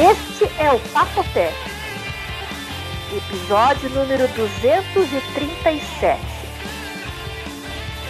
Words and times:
Este 0.00 0.44
é 0.58 0.72
o 0.72 0.78
Papotec, 0.94 1.54
episódio 3.14 3.90
número 3.90 4.26
237, 4.28 6.18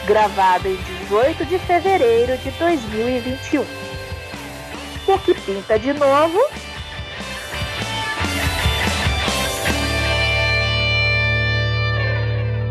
gravado 0.06 0.68
em 0.68 0.76
18 0.76 1.44
de 1.46 1.58
fevereiro 1.58 2.38
de 2.38 2.52
2021. 2.52 3.62
O 5.08 5.18
que 5.18 5.34
pinta 5.34 5.80
de 5.80 5.92
novo? 5.92 6.38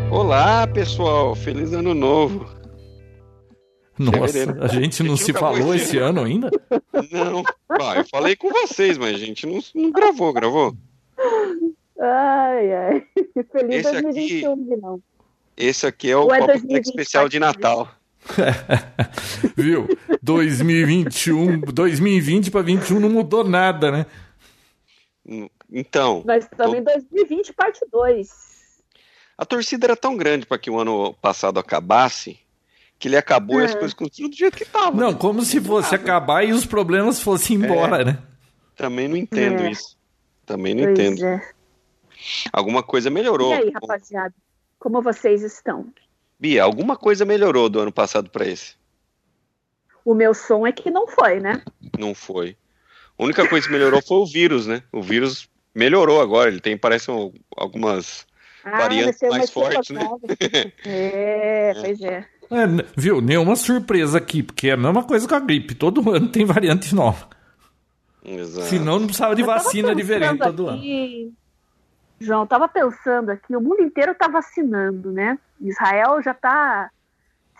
Olá, 0.09 0.65
pessoal, 0.65 1.35
feliz 1.35 1.73
ano 1.73 1.93
novo. 1.93 2.58
Nossa, 3.99 4.31
Fevereiro. 4.31 4.63
a 4.63 4.67
gente 4.69 5.03
não 5.03 5.17
se 5.17 5.33
falou 5.33 5.75
esse 5.75 5.97
ano 5.97 6.23
ainda? 6.23 6.49
Não, 7.11 7.43
ah, 7.67 7.97
eu 7.97 8.05
falei 8.05 8.33
com 8.33 8.49
vocês, 8.49 8.97
mas 8.97 9.13
a 9.13 9.17
gente 9.17 9.45
não, 9.45 9.59
não 9.75 9.91
gravou, 9.91 10.31
gravou? 10.31 10.73
Ai, 11.99 12.73
ai. 12.73 13.07
Feliz 13.51 13.85
esse 13.85 14.01
2021, 14.01 14.53
aqui, 14.53 14.75
não. 14.77 15.01
Esse 15.57 15.85
aqui 15.85 16.09
é 16.09 16.15
o, 16.15 16.27
o 16.27 16.33
é 16.33 16.79
especial 16.79 17.27
de 17.27 17.39
Natal. 17.39 17.89
Viu? 19.57 19.85
2021, 20.21 21.59
2020 21.59 22.51
para 22.51 22.61
21 22.61 23.01
não 23.01 23.09
mudou 23.09 23.43
nada, 23.43 23.91
né? 23.91 24.05
Então. 25.69 26.23
Nós 26.25 26.45
estamos 26.45 26.71
tô... 26.71 26.77
em 26.77 26.83
2020, 26.83 27.51
parte 27.51 27.85
2. 27.91 28.29
A 29.37 29.45
torcida 29.45 29.87
era 29.87 29.95
tão 29.97 30.15
grande 30.15 30.45
para 30.45 30.57
que 30.57 30.71
o 30.71 30.79
ano 30.79 31.13
passado 31.15 31.59
acabasse 31.59 32.39
que 32.99 33.07
ele 33.07 33.15
acabou 33.15 33.59
é. 33.59 33.63
e 33.63 33.65
as 33.65 33.71
é. 33.71 33.75
coisas 33.75 33.93
continuam 33.93 34.29
do 34.29 34.35
jeito 34.35 34.57
que 34.57 34.63
estavam. 34.63 34.99
Não, 34.99 35.13
como 35.13 35.41
se 35.41 35.61
fosse 35.61 35.95
acabar 35.95 36.43
e 36.43 36.51
os 36.51 36.65
problemas 36.65 37.21
fossem 37.21 37.55
embora, 37.55 38.01
é, 38.01 38.05
né? 38.05 38.19
Também 38.75 39.07
não 39.07 39.15
entendo 39.15 39.63
é. 39.63 39.71
isso. 39.71 39.97
Também 40.45 40.75
não 40.75 40.83
pois 40.83 40.99
entendo. 40.99 41.25
É. 41.25 41.49
Alguma 42.51 42.83
coisa 42.83 43.09
melhorou. 43.09 43.51
E 43.51 43.57
aí, 43.57 43.71
rapaziada? 43.71 44.33
Como 44.77 45.01
vocês 45.01 45.41
estão? 45.41 45.87
Bia, 46.37 46.63
alguma 46.63 46.97
coisa 46.97 47.23
melhorou 47.25 47.69
do 47.69 47.79
ano 47.79 47.91
passado 47.91 48.29
para 48.29 48.45
esse? 48.45 48.75
O 50.03 50.13
meu 50.13 50.33
som 50.33 50.67
é 50.67 50.71
que 50.71 50.91
não 50.91 51.07
foi, 51.07 51.39
né? 51.39 51.61
Não 51.97 52.13
foi. 52.13 52.57
A 53.17 53.23
única 53.23 53.47
coisa 53.47 53.67
que 53.67 53.71
melhorou 53.71 54.01
foi 54.01 54.17
o 54.17 54.25
vírus, 54.25 54.67
né? 54.67 54.83
O 54.91 55.01
vírus 55.01 55.49
melhorou 55.73 56.21
agora. 56.21 56.49
Ele 56.49 56.59
tem, 56.59 56.77
parece, 56.77 57.11
algumas 57.55 58.25
ah, 58.63 58.77
variantes 58.77 59.21
mais 59.29 59.49
fortes, 59.49 59.89
né? 59.89 60.01
é, 60.85 61.73
pois 61.73 62.01
é. 62.01 62.25
É, 62.51 62.65
viu? 62.97 63.21
Nenhuma 63.21 63.55
surpresa 63.55 64.17
aqui, 64.17 64.41
porque 64.41 64.69
é 64.69 64.73
a 64.73 64.77
mesma 64.77 65.03
coisa 65.03 65.27
com 65.27 65.35
a 65.35 65.39
gripe. 65.39 65.75
Todo 65.75 66.09
ano 66.11 66.27
tem 66.29 66.45
variante 66.45 66.95
nova. 66.95 67.27
Exato. 68.23 68.67
Senão 68.67 68.99
não 68.99 69.05
precisava 69.05 69.35
de 69.35 69.43
vacina 69.43 69.95
diferente 69.95 70.39
todo 70.39 70.69
aqui, 70.69 71.23
ano. 71.23 71.33
João, 72.19 72.45
tava 72.45 72.67
pensando 72.67 73.29
aqui, 73.29 73.55
o 73.55 73.61
mundo 73.61 73.81
inteiro 73.81 74.13
tá 74.13 74.27
vacinando, 74.27 75.11
né? 75.11 75.39
Israel 75.61 76.21
já 76.21 76.33
tá 76.33 76.89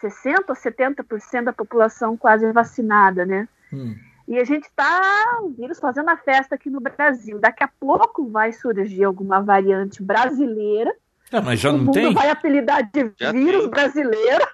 60% 0.03 0.49
ou 0.49 0.55
70% 0.55 1.43
da 1.45 1.53
população 1.53 2.17
quase 2.17 2.51
vacinada, 2.51 3.25
né? 3.25 3.47
Hum. 3.71 3.95
E 4.27 4.37
a 4.37 4.43
gente 4.43 4.69
tá, 4.75 5.39
o 5.41 5.49
vírus, 5.49 5.79
fazendo 5.79 6.09
a 6.09 6.17
festa 6.17 6.55
aqui 6.55 6.69
no 6.69 6.79
Brasil. 6.79 7.39
Daqui 7.39 7.63
a 7.63 7.69
pouco 7.79 8.29
vai 8.29 8.51
surgir 8.51 9.03
alguma 9.03 9.41
variante 9.41 10.03
brasileira. 10.03 10.93
É, 11.31 11.41
mas 11.41 11.59
já 11.59 11.69
o 11.69 11.73
não 11.73 11.85
mundo 11.85 11.93
tem? 11.93 12.13
vai 12.13 12.29
apelidar 12.29 12.83
de 12.91 13.11
já 13.19 13.31
vírus 13.31 13.61
tem. 13.61 13.69
brasileiro. 13.69 14.45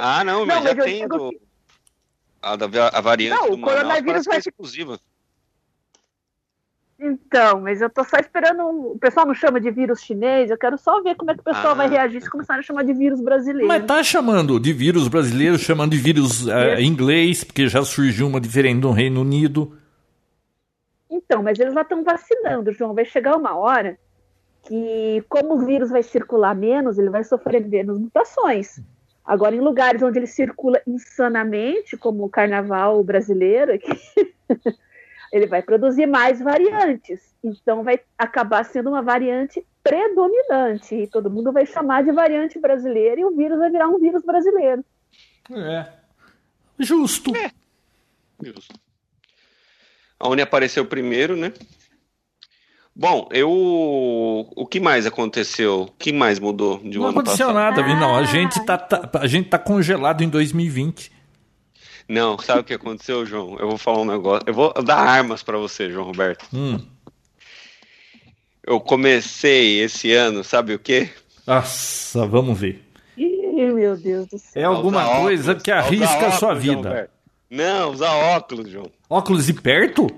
Ah, 0.00 0.22
não, 0.22 0.46
mas, 0.46 0.56
não, 0.56 0.64
mas 0.64 0.76
já 0.76 0.84
tem 0.84 1.08
do... 1.08 1.30
a, 2.40 2.52
a, 2.98 3.00
variante 3.00 3.40
não, 3.40 3.50
do 3.50 3.54
o 3.54 3.60
coronavírus 3.60 4.24
vai 4.26 4.40
ser 4.40 4.50
exclusiva. 4.50 5.00
Então, 7.00 7.60
mas 7.60 7.80
eu 7.80 7.88
tô 7.88 8.02
só 8.02 8.16
esperando. 8.16 8.62
O 8.64 8.98
pessoal 8.98 9.24
não 9.24 9.34
chama 9.34 9.60
de 9.60 9.70
vírus 9.70 10.00
chinês, 10.00 10.50
eu 10.50 10.58
quero 10.58 10.76
só 10.76 11.00
ver 11.00 11.14
como 11.14 11.30
é 11.30 11.34
que 11.34 11.40
o 11.40 11.44
pessoal 11.44 11.72
ah. 11.72 11.74
vai 11.74 11.88
reagir 11.88 12.20
se 12.20 12.28
começarem 12.28 12.58
a 12.58 12.62
chamar 12.62 12.82
de 12.82 12.92
vírus 12.92 13.20
brasileiro. 13.20 13.68
Mas 13.68 13.86
tá 13.86 14.02
chamando 14.02 14.58
de 14.58 14.72
vírus 14.72 15.06
brasileiro, 15.06 15.56
chamando 15.56 15.92
de 15.92 15.98
vírus 15.98 16.48
é, 16.48 16.82
inglês, 16.82 17.44
porque 17.44 17.68
já 17.68 17.84
surgiu 17.84 18.26
uma 18.26 18.40
diferente 18.40 18.80
no 18.80 18.90
Reino 18.90 19.20
Unido. 19.20 19.78
Então, 21.08 21.40
mas 21.40 21.58
eles 21.58 21.72
lá 21.72 21.82
estão 21.82 22.02
vacinando, 22.02 22.72
João. 22.72 22.94
Vai 22.94 23.04
chegar 23.04 23.36
uma 23.36 23.56
hora 23.56 23.96
que, 24.64 25.24
como 25.28 25.54
o 25.54 25.64
vírus 25.64 25.90
vai 25.90 26.02
circular 26.02 26.54
menos, 26.54 26.98
ele 26.98 27.10
vai 27.10 27.22
sofrer 27.22 27.64
menos 27.64 27.96
mutações. 27.98 28.80
Agora, 29.28 29.54
em 29.54 29.60
lugares 29.60 30.02
onde 30.02 30.18
ele 30.18 30.26
circula 30.26 30.80
insanamente, 30.86 31.98
como 31.98 32.24
o 32.24 32.30
carnaval 32.30 33.04
brasileiro, 33.04 33.72
ele 35.30 35.46
vai 35.46 35.60
produzir 35.60 36.06
mais 36.06 36.40
variantes. 36.40 37.36
Então, 37.44 37.84
vai 37.84 38.00
acabar 38.16 38.64
sendo 38.64 38.88
uma 38.88 39.02
variante 39.02 39.62
predominante. 39.82 40.94
E 40.94 41.06
todo 41.06 41.30
mundo 41.30 41.52
vai 41.52 41.66
chamar 41.66 42.02
de 42.04 42.10
variante 42.10 42.58
brasileira 42.58 43.20
e 43.20 43.24
o 43.26 43.36
vírus 43.36 43.58
vai 43.58 43.70
virar 43.70 43.88
um 43.88 43.98
vírus 43.98 44.24
brasileiro. 44.24 44.82
É. 45.50 45.92
Justo. 46.78 47.36
É. 47.36 47.50
Justo. 48.42 48.80
A 50.18 50.26
Uni 50.26 50.40
apareceu 50.40 50.86
primeiro, 50.86 51.36
né? 51.36 51.52
Bom, 52.98 53.28
eu. 53.30 53.48
O 54.56 54.66
que 54.66 54.80
mais 54.80 55.06
aconteceu? 55.06 55.82
O 55.82 55.86
que 55.96 56.12
mais 56.12 56.40
mudou 56.40 56.78
de 56.78 56.98
um 56.98 57.02
Não 57.02 57.10
aconteceu 57.10 57.52
nada, 57.52 57.80
Vi. 57.80 57.94
Não, 57.94 58.16
a 58.16 58.24
gente, 58.24 58.58
tá, 58.66 58.76
tá, 58.76 59.08
a 59.20 59.26
gente 59.28 59.48
tá 59.48 59.56
congelado 59.56 60.24
em 60.24 60.28
2020. 60.28 61.12
Não, 62.08 62.36
sabe 62.40 62.60
o 62.62 62.64
que 62.64 62.74
aconteceu, 62.74 63.24
João? 63.24 63.56
Eu 63.60 63.68
vou 63.68 63.78
falar 63.78 64.00
um 64.00 64.04
negócio. 64.04 64.42
Eu 64.48 64.52
vou 64.52 64.72
dar 64.82 64.96
armas 64.96 65.44
para 65.44 65.56
você, 65.56 65.88
João 65.88 66.06
Roberto. 66.06 66.44
Hum. 66.52 66.80
Eu 68.66 68.80
comecei 68.80 69.80
esse 69.80 70.12
ano, 70.12 70.42
sabe 70.42 70.74
o 70.74 70.78
quê? 70.78 71.08
Nossa, 71.46 72.26
vamos 72.26 72.58
ver. 72.58 72.84
Ih, 73.16 73.72
meu 73.74 73.96
Deus 73.96 74.26
do 74.26 74.38
céu. 74.40 74.60
É 74.60 74.64
alguma 74.64 75.04
coisa 75.20 75.52
óculos, 75.52 75.62
que 75.62 75.70
arrisca 75.70 76.26
a 76.26 76.32
sua 76.32 76.52
vida. 76.52 77.08
Não, 77.48 77.92
usar 77.92 78.12
óculos, 78.12 78.68
João. 78.68 78.90
Óculos 79.08 79.46
de 79.46 79.54
perto? 79.54 80.08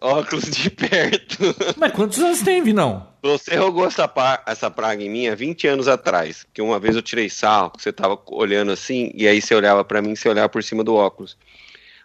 Óculos 0.00 0.44
de 0.44 0.70
perto. 0.70 1.38
Mas 1.76 1.92
quantos 1.92 2.18
anos 2.18 2.40
tem, 2.42 2.62
Vinão? 2.62 3.08
Você 3.22 3.56
rogou 3.56 3.86
essa, 3.86 4.10
essa 4.46 4.70
praga 4.70 5.02
em 5.02 5.10
mim 5.10 5.28
há 5.28 5.34
20 5.34 5.66
anos 5.66 5.88
atrás. 5.88 6.46
Que 6.52 6.62
uma 6.62 6.78
vez 6.78 6.94
eu 6.94 7.02
tirei 7.02 7.28
sarro, 7.28 7.72
você 7.76 7.92
tava 7.92 8.18
olhando 8.26 8.70
assim, 8.70 9.10
e 9.14 9.26
aí 9.26 9.40
você 9.40 9.54
olhava 9.54 9.84
para 9.84 10.00
mim, 10.00 10.14
você 10.14 10.28
olhava 10.28 10.48
por 10.48 10.62
cima 10.62 10.84
do 10.84 10.94
óculos. 10.94 11.36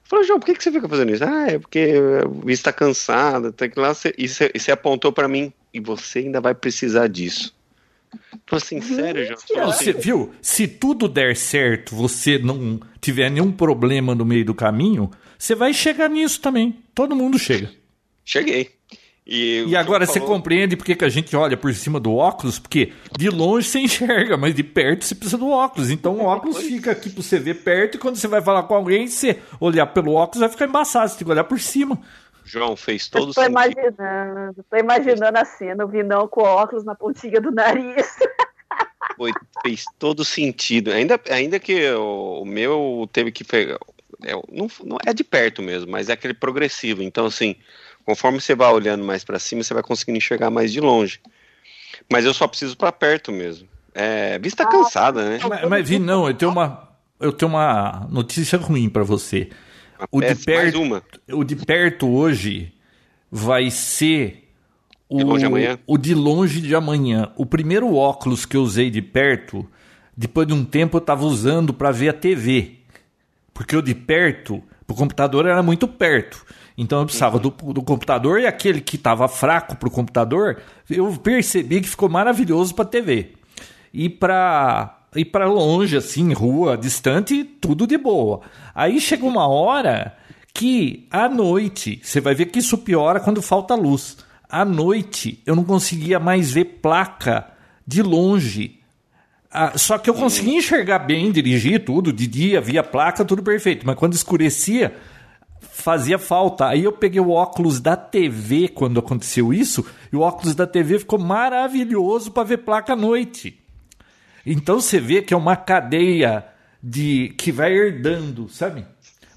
Falei, 0.03 0.25
João, 0.25 0.39
por 0.39 0.47
que, 0.47 0.55
que 0.55 0.63
você 0.63 0.71
fica 0.71 0.89
fazendo 0.89 1.11
isso? 1.11 1.23
Ah, 1.23 1.47
é 1.47 1.59
porque 1.59 1.93
o 2.25 2.45
vista 2.45 2.71
tá 2.71 2.77
cansado, 2.77 3.51
tem 3.51 3.69
que 3.69 3.79
lá. 3.79 3.93
Você, 3.93 4.13
e, 4.17 4.27
você, 4.27 4.51
e 4.53 4.59
você 4.59 4.71
apontou 4.71 5.11
para 5.11 5.27
mim, 5.27 5.53
e 5.73 5.79
você 5.79 6.19
ainda 6.19 6.41
vai 6.41 6.53
precisar 6.53 7.07
disso. 7.07 7.55
Tô 8.45 8.57
assim, 8.57 8.81
sério, 8.81 9.25
João. 9.25 9.71
Você 9.71 9.93
viu? 9.93 10.33
Se 10.41 10.67
tudo 10.67 11.07
der 11.07 11.35
certo, 11.35 11.95
você 11.95 12.37
não 12.37 12.79
tiver 12.99 13.29
nenhum 13.29 13.51
problema 13.51 14.13
no 14.13 14.25
meio 14.25 14.45
do 14.45 14.53
caminho, 14.53 15.09
você 15.37 15.55
vai 15.55 15.73
chegar 15.73 16.09
nisso 16.09 16.39
também. 16.41 16.77
Todo 16.93 17.15
mundo 17.15 17.39
chega. 17.39 17.71
Cheguei. 18.25 18.71
E, 19.25 19.63
e 19.67 19.75
agora 19.75 20.05
você 20.05 20.19
falou... 20.19 20.35
compreende 20.35 20.75
por 20.75 20.85
que 20.85 21.03
a 21.03 21.09
gente 21.09 21.33
olha 21.35 21.55
por 21.55 21.73
cima 21.73 21.97
do 21.97 22.13
óculos? 22.13 22.59
Porque 22.59 22.91
de 23.17 23.29
longe 23.29 23.67
você 23.67 23.79
enxerga, 23.81 24.35
mas 24.35 24.53
de 24.53 24.63
perto 24.63 25.05
você 25.05 25.15
precisa 25.15 25.37
do 25.37 25.49
óculos. 25.49 25.89
Então 25.89 26.17
o 26.17 26.23
óculos 26.25 26.57
fica 26.57 26.91
aqui 26.91 27.09
para 27.09 27.23
você 27.23 27.39
ver 27.39 27.63
perto 27.63 27.95
e 27.95 27.97
quando 27.97 28.17
você 28.17 28.27
vai 28.27 28.41
falar 28.41 28.63
com 28.63 28.75
alguém, 28.75 29.07
você 29.07 29.39
olhar 29.59 29.87
pelo 29.87 30.13
óculos 30.13 30.41
vai 30.41 30.49
ficar 30.49 30.65
embaçado, 30.65 31.09
você 31.09 31.17
tem 31.17 31.25
que 31.25 31.31
olhar 31.31 31.45
por 31.45 31.59
cima. 31.59 31.99
João, 32.43 32.75
fez 32.75 33.07
todo 33.07 33.33
tô 33.33 33.41
sentido. 33.41 33.51
Imaginando, 33.51 34.65
tô 34.69 34.77
imaginando 34.77 35.37
a 35.37 35.45
cena, 35.45 35.85
o 35.85 35.87
Vinão 35.87 36.27
com 36.27 36.41
óculos 36.41 36.83
na 36.83 36.93
pontinha 36.93 37.39
do 37.39 37.51
nariz. 37.51 38.05
Foi, 39.15 39.31
fez 39.61 39.85
todo 39.97 40.25
sentido. 40.25 40.91
Ainda, 40.91 41.19
ainda 41.29 41.59
que 41.59 41.89
o, 41.91 42.41
o 42.41 42.45
meu 42.45 43.07
teve 43.13 43.31
que 43.31 43.43
pegar. 43.43 43.77
É, 44.23 44.33
não, 44.33 44.67
não 44.83 44.97
é 45.05 45.13
de 45.13 45.23
perto 45.23 45.61
mesmo, 45.61 45.91
mas 45.91 46.09
é 46.09 46.13
aquele 46.13 46.33
progressivo. 46.33 47.03
Então, 47.03 47.25
assim, 47.25 47.55
Conforme 48.05 48.41
você 48.41 48.53
vai 48.55 48.71
olhando 48.71 49.03
mais 49.03 49.23
para 49.23 49.39
cima, 49.39 49.63
você 49.63 49.73
vai 49.73 49.83
conseguindo 49.83 50.17
enxergar 50.17 50.49
mais 50.49 50.71
de 50.71 50.79
longe. 50.79 51.21
Mas 52.11 52.25
eu 52.25 52.33
só 52.33 52.47
preciso 52.47 52.75
para 52.75 52.91
perto 52.91 53.31
mesmo. 53.31 53.67
É, 53.93 54.39
vista 54.39 54.63
ah, 54.63 54.67
cansada, 54.67 55.29
né? 55.29 55.39
Mas, 55.47 55.69
mas 55.69 55.87
vi, 55.87 55.99
não, 55.99 56.27
eu 56.27 56.33
tenho 56.33 56.51
uma, 56.51 56.89
eu 57.19 57.31
tenho 57.31 57.49
uma 57.49 58.07
notícia 58.09 58.57
ruim 58.57 58.89
para 58.89 59.03
você. 59.03 59.49
o 60.11 60.19
de 60.19 60.35
perto, 60.35 61.03
o 61.31 61.43
de 61.43 61.55
perto 61.55 62.09
hoje 62.09 62.73
vai 63.31 63.69
ser 63.69 64.49
o 65.07 65.17
de 65.17 65.23
longe 65.23 65.45
amanhã. 65.45 65.79
o 65.85 65.97
de 65.97 66.15
longe 66.15 66.61
de 66.61 66.75
amanhã. 66.75 67.31
O 67.37 67.45
primeiro 67.45 67.93
óculos 67.95 68.45
que 68.45 68.57
eu 68.57 68.63
usei 68.63 68.89
de 68.89 69.01
perto, 69.01 69.67
depois 70.17 70.47
de 70.47 70.53
um 70.53 70.65
tempo 70.65 70.97
eu 70.97 70.99
estava 71.01 71.23
usando 71.23 71.73
para 71.73 71.91
ver 71.91 72.09
a 72.09 72.13
TV, 72.13 72.79
porque 73.53 73.75
o 73.75 73.81
de 73.81 73.93
perto, 73.93 74.61
o 74.87 74.95
computador 74.95 75.45
era 75.45 75.63
muito 75.63 75.87
perto. 75.87 76.45
Então 76.77 76.99
eu 76.99 77.05
precisava 77.05 77.37
do, 77.37 77.49
do 77.49 77.81
computador 77.81 78.39
e 78.39 78.47
aquele 78.47 78.81
que 78.81 78.95
estava 78.95 79.27
fraco 79.27 79.75
para 79.75 79.87
o 79.87 79.91
computador, 79.91 80.61
eu 80.89 81.11
percebi 81.17 81.81
que 81.81 81.89
ficou 81.89 82.09
maravilhoso 82.09 82.73
para 82.73 82.85
TV. 82.85 83.33
E 83.93 84.09
para 84.09 84.99
ir 85.15 85.25
para 85.25 85.45
longe, 85.45 85.95
assim, 85.95 86.33
rua, 86.33 86.75
distante, 86.75 87.43
tudo 87.43 87.85
de 87.85 87.97
boa. 87.97 88.41
Aí 88.73 88.99
chegou 88.99 89.29
uma 89.29 89.47
hora 89.47 90.15
que 90.53 91.07
à 91.11 91.29
noite, 91.29 91.99
você 92.03 92.19
vai 92.19 92.35
ver 92.35 92.47
que 92.47 92.59
isso 92.59 92.77
piora 92.79 93.19
quando 93.19 93.41
falta 93.41 93.75
luz. 93.75 94.17
À 94.49 94.65
noite 94.65 95.41
eu 95.45 95.55
não 95.55 95.63
conseguia 95.63 96.19
mais 96.19 96.51
ver 96.51 96.65
placa 96.81 97.47
de 97.85 98.01
longe. 98.01 98.79
Ah, 99.51 99.77
só 99.77 99.99
que 99.99 100.09
eu 100.09 100.15
conseguia 100.15 100.57
enxergar 100.57 100.99
bem, 100.99 101.31
dirigir 101.31 101.85
tudo, 101.85 102.11
de 102.11 102.25
dia, 102.25 102.59
via 102.59 102.83
placa, 102.83 103.23
tudo 103.23 103.43
perfeito. 103.43 103.85
Mas 103.85 103.95
quando 103.95 104.13
escurecia, 104.13 104.95
fazia 105.73 106.19
falta. 106.19 106.67
Aí 106.67 106.83
eu 106.83 106.91
peguei 106.91 107.19
o 107.19 107.31
óculos 107.31 107.79
da 107.79 107.97
TV 107.97 108.69
quando 108.69 108.99
aconteceu 108.99 109.51
isso, 109.51 109.85
e 110.11 110.15
o 110.15 110.21
óculos 110.21 110.53
da 110.53 110.67
TV 110.67 110.99
ficou 110.99 111.19
maravilhoso 111.19 112.31
para 112.31 112.43
ver 112.43 112.57
placa 112.59 112.93
à 112.93 112.95
noite. 112.95 113.59
Então 114.45 114.79
você 114.79 114.99
vê 114.99 115.21
que 115.21 115.33
é 115.33 115.37
uma 115.37 115.55
cadeia 115.55 116.45
de 116.81 117.33
que 117.37 117.51
vai 117.51 117.73
herdando, 117.73 118.47
sabe? 118.49 118.85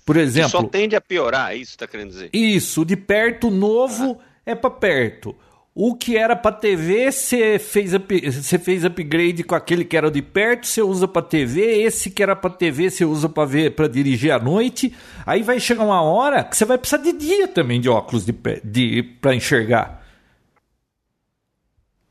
Por 0.04 0.16
exemplo. 0.16 0.50
só 0.50 0.62
tende 0.62 0.94
a 0.94 1.00
piorar, 1.00 1.52
é 1.52 1.56
isso 1.56 1.72
que 1.72 1.78
tá 1.78 1.86
querendo 1.86 2.10
dizer? 2.10 2.30
Isso, 2.32 2.84
de 2.84 2.96
perto 2.96 3.50
novo 3.50 4.18
ah. 4.20 4.24
é 4.44 4.54
para 4.54 4.70
perto. 4.70 5.34
O 5.78 5.94
que 5.94 6.17
era 6.17 6.34
para 6.34 6.56
TV, 6.56 7.12
você 7.12 7.58
fez, 7.58 7.93
você 7.93 8.58
fez 8.58 8.82
upgrade 8.82 9.44
com 9.44 9.55
aquele 9.55 9.84
que 9.84 9.94
era 9.94 10.11
de 10.11 10.23
perto, 10.23 10.67
você 10.67 10.81
usa 10.81 11.06
para 11.06 11.20
TV. 11.20 11.82
Esse 11.82 12.11
que 12.11 12.23
era 12.23 12.34
para 12.34 12.49
TV, 12.49 12.88
você 12.88 13.05
usa 13.05 13.28
para 13.28 13.44
ver, 13.44 13.75
para 13.75 13.87
dirigir 13.87 14.31
à 14.32 14.38
noite. 14.38 14.94
Aí 15.26 15.43
vai 15.43 15.61
chegar 15.61 15.84
uma 15.84 16.00
hora 16.00 16.43
que 16.43 16.56
você 16.56 16.64
vai 16.64 16.78
precisar 16.78 17.02
de 17.02 17.12
dia 17.12 17.46
também 17.46 17.78
de 17.78 17.90
óculos 17.90 18.25
de, 18.25 18.34
de 18.64 19.02
para 19.20 19.34
enxergar. 19.34 20.02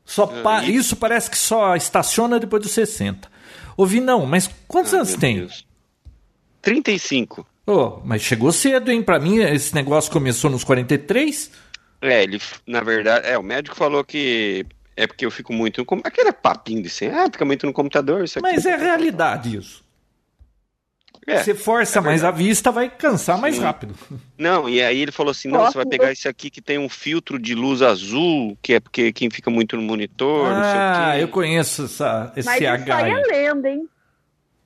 Só 0.04 0.22
ah, 0.32 0.42
pa, 0.44 0.64
isso 0.64 0.94
parece 0.94 1.28
que 1.28 1.36
só 1.36 1.74
estaciona 1.74 2.38
depois 2.38 2.62
dos 2.62 2.70
60. 2.70 3.28
Ouvi 3.76 4.00
não, 4.00 4.24
mas 4.24 4.48
quantos 4.68 4.94
ah, 4.94 4.98
anos 4.98 5.16
tem? 5.16 5.38
Deus. 5.38 5.66
35. 6.62 7.44
Oh, 7.66 7.98
mas 8.04 8.22
chegou 8.22 8.52
cedo, 8.52 8.92
hein? 8.92 9.02
Para 9.02 9.18
mim, 9.18 9.38
esse 9.38 9.74
negócio 9.74 10.12
começou 10.12 10.48
nos 10.48 10.62
43. 10.62 11.50
É, 12.06 12.22
ele, 12.22 12.40
na 12.66 12.80
verdade, 12.80 13.26
é, 13.26 13.36
o 13.38 13.42
médico 13.42 13.76
falou 13.76 14.04
que 14.04 14.64
é 14.96 15.06
porque 15.06 15.26
eu 15.26 15.30
fico 15.30 15.52
muito 15.52 15.84
no 15.84 16.00
Aquele 16.04 16.32
papinho 16.32 16.82
de 16.82 16.88
assim, 16.88 17.06
ah, 17.06 17.26
fica 17.30 17.44
muito 17.44 17.66
no 17.66 17.72
computador. 17.72 18.24
Isso 18.24 18.38
aqui. 18.38 18.48
Mas 18.48 18.64
é 18.64 18.76
realidade 18.76 19.56
isso. 19.56 19.84
É, 21.26 21.42
você 21.42 21.54
força 21.54 21.98
é 21.98 22.00
mais 22.00 22.22
a 22.22 22.30
vista, 22.30 22.70
vai 22.70 22.88
cansar 22.88 23.36
mais 23.36 23.56
Sim. 23.56 23.62
rápido. 23.62 23.96
Não, 24.38 24.68
e 24.68 24.80
aí 24.80 25.00
ele 25.02 25.10
falou 25.10 25.32
assim: 25.32 25.48
não, 25.48 25.66
você 25.66 25.76
vai 25.76 25.84
pegar 25.84 26.12
esse 26.12 26.28
aqui 26.28 26.48
que 26.48 26.62
tem 26.62 26.78
um 26.78 26.88
filtro 26.88 27.36
de 27.36 27.52
luz 27.52 27.82
azul, 27.82 28.56
que 28.62 28.74
é 28.74 28.80
porque 28.80 29.12
quem 29.12 29.28
fica 29.28 29.50
muito 29.50 29.76
no 29.76 29.82
monitor. 29.82 30.52
Ah, 30.52 31.18
eu 31.18 31.26
conheço 31.26 31.86
essa, 31.86 32.32
esse 32.36 32.46
Mas 32.46 32.62
H. 32.62 32.76
Isso 32.76 32.92
aí 32.92 33.10
é 33.10 33.22
lenda, 33.22 33.68
hein? 33.68 33.88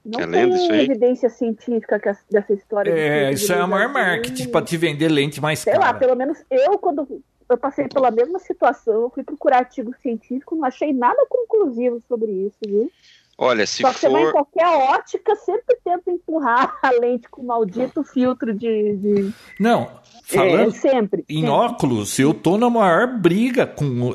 Não 0.04 0.20
é 0.20 0.26
lenda 0.26 0.54
tem 0.54 0.64
isso 0.64 0.72
aí? 0.72 0.84
evidência 0.84 1.31
científica 1.31 1.98
dessa 2.31 2.52
história. 2.52 2.90
É, 2.90 3.32
isso 3.32 3.50
é 3.52 3.58
a 3.58 3.66
maior 3.66 3.90
marketing 3.90 4.48
para 4.48 4.64
te 4.64 4.76
vender 4.76 5.08
lente 5.08 5.40
mais 5.40 5.60
Sei 5.60 5.72
cara. 5.72 5.86
lá, 5.86 5.94
pelo 5.94 6.14
menos 6.14 6.38
eu, 6.50 6.78
quando 6.78 7.22
eu 7.50 7.58
passei 7.58 7.88
pela 7.88 8.11
mesma 8.11 8.38
situação, 8.38 9.02
eu 9.02 9.11
fui 9.11 9.23
procurar 9.23 9.58
artigo 9.58 9.94
científico, 10.00 10.55
não 10.55 10.64
achei 10.64 10.93
nada 10.93 11.26
conclusivo 11.29 12.00
sobre 12.08 12.31
isso, 12.31 12.56
viu? 12.64 12.91
Olha, 13.37 13.67
se 13.67 13.82
Só 13.82 13.88
que 13.88 14.00
for... 14.00 14.00
você 14.00 14.08
vai 14.11 14.23
em 14.23 14.32
qualquer 14.32 14.67
ótica, 14.67 15.35
sempre 15.37 15.76
tenta 15.82 16.11
empurrar 16.11 16.79
a 16.82 16.91
lente 16.91 17.29
com 17.29 17.43
o 17.43 17.47
maldito 17.47 18.02
filtro 18.05 18.55
de... 18.55 18.97
de... 18.97 19.35
Não, 19.58 19.91
falando 20.25 20.69
é, 20.69 20.79
sempre, 20.79 21.25
em 21.29 21.41
sempre. 21.41 21.50
óculos, 21.50 22.19
eu 22.19 22.35
tô 22.35 22.56
na 22.56 22.70
maior 22.70 23.19
briga 23.19 23.67
com... 23.67 24.14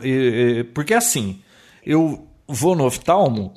Porque 0.74 0.94
assim, 0.94 1.42
eu 1.86 2.28
vou 2.48 2.76
no 2.76 2.86
oftalmo 2.86 3.54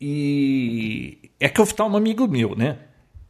e 0.00 1.30
é 1.40 1.48
que 1.48 1.60
o 1.60 1.64
oftalmo 1.64 1.96
é 1.96 1.98
um 1.98 2.02
amigo 2.02 2.26
meu, 2.28 2.54
né? 2.54 2.78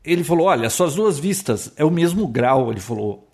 Ele 0.05 0.25
falou: 0.25 0.47
olha, 0.47 0.71
suas 0.71 0.94
duas 0.94 1.19
vistas 1.19 1.73
é 1.77 1.85
o 1.85 1.91
mesmo 1.91 2.27
grau. 2.27 2.71
Ele 2.71 2.81
falou: 2.81 3.28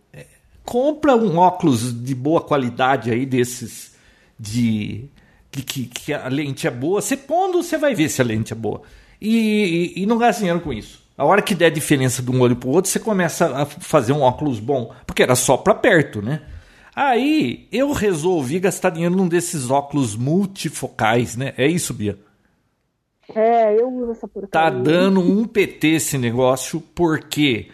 compra 0.65 1.15
um 1.15 1.37
óculos 1.37 1.93
de 2.05 2.15
boa 2.15 2.41
qualidade 2.41 3.11
aí 3.11 3.27
desses 3.27 3.95
de 4.39 5.09
que, 5.51 5.87
que, 5.87 6.13
a 6.13 6.29
lente 6.29 6.67
é 6.67 6.71
boa. 6.71 7.01
Você 7.01 7.17
pondo, 7.17 7.63
você 7.63 7.79
vai 7.79 7.95
ver 7.95 8.09
se 8.09 8.21
a 8.21 8.25
lente 8.25 8.53
é 8.53 8.57
boa. 8.57 8.83
E, 9.21 9.93
e, 9.97 10.03
e 10.03 10.07
não 10.07 10.19
gasta 10.19 10.41
dinheiro 10.41 10.61
com 10.61 10.73
isso. 10.73 11.05
A 11.17 11.25
hora 11.25 11.43
que 11.43 11.55
der 11.55 11.71
diferença 11.71 12.21
de 12.23 12.31
um 12.31 12.41
olho 12.41 12.57
para 12.57 12.69
o 12.69 12.73
outro, 12.73 12.91
você 12.91 12.99
começa 12.99 13.63
a 13.63 13.65
fazer 13.67 14.13
um 14.13 14.23
óculos 14.23 14.59
bom. 14.59 14.93
Porque 15.07 15.23
era 15.23 15.37
só 15.37 15.57
para 15.57 15.75
perto, 15.75 16.21
né? 16.21 16.43
Aí 16.95 17.69
eu 17.71 17.93
resolvi 17.93 18.59
gastar 18.59 18.91
dinheiro 18.91 19.15
num 19.15 19.29
desses 19.29 19.71
óculos 19.71 20.17
multifocais, 20.17 21.37
né? 21.37 21.53
É 21.57 21.67
isso, 21.67 21.95
Bia? 21.95 22.19
É, 23.35 23.81
eu 23.81 23.89
uso 23.89 24.13
essa 24.13 24.29
porcaria. 24.29 24.51
Tá 24.51 24.71
dando 24.71 25.21
um 25.21 25.45
PT 25.45 25.89
esse 25.89 26.19
negócio, 26.19 26.81
porque. 26.95 27.69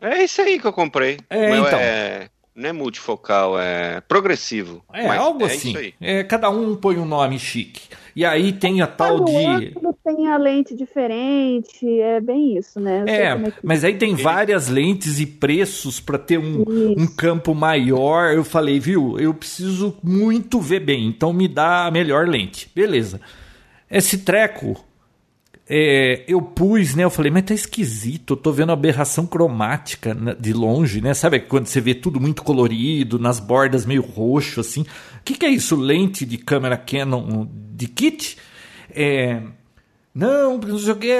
É, 0.00 0.18
é 0.18 0.24
isso 0.24 0.40
aí 0.40 0.58
que 0.58 0.66
eu 0.66 0.72
comprei. 0.72 1.18
É, 1.30 1.56
então. 1.56 1.78
É, 1.78 2.28
não 2.56 2.70
é 2.70 2.72
multifocal, 2.72 3.60
é 3.60 4.00
progressivo. 4.00 4.82
É, 4.92 5.06
algo 5.08 5.42
é 5.42 5.46
assim. 5.46 5.92
É, 6.00 6.24
cada 6.24 6.48
um 6.48 6.74
põe 6.74 6.96
um 6.96 7.04
nome 7.04 7.38
chique. 7.38 7.82
E 8.16 8.24
aí 8.24 8.50
tem 8.50 8.80
a 8.80 8.86
tal 8.86 9.22
de. 9.22 9.74
Tem 10.02 10.28
a 10.28 10.38
lente 10.38 10.74
diferente, 10.74 12.00
é 12.00 12.18
bem 12.18 12.56
isso, 12.56 12.80
né? 12.80 13.04
É, 13.06 13.24
é 13.24 13.50
que... 13.50 13.58
mas 13.62 13.84
aí 13.84 13.98
tem 13.98 14.14
várias 14.14 14.68
lentes 14.68 15.20
e 15.20 15.26
preços 15.26 16.00
para 16.00 16.16
ter 16.16 16.38
um, 16.38 16.64
um 16.96 17.06
campo 17.06 17.54
maior. 17.54 18.32
Eu 18.32 18.42
falei, 18.42 18.80
viu, 18.80 19.18
eu 19.18 19.34
preciso 19.34 19.98
muito 20.02 20.58
ver 20.60 20.80
bem, 20.80 21.08
então 21.08 21.32
me 21.32 21.46
dá 21.46 21.86
a 21.86 21.90
melhor 21.90 22.26
lente. 22.26 22.70
Beleza. 22.74 23.20
Esse 23.90 24.18
treco 24.18 24.82
é, 25.68 26.22
eu 26.28 26.40
pus, 26.40 26.94
né? 26.94 27.02
Eu 27.02 27.10
falei, 27.10 27.30
mas 27.30 27.44
tá 27.44 27.52
esquisito, 27.52 28.34
eu 28.34 28.36
tô 28.36 28.52
vendo 28.52 28.70
aberração 28.70 29.26
cromática 29.26 30.14
né, 30.14 30.36
de 30.38 30.52
longe, 30.52 31.00
né? 31.00 31.12
Sabe 31.12 31.40
quando 31.40 31.66
você 31.66 31.80
vê 31.80 31.92
tudo 31.92 32.20
muito 32.20 32.44
colorido, 32.44 33.18
nas 33.18 33.40
bordas 33.40 33.84
meio 33.84 34.02
roxo, 34.02 34.60
assim? 34.60 34.82
O 34.82 34.86
que, 35.24 35.34
que 35.34 35.44
é 35.44 35.50
isso? 35.50 35.74
Lente 35.74 36.24
de 36.24 36.38
câmera 36.38 36.76
Canon 36.76 37.48
de 37.50 37.88
kit? 37.88 38.38
É, 38.94 39.42
não, 40.14 40.56
não 40.56 40.78
sei 40.78 40.92
o 40.92 40.96
que. 40.96 41.12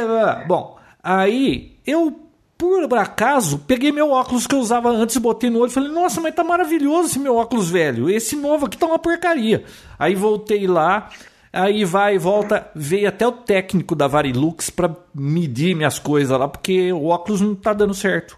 Bom, 0.46 0.78
aí 1.02 1.76
eu, 1.84 2.16
por 2.56 2.94
acaso, 2.94 3.58
peguei 3.66 3.90
meu 3.90 4.12
óculos 4.12 4.46
que 4.46 4.54
eu 4.54 4.60
usava 4.60 4.90
antes, 4.90 5.16
botei 5.16 5.50
no 5.50 5.58
olho 5.58 5.70
e 5.70 5.74
falei, 5.74 5.90
nossa, 5.90 6.20
mas 6.20 6.34
tá 6.36 6.44
maravilhoso 6.44 7.08
esse 7.08 7.18
meu 7.18 7.34
óculos 7.34 7.68
velho. 7.68 8.08
Esse 8.08 8.36
novo 8.36 8.66
aqui 8.66 8.78
tá 8.78 8.86
uma 8.86 8.98
porcaria. 8.98 9.64
Aí 9.98 10.14
voltei 10.14 10.68
lá. 10.68 11.10
Aí 11.56 11.86
vai 11.86 12.16
e 12.16 12.18
volta, 12.18 12.70
veio 12.74 13.08
até 13.08 13.26
o 13.26 13.32
técnico 13.32 13.94
da 13.94 14.06
Varilux 14.06 14.68
para 14.68 14.94
medir 15.14 15.74
minhas 15.74 15.98
coisas 15.98 16.38
lá, 16.38 16.46
porque 16.46 16.92
o 16.92 17.06
óculos 17.06 17.40
não 17.40 17.54
tá 17.54 17.72
dando 17.72 17.94
certo. 17.94 18.36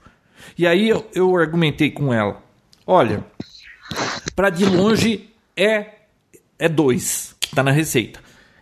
E 0.57 0.65
aí 0.65 0.89
eu, 0.89 1.05
eu 1.13 1.37
argumentei 1.37 1.91
com 1.91 2.15
ela: 2.15 2.41
olha, 2.87 3.25
para 4.37 4.51
de 4.51 4.65
longe 4.65 5.31
é 5.57 5.95
é 6.57 6.69
2 6.69 7.35
que 7.41 7.57
tá 7.57 7.61
na 7.61 7.73
receita. 7.73 8.21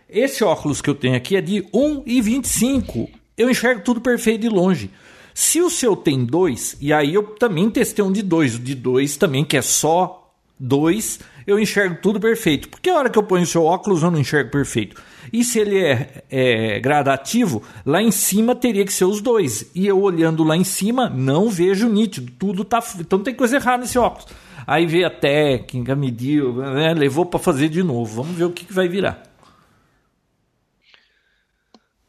Esse 0.09 0.43
óculos 0.43 0.81
que 0.81 0.89
eu 0.89 0.95
tenho 0.95 1.15
aqui 1.15 1.35
é 1.35 1.41
de 1.41 1.61
1,25. 1.71 3.09
Eu 3.37 3.51
enxergo 3.51 3.83
tudo 3.83 4.01
perfeito 4.01 4.41
de 4.41 4.49
longe. 4.49 4.89
Se 5.35 5.61
o 5.61 5.69
seu 5.69 5.95
tem 5.95 6.25
2, 6.25 6.77
e 6.81 6.91
aí 6.91 7.13
eu 7.13 7.21
também 7.21 7.69
testei 7.69 8.03
um 8.03 8.11
de 8.11 8.23
2, 8.23 8.55
o 8.55 8.59
de 8.59 8.73
2 8.73 9.17
também, 9.17 9.45
que 9.45 9.55
é 9.55 9.61
só 9.61 10.16
2, 10.59 11.19
eu 11.45 11.59
enxergo 11.59 11.97
tudo 12.01 12.19
perfeito. 12.19 12.69
Porque 12.69 12.89
a 12.89 12.95
hora 12.95 13.09
que 13.09 13.17
eu 13.17 13.23
ponho 13.23 13.43
o 13.43 13.47
seu 13.47 13.63
óculos 13.63 14.03
eu 14.03 14.11
não 14.11 14.19
enxergo 14.19 14.51
perfeito. 14.51 15.01
E 15.31 15.43
se 15.43 15.59
ele 15.59 15.77
é, 15.77 16.23
é, 16.29 16.79
gradativo, 16.79 17.61
lá 17.85 18.01
em 18.01 18.11
cima 18.11 18.55
teria 18.55 18.85
que 18.85 18.93
ser 18.93 19.05
os 19.05 19.21
dois. 19.21 19.69
E 19.75 19.85
eu 19.85 20.01
olhando 20.01 20.43
lá 20.43 20.55
em 20.55 20.63
cima 20.63 21.09
não 21.09 21.49
vejo 21.49 21.87
nítido. 21.87 22.31
Tudo 22.39 22.63
tá. 22.63 22.83
Então 22.99 23.19
tem 23.19 23.33
coisa 23.33 23.57
errada 23.57 23.83
nesse 23.83 23.99
óculos. 23.99 24.27
Aí 24.65 24.85
veio 24.85 25.07
a 25.07 25.09
técnica, 25.09 25.95
mediu, 25.95 26.55
né, 26.55 26.93
levou 26.93 27.25
para 27.25 27.39
fazer 27.39 27.69
de 27.69 27.81
novo. 27.81 28.21
Vamos 28.21 28.37
ver 28.37 28.45
o 28.45 28.51
que, 28.51 28.65
que 28.65 28.73
vai 28.73 28.87
virar. 28.87 29.23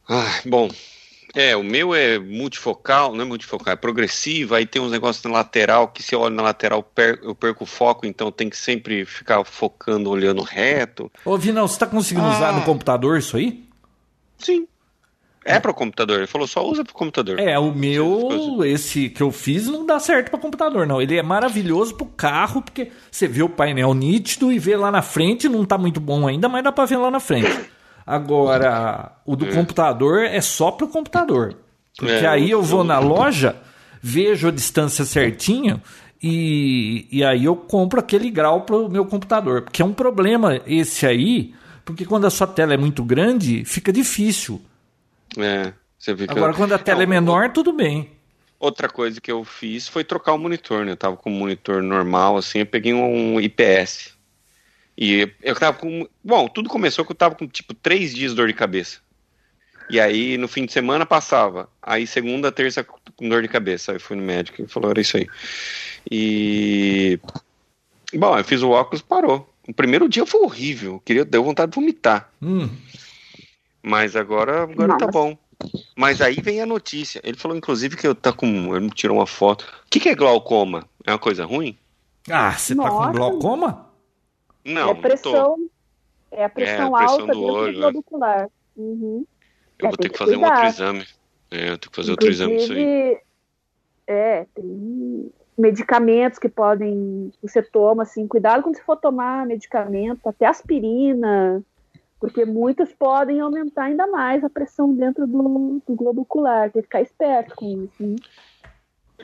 Ah, 0.09 0.41
bom, 0.45 0.69
é, 1.35 1.55
o 1.55 1.63
meu 1.63 1.93
é 1.93 2.17
multifocal, 2.17 3.13
não 3.13 3.21
é 3.21 3.25
multifocal, 3.25 3.73
é 3.73 3.75
progressivo, 3.75 4.55
aí 4.55 4.65
tem 4.65 4.81
uns 4.81 4.91
negócios 4.91 5.23
na 5.23 5.31
lateral 5.31 5.87
que 5.87 6.01
se 6.01 6.15
eu 6.15 6.21
olho 6.21 6.35
na 6.35 6.43
lateral 6.43 6.85
eu 7.21 7.35
perco 7.35 7.63
o 7.63 7.67
foco, 7.67 8.05
então 8.05 8.31
tem 8.31 8.49
que 8.49 8.57
sempre 8.57 9.05
ficar 9.05 9.43
focando, 9.43 10.09
olhando 10.09 10.41
reto. 10.41 11.11
Ô, 11.23 11.37
Vinão, 11.37 11.67
você 11.67 11.75
está 11.75 11.85
conseguindo 11.85 12.27
ah. 12.27 12.35
usar 12.35 12.53
no 12.53 12.63
computador 12.63 13.17
isso 13.17 13.37
aí? 13.37 13.63
Sim. 14.37 14.67
É, 15.45 15.55
é 15.55 15.59
para 15.59 15.71
o 15.71 15.73
computador. 15.73 16.17
Ele 16.17 16.27
falou 16.27 16.47
só 16.47 16.65
usa 16.65 16.83
para 16.83 16.91
o 16.91 16.95
computador. 16.95 17.39
É, 17.39 17.57
o 17.57 17.73
meu, 17.73 18.63
esse 18.65 19.09
que 19.09 19.23
eu 19.23 19.31
fiz, 19.31 19.67
não 19.67 19.85
dá 19.85 19.99
certo 19.99 20.29
para 20.29 20.39
computador, 20.39 20.85
não. 20.85 21.01
Ele 21.01 21.17
é 21.17 21.23
maravilhoso 21.23 21.95
para 21.95 22.05
o 22.05 22.09
carro, 22.09 22.61
porque 22.61 22.91
você 23.09 23.27
vê 23.27 23.41
o 23.41 23.49
painel 23.49 23.93
nítido 23.93 24.51
e 24.51 24.59
vê 24.59 24.75
lá 24.75 24.91
na 24.91 25.01
frente, 25.01 25.49
não 25.49 25.63
está 25.63 25.77
muito 25.77 25.99
bom 25.99 26.27
ainda, 26.27 26.47
mas 26.49 26.63
dá 26.63 26.71
para 26.71 26.85
ver 26.85 26.97
lá 26.97 27.09
na 27.09 27.19
frente. 27.19 27.69
Agora, 28.09 29.11
o 29.23 29.35
do 29.35 29.45
é. 29.45 29.53
computador 29.53 30.23
é 30.23 30.41
só 30.41 30.71
para 30.71 30.87
o 30.87 30.89
computador. 30.89 31.55
Porque 31.95 32.11
é, 32.11 32.27
aí 32.27 32.49
eu 32.49 32.63
vou 32.63 32.83
na 32.83 32.97
loja, 32.97 33.55
vejo 34.01 34.47
a 34.47 34.51
distância 34.51 35.05
certinho 35.05 35.79
e, 36.19 37.07
e 37.11 37.23
aí 37.23 37.45
eu 37.45 37.55
compro 37.55 37.99
aquele 37.99 38.31
grau 38.31 38.61
para 38.61 38.77
o 38.77 38.89
meu 38.89 39.05
computador. 39.05 39.61
Porque 39.61 39.83
é 39.83 39.85
um 39.85 39.93
problema 39.93 40.59
esse 40.65 41.05
aí, 41.05 41.53
porque 41.85 42.03
quando 42.03 42.25
a 42.25 42.31
sua 42.31 42.47
tela 42.47 42.73
é 42.73 42.77
muito 42.77 43.03
grande, 43.03 43.63
fica 43.63 43.93
difícil. 43.93 44.59
É, 45.37 45.71
Agora, 46.29 46.55
quando 46.55 46.73
a 46.73 46.79
tela 46.79 47.01
é, 47.01 47.03
é 47.03 47.05
menor, 47.05 47.51
tudo 47.51 47.71
bem. 47.71 48.09
Outra 48.59 48.89
coisa 48.89 49.21
que 49.21 49.31
eu 49.31 49.43
fiz 49.43 49.87
foi 49.87 50.03
trocar 50.03 50.33
o 50.33 50.39
monitor, 50.39 50.83
né? 50.83 50.93
Eu 50.93 50.97
tava 50.97 51.15
com 51.15 51.29
um 51.29 51.37
monitor 51.37 51.83
normal, 51.83 52.37
assim, 52.37 52.57
eu 52.57 52.65
peguei 52.65 52.91
um 52.91 53.39
IPS. 53.39 54.17
E 55.01 55.31
eu 55.41 55.55
tava 55.55 55.77
com. 55.77 56.05
Bom, 56.21 56.49
tudo 56.49 56.67
começou 56.67 57.05
que 57.05 57.13
eu 57.13 57.15
tava 57.15 57.33
com 57.33 57.47
tipo 57.47 57.73
três 57.73 58.13
dias 58.13 58.31
de 58.31 58.35
dor 58.35 58.49
de 58.49 58.53
cabeça. 58.53 58.99
E 59.89 59.97
aí 59.97 60.37
no 60.37 60.45
fim 60.45 60.65
de 60.65 60.73
semana 60.73 61.05
passava. 61.05 61.69
Aí 61.81 62.05
segunda, 62.05 62.51
terça 62.51 62.83
com 62.83 63.29
dor 63.29 63.41
de 63.41 63.47
cabeça. 63.47 63.93
Aí 63.93 63.95
eu 63.95 64.01
fui 64.01 64.17
no 64.17 64.23
médico 64.23 64.61
e 64.61 64.67
falou, 64.67 64.91
era 64.91 64.99
isso 64.99 65.15
aí. 65.15 65.25
E. 66.11 67.17
Bom, 68.13 68.37
eu 68.37 68.43
fiz 68.43 68.61
o 68.61 68.71
óculos, 68.71 69.01
parou. 69.01 69.49
O 69.65 69.73
primeiro 69.73 70.09
dia 70.09 70.25
foi 70.25 70.41
horrível. 70.41 71.01
Queria, 71.05 71.23
deu 71.23 71.45
vontade 71.45 71.71
de 71.71 71.75
vomitar. 71.75 72.29
Hum. 72.41 72.69
Mas 73.81 74.17
agora, 74.17 74.63
agora 74.63 74.97
tá 74.97 75.07
bom. 75.07 75.37
Mas 75.95 76.19
aí 76.19 76.41
vem 76.41 76.61
a 76.61 76.65
notícia. 76.65 77.21
Ele 77.23 77.37
falou, 77.37 77.55
inclusive, 77.55 77.95
que 77.95 78.05
eu 78.05 78.13
tá 78.13 78.33
com. 78.33 78.75
Ele 78.75 78.85
me 78.85 78.91
tirou 78.91 79.17
uma 79.17 79.27
foto. 79.27 79.61
O 79.61 79.89
que, 79.89 80.01
que 80.01 80.09
é 80.09 80.15
glaucoma? 80.15 80.85
É 81.05 81.11
uma 81.11 81.19
coisa 81.19 81.45
ruim? 81.45 81.77
Ah, 82.29 82.51
você 82.51 82.75
tá 82.75 82.89
com 82.89 83.11
glaucoma? 83.13 83.88
Não. 84.63 84.91
É 84.91 84.95
pressão. 84.95 85.69
É 86.31 86.43
a 86.43 86.49
pressão, 86.49 86.75
é 86.83 86.85
a 86.85 86.89
pressão 86.89 86.95
alta 86.95 87.33
do 87.33 87.43
olho. 87.43 87.81
Do 87.81 87.91
globular. 87.91 88.43
É. 88.43 88.49
Uhum. 88.79 89.25
Eu 89.79 89.87
é, 89.87 89.89
vou 89.89 89.97
ter 89.97 90.09
que, 90.09 90.17
fazer 90.17 90.33
cuidar. 90.33 90.47
um 90.47 90.51
outro 90.51 90.67
exame. 90.67 91.07
É, 91.51 91.63
eu 91.69 91.77
tenho 91.77 91.91
que 91.91 91.95
fazer 91.95 92.11
outro 92.11 92.29
exame 92.29 92.57
disso 92.57 92.73
aí. 92.73 93.19
É, 94.05 94.45
tem 94.53 95.31
medicamentos 95.57 96.39
que 96.39 96.49
podem. 96.49 97.31
Você 97.41 97.61
toma, 97.61 98.03
assim, 98.03 98.27
cuidado 98.27 98.63
quando 98.63 98.75
você 98.75 98.83
for 98.83 98.97
tomar 98.97 99.45
medicamento, 99.45 100.27
até 100.27 100.45
aspirina, 100.45 101.63
porque 102.19 102.45
muitos 102.45 102.91
podem 102.93 103.39
aumentar 103.39 103.83
ainda 103.85 104.07
mais 104.07 104.43
a 104.43 104.49
pressão 104.49 104.93
dentro 104.93 105.25
do, 105.25 105.81
do 105.87 105.95
globo 105.95 106.21
ocular, 106.21 106.71
tem 106.71 106.81
que 106.81 106.87
ficar 106.87 107.01
esperto 107.01 107.55
com 107.55 107.83
isso. 107.83 108.03
Né? 108.03 108.15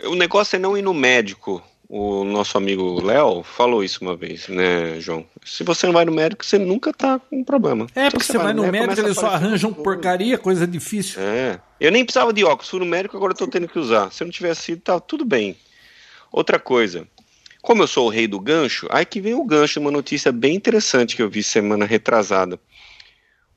O 0.06 0.16
negócio 0.16 0.56
é 0.56 0.60
não 0.60 0.78
ir 0.78 0.82
no 0.82 0.94
médico. 0.94 1.64
O 1.88 2.24
nosso 2.24 2.58
amigo 2.58 3.00
Léo 3.02 3.44
falou 3.44 3.84
isso 3.84 4.00
uma 4.02 4.16
vez, 4.16 4.48
né, 4.48 5.00
João? 5.00 5.26
Se 5.46 5.64
você 5.64 5.86
não 5.86 5.94
vai 5.94 6.04
no 6.04 6.12
médico, 6.12 6.44
você 6.44 6.58
nunca 6.58 6.92
tá 6.92 7.20
com 7.20 7.44
problema. 7.44 7.86
É, 7.94 8.10
porque 8.10 8.26
você, 8.26 8.34
você 8.34 8.38
vai, 8.40 8.54
no 8.54 8.64
médico, 8.64 8.88
médico 8.88 9.08
ele 9.08 9.14
só 9.14 9.28
arranja 9.28 9.68
um 9.68 9.74
porcaria, 9.74 10.38
coisa 10.38 10.66
difícil. 10.66 11.22
É. 11.22 11.60
Eu 11.80 11.92
nem 11.92 12.04
precisava 12.04 12.34
de 12.34 12.44
óculos, 12.44 12.70
fui 12.70 12.80
no 12.80 12.86
médico, 12.86 13.16
agora 13.16 13.34
eu 13.34 13.38
tô 13.38 13.48
tendo 13.48 13.68
que 13.68 13.78
usar. 13.78 14.12
Se 14.12 14.24
eu 14.24 14.26
não 14.26 14.32
tivesse 14.32 14.64
sido, 14.64 14.82
tá 14.82 15.00
tudo 15.00 15.24
bem. 15.24 15.56
Outra 16.32 16.58
coisa, 16.58 17.08
como 17.62 17.84
eu 17.84 17.88
sou 17.88 18.08
o 18.08 18.10
rei 18.10 18.28
do 18.28 18.40
gancho, 18.40 18.88
aí 18.90 19.06
que 19.06 19.22
vem 19.22 19.36
o 19.36 19.44
gancho, 19.44 19.80
uma 19.80 19.92
notícia 19.92 20.32
bem 20.32 20.56
interessante 20.56 21.16
que 21.16 21.22
eu 21.22 21.30
vi 21.30 21.44
semana 21.44 21.86
retrasada. 21.86 22.60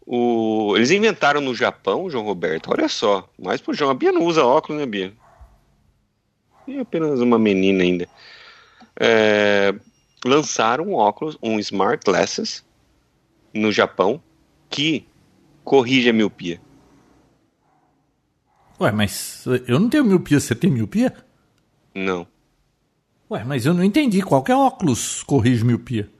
O... 0.06 0.74
Eles 0.76 0.90
inventaram 0.90 1.40
no 1.40 1.54
Japão, 1.54 2.10
João 2.10 2.24
Roberto, 2.24 2.70
olha 2.70 2.88
só, 2.88 3.28
mais 3.38 3.60
pro 3.60 3.74
João. 3.74 3.90
A 3.90 3.94
Bia 3.94 4.12
não 4.12 4.24
usa 4.24 4.44
óculos, 4.44 4.80
né, 4.80 4.86
Bia? 4.86 5.12
É 6.68 6.80
apenas 6.80 7.20
uma 7.20 7.38
menina 7.38 7.82
ainda. 7.82 8.08
É... 8.98 9.74
Lançaram 10.24 10.88
um 10.88 10.94
óculos, 10.94 11.38
um 11.42 11.58
Smart 11.58 12.04
Glasses, 12.04 12.64
no 13.54 13.72
Japão, 13.72 14.20
que 14.68 15.06
corrige 15.64 16.10
a 16.10 16.12
miopia. 16.12 16.60
Ué, 18.80 18.92
mas 18.92 19.44
eu 19.66 19.80
não 19.80 19.88
tenho 19.88 20.04
miopia, 20.04 20.38
você 20.38 20.54
tem 20.54 20.70
miopia? 20.70 21.14
Não. 21.94 22.26
Ué, 23.30 23.44
mas 23.44 23.66
eu 23.66 23.74
não 23.74 23.84
entendi. 23.84 24.22
Qualquer 24.22 24.54
óculos 24.54 25.22
corrige 25.22 25.64
miopia? 25.64 26.10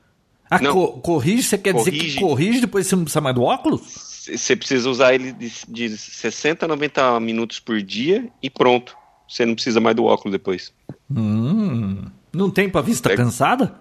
Ah, 0.51 0.59
co 0.59 1.01
corrige, 1.01 1.43
você 1.43 1.59
quer 1.59 1.73
corrige, 1.73 1.91
dizer 1.91 2.15
que 2.15 2.21
corrige 2.21 2.61
depois 2.61 2.87
você 2.87 2.97
não 2.97 3.05
precisa 3.05 3.21
mais 3.21 3.35
do 3.35 3.43
óculos? 3.43 3.81
Você 4.35 4.57
precisa 4.57 4.89
usar 4.89 5.15
ele 5.15 5.33
de, 5.33 5.53
de 5.69 5.97
60 5.97 6.65
a 6.65 6.69
90 6.69 7.21
minutos 7.21 7.61
por 7.61 7.81
dia 7.83 8.31
e 8.43 8.49
pronto. 8.49 8.97
Você 9.29 9.45
não 9.45 9.55
precisa 9.55 9.81
mais 9.81 9.95
do 9.95 10.05
óculos 10.05 10.33
depois. 10.33 10.73
Hum, 11.11 12.05
não 12.33 12.51
tem 12.51 12.69
pra 12.69 12.81
vista 12.81 13.13
é... 13.13 13.17
cansada? 13.17 13.75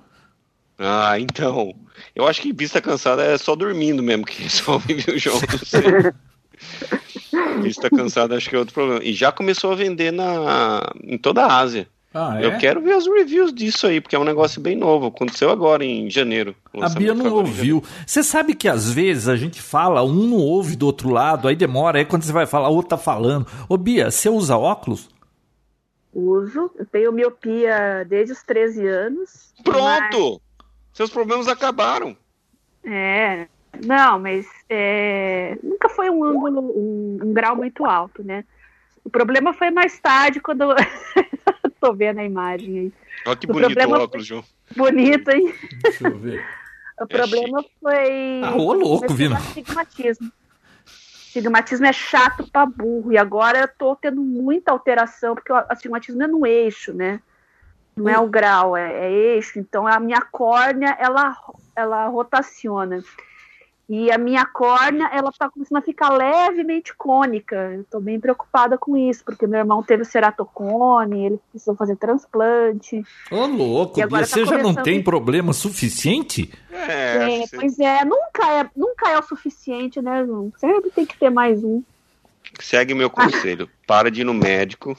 Ah, 0.77 1.19
então. 1.19 1.73
Eu 2.15 2.27
acho 2.27 2.41
que 2.41 2.53
vista 2.53 2.81
cansada 2.81 3.23
é 3.23 3.37
só 3.37 3.55
dormindo 3.55 4.03
mesmo 4.03 4.25
que 4.25 4.41
resolve, 4.43 5.03
João? 5.17 5.39
Não 5.39 5.59
sei. 5.59 5.81
vista 7.63 7.89
cansada 7.89 8.35
acho 8.35 8.49
que 8.49 8.55
é 8.55 8.59
outro 8.59 8.73
problema. 8.73 9.03
E 9.03 9.13
já 9.13 9.31
começou 9.31 9.71
a 9.71 9.75
vender 9.75 10.11
na, 10.11 10.91
em 11.03 11.17
toda 11.17 11.45
a 11.45 11.57
Ásia. 11.59 11.87
Ah, 12.13 12.39
é? 12.41 12.45
Eu 12.45 12.57
quero 12.57 12.81
ver 12.81 12.93
as 12.93 13.05
reviews 13.05 13.53
disso 13.53 13.85
aí, 13.85 14.01
porque 14.01 14.15
é 14.15 14.19
um 14.19 14.23
negócio 14.23 14.61
bem 14.61 14.75
novo. 14.75 15.07
Aconteceu 15.07 15.51
agora 15.51 15.83
em 15.83 16.09
janeiro. 16.09 16.55
A 16.79 16.89
Bia 16.89 17.13
não 17.13 17.31
ouviu. 17.33 17.83
Você 18.05 18.23
sabe 18.23 18.55
que 18.55 18.67
às 18.67 18.91
vezes 18.91 19.27
a 19.27 19.35
gente 19.35 19.61
fala, 19.61 20.03
um 20.03 20.27
não 20.27 20.37
ouve 20.37 20.75
do 20.75 20.85
outro 20.85 21.09
lado, 21.09 21.47
aí 21.47 21.55
demora, 21.55 21.99
aí 21.99 22.05
quando 22.05 22.23
você 22.23 22.31
vai 22.31 22.45
falar, 22.45 22.69
o 22.69 22.75
outro 22.75 22.89
tá 22.89 22.97
falando. 22.97 23.45
Ô 23.69 23.77
Bia, 23.77 24.09
você 24.09 24.29
usa 24.29 24.57
óculos? 24.57 25.09
Uso. 26.13 26.71
Eu 26.75 26.85
tenho 26.85 27.11
miopia 27.11 28.05
desde 28.07 28.33
os 28.33 28.43
13 28.43 28.87
anos. 28.87 29.53
Pronto! 29.63 30.41
Mas... 30.57 30.67
Seus 30.93 31.09
problemas 31.11 31.47
acabaram. 31.47 32.17
É. 32.83 33.47
Não, 33.85 34.17
mas 34.17 34.47
é... 34.69 35.57
nunca 35.61 35.87
foi 35.89 36.09
um 36.09 36.23
ângulo, 36.23 36.61
um, 36.61 37.19
um 37.21 37.33
grau 37.33 37.55
muito 37.55 37.85
alto, 37.85 38.23
né? 38.23 38.43
O 39.03 39.09
problema 39.09 39.53
foi 39.53 39.69
mais 39.69 39.99
tarde, 39.99 40.39
quando 40.39 40.65
Tô 41.79 41.93
vendo 41.93 42.19
a 42.19 42.23
imagem 42.23 42.79
aí. 42.79 42.93
Olha 43.25 43.35
que 43.35 43.49
o 43.49 43.53
bonito 43.53 43.79
o 43.79 43.91
óculos, 43.91 44.25
João. 44.25 44.43
Bonito, 44.75 45.29
hein? 45.29 45.53
Deixa 45.83 46.07
eu 46.07 46.17
ver. 46.17 46.43
o 46.99 47.03
é 47.03 47.07
problema 47.07 47.61
chique. 47.61 47.73
foi. 47.81 48.41
Ah, 48.43 48.55
ô 48.55 48.73
louco, 48.73 49.13
Vino. 49.13 49.35
Astigmatismo. 49.35 50.31
Astigmatismo 51.37 51.85
é 51.85 51.93
chato 51.93 52.49
pra 52.51 52.65
burro. 52.65 53.11
E 53.11 53.17
agora 53.17 53.59
eu 53.59 53.67
tô 53.67 53.95
tendo 53.95 54.21
muita 54.21 54.71
alteração, 54.71 55.35
porque 55.35 55.51
o 55.51 55.55
astigmatismo 55.69 56.23
é 56.23 56.27
no 56.27 56.45
eixo, 56.45 56.93
né? 56.93 57.21
Não 57.95 58.09
é 58.09 58.19
o 58.19 58.27
grau, 58.27 58.75
é, 58.75 58.91
é 58.91 59.11
eixo. 59.11 59.59
Então 59.59 59.87
a 59.87 59.99
minha 59.99 60.21
córnea, 60.21 60.95
ela, 60.99 61.35
ela 61.75 62.07
rotaciona. 62.07 63.03
E 63.89 64.11
a 64.11 64.17
minha 64.17 64.45
córnea, 64.45 65.09
ela 65.13 65.31
tá 65.31 65.49
começando 65.49 65.77
a 65.77 65.81
ficar 65.81 66.09
levemente 66.09 66.93
cônica. 66.93 67.55
Eu 67.55 67.85
tô 67.85 68.01
bem 68.01 68.19
preocupada 68.19 68.77
com 68.77 68.97
isso, 68.97 69.23
porque 69.23 69.47
meu 69.47 69.59
irmão 69.59 69.81
teve 69.81 70.03
ceratocone, 70.03 71.25
ele 71.25 71.39
precisou 71.49 71.73
fazer 71.73 71.95
transplante. 71.95 73.01
Ô, 73.31 73.45
louco, 73.45 73.97
e 73.97 74.05
você 74.05 74.43
tá 74.43 74.51
já 74.51 74.57
não 74.61 74.75
tem 74.75 75.01
problema 75.01 75.53
suficiente? 75.53 76.51
É, 76.69 77.43
é 77.43 77.47
pois 77.47 77.79
é, 77.79 78.03
nunca 78.03 78.51
é, 78.51 78.69
nunca 78.75 79.09
é 79.09 79.17
o 79.17 79.23
suficiente, 79.23 80.01
né, 80.01 80.25
João? 80.25 80.51
Sempre 80.57 80.89
tem 80.91 81.05
que 81.05 81.17
ter 81.17 81.29
mais 81.29 81.63
um. 81.63 81.81
Segue 82.59 82.93
meu 82.93 83.09
conselho, 83.09 83.69
para 83.85 84.11
de 84.11 84.21
ir 84.21 84.25
no 84.25 84.33
médico, 84.33 84.97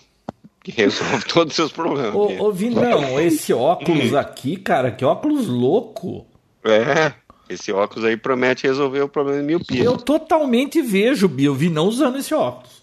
que 0.62 0.72
resolve 0.72 1.24
todos 1.28 1.52
os 1.52 1.56
seus 1.56 1.72
problemas. 1.72 2.14
Ô, 2.14 2.46
ô 2.46 2.52
Vinão, 2.52 3.20
esse 3.20 3.52
óculos 3.52 4.14
aqui, 4.14 4.56
cara, 4.56 4.90
que 4.90 5.04
óculos 5.04 5.46
louco. 5.46 6.26
É, 6.64 7.12
esse 7.48 7.72
óculos 7.72 8.04
aí 8.04 8.16
promete 8.16 8.66
resolver 8.66 9.00
o 9.00 9.08
problema 9.08 9.40
de 9.40 9.46
miopia. 9.46 9.84
Eu 9.84 9.96
totalmente 9.96 10.82
vejo, 10.82 11.28
Bia, 11.28 11.46
eu 11.46 11.54
vi 11.54 11.68
não 11.68 11.86
usando 11.86 12.18
esse 12.18 12.34
óculos. 12.34 12.78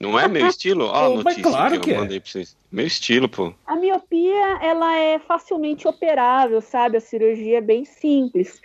Não 0.00 0.18
é 0.18 0.26
meu 0.26 0.46
estilo? 0.46 0.86
Ó, 0.86 0.94
a 1.12 1.22
notícia 1.22 1.42
claro 1.42 1.74
que, 1.74 1.80
que 1.80 1.90
eu 1.90 1.96
é. 1.96 1.98
mandei 1.98 2.20
pra 2.20 2.30
vocês. 2.30 2.56
Meu 2.72 2.86
estilo, 2.86 3.28
pô. 3.28 3.52
A 3.66 3.76
miopia, 3.76 4.58
ela 4.62 4.96
é 4.96 5.18
facilmente 5.18 5.86
operável, 5.86 6.60
sabe? 6.60 6.96
A 6.96 7.00
cirurgia 7.00 7.58
é 7.58 7.60
bem 7.60 7.84
simples. 7.84 8.60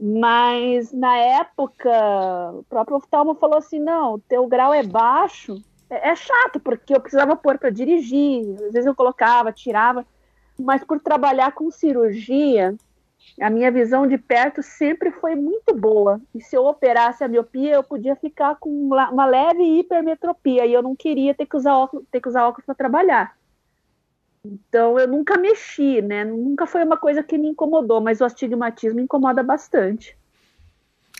Mas 0.00 0.92
na 0.92 1.16
época, 1.16 1.90
o 2.52 2.64
próprio 2.64 2.96
oftalmo 2.96 3.34
falou 3.36 3.58
assim: 3.58 3.78
não, 3.78 4.18
teu 4.18 4.46
grau 4.48 4.74
é 4.74 4.82
baixo. 4.82 5.62
É, 5.88 6.10
é 6.10 6.16
chato, 6.16 6.58
porque 6.58 6.94
eu 6.94 7.00
precisava 7.00 7.36
pôr 7.36 7.56
para 7.58 7.70
dirigir. 7.70 8.42
Às 8.66 8.72
vezes 8.72 8.86
eu 8.86 8.94
colocava, 8.94 9.52
tirava. 9.52 10.04
Mas 10.58 10.82
por 10.84 11.00
trabalhar 11.00 11.52
com 11.52 11.70
cirurgia, 11.70 12.74
a 13.40 13.50
minha 13.50 13.70
visão 13.70 14.06
de 14.06 14.16
perto 14.16 14.62
sempre 14.62 15.10
foi 15.10 15.34
muito 15.34 15.74
boa. 15.74 16.20
E 16.34 16.40
se 16.40 16.56
eu 16.56 16.64
operasse 16.66 17.24
a 17.24 17.28
miopia, 17.28 17.74
eu 17.74 17.82
podia 17.82 18.14
ficar 18.14 18.56
com 18.56 18.70
uma 18.70 19.26
leve 19.26 19.62
hipermetropia. 19.80 20.64
E 20.66 20.72
eu 20.72 20.82
não 20.82 20.94
queria 20.94 21.34
ter 21.34 21.46
que 21.46 21.56
usar 21.56 21.76
óculos, 21.76 22.06
ter 22.10 22.20
que 22.20 22.28
usar 22.28 22.46
óculos 22.46 22.64
para 22.64 22.74
trabalhar. 22.74 23.36
Então 24.44 24.98
eu 24.98 25.08
nunca 25.08 25.36
mexi, 25.36 26.00
né? 26.00 26.24
Nunca 26.24 26.66
foi 26.66 26.84
uma 26.84 26.96
coisa 26.96 27.22
que 27.22 27.36
me 27.36 27.48
incomodou, 27.48 28.00
mas 28.00 28.20
o 28.20 28.24
astigmatismo 28.24 29.00
incomoda 29.00 29.42
bastante. 29.42 30.16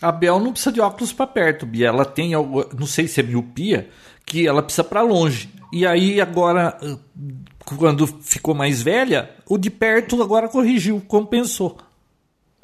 A 0.01 0.11
Bel 0.11 0.39
não 0.39 0.51
precisa 0.51 0.71
de 0.71 0.79
óculos 0.79 1.11
para 1.11 1.27
perto, 1.27 1.65
Bia. 1.65 1.87
Ela 1.87 2.05
tem, 2.05 2.31
não 2.31 2.85
sei 2.85 3.07
se 3.07 3.19
é 3.19 3.23
miopia, 3.23 3.89
que 4.25 4.47
ela 4.47 4.61
precisa 4.61 4.83
para 4.83 5.01
longe. 5.01 5.49
E 5.73 5.85
aí 5.85 6.21
agora, 6.21 6.77
quando 7.65 8.07
ficou 8.07 8.53
mais 8.53 8.81
velha, 8.81 9.31
o 9.49 9.57
de 9.57 9.69
perto 9.69 10.21
agora 10.21 10.47
corrigiu, 10.47 11.01
compensou 11.05 11.77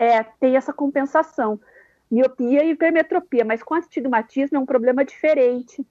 é, 0.02 0.24
tem 0.24 0.58
essa 0.58 0.74
compensação. 0.74 1.60
Miopia 2.10 2.64
e 2.64 2.72
hipermetropia, 2.72 3.46
mas 3.46 3.62
com 3.62 3.76
astigmatismo 3.76 4.58
é 4.58 4.60
um 4.60 4.66
problema 4.66 5.06
diferente. 5.06 5.86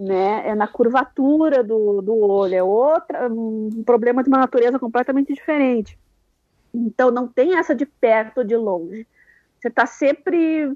Né? 0.00 0.48
É 0.48 0.54
na 0.54 0.66
curvatura 0.66 1.62
do, 1.62 2.00
do 2.00 2.16
olho, 2.16 2.54
é 2.54 2.62
outra, 2.62 3.28
um 3.30 3.84
problema 3.84 4.22
de 4.22 4.30
uma 4.30 4.38
natureza 4.38 4.78
completamente 4.78 5.34
diferente. 5.34 5.98
Então 6.72 7.10
não 7.10 7.28
tem 7.28 7.58
essa 7.58 7.74
de 7.74 7.84
perto 7.84 8.38
ou 8.38 8.44
de 8.44 8.56
longe. 8.56 9.06
Você 9.60 9.68
está 9.68 9.84
sempre 9.84 10.72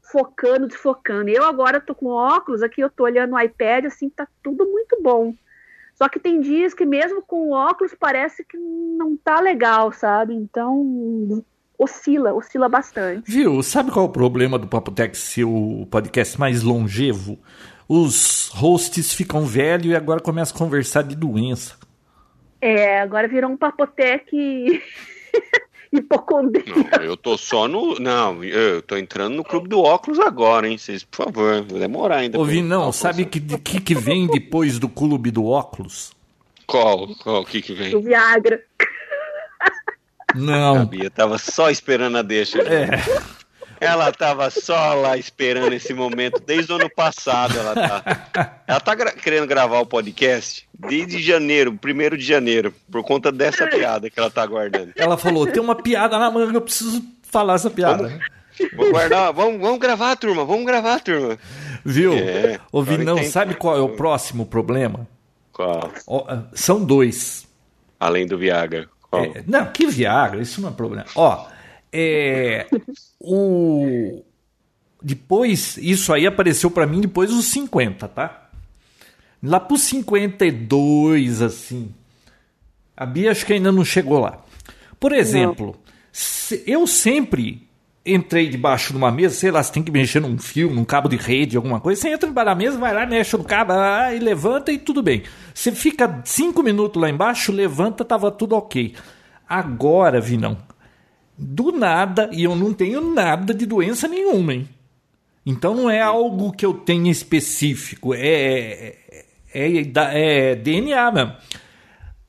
focando, 0.00 0.68
desfocando. 0.68 1.28
Eu 1.28 1.44
agora 1.44 1.78
estou 1.78 1.96
com 1.96 2.06
óculos 2.06 2.62
aqui, 2.62 2.80
eu 2.80 2.86
estou 2.86 3.06
olhando 3.06 3.34
o 3.34 3.40
iPad, 3.40 3.86
assim, 3.86 4.08
tá 4.08 4.28
tudo 4.40 4.64
muito 4.64 5.02
bom. 5.02 5.34
Só 5.96 6.08
que 6.08 6.20
tem 6.20 6.40
dias 6.40 6.74
que 6.74 6.86
mesmo 6.86 7.20
com 7.22 7.50
óculos 7.50 7.92
parece 7.92 8.44
que 8.44 8.56
não 8.56 9.16
tá 9.16 9.40
legal, 9.40 9.90
sabe? 9.90 10.32
Então 10.32 11.44
oscila, 11.78 12.34
oscila 12.34 12.68
bastante. 12.68 13.30
Viu? 13.30 13.62
Sabe 13.62 13.90
qual 13.90 14.06
é 14.06 14.08
o 14.08 14.12
problema 14.12 14.58
do 14.58 14.66
Papotec 14.66 15.16
ser 15.16 15.44
o 15.44 15.86
podcast 15.90 16.38
mais 16.38 16.62
longevo? 16.62 17.38
Os 17.88 18.50
hosts 18.52 19.14
ficam 19.14 19.46
velhos 19.46 19.86
e 19.86 19.96
agora 19.96 20.20
começam 20.20 20.54
a 20.54 20.58
conversar 20.58 21.02
de 21.02 21.14
doença. 21.14 21.76
É, 22.60 23.00
agora 23.00 23.28
virou 23.28 23.50
um 23.50 23.56
Papotec 23.56 24.28
hipocondríaco. 25.92 26.98
Não, 26.98 27.04
eu 27.04 27.16
tô 27.16 27.38
só 27.38 27.68
no. 27.68 27.94
Não, 27.98 28.42
eu 28.42 28.82
tô 28.82 28.96
entrando 28.96 29.36
no 29.36 29.44
clube 29.44 29.68
do 29.68 29.80
óculos 29.80 30.18
agora, 30.18 30.68
hein? 30.68 30.76
Vocês, 30.76 31.04
por 31.04 31.24
favor, 31.24 31.62
vai 31.62 31.80
demorar 31.80 32.16
ainda. 32.16 32.38
Ouvi, 32.38 32.60
não, 32.60 32.92
sabe 32.92 33.24
que, 33.24 33.40
que 33.40 33.80
que 33.80 33.94
vem 33.94 34.26
depois 34.26 34.78
do 34.78 34.88
clube 34.88 35.30
do 35.30 35.46
óculos? 35.46 36.12
Qual? 36.66 37.08
Qual? 37.22 37.42
O 37.42 37.46
que 37.46 37.62
que 37.62 37.72
vem? 37.72 37.94
O 37.94 38.02
Viagra. 38.02 38.62
Não. 40.34 40.82
A 40.82 40.84
Bia 40.84 41.10
tava 41.10 41.38
só 41.38 41.70
esperando 41.70 42.18
a 42.18 42.22
deixa. 42.22 42.58
É. 42.60 42.88
Ela 43.80 44.10
tava 44.10 44.50
só 44.50 44.94
lá 44.94 45.16
esperando 45.16 45.72
esse 45.72 45.94
momento 45.94 46.42
desde 46.44 46.72
o 46.72 46.76
ano 46.76 46.90
passado. 46.90 47.56
Ela 47.56 47.74
tá, 47.74 48.60
ela 48.66 48.80
tá 48.80 48.94
gra 48.94 49.12
querendo 49.12 49.46
gravar 49.46 49.78
o 49.78 49.86
podcast 49.86 50.68
desde 50.76 51.22
janeiro, 51.22 51.72
primeiro 51.74 52.18
de 52.18 52.24
janeiro, 52.24 52.74
por 52.90 53.04
conta 53.04 53.30
dessa 53.30 53.66
piada 53.68 54.10
que 54.10 54.18
ela 54.18 54.30
tá 54.30 54.44
guardando. 54.44 54.92
Ela 54.96 55.16
falou: 55.16 55.46
tem 55.46 55.62
uma 55.62 55.76
piada 55.76 56.18
na 56.18 56.30
manga, 56.30 56.56
eu 56.56 56.62
preciso 56.62 57.04
falar 57.22 57.54
essa 57.54 57.70
piada. 57.70 58.08
Vamos, 58.08 58.76
vou 58.76 58.90
guardar, 58.90 59.32
vamos, 59.32 59.60
vamos 59.60 59.78
gravar, 59.78 60.16
turma, 60.16 60.44
vamos 60.44 60.66
gravar, 60.66 61.00
turma. 61.00 61.38
Viu? 61.84 62.14
É, 62.14 62.58
Ouvi, 62.72 62.98
não, 62.98 63.22
sabe 63.22 63.54
qual 63.54 63.76
é 63.76 63.80
o 63.80 63.90
próximo 63.90 64.44
problema? 64.44 65.06
Qual? 65.52 65.92
São 66.52 66.84
dois. 66.84 67.46
Além 68.00 68.26
do 68.26 68.36
Viagra. 68.36 68.88
É, 69.12 69.42
não, 69.46 69.66
que 69.72 69.86
Viagra, 69.86 70.42
isso 70.42 70.60
não 70.60 70.68
é 70.68 70.72
problema. 70.72 71.06
Ó, 71.14 71.46
é, 71.92 72.66
o 73.20 74.22
depois 75.02 75.76
isso 75.78 76.12
aí 76.12 76.26
apareceu 76.26 76.70
para 76.70 76.86
mim 76.86 77.00
depois 77.00 77.30
dos 77.30 77.46
50, 77.46 78.08
tá? 78.08 78.48
Lá 79.42 79.60
pro 79.60 79.78
52 79.78 81.42
assim. 81.42 81.94
A 82.96 83.06
Bia 83.06 83.30
acho 83.30 83.46
que 83.46 83.52
ainda 83.52 83.70
não 83.70 83.84
chegou 83.84 84.18
lá. 84.18 84.44
Por 84.98 85.12
exemplo, 85.12 85.76
se, 86.10 86.64
eu 86.66 86.86
sempre 86.86 87.67
entrei 88.14 88.48
debaixo 88.48 88.92
de 88.92 88.98
uma 88.98 89.10
mesa, 89.10 89.34
sei 89.34 89.50
lá, 89.50 89.62
você 89.62 89.72
tem 89.72 89.82
que 89.82 89.90
mexer 89.90 90.20
num 90.20 90.38
fio, 90.38 90.70
num 90.70 90.84
cabo 90.84 91.08
de 91.08 91.16
rede, 91.16 91.56
alguma 91.56 91.80
coisa. 91.80 92.00
Você 92.00 92.08
entra 92.08 92.28
debaixo 92.28 92.46
da 92.46 92.54
mesa, 92.54 92.78
vai 92.78 92.94
lá, 92.94 93.06
mexe 93.06 93.36
no 93.36 93.44
cabo 93.44 93.72
ah, 93.72 94.14
e 94.14 94.18
levanta 94.18 94.72
e 94.72 94.78
tudo 94.78 95.02
bem. 95.02 95.22
Você 95.54 95.72
fica 95.72 96.22
cinco 96.24 96.62
minutos 96.62 97.00
lá 97.00 97.08
embaixo, 97.08 97.52
levanta, 97.52 98.04
tava 98.04 98.30
tudo 98.30 98.56
ok. 98.56 98.94
Agora, 99.48 100.20
Vinão, 100.20 100.56
do 101.36 101.70
nada, 101.72 102.28
e 102.32 102.44
eu 102.44 102.56
não 102.56 102.72
tenho 102.72 103.00
nada 103.14 103.54
de 103.54 103.66
doença 103.66 104.08
nenhuma, 104.08 104.54
hein? 104.54 104.68
Então 105.44 105.74
não 105.74 105.88
é 105.88 106.00
algo 106.00 106.52
que 106.52 106.66
eu 106.66 106.74
tenha 106.74 107.10
específico, 107.10 108.12
é, 108.12 108.96
é, 109.52 109.82
é, 109.82 110.52
é 110.52 110.54
DNA 110.54 111.10
mesmo. 111.10 111.32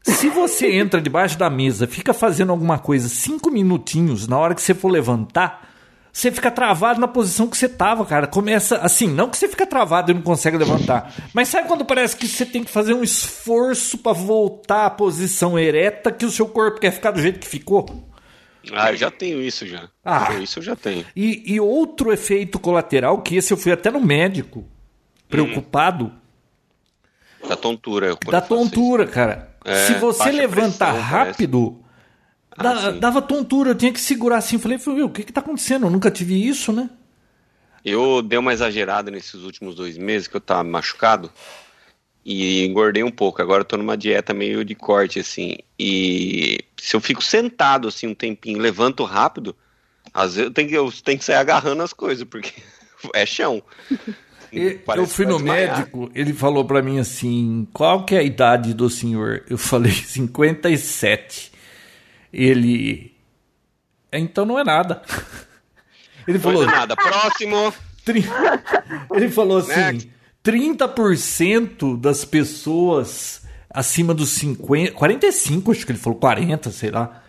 Se 0.03 0.29
você 0.29 0.71
entra 0.71 1.01
debaixo 1.01 1.37
da 1.37 1.49
mesa, 1.49 1.85
fica 1.85 2.13
fazendo 2.13 2.51
alguma 2.51 2.79
coisa 2.79 3.09
cinco 3.09 3.51
minutinhos, 3.51 4.27
na 4.27 4.37
hora 4.37 4.55
que 4.55 4.61
você 4.61 4.73
for 4.73 4.89
levantar, 4.89 5.68
você 6.11 6.31
fica 6.31 6.49
travado 6.51 6.99
na 6.99 7.07
posição 7.07 7.47
que 7.47 7.57
você 7.57 7.69
tava, 7.69 8.05
cara. 8.05 8.27
Começa 8.27 8.77
assim, 8.77 9.07
não 9.07 9.29
que 9.29 9.37
você 9.37 9.47
fica 9.47 9.65
travado 9.65 10.11
e 10.11 10.13
não 10.13 10.21
consegue 10.21 10.57
levantar, 10.57 11.13
mas 11.33 11.47
sabe 11.47 11.67
quando 11.67 11.85
parece 11.85 12.15
que 12.15 12.27
você 12.27 12.45
tem 12.45 12.63
que 12.63 12.71
fazer 12.71 12.93
um 12.93 13.03
esforço 13.03 13.97
para 13.97 14.13
voltar 14.13 14.85
à 14.85 14.89
posição 14.89 15.57
ereta 15.57 16.11
que 16.11 16.25
o 16.25 16.31
seu 16.31 16.47
corpo 16.47 16.79
quer 16.79 16.91
ficar 16.91 17.11
do 17.11 17.21
jeito 17.21 17.39
que 17.39 17.47
ficou? 17.47 18.07
Ah, 18.73 18.91
eu 18.91 18.97
já 18.97 19.09
tenho 19.09 19.41
isso 19.41 19.65
já. 19.65 19.89
Ah, 20.03 20.33
isso 20.35 20.59
eu 20.59 20.63
já 20.63 20.75
tenho. 20.75 21.05
E, 21.15 21.53
e 21.53 21.59
outro 21.59 22.11
efeito 22.11 22.59
colateral, 22.59 23.21
que 23.21 23.35
esse 23.35 23.53
eu 23.53 23.57
fui 23.57 23.71
até 23.71 23.89
no 23.89 24.01
médico, 24.01 24.65
preocupado. 25.29 26.05
Hum. 27.43 27.47
Da 27.47 27.55
tontura. 27.55 28.17
Da 28.29 28.41
tontura, 28.41 29.07
cara. 29.07 29.49
É, 29.63 29.85
Se 29.85 29.93
você 29.93 30.31
levanta 30.31 30.85
pressão, 30.85 31.01
rápido, 31.01 31.79
ah, 32.59 32.91
dava 32.91 33.21
tontura, 33.21 33.71
eu 33.71 33.75
tinha 33.75 33.91
que 33.91 33.99
segurar 33.99 34.37
assim. 34.37 34.57
Falei, 34.57 34.77
o 34.77 35.09
que 35.09 35.23
que 35.23 35.33
tá 35.33 35.41
acontecendo? 35.41 35.85
Eu 35.85 35.89
nunca 35.89 36.11
tive 36.11 36.47
isso, 36.47 36.71
né? 36.71 36.89
Eu 37.83 38.21
dei 38.21 38.37
uma 38.37 38.53
exagerada 38.53 39.09
nesses 39.09 39.41
últimos 39.43 39.75
dois 39.75 39.97
meses 39.97 40.27
que 40.27 40.35
eu 40.35 40.41
tava 40.41 40.63
machucado 40.63 41.31
e 42.25 42.65
engordei 42.65 43.03
um 43.03 43.11
pouco. 43.11 43.41
Agora 43.41 43.61
eu 43.61 43.65
tô 43.65 43.77
numa 43.77 43.97
dieta 43.97 44.33
meio 44.33 44.65
de 44.65 44.75
corte, 44.75 45.19
assim. 45.19 45.57
E 45.77 46.59
se 46.77 46.95
eu 46.95 47.01
fico 47.01 47.23
sentado, 47.23 47.87
assim, 47.87 48.07
um 48.07 48.13
tempinho, 48.13 48.59
levanto 48.59 49.03
rápido, 49.03 49.55
às 50.13 50.35
vezes 50.35 50.47
eu 50.47 50.51
tenho 50.51 50.69
que, 50.69 50.75
eu 50.75 50.91
tenho 51.03 51.17
que 51.17 51.25
sair 51.25 51.37
agarrando 51.37 51.81
as 51.81 51.93
coisas, 51.93 52.23
porque 52.25 52.53
é 53.13 53.25
chão. 53.25 53.63
eu 54.51 55.07
fui 55.07 55.25
no 55.25 55.39
médico, 55.39 56.11
ele 56.13 56.33
falou 56.33 56.65
para 56.65 56.81
mim 56.81 56.99
assim: 56.99 57.67
qual 57.71 58.05
que 58.05 58.15
é 58.15 58.19
a 58.19 58.23
idade 58.23 58.73
do 58.73 58.89
senhor? 58.89 59.43
Eu 59.49 59.57
falei 59.57 59.91
57. 59.93 61.51
Ele. 62.31 63.15
Então 64.11 64.45
não 64.45 64.59
é 64.59 64.63
nada. 64.63 65.01
Ele 66.27 66.39
falou. 66.39 66.65
Não 66.65 66.71
é 66.71 66.75
nada. 66.75 66.95
Próximo. 66.95 67.73
Ele 69.13 69.29
falou 69.29 69.59
assim: 69.59 70.09
30% 70.43 71.99
das 71.99 72.25
pessoas 72.25 73.41
acima 73.69 74.13
dos 74.13 74.29
50, 74.31 74.93
45, 74.93 75.71
acho 75.71 75.85
que 75.85 75.91
ele 75.91 75.99
falou 75.99 76.17
40, 76.17 76.71
sei 76.71 76.89
lá, 76.89 77.21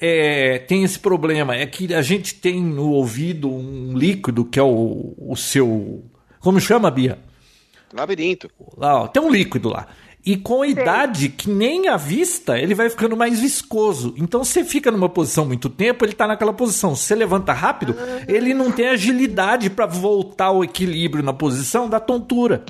é, 0.00 0.58
tem 0.58 0.82
esse 0.82 0.98
problema. 0.98 1.54
É 1.54 1.66
que 1.66 1.94
a 1.94 2.02
gente 2.02 2.34
tem 2.34 2.60
no 2.60 2.90
ouvido 2.90 3.48
um 3.48 3.96
líquido 3.96 4.44
que 4.44 4.58
é 4.58 4.62
o, 4.62 5.14
o 5.18 5.36
seu. 5.36 6.04
Como 6.40 6.60
chama, 6.60 6.90
Bia? 6.90 7.18
Labirinto. 7.92 8.50
Lá, 8.76 9.02
ó, 9.02 9.06
tem 9.06 9.22
um 9.22 9.30
líquido 9.30 9.68
lá. 9.68 9.86
E 10.24 10.36
com 10.36 10.62
a 10.62 10.68
idade, 10.68 11.28
que 11.28 11.50
nem 11.50 11.88
a 11.88 11.96
vista, 11.96 12.56
ele 12.56 12.74
vai 12.74 12.88
ficando 12.88 13.16
mais 13.16 13.40
viscoso. 13.40 14.14
Então 14.16 14.44
você 14.44 14.64
fica 14.64 14.90
numa 14.90 15.08
posição 15.08 15.44
muito 15.44 15.68
tempo, 15.68 16.04
ele 16.04 16.12
está 16.12 16.28
naquela 16.28 16.52
posição. 16.52 16.94
Se 16.94 17.04
você 17.04 17.14
levanta 17.16 17.52
rápido, 17.52 17.96
ele 18.28 18.54
não 18.54 18.70
tem 18.70 18.88
agilidade 18.88 19.68
para 19.68 19.84
voltar 19.84 20.46
ao 20.46 20.62
equilíbrio 20.62 21.24
na 21.24 21.32
posição 21.32 21.88
da 21.88 21.98
tontura. 21.98 22.64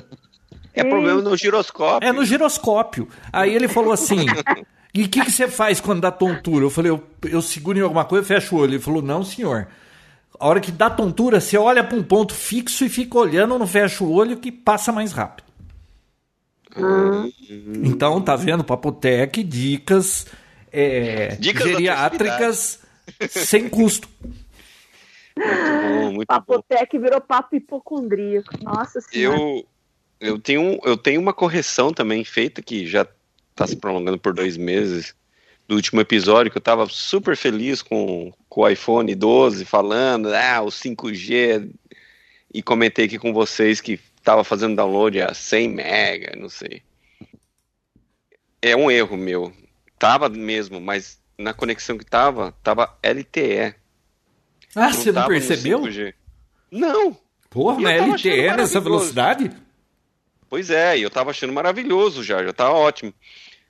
É 0.73 0.83
problema 0.83 1.21
no 1.21 1.37
giroscópio. 1.37 2.07
É 2.07 2.11
no 2.11 2.25
giroscópio. 2.25 3.07
Aí 3.31 3.53
ele 3.53 3.67
falou 3.67 3.93
assim: 3.93 4.25
E 4.93 5.03
o 5.03 5.09
que, 5.09 5.25
que, 5.25 5.31
você 5.31 5.47
faz 5.47 5.79
quando 5.79 6.01
dá 6.01 6.11
tontura? 6.11 6.65
Eu 6.65 6.69
falei: 6.69 6.91
eu, 6.91 7.03
eu 7.23 7.41
seguro 7.41 7.77
em 7.77 7.81
alguma 7.81 8.05
coisa 8.05 8.23
e 8.23 8.27
fecho 8.27 8.55
o 8.55 8.59
olho. 8.59 8.73
Ele 8.73 8.79
falou: 8.79 9.01
Não, 9.01 9.23
senhor. 9.23 9.67
A 10.39 10.47
hora 10.47 10.59
que 10.59 10.71
dá 10.71 10.89
tontura, 10.89 11.39
você 11.39 11.57
olha 11.57 11.83
para 11.83 11.97
um 11.97 12.03
ponto 12.03 12.33
fixo 12.33 12.83
e 12.83 12.89
fica 12.89 13.17
olhando, 13.17 13.57
não 13.57 13.67
fecha 13.67 14.03
o 14.03 14.11
olho 14.11 14.37
que 14.37 14.51
passa 14.51 14.91
mais 14.91 15.11
rápido. 15.11 15.45
Hum. 16.75 17.31
Então, 17.83 18.21
tá 18.21 18.35
vendo? 18.35 18.63
Papotec, 18.63 19.43
dicas, 19.43 20.25
é, 20.71 21.35
dicas 21.35 21.63
geriátricas 21.63 22.79
sem 23.29 23.69
custo. 23.69 24.07
Muito 25.35 25.81
bom, 25.81 26.11
muito 26.11 26.27
Papotec 26.27 26.97
bom. 26.97 27.03
virou 27.03 27.21
papo 27.21 27.55
hipocondríaco. 27.55 28.51
Nossa 28.63 29.01
senhora. 29.01 29.37
Eu, 29.39 29.65
eu, 30.19 30.39
tenho, 30.39 30.79
eu 30.83 30.97
tenho 30.97 31.19
uma 31.19 31.33
correção 31.33 31.91
também 31.91 32.23
feita 32.23 32.61
que 32.61 32.85
já 32.85 33.07
está 33.51 33.67
se 33.67 33.75
prolongando 33.75 34.17
por 34.17 34.33
dois 34.33 34.57
meses 34.57 35.15
do 35.67 35.75
último 35.75 36.01
episódio, 36.01 36.51
que 36.51 36.57
eu 36.57 36.61
estava 36.61 36.85
super 36.87 37.37
feliz 37.37 37.81
com, 37.81 38.33
com 38.49 38.61
o 38.61 38.67
iPhone 38.67 39.13
12 39.13 39.65
falando, 39.65 40.33
ah, 40.33 40.61
o 40.61 40.67
5G, 40.67 41.69
e 42.53 42.61
comentei 42.61 43.05
aqui 43.05 43.17
com 43.17 43.33
vocês 43.33 43.79
que 43.79 43.99
tava 44.23 44.43
fazendo 44.43 44.75
download 44.75 45.21
a 45.21 45.33
100 45.33 45.69
mega, 45.69 46.35
não 46.37 46.49
sei. 46.49 46.81
É 48.61 48.75
um 48.75 48.89
erro 48.89 49.17
meu. 49.17 49.53
Tava 49.99 50.29
mesmo, 50.29 50.79
mas 50.79 51.19
na 51.37 51.53
conexão 51.53 51.97
que 51.97 52.05
tava, 52.05 52.53
tava 52.63 52.97
LTE. 53.03 53.75
Ah, 54.75 54.89
não 54.89 54.93
você 54.93 55.11
não 55.11 55.27
percebeu? 55.27 55.83
Não. 56.71 57.17
Porra, 57.49 57.79
mas 57.79 58.01
LTE 58.01 58.55
nessa 58.55 58.79
velocidade? 58.79 59.51
Pois 60.49 60.69
é, 60.69 60.97
eu 60.97 61.09
tava 61.09 61.31
achando 61.31 61.53
maravilhoso 61.53 62.23
já, 62.23 62.43
já 62.43 62.53
tava 62.53 62.73
ótimo. 62.73 63.13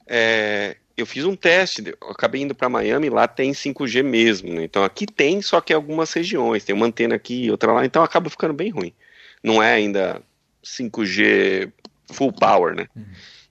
É, 0.06 0.78
eu 0.96 1.06
fiz 1.06 1.26
um 1.26 1.36
teste, 1.36 1.96
acabei 2.10 2.42
indo 2.42 2.54
para 2.54 2.70
Miami, 2.70 3.10
lá 3.10 3.28
tem 3.28 3.52
5G 3.52 4.04
mesmo, 4.04 4.54
né? 4.54 4.63
Então 4.63 4.84
aqui 4.84 5.06
tem, 5.06 5.42
só 5.42 5.60
que 5.60 5.74
em 5.74 5.76
algumas 5.76 6.13
regiões, 6.13 6.63
tem 6.63 6.76
uma 6.76 6.86
antena 6.86 7.16
aqui, 7.16 7.50
outra 7.50 7.72
lá, 7.72 7.86
então 7.86 8.04
acaba 8.04 8.30
ficando 8.30 8.54
bem 8.54 8.70
ruim. 8.70 8.94
Não 9.42 9.62
é 9.62 9.74
ainda 9.74 10.22
5G 10.63 11.71
full 12.12 12.32
power, 12.32 12.76
né? 12.76 12.88
Uhum. 12.95 13.04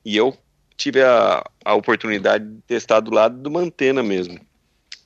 E 0.04 0.16
eu 0.16 0.36
tive 0.76 1.02
a, 1.02 1.44
a 1.64 1.74
oportunidade 1.74 2.44
de 2.44 2.60
testar 2.66 3.00
do 3.00 3.12
lado 3.12 3.40
de 3.40 3.48
uma 3.48 3.60
antena 3.60 4.02
mesmo. 4.02 4.38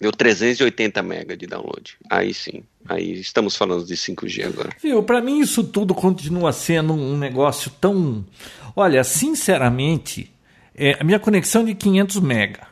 Deu 0.00 0.12
380 0.12 1.02
mega 1.02 1.36
de 1.36 1.46
download. 1.46 1.96
Aí 2.10 2.32
sim. 2.34 2.62
Aí 2.88 3.18
estamos 3.20 3.56
falando 3.56 3.84
de 3.84 3.94
5G 3.94 4.46
agora. 4.46 4.70
Viu, 4.82 5.02
para 5.02 5.20
mim 5.20 5.40
isso 5.40 5.64
tudo 5.64 5.94
continua 5.94 6.52
sendo 6.52 6.92
um 6.92 7.16
negócio 7.16 7.70
tão. 7.80 8.24
Olha, 8.74 9.02
sinceramente, 9.04 10.32
É, 10.78 10.98
a 11.00 11.04
minha 11.04 11.18
conexão 11.18 11.62
é 11.62 11.66
de 11.66 11.74
500 11.74 12.20
mega. 12.20 12.68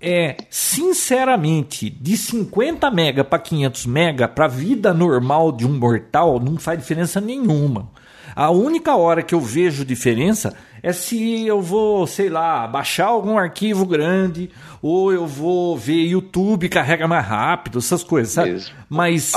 É, 0.00 0.36
sinceramente, 0.50 1.88
de 1.88 2.16
50 2.16 2.90
mega 2.90 3.22
para 3.24 3.38
500 3.38 3.86
mega, 3.86 4.28
para 4.28 4.48
vida 4.48 4.92
normal 4.92 5.52
de 5.52 5.64
um 5.64 5.78
mortal, 5.78 6.40
não 6.40 6.58
faz 6.58 6.78
diferença 6.78 7.20
nenhuma. 7.20 7.88
A 8.36 8.50
única 8.50 8.94
hora 8.94 9.22
que 9.22 9.34
eu 9.34 9.40
vejo 9.40 9.82
diferença 9.82 10.54
é 10.82 10.92
se 10.92 11.46
eu 11.46 11.62
vou, 11.62 12.06
sei 12.06 12.28
lá, 12.28 12.66
baixar 12.66 13.06
algum 13.06 13.38
arquivo 13.38 13.86
grande 13.86 14.50
ou 14.82 15.10
eu 15.10 15.26
vou 15.26 15.74
ver 15.74 16.04
YouTube 16.06 16.68
carrega 16.68 17.08
mais 17.08 17.26
rápido, 17.26 17.78
essas 17.78 18.04
coisas, 18.04 18.34
sabe? 18.34 18.50
Mesmo. 18.50 18.74
Mas 18.90 19.32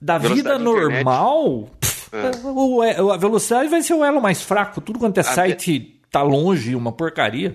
da 0.00 0.16
vida 0.16 0.58
normal, 0.58 1.68
pff, 1.78 2.08
é. 2.16 3.12
a 3.12 3.16
velocidade 3.18 3.68
vai 3.68 3.82
ser 3.82 3.92
o 3.92 4.02
elo 4.02 4.22
mais 4.22 4.40
fraco. 4.40 4.80
Tudo 4.80 4.98
quanto 4.98 5.18
é 5.18 5.20
a 5.20 5.24
site 5.24 6.00
tá 6.10 6.22
longe, 6.22 6.74
uma 6.74 6.90
porcaria 6.90 7.54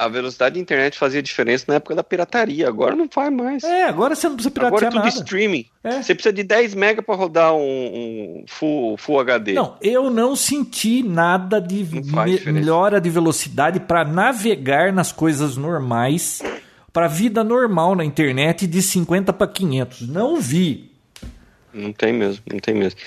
a 0.00 0.08
velocidade 0.08 0.54
da 0.54 0.60
internet 0.60 0.98
fazia 0.98 1.22
diferença 1.22 1.66
na 1.68 1.74
época 1.74 1.94
da 1.94 2.02
pirataria. 2.02 2.66
Agora 2.66 2.96
não 2.96 3.06
faz 3.06 3.30
mais. 3.30 3.62
É, 3.62 3.84
agora 3.84 4.14
você 4.14 4.28
não 4.28 4.34
precisa 4.34 4.50
piratear 4.50 4.72
Agora 4.72 4.86
é 4.86 4.88
tudo 4.88 5.04
nada. 5.04 5.14
streaming. 5.14 5.66
É. 5.84 6.02
Você 6.02 6.14
precisa 6.14 6.32
de 6.32 6.42
10 6.42 6.74
mega 6.74 7.02
para 7.02 7.14
rodar 7.14 7.52
um, 7.52 7.60
um, 7.60 8.44
full, 8.48 8.96
full 8.96 9.20
HD. 9.20 9.52
Não, 9.52 9.76
eu 9.82 10.08
não 10.08 10.34
senti 10.34 11.02
nada 11.02 11.60
de 11.60 11.84
me 11.84 12.50
melhora 12.50 12.98
de 12.98 13.10
velocidade 13.10 13.78
para 13.78 14.02
navegar 14.02 14.90
nas 14.90 15.12
coisas 15.12 15.58
normais, 15.58 16.42
para 16.94 17.06
vida 17.06 17.44
normal 17.44 17.94
na 17.94 18.04
internet 18.04 18.66
de 18.66 18.80
50 18.80 19.34
para 19.34 19.46
500. 19.46 20.08
Não 20.08 20.40
vi. 20.40 20.90
Não 21.74 21.92
tem 21.92 22.14
mesmo, 22.14 22.42
não 22.50 22.58
tem 22.58 22.74
mesmo. 22.74 22.98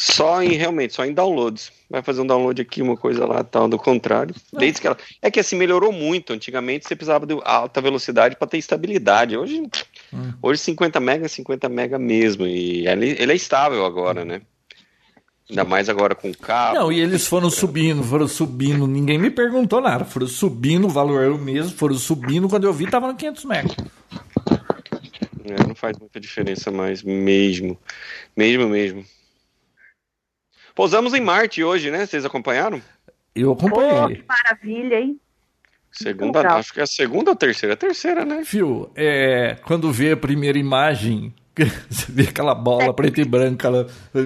Só 0.00 0.42
em 0.42 0.54
realmente, 0.54 0.94
só 0.94 1.04
em 1.04 1.12
downloads. 1.12 1.70
Vai 1.90 2.02
fazer 2.02 2.22
um 2.22 2.26
download 2.26 2.62
aqui, 2.62 2.80
uma 2.80 2.96
coisa 2.96 3.26
lá, 3.26 3.44
tal, 3.44 3.68
do 3.68 3.76
contrário. 3.76 4.34
Desde 4.50 4.80
que 4.80 4.86
ela... 4.86 4.96
É 5.20 5.30
que 5.30 5.38
assim 5.38 5.56
melhorou 5.56 5.92
muito. 5.92 6.32
Antigamente 6.32 6.88
você 6.88 6.96
precisava 6.96 7.26
de 7.26 7.38
alta 7.44 7.82
velocidade 7.82 8.34
para 8.34 8.48
ter 8.48 8.56
estabilidade. 8.56 9.36
Hoje, 9.36 9.62
hum. 10.10 10.32
hoje 10.40 10.62
50 10.62 10.98
mega 11.00 11.26
é 11.26 11.28
50 11.28 11.68
mega 11.68 11.98
mesmo. 11.98 12.46
E 12.46 12.88
ele, 12.88 13.14
ele 13.18 13.32
é 13.32 13.34
estável 13.34 13.84
agora, 13.84 14.24
né? 14.24 14.40
Ainda 15.50 15.64
mais 15.64 15.90
agora 15.90 16.14
com 16.14 16.32
cabo. 16.32 16.76
Não, 16.76 16.90
e 16.90 16.98
eles 16.98 17.26
foram 17.26 17.50
subindo, 17.50 18.02
foram 18.02 18.26
subindo. 18.26 18.86
Ninguém 18.86 19.18
me 19.18 19.30
perguntou 19.30 19.82
nada. 19.82 20.06
Foram 20.06 20.26
subindo, 20.26 20.86
o 20.86 20.90
valor 20.90 21.20
era 21.22 21.34
o 21.34 21.38
mesmo, 21.38 21.76
foram 21.76 21.96
subindo. 21.96 22.48
Quando 22.48 22.64
eu 22.64 22.72
vi, 22.72 22.88
tava 22.88 23.06
no 23.06 23.14
500 23.14 23.44
mega. 23.44 23.76
É, 25.44 25.66
não 25.68 25.74
faz 25.74 25.98
muita 25.98 26.18
diferença 26.18 26.70
mais, 26.70 27.02
mesmo. 27.02 27.76
Mesmo, 28.34 28.66
mesmo. 28.66 29.04
Pousamos 30.80 31.12
em 31.12 31.20
Marte 31.20 31.62
hoje, 31.62 31.90
né? 31.90 32.06
Vocês 32.06 32.24
acompanharam? 32.24 32.80
Eu 33.36 33.52
acompanhei. 33.52 33.92
Oh, 33.92 34.08
que 34.08 34.24
maravilha, 34.26 34.98
hein? 34.98 35.20
Segunda, 35.92 36.40
acho 36.54 36.72
que 36.72 36.80
é 36.80 36.84
a 36.84 36.86
segunda 36.86 37.32
ou 37.32 37.36
terceira? 37.36 37.74
A 37.74 37.76
terceira, 37.76 38.24
né? 38.24 38.46
Fio, 38.46 38.90
é, 38.96 39.58
quando 39.66 39.92
vê 39.92 40.12
a 40.12 40.16
primeira 40.16 40.58
imagem, 40.58 41.34
você 41.86 42.06
vê 42.08 42.22
aquela 42.22 42.54
bola 42.54 42.84
é. 42.84 42.92
preta 42.94 43.20
e 43.20 43.26
branca 43.26 43.68
lá, 43.68 43.84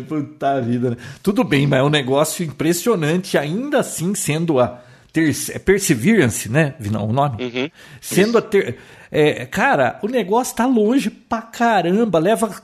puta 0.09 0.61
vida, 0.61 0.91
né? 0.91 0.97
Tudo 1.25 1.43
bem, 1.43 1.67
mas 1.67 1.81
é 1.81 1.83
um 1.83 1.91
negócio 1.91 2.45
impressionante, 2.45 3.37
ainda 3.37 3.81
assim 3.81 4.15
sendo 4.15 4.61
a 4.61 4.81
ter, 5.13 5.35
é 5.51 5.59
Perseverance, 5.59 6.49
né? 6.49 6.77
Não, 6.79 7.09
o 7.09 7.13
nome? 7.13 7.43
Uhum, 7.43 7.71
sendo 8.01 8.29
isso. 8.29 8.39
a 8.39 8.43
ter. 8.43 8.79
É, 9.11 9.45
cara, 9.45 9.99
o 10.05 10.07
negócio 10.07 10.55
tá 10.55 10.67
longe 10.67 11.11
pra 11.11 11.43
caramba, 11.43 12.21
leva 12.21 12.63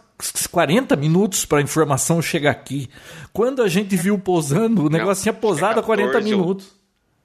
40 0.51 0.97
minutos 0.97 1.45
para 1.45 1.59
a 1.59 1.63
informação 1.63 2.21
chegar 2.21 2.51
aqui. 2.51 2.89
Quando 3.33 3.63
a 3.63 3.69
gente 3.69 3.97
viu 3.97 4.19
pousando, 4.19 4.87
o 4.87 4.91
negócio 4.91 5.23
tinha 5.23 5.33
pousado 5.33 5.81
a 5.81 5.83
40 5.83 6.21
minutos. 6.21 6.81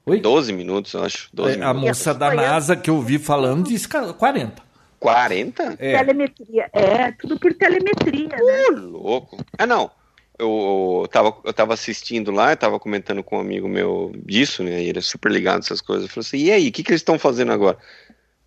Oi? 0.05 0.19
12 0.19 0.53
minutos, 0.53 0.93
eu 0.93 1.03
acho. 1.03 1.29
12 1.33 1.59
é, 1.59 1.63
a 1.63 1.73
moça 1.73 2.13
da 2.13 2.33
NASA 2.33 2.75
que 2.75 2.89
eu 2.89 3.01
vi 3.01 3.17
falando 3.17 3.67
disse 3.67 3.87
40. 3.87 4.63
40? 4.99 5.75
É. 5.79 5.97
Telemetria. 5.97 6.69
É, 6.71 7.11
tudo 7.11 7.39
por 7.39 7.53
telemetria. 7.53 8.35
Uh, 8.39 8.71
né? 8.71 8.79
louco. 8.81 9.37
Ah, 9.57 9.65
não. 9.65 9.89
Eu, 10.37 11.01
eu, 11.03 11.07
tava, 11.07 11.37
eu 11.43 11.53
tava 11.53 11.73
assistindo 11.73 12.29
lá, 12.29 12.51
eu 12.51 12.57
tava 12.57 12.79
comentando 12.79 13.23
com 13.23 13.37
um 13.37 13.39
amigo 13.39 13.67
meu 13.67 14.11
disso, 14.25 14.63
né? 14.63 14.83
E 14.83 14.89
ele 14.89 14.99
é 14.99 15.01
super 15.01 15.31
ligado 15.31 15.57
nessas 15.57 15.81
coisas. 15.81 16.05
Eu 16.05 16.09
falei 16.09 16.27
assim: 16.27 16.37
e 16.37 16.51
aí, 16.51 16.67
o 16.67 16.71
que, 16.71 16.83
que 16.83 16.91
eles 16.91 17.01
estão 17.01 17.17
fazendo 17.17 17.51
agora? 17.51 17.77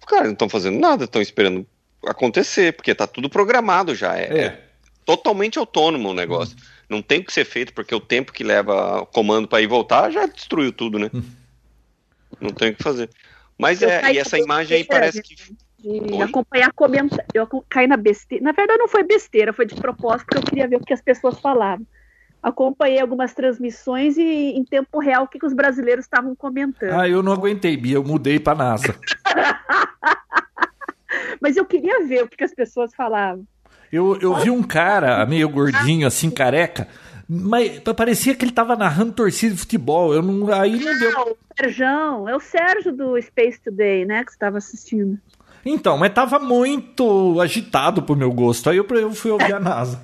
Cara, 0.07 0.25
não 0.25 0.33
estão 0.33 0.49
fazendo 0.49 0.79
nada, 0.79 1.05
estão 1.05 1.21
esperando 1.21 1.67
acontecer, 2.07 2.73
porque 2.73 2.95
tá 2.95 3.07
tudo 3.07 3.29
programado 3.29 3.95
já. 3.95 4.17
É, 4.17 4.23
é. 4.23 4.45
é 4.45 4.69
totalmente 5.05 5.59
autônomo 5.59 6.11
o 6.11 6.15
negócio. 6.15 6.55
Hum. 6.55 6.63
Não 6.91 7.03
tem 7.03 7.23
que 7.23 7.33
ser 7.33 7.47
feito, 7.47 7.73
porque 7.73 7.95
o 7.95 8.01
tempo 8.01 8.33
que 8.33 8.45
leva 8.45 9.01
o 9.01 9.07
comando 9.07 9.49
para 9.49 9.61
ir 9.61 9.67
voltar 9.67 10.11
já 10.11 10.27
destruiu 10.27 10.71
tudo, 10.71 10.99
né? 10.99 11.11
Hum. 11.15 11.23
Não 12.39 12.51
tem 12.51 12.71
o 12.71 12.75
que 12.75 12.83
fazer. 12.83 13.09
Mas 13.59 13.81
eu 13.81 13.89
é, 13.89 14.13
e 14.13 14.19
essa 14.19 14.39
imagem 14.39 14.77
aí 14.77 14.85
parece 14.85 15.23
que. 15.23 15.35
De 15.81 16.23
acompanhar 16.23 16.73
comentários. 16.73 17.27
Eu 17.33 17.47
caí 17.69 17.87
na 17.87 17.97
besteira. 17.97 18.45
Na 18.45 18.53
verdade, 18.53 18.79
não 18.79 18.89
foi 18.89 19.03
besteira, 19.03 19.53
foi 19.53 19.65
de 19.65 19.77
propósito, 19.77 20.27
porque 20.27 20.39
eu 20.39 20.43
queria 20.43 20.69
ver 20.69 20.77
o 20.77 20.81
que 20.81 20.93
as 20.93 21.01
pessoas 21.01 21.39
falavam. 21.41 21.87
Acompanhei 22.43 23.01
algumas 23.01 23.33
transmissões 23.33 24.17
e 24.17 24.23
em 24.23 24.65
tempo 24.65 24.99
real 24.99 25.25
o 25.25 25.29
que, 25.29 25.39
que 25.39 25.47
os 25.47 25.55
brasileiros 25.55 26.05
estavam 26.05 26.37
comentando. 26.37 26.93
Ah, 26.93 27.09
eu 27.09 27.23
não 27.23 27.33
aguentei, 27.33 27.77
Bia, 27.77 27.97
eu 27.97 28.05
mudei 28.05 28.39
para 28.39 28.59
NASA. 28.59 28.95
Mas 31.40 31.57
eu 31.57 31.64
queria 31.64 32.07
ver 32.07 32.25
o 32.25 32.29
que, 32.29 32.37
que 32.37 32.44
as 32.44 32.55
pessoas 32.55 32.94
falavam. 32.94 33.47
Eu, 33.90 34.18
eu 34.21 34.35
vi 34.37 34.51
um 34.51 34.62
cara 34.62 35.25
meio 35.25 35.49
gordinho, 35.49 36.07
assim, 36.07 36.31
careca, 36.31 36.87
mas 37.29 37.81
parecia 37.97 38.35
que 38.35 38.44
ele 38.44 38.53
estava 38.53 38.77
narrando 38.77 39.12
torcida 39.12 39.55
de 39.55 39.61
futebol. 39.61 40.14
Eu 40.14 40.23
não, 40.23 40.53
aí 40.53 40.79
não, 40.79 40.92
não 40.92 40.99
deu. 40.99 41.21
O 41.21 41.37
Sérgio, 41.57 42.29
é 42.29 42.37
o 42.37 42.40
Sérgio 42.40 42.92
do 42.92 43.21
Space 43.21 43.61
Today, 43.61 44.05
né, 44.05 44.25
que 44.25 44.31
estava 44.31 44.59
assistindo. 44.59 45.18
Então, 45.64 45.99
mas 45.99 46.12
tava 46.12 46.38
muito 46.38 47.40
agitado 47.40 48.03
pro 48.03 48.16
meu 48.16 48.33
gosto. 48.33 48.71
Aí 48.71 48.77
eu, 48.77 48.87
eu 48.90 49.12
fui 49.12 49.31
ouvir 49.31 49.55
a 49.55 49.61
NASA. 49.61 50.03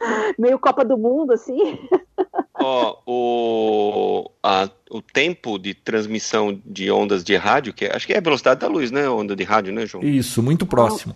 Meio 0.38 0.58
Copa 0.58 0.84
do 0.84 0.96
Mundo, 0.96 1.32
assim. 1.32 1.78
Ó, 2.62 2.96
o, 3.06 4.30
a, 4.42 4.68
o 4.90 5.02
tempo 5.02 5.58
de 5.58 5.74
transmissão 5.74 6.60
de 6.64 6.90
ondas 6.90 7.24
de 7.24 7.36
rádio, 7.36 7.72
que 7.72 7.86
é, 7.86 7.96
acho 7.96 8.06
que 8.06 8.12
é 8.12 8.18
a 8.18 8.22
velocidade 8.22 8.60
da 8.60 8.68
luz, 8.68 8.90
né? 8.90 9.08
Onda 9.08 9.34
de 9.34 9.44
rádio, 9.44 9.72
né, 9.72 9.86
João? 9.86 10.04
Isso, 10.04 10.42
muito 10.42 10.66
próximo. 10.66 11.14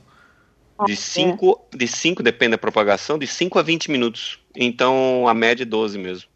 De 0.85 0.95
5, 0.95 1.69
de 1.75 1.89
cinco, 1.89 2.23
depende 2.23 2.51
da 2.51 2.59
propagação, 2.59 3.19
de 3.19 3.27
5 3.27 3.59
a 3.59 3.63
20 3.63 3.91
minutos. 3.91 4.39
Então 4.55 5.27
a 5.27 5.33
média 5.33 5.63
é 5.63 5.67
12 5.67 5.97
mesmo. 5.99 6.29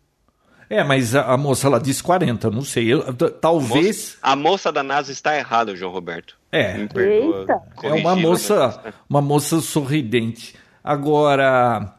É, 0.70 0.84
mas 0.84 1.16
a, 1.16 1.32
a 1.32 1.36
moça 1.36 1.66
ela 1.66 1.80
disse 1.80 2.00
40, 2.00 2.48
não 2.48 2.62
sei. 2.62 2.92
Eu, 2.92 3.12
talvez. 3.12 4.16
A 4.22 4.34
moça, 4.34 4.34
a 4.34 4.36
moça, 4.36 4.72
da 4.72 4.82
NASA 4.84 5.10
está 5.10 5.36
errada, 5.36 5.74
João 5.74 5.92
Roberto. 5.92 6.38
É. 6.52 6.86
Perdoa, 6.86 7.62
é 7.82 7.92
uma 7.92 8.14
moça, 8.14 8.94
uma 9.08 9.20
moça 9.20 9.60
sorridente. 9.60 10.54
Agora, 10.82 11.98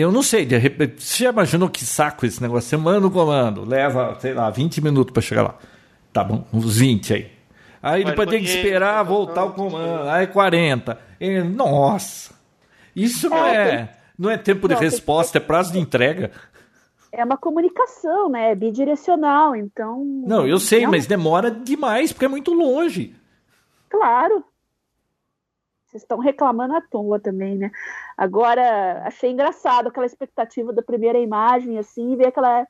eu 0.00 0.12
não 0.12 0.22
sei, 0.22 0.44
de 0.44 0.56
repente, 0.56 1.02
você 1.02 1.24
já 1.24 1.30
imaginou 1.30 1.68
que 1.68 1.84
saco 1.84 2.26
esse 2.26 2.42
negócio? 2.42 2.68
Você 2.68 2.76
manda 2.76 3.06
o 3.06 3.10
comando, 3.10 3.64
leva, 3.64 4.16
sei 4.20 4.34
lá, 4.34 4.50
20 4.50 4.80
minutos 4.82 5.12
para 5.12 5.22
chegar 5.22 5.42
lá. 5.42 5.54
Tá 6.12 6.22
bom, 6.22 6.44
uns 6.52 6.78
20 6.78 7.14
aí. 7.14 7.30
Aí 7.82 8.02
Mas 8.02 8.12
depois 8.12 8.28
tem 8.28 8.42
que 8.42 8.48
esperar 8.48 9.02
voltar 9.02 9.44
o 9.44 9.52
comando. 9.52 10.08
Aí 10.08 10.26
40. 10.26 10.98
E, 11.20 11.42
nossa. 11.42 12.32
Isso 12.96 13.28
não 13.28 13.44
é, 13.44 13.56
é 13.56 13.88
não 14.18 14.30
é 14.30 14.38
tempo 14.38 14.68
de 14.68 14.74
resposta, 14.74 15.38
é 15.38 15.40
prazo 15.40 15.72
de 15.72 15.78
entrega. 15.78 16.30
É 17.12 17.24
uma 17.24 17.36
comunicação, 17.36 18.28
né? 18.28 18.52
É 18.52 18.54
bidirecional, 18.54 19.54
então. 19.54 20.04
Não, 20.26 20.46
eu 20.46 20.58
sei, 20.58 20.86
mas 20.86 21.06
demora 21.06 21.50
demais, 21.50 22.12
porque 22.12 22.24
é 22.24 22.28
muito 22.28 22.52
longe. 22.52 23.14
Claro. 23.88 24.44
Vocês 25.94 26.02
estão 26.02 26.18
reclamando 26.18 26.74
à 26.74 26.80
toa 26.80 27.20
também, 27.20 27.56
né? 27.56 27.70
Agora, 28.18 29.02
achei 29.04 29.30
engraçado 29.30 29.86
aquela 29.86 30.04
expectativa 30.04 30.72
da 30.72 30.82
primeira 30.82 31.20
imagem, 31.20 31.78
assim, 31.78 32.16
ver 32.16 32.26
aquela 32.26 32.66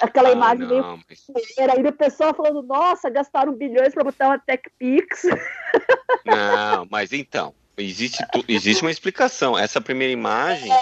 aquela 0.00 0.30
ah, 0.30 0.32
imagem 0.32 0.66
não, 0.66 0.68
meio 0.68 1.04
mas... 1.06 1.68
aí 1.68 1.86
o 1.86 1.92
pessoal 1.92 2.34
falando, 2.34 2.62
nossa, 2.62 3.08
gastaram 3.08 3.52
bilhões 3.52 3.94
para 3.94 4.02
botar 4.02 4.26
uma 4.26 4.38
Tech 4.40 4.62
Pix. 4.76 5.22
Não, 6.26 6.86
mas 6.90 7.12
então, 7.12 7.52
existe, 7.76 8.24
existe 8.48 8.82
uma 8.82 8.90
explicação. 8.90 9.58
Essa 9.58 9.80
primeira 9.80 10.12
imagem 10.12 10.72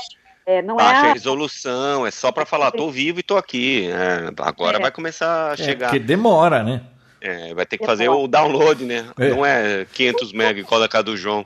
é, 0.46 0.56
é, 0.58 0.62
não 0.62 0.76
baixa 0.76 1.06
é 1.06 1.10
a... 1.10 1.12
resolução, 1.12 2.06
é 2.06 2.10
só 2.10 2.30
para 2.30 2.44
falar, 2.44 2.70
tô 2.72 2.90
vivo 2.90 3.20
e 3.20 3.22
tô 3.22 3.36
aqui. 3.36 3.88
É, 3.90 4.30
agora 4.42 4.78
é. 4.78 4.80
vai 4.80 4.90
começar 4.90 5.50
a 5.50 5.52
é, 5.54 5.56
chegar. 5.56 5.86
Porque 5.86 5.98
demora, 5.98 6.62
né? 6.62 6.84
É, 7.20 7.52
vai 7.54 7.66
ter 7.66 7.76
que 7.76 7.84
fazer 7.84 8.08
o 8.08 8.26
download, 8.26 8.84
né? 8.84 9.06
É. 9.18 9.28
Não 9.30 9.44
é 9.44 9.84
500 9.92 10.32
MB 10.32 10.60
igual 10.60 10.80
da 10.80 10.88
casa 10.88 11.04
do 11.04 11.16
João. 11.16 11.44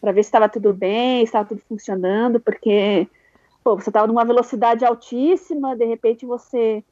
Para 0.00 0.12
ver 0.12 0.22
se 0.22 0.28
estava 0.28 0.48
tudo 0.48 0.72
bem, 0.72 1.18
se 1.18 1.24
estava 1.24 1.46
tudo 1.46 1.60
funcionando, 1.68 2.40
porque 2.40 3.06
pô, 3.62 3.74
você 3.74 3.90
estava 3.90 4.06
numa 4.06 4.24
velocidade 4.24 4.84
altíssima, 4.84 5.76
de 5.76 5.84
repente 5.84 6.24
você 6.24 6.82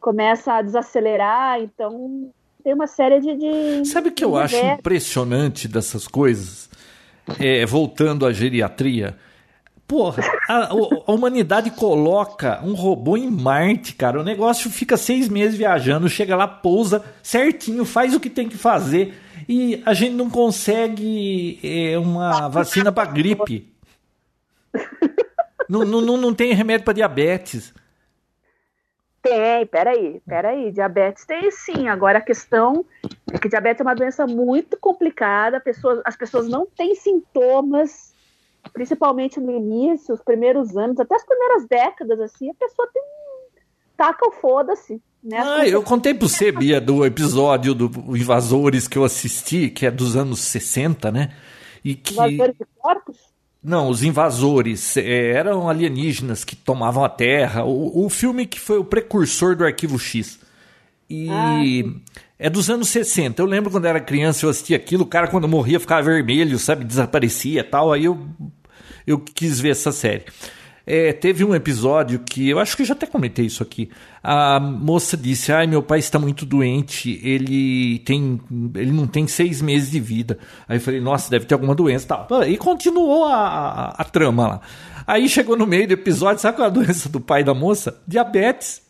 começa 0.00 0.54
a 0.54 0.62
desacelerar, 0.62 1.60
então 1.60 2.30
tem 2.64 2.74
uma 2.74 2.86
série 2.86 3.20
de. 3.20 3.36
de 3.36 3.88
Sabe 3.88 4.08
o 4.08 4.12
que 4.12 4.24
eu 4.24 4.36
acho 4.36 4.56
impressionante 4.56 5.68
dessas 5.68 6.08
coisas? 6.08 6.68
É, 7.38 7.64
voltando 7.64 8.26
à 8.26 8.32
geriatria, 8.32 9.16
Porra, 9.86 10.22
a, 10.48 10.68
a, 10.70 11.12
humanidade 11.12 11.70
coloca 11.70 12.60
um 12.64 12.72
robô 12.72 13.16
em 13.16 13.30
Marte, 13.30 13.94
cara. 13.94 14.20
O 14.20 14.24
negócio 14.24 14.70
fica 14.70 14.96
seis 14.96 15.28
meses 15.28 15.56
viajando, 15.56 16.08
chega 16.08 16.34
lá, 16.34 16.48
pousa 16.48 17.04
certinho, 17.22 17.84
faz 17.84 18.14
o 18.14 18.20
que 18.20 18.30
tem 18.30 18.48
que 18.48 18.56
fazer. 18.56 19.14
E 19.48 19.82
a 19.84 19.92
gente 19.92 20.14
não 20.14 20.30
consegue 20.30 21.60
é, 21.62 21.98
uma 21.98 22.48
vacina 22.48 22.90
para 22.90 23.10
gripe. 23.10 23.70
não, 25.68 25.84
não, 25.84 26.16
não 26.16 26.34
tem 26.34 26.54
remédio 26.54 26.84
para 26.84 26.94
diabetes. 26.94 27.74
Tem, 29.20 29.66
peraí, 29.66 30.20
peraí. 30.26 30.72
Diabetes 30.72 31.24
tem 31.24 31.50
sim. 31.50 31.86
Agora 31.88 32.18
a 32.18 32.22
questão 32.22 32.84
é 33.32 33.38
que 33.38 33.48
diabetes 33.48 33.80
é 33.80 33.84
uma 33.84 33.94
doença 33.94 34.26
muito 34.26 34.76
complicada, 34.76 35.62
as 36.04 36.16
pessoas 36.16 36.48
não 36.48 36.66
têm 36.66 36.94
sintomas 36.94 38.11
principalmente 38.72 39.40
no 39.40 39.50
início, 39.50 40.14
os 40.14 40.22
primeiros 40.22 40.76
anos, 40.76 40.98
até 41.00 41.14
as 41.14 41.24
primeiras 41.24 41.66
décadas, 41.66 42.20
assim, 42.20 42.50
a 42.50 42.54
pessoa 42.54 42.88
tem 42.92 43.02
taca 43.96 44.26
o 44.26 44.32
foda-se. 44.32 45.00
Né? 45.22 45.38
Ah, 45.38 45.66
eu 45.66 45.82
contei 45.82 46.12
pro 46.12 46.28
você, 46.28 46.50
Bia, 46.50 46.80
do 46.80 47.06
episódio 47.06 47.74
do 47.74 48.16
Invasores 48.16 48.88
que 48.88 48.98
eu 48.98 49.04
assisti, 49.04 49.70
que 49.70 49.86
é 49.86 49.90
dos 49.90 50.16
anos 50.16 50.40
60, 50.40 51.12
né? 51.12 51.32
E 51.84 51.94
que... 51.94 52.14
Invasores 52.14 52.56
de 52.58 52.66
corpos? 52.78 53.16
Não, 53.62 53.88
os 53.88 54.02
invasores 54.02 54.96
é, 54.96 55.30
eram 55.30 55.68
alienígenas 55.68 56.42
que 56.42 56.56
tomavam 56.56 57.04
a 57.04 57.08
Terra. 57.08 57.64
O, 57.64 58.06
o 58.06 58.10
filme 58.10 58.44
que 58.44 58.58
foi 58.58 58.78
o 58.78 58.84
precursor 58.84 59.54
do 59.54 59.64
Arquivo 59.64 60.00
X. 60.00 60.40
E 61.12 61.28
ah, 61.28 62.22
é 62.38 62.48
dos 62.48 62.70
anos 62.70 62.88
60. 62.88 63.42
Eu 63.42 63.46
lembro 63.46 63.70
quando 63.70 63.84
era 63.84 64.00
criança, 64.00 64.46
eu 64.46 64.50
assistia 64.50 64.76
aquilo, 64.76 65.02
o 65.02 65.06
cara 65.06 65.28
quando 65.28 65.46
morria 65.46 65.78
ficava 65.78 66.02
vermelho, 66.02 66.58
sabe, 66.58 66.84
desaparecia 66.84 67.60
e 67.60 67.64
tal. 67.64 67.92
Aí 67.92 68.06
eu, 68.06 68.18
eu 69.06 69.18
quis 69.18 69.60
ver 69.60 69.70
essa 69.70 69.92
série. 69.92 70.24
É, 70.84 71.12
teve 71.12 71.44
um 71.44 71.54
episódio 71.54 72.18
que 72.18 72.48
eu 72.48 72.58
acho 72.58 72.74
que 72.74 72.82
eu 72.82 72.86
já 72.86 72.94
até 72.94 73.06
comentei 73.06 73.46
isso 73.46 73.62
aqui. 73.62 73.90
A 74.22 74.58
moça 74.58 75.16
disse: 75.16 75.52
"Ai, 75.52 75.66
meu 75.66 75.82
pai 75.82 75.98
está 75.98 76.18
muito 76.18 76.44
doente. 76.44 77.20
Ele 77.22 78.00
tem, 78.00 78.40
ele 78.74 78.90
não 78.90 79.06
tem 79.06 79.28
seis 79.28 79.62
meses 79.62 79.90
de 79.90 80.00
vida." 80.00 80.38
Aí 80.66 80.78
eu 80.78 80.80
falei: 80.80 81.00
"Nossa, 81.00 81.30
deve 81.30 81.44
ter 81.44 81.54
alguma 81.54 81.74
doença." 81.74 82.08
Tal. 82.08 82.26
E 82.44 82.56
continuou 82.56 83.26
a, 83.26 83.36
a, 83.36 83.88
a 83.90 84.04
trama 84.04 84.48
lá. 84.48 84.60
Aí 85.06 85.28
chegou 85.28 85.56
no 85.56 85.66
meio 85.66 85.86
do 85.86 85.94
episódio, 85.94 86.40
sabe 86.40 86.56
qual 86.56 86.66
é 86.66 86.70
a 86.70 86.74
doença 86.74 87.08
do 87.08 87.20
pai 87.20 87.44
da 87.44 87.54
moça? 87.54 88.02
Diabetes. 88.08 88.81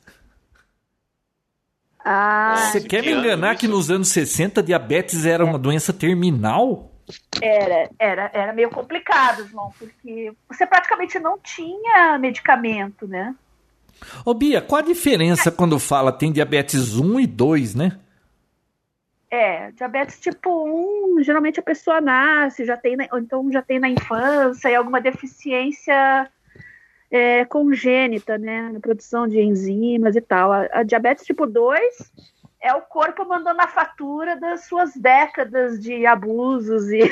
Ah, 2.05 2.71
Você 2.71 2.81
quer 2.81 3.03
me 3.03 3.13
enganar 3.13 3.57
que 3.57 3.69
nos 3.69 3.91
anos 3.91 4.09
60 4.09 4.63
diabetes 4.63 5.25
era 5.25 5.45
é. 5.45 5.47
uma 5.47 5.59
doença 5.59 5.93
terminal? 5.93 6.91
Era, 7.41 7.91
era, 7.99 8.31
era 8.33 8.53
meio 8.53 8.71
complicado, 8.71 9.43
irmão, 9.43 9.73
porque 9.79 10.33
você 10.49 10.67
praticamente 10.67 11.19
não 11.19 11.39
tinha 11.39 12.19
medicamento, 12.19 13.07
né? 13.07 13.35
Ô 14.25 14.35
Bia, 14.35 14.61
qual 14.61 14.81
a 14.81 14.85
diferença 14.85 15.49
é. 15.49 15.53
quando 15.53 15.79
fala 15.79 16.13
tem 16.13 16.33
diabetes 16.33 16.97
1 16.97 17.21
e 17.21 17.27
2, 17.27 17.75
né? 17.75 17.99
É, 19.31 19.71
diabetes 19.73 20.21
tipo 20.21 21.17
1, 21.17 21.23
geralmente 21.23 21.59
a 21.59 21.63
pessoa 21.63 22.01
nasce, 22.01 22.67
já 22.67 22.77
tem, 22.77 22.97
ou 23.11 23.19
então 23.19 23.51
já 23.51 23.63
tem 23.63 23.79
na 23.79 23.89
infância 23.89 24.69
e 24.69 24.75
alguma 24.75 25.01
deficiência 25.01 26.31
é, 27.13 27.45
congênita, 27.45 28.39
né, 28.39 28.71
na 28.73 28.81
produção 28.81 29.29
de 29.29 29.39
enzimas 29.39 30.17
e 30.17 30.21
tal. 30.23 30.51
A, 30.51 30.67
a, 30.73 30.83
diabetes 30.83 31.27
tipo 31.27 31.47
2 31.47 32.11
é 32.59 32.73
o 32.73 32.81
corpo 32.81 33.29
mandando 33.29 33.61
a 33.61 33.69
fatura 33.69 34.35
das 34.41 34.65
suas 34.65 34.95
décadas 34.97 35.79
de 35.79 36.07
abusos 36.07 36.91
e 36.91 37.03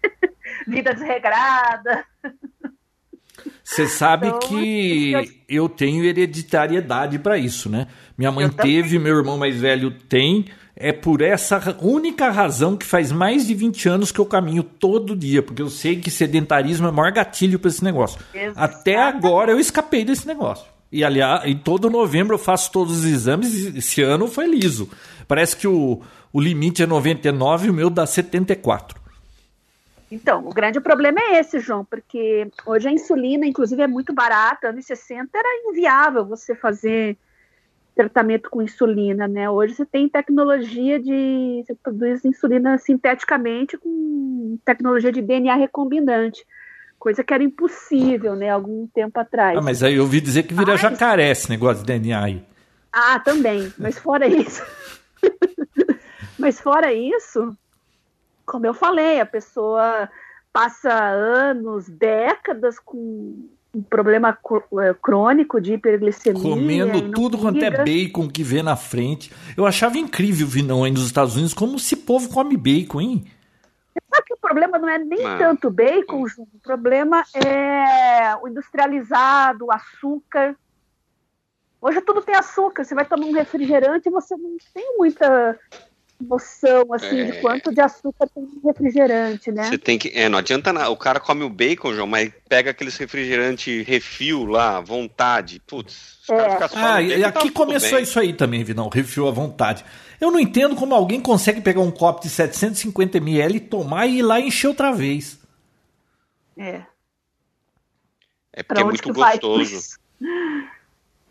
vida 0.68 0.92
desregrada. 0.92 2.04
Você 3.64 3.86
sabe 3.86 4.26
então, 4.26 4.40
que 4.40 5.12
eu... 5.12 5.24
eu 5.48 5.68
tenho 5.70 6.04
hereditariedade 6.04 7.18
para 7.18 7.38
isso, 7.38 7.70
né? 7.70 7.86
Minha 8.18 8.30
mãe 8.30 8.46
teve, 8.50 8.98
meu 8.98 9.16
irmão 9.16 9.38
mais 9.38 9.58
velho 9.58 9.90
tem, 9.90 10.44
é 10.82 10.92
por 10.94 11.20
essa 11.20 11.76
única 11.82 12.30
razão 12.30 12.74
que 12.74 12.86
faz 12.86 13.12
mais 13.12 13.46
de 13.46 13.54
20 13.54 13.86
anos 13.86 14.10
que 14.10 14.18
eu 14.18 14.24
caminho 14.24 14.62
todo 14.62 15.14
dia, 15.14 15.42
porque 15.42 15.60
eu 15.60 15.68
sei 15.68 16.00
que 16.00 16.10
sedentarismo 16.10 16.86
é 16.86 16.90
o 16.90 16.92
maior 16.92 17.12
gatilho 17.12 17.58
para 17.58 17.68
esse 17.68 17.84
negócio. 17.84 18.18
Até 18.56 18.96
agora 18.96 19.52
eu 19.52 19.60
escapei 19.60 20.06
desse 20.06 20.26
negócio. 20.26 20.66
E 20.90 21.04
aliás, 21.04 21.44
em 21.44 21.56
todo 21.56 21.90
novembro 21.90 22.34
eu 22.34 22.38
faço 22.38 22.72
todos 22.72 23.00
os 23.00 23.04
exames 23.04 23.54
e 23.54 23.78
esse 23.78 24.00
ano 24.00 24.26
foi 24.26 24.46
liso. 24.46 24.88
Parece 25.28 25.54
que 25.54 25.68
o, 25.68 26.00
o 26.32 26.40
limite 26.40 26.82
é 26.82 26.86
99 26.86 27.66
e 27.66 27.70
o 27.70 27.74
meu 27.74 27.90
dá 27.90 28.06
74. 28.06 28.98
Então, 30.10 30.48
o 30.48 30.52
grande 30.52 30.80
problema 30.80 31.20
é 31.20 31.40
esse, 31.40 31.60
João, 31.60 31.84
porque 31.84 32.50
hoje 32.64 32.88
a 32.88 32.90
insulina, 32.90 33.46
inclusive, 33.46 33.82
é 33.82 33.86
muito 33.86 34.14
barata. 34.14 34.70
Anos 34.70 34.86
60 34.86 35.28
era 35.38 35.70
inviável 35.70 36.24
você 36.24 36.54
fazer 36.54 37.16
tratamento 38.00 38.48
com 38.48 38.62
insulina, 38.62 39.28
né? 39.28 39.50
Hoje 39.50 39.74
você 39.74 39.84
tem 39.84 40.08
tecnologia 40.08 40.98
de. 40.98 41.62
Você 41.66 41.74
produz 41.74 42.24
insulina 42.24 42.78
sinteticamente 42.78 43.76
com 43.76 44.58
tecnologia 44.64 45.12
de 45.12 45.20
DNA 45.20 45.54
recombinante. 45.54 46.44
Coisa 46.98 47.22
que 47.22 47.34
era 47.34 47.42
impossível, 47.42 48.34
né? 48.34 48.48
Algum 48.48 48.86
tempo 48.86 49.18
atrás. 49.20 49.58
Ah, 49.58 49.62
mas 49.62 49.82
aí 49.82 49.96
eu 49.96 50.02
ouvi 50.02 50.20
dizer 50.20 50.44
que 50.44 50.54
vira 50.54 50.72
mas... 50.72 50.80
jacaré 50.80 51.30
esse 51.30 51.50
negócio 51.50 51.84
de 51.84 51.86
DNA 51.86 52.24
aí. 52.24 52.44
Ah, 52.90 53.18
também. 53.20 53.72
Mas 53.78 53.98
fora 53.98 54.26
isso. 54.26 54.62
mas 56.38 56.58
fora 56.58 56.92
isso, 56.92 57.54
como 58.46 58.66
eu 58.66 58.72
falei, 58.72 59.20
a 59.20 59.26
pessoa 59.26 60.08
passa 60.52 60.92
anos, 60.92 61.88
décadas 61.88 62.78
com 62.78 63.48
um 63.74 63.82
problema 63.82 64.36
é, 64.80 64.94
crônico 65.00 65.60
de 65.60 65.74
hiperglicemia. 65.74 66.42
Comendo 66.42 67.12
tudo 67.12 67.38
quanto 67.38 67.64
é 67.64 67.70
bacon 67.70 68.28
que 68.28 68.42
vê 68.42 68.62
na 68.62 68.76
frente. 68.76 69.32
Eu 69.56 69.64
achava 69.64 69.96
incrível 69.96 70.46
vir 70.46 70.62
não 70.62 70.82
aí 70.82 70.90
nos 70.90 71.06
Estados 71.06 71.34
Unidos 71.34 71.54
como 71.54 71.76
esse 71.76 71.96
povo 71.96 72.28
come 72.28 72.56
bacon, 72.56 73.00
hein? 73.00 73.24
Sabe 74.12 74.26
que 74.26 74.34
o 74.34 74.38
problema 74.38 74.78
não 74.78 74.88
é 74.88 74.98
nem 74.98 75.22
Mano. 75.22 75.38
tanto 75.38 75.70
bacon, 75.70 76.26
Ju, 76.26 76.42
o 76.42 76.58
problema 76.60 77.24
é 77.34 78.34
o 78.42 78.48
industrializado, 78.48 79.66
o 79.66 79.72
açúcar. 79.72 80.56
Hoje 81.80 82.00
tudo 82.00 82.22
tem 82.22 82.34
açúcar. 82.34 82.84
Você 82.84 82.94
vai 82.94 83.04
tomar 83.04 83.26
um 83.26 83.32
refrigerante 83.32 84.08
e 84.08 84.12
você 84.12 84.36
não 84.36 84.56
tem 84.74 84.96
muita 84.98 85.58
noção 86.20 86.92
assim 86.92 87.20
é... 87.20 87.24
de 87.24 87.40
quanto 87.40 87.72
de 87.72 87.80
açúcar 87.80 88.28
tem 88.34 88.42
no 88.42 88.68
refrigerante, 88.68 89.50
né? 89.50 89.64
Você 89.64 89.78
tem 89.78 89.98
que, 89.98 90.10
é, 90.14 90.28
não 90.28 90.38
adianta 90.38 90.72
nada. 90.72 90.90
O 90.90 90.96
cara 90.96 91.20
come 91.20 91.42
o 91.44 91.50
bacon, 91.50 91.94
João, 91.94 92.06
mas 92.06 92.32
pega 92.48 92.70
aqueles 92.70 92.96
refrigerante 92.96 93.82
refil 93.82 94.44
lá, 94.44 94.80
vontade. 94.80 95.60
Putz, 95.66 96.18
os 96.22 96.30
é. 96.30 96.56
caras 96.56 96.76
Ah, 96.76 97.02
e 97.02 97.24
aqui 97.24 97.50
tá 97.50 97.54
começou 97.54 97.96
bem. 97.96 98.02
isso 98.02 98.18
aí 98.18 98.32
também, 98.32 98.62
Vinão, 98.64 98.88
refil 98.88 99.28
à 99.28 99.30
vontade. 99.30 99.84
Eu 100.20 100.30
não 100.30 100.38
entendo 100.38 100.76
como 100.76 100.94
alguém 100.94 101.20
consegue 101.20 101.60
pegar 101.60 101.80
um 101.80 101.90
copo 101.90 102.22
de 102.22 102.28
750 102.28 103.18
ml, 103.18 103.60
tomar 103.60 104.06
e 104.06 104.18
ir 104.18 104.22
lá 104.22 104.38
encher 104.38 104.68
outra 104.68 104.92
vez. 104.92 105.38
É. 106.58 106.82
É 108.52 108.62
porque 108.62 108.82
é 108.82 108.84
muito 108.84 109.12
gostoso. 109.12 109.98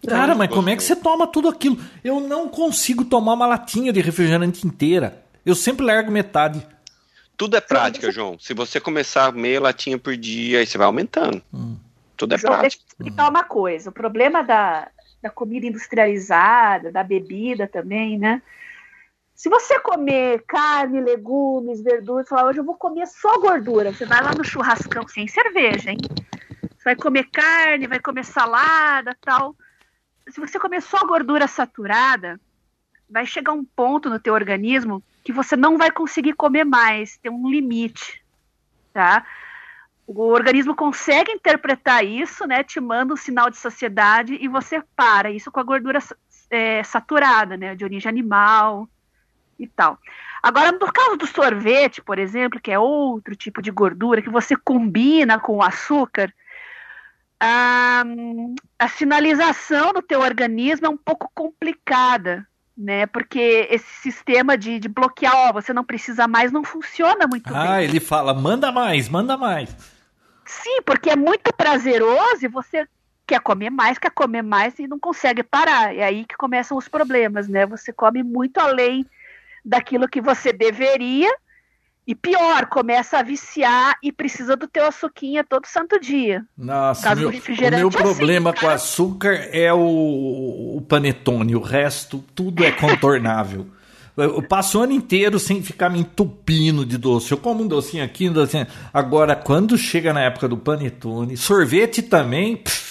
Cara, 0.07 0.33
mas 0.33 0.49
como 0.49 0.69
é 0.69 0.75
que 0.75 0.83
você 0.83 0.95
toma 0.95 1.27
tudo 1.27 1.49
aquilo? 1.49 1.77
Eu 2.03 2.19
não 2.19 2.47
consigo 2.47 3.03
tomar 3.03 3.33
uma 3.33 3.45
latinha 3.45 3.91
de 3.91 4.01
refrigerante 4.01 4.65
inteira. 4.65 5.23
Eu 5.45 5.55
sempre 5.55 5.85
largo 5.85 6.11
metade. 6.11 6.65
Tudo 7.35 7.57
é 7.57 7.61
prática, 7.61 8.11
João. 8.11 8.37
Se 8.39 8.53
você 8.53 8.79
começar 8.79 9.31
meia 9.33 9.59
latinha 9.59 9.97
por 9.97 10.15
dia, 10.15 10.59
aí 10.59 10.67
você 10.67 10.77
vai 10.77 10.87
aumentando. 10.87 11.41
Hum. 11.53 11.77
Tudo 12.15 12.35
é 12.35 12.37
João, 12.37 12.53
prática. 12.53 12.61
Deixa 12.61 12.77
eu 12.77 13.07
explicar 13.07 13.29
uma 13.29 13.43
coisa. 13.43 13.89
O 13.89 13.93
problema 13.93 14.41
da, 14.41 14.89
da 15.21 15.29
comida 15.29 15.65
industrializada, 15.65 16.91
da 16.91 17.03
bebida 17.03 17.67
também, 17.67 18.17
né? 18.17 18.41
Se 19.35 19.49
você 19.49 19.79
comer 19.79 20.43
carne, 20.45 20.99
legumes, 20.99 21.81
verduras, 21.81 22.27
falar, 22.27 22.49
hoje 22.49 22.59
eu 22.59 22.65
vou 22.65 22.75
comer 22.75 23.07
só 23.07 23.39
gordura. 23.39 23.93
Você 23.93 24.05
vai 24.05 24.21
lá 24.21 24.33
no 24.33 24.43
churrascão 24.43 25.07
sem 25.07 25.27
cerveja, 25.27 25.91
hein? 25.91 25.97
Você 26.77 26.83
vai 26.83 26.95
comer 26.95 27.29
carne, 27.31 27.87
vai 27.87 27.99
comer 27.99 28.25
salada, 28.25 29.15
tal 29.21 29.55
se 30.29 30.39
você 30.39 30.59
comer 30.59 30.81
só 30.81 31.05
gordura 31.05 31.47
saturada, 31.47 32.39
vai 33.09 33.25
chegar 33.25 33.53
um 33.53 33.63
ponto 33.63 34.09
no 34.09 34.19
teu 34.19 34.33
organismo 34.33 35.03
que 35.23 35.33
você 35.33 35.55
não 35.55 35.77
vai 35.77 35.91
conseguir 35.91 36.33
comer 36.33 36.63
mais, 36.63 37.17
tem 37.17 37.31
um 37.31 37.49
limite, 37.49 38.23
tá? 38.93 39.25
O 40.07 40.21
organismo 40.29 40.75
consegue 40.75 41.31
interpretar 41.31 42.03
isso, 42.03 42.47
né? 42.47 42.63
Te 42.63 42.79
manda 42.79 43.13
um 43.13 43.17
sinal 43.17 43.49
de 43.49 43.57
saciedade 43.57 44.37
e 44.41 44.47
você 44.47 44.81
para. 44.95 45.29
Isso 45.29 45.51
com 45.51 45.59
a 45.59 45.63
gordura 45.63 45.99
é, 46.49 46.83
saturada, 46.83 47.55
né? 47.55 47.75
De 47.75 47.83
origem 47.83 48.09
animal 48.09 48.89
e 49.59 49.67
tal. 49.67 49.99
Agora, 50.41 50.71
no 50.71 50.91
caso 50.91 51.15
do 51.15 51.27
sorvete, 51.27 52.01
por 52.01 52.17
exemplo, 52.17 52.59
que 52.59 52.71
é 52.71 52.79
outro 52.79 53.35
tipo 53.35 53.61
de 53.61 53.69
gordura 53.69 54.21
que 54.21 54.29
você 54.29 54.55
combina 54.55 55.37
com 55.37 55.57
o 55.57 55.63
açúcar, 55.63 56.33
a, 57.39 58.03
a 58.77 58.87
sinalização 58.89 59.93
do 59.93 60.01
teu 60.01 60.19
organismo 60.19 60.87
é 60.87 60.89
um 60.89 60.97
pouco 60.97 61.31
complicada, 61.33 62.45
né? 62.77 63.05
Porque 63.05 63.67
esse 63.69 63.89
sistema 64.01 64.57
de, 64.57 64.79
de 64.79 64.89
bloquear, 64.89 65.33
ó, 65.35 65.53
você 65.53 65.71
não 65.71 65.83
precisa 65.83 66.27
mais, 66.27 66.51
não 66.51 66.63
funciona 66.63 67.27
muito 67.27 67.47
ah, 67.55 67.61
bem. 67.61 67.71
Ah, 67.71 67.83
ele 67.83 67.99
fala, 67.99 68.33
manda 68.33 68.71
mais, 68.71 69.07
manda 69.07 69.37
mais. 69.37 69.75
Sim, 70.45 70.81
porque 70.85 71.09
é 71.09 71.15
muito 71.15 71.53
prazeroso 71.53 72.43
e 72.43 72.47
você 72.47 72.87
quer 73.25 73.39
comer 73.39 73.69
mais, 73.69 73.97
quer 73.99 74.11
comer 74.11 74.41
mais 74.41 74.77
e 74.79 74.87
não 74.87 74.99
consegue 74.99 75.43
parar. 75.43 75.95
É 75.95 76.03
aí 76.03 76.25
que 76.25 76.35
começam 76.35 76.75
os 76.77 76.87
problemas, 76.87 77.47
né? 77.47 77.65
Você 77.67 77.93
come 77.93 78.23
muito 78.23 78.57
além 78.57 79.05
daquilo 79.63 80.09
que 80.09 80.19
você 80.19 80.51
deveria 80.51 81.31
e 82.09 82.15
pior, 82.15 82.65
começa 82.65 83.19
a 83.19 83.21
viciar 83.21 83.95
e 84.01 84.11
precisa 84.11 84.55
do 84.55 84.67
teu 84.67 84.83
açuquinha 84.83 85.43
todo 85.43 85.67
santo 85.67 85.99
dia. 85.99 86.43
Nossa, 86.57 87.13
meu, 87.13 87.29
o 87.29 87.31
meu 87.31 87.87
assim, 87.87 87.97
problema 87.99 88.49
assim, 88.49 88.59
com 88.59 88.67
açúcar 88.67 89.47
é 89.51 89.71
o, 89.71 90.77
o 90.77 90.83
panetone, 90.89 91.55
o 91.55 91.61
resto 91.61 92.25
tudo 92.33 92.63
é 92.63 92.71
contornável. 92.71 93.67
Eu 94.17 94.41
passo 94.41 94.79
o 94.79 94.81
ano 94.81 94.91
inteiro 94.91 95.37
sem 95.37 95.61
ficar 95.61 95.89
me 95.89 95.99
entupindo 95.99 96.83
de 96.83 96.97
doce. 96.97 97.31
Eu 97.31 97.37
como 97.37 97.63
um 97.63 97.67
docinho 97.67 98.03
aqui, 98.03 98.27
um 98.27 98.33
docinho. 98.33 98.65
Agora, 98.91 99.35
quando 99.35 99.77
chega 99.77 100.11
na 100.11 100.21
época 100.21 100.47
do 100.47 100.57
panetone, 100.57 101.37
sorvete 101.37 102.01
também. 102.01 102.57
Pff. 102.57 102.88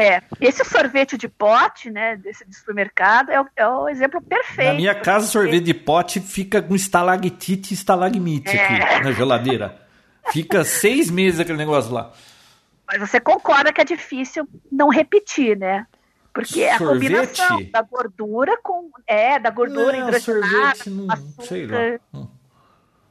É, 0.00 0.22
esse 0.40 0.64
sorvete 0.64 1.18
de 1.18 1.28
pote, 1.28 1.90
né, 1.90 2.16
desse 2.16 2.46
de 2.48 2.56
supermercado, 2.56 3.30
é 3.30 3.40
o, 3.40 3.46
é 3.56 3.68
o 3.68 3.88
exemplo 3.88 4.20
perfeito. 4.20 4.68
Na 4.68 4.74
minha 4.74 4.94
casa, 4.94 5.26
sorvete 5.26 5.64
de 5.64 5.74
pote 5.74 6.20
fica 6.20 6.62
com 6.62 6.74
estalactite 6.74 7.72
e 7.72 7.74
estalagmite 7.74 8.56
é. 8.56 8.64
aqui 8.64 9.04
na 9.04 9.12
geladeira. 9.12 9.80
Fica 10.32 10.64
seis 10.64 11.10
meses 11.10 11.40
aquele 11.40 11.58
negócio 11.58 11.92
lá. 11.92 12.12
Mas 12.86 12.98
você 13.00 13.20
concorda 13.20 13.72
que 13.72 13.80
é 13.80 13.84
difícil 13.84 14.48
não 14.70 14.88
repetir, 14.88 15.56
né? 15.56 15.86
Porque 16.32 16.62
é 16.62 16.74
a 16.74 16.78
combinação 16.78 17.62
da 17.70 17.82
gordura 17.82 18.56
com. 18.62 18.90
É, 19.06 19.38
da 19.38 19.50
gordura 19.50 19.98
não, 19.98 20.08
hidrogenada. 20.08 20.78
Não, 20.86 21.12
açúcar. 21.12 21.44
sei 21.44 21.66
lá. 21.66 21.98
Hum. 22.14 22.28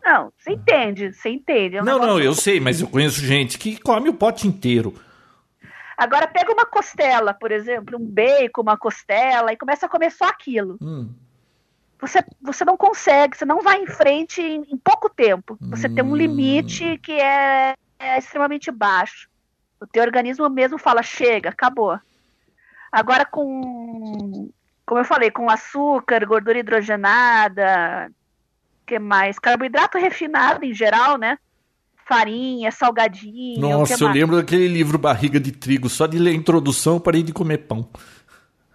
Não, 0.04 0.34
você 0.38 0.54
entende, 0.54 1.13
você 1.13 1.30
entende. 1.30 1.78
É 1.78 1.82
um 1.82 1.86
não, 1.86 1.99
não, 1.99 2.19
eu 2.19 2.34
sei, 2.34 2.60
mas 2.60 2.80
eu 2.82 2.88
conheço 2.88 3.19
gente 3.19 3.58
que 3.58 3.78
come 3.80 4.10
o 4.10 4.13
pote 4.13 4.47
inteiro. 4.47 4.93
Agora 6.00 6.26
pega 6.28 6.54
uma 6.54 6.66
costela, 6.66 7.34
por 7.34 7.52
exemplo, 7.52 8.00
um 8.00 8.06
bacon, 8.06 8.62
uma 8.62 8.78
costela, 8.78 9.52
e 9.52 9.58
começa 9.58 9.86
a 9.86 9.90
comer 9.90 10.10
só 10.10 10.30
aquilo. 10.30 10.78
Hum. 10.82 11.14
Você, 12.00 12.24
você 12.42 12.64
não 12.64 12.78
consegue, 12.78 13.36
você 13.36 13.44
não 13.44 13.62
vai 13.62 13.84
em 13.84 13.86
frente 13.86 14.42
em, 14.42 14.62
em 14.72 14.78
pouco 14.78 15.10
tempo. 15.10 15.58
Você 15.60 15.88
hum. 15.88 15.96
tem 15.96 16.04
um 16.06 16.16
limite 16.16 16.86
hum. 16.86 16.98
que 17.04 17.12
é, 17.12 17.76
é 18.00 18.18
extremamente 18.18 18.72
baixo. 18.72 19.30
O 19.78 19.86
teu 19.86 20.02
organismo 20.02 20.50
mesmo 20.50 20.78
fala, 20.78 21.04
chega, 21.04 21.50
acabou. 21.50 22.00
Agora 22.90 23.26
com, 23.26 24.50
como 24.86 25.02
eu 25.02 25.06
falei, 25.06 25.30
com 25.30 25.50
açúcar, 25.50 26.26
gordura 26.26 26.60
hidrogenada, 26.60 28.10
que 28.88 28.98
mais? 28.98 29.38
Carboidrato 29.38 29.98
refinado 29.98 30.64
em 30.64 30.74
geral, 30.74 31.18
né? 31.18 31.38
Farinha, 32.10 32.72
salgadinho. 32.72 33.62
Nossa, 33.62 33.93
eu 33.93 34.08
mais? 34.08 34.19
lembro 34.19 34.38
daquele 34.38 34.67
livro 34.67 34.98
Barriga 34.98 35.39
de 35.39 35.52
Trigo. 35.52 35.88
Só 35.88 36.08
de 36.08 36.17
ler 36.17 36.32
a 36.32 36.34
introdução 36.34 36.95
eu 36.95 37.00
parei 37.00 37.22
de 37.22 37.32
comer 37.32 37.60
pão. 37.60 37.88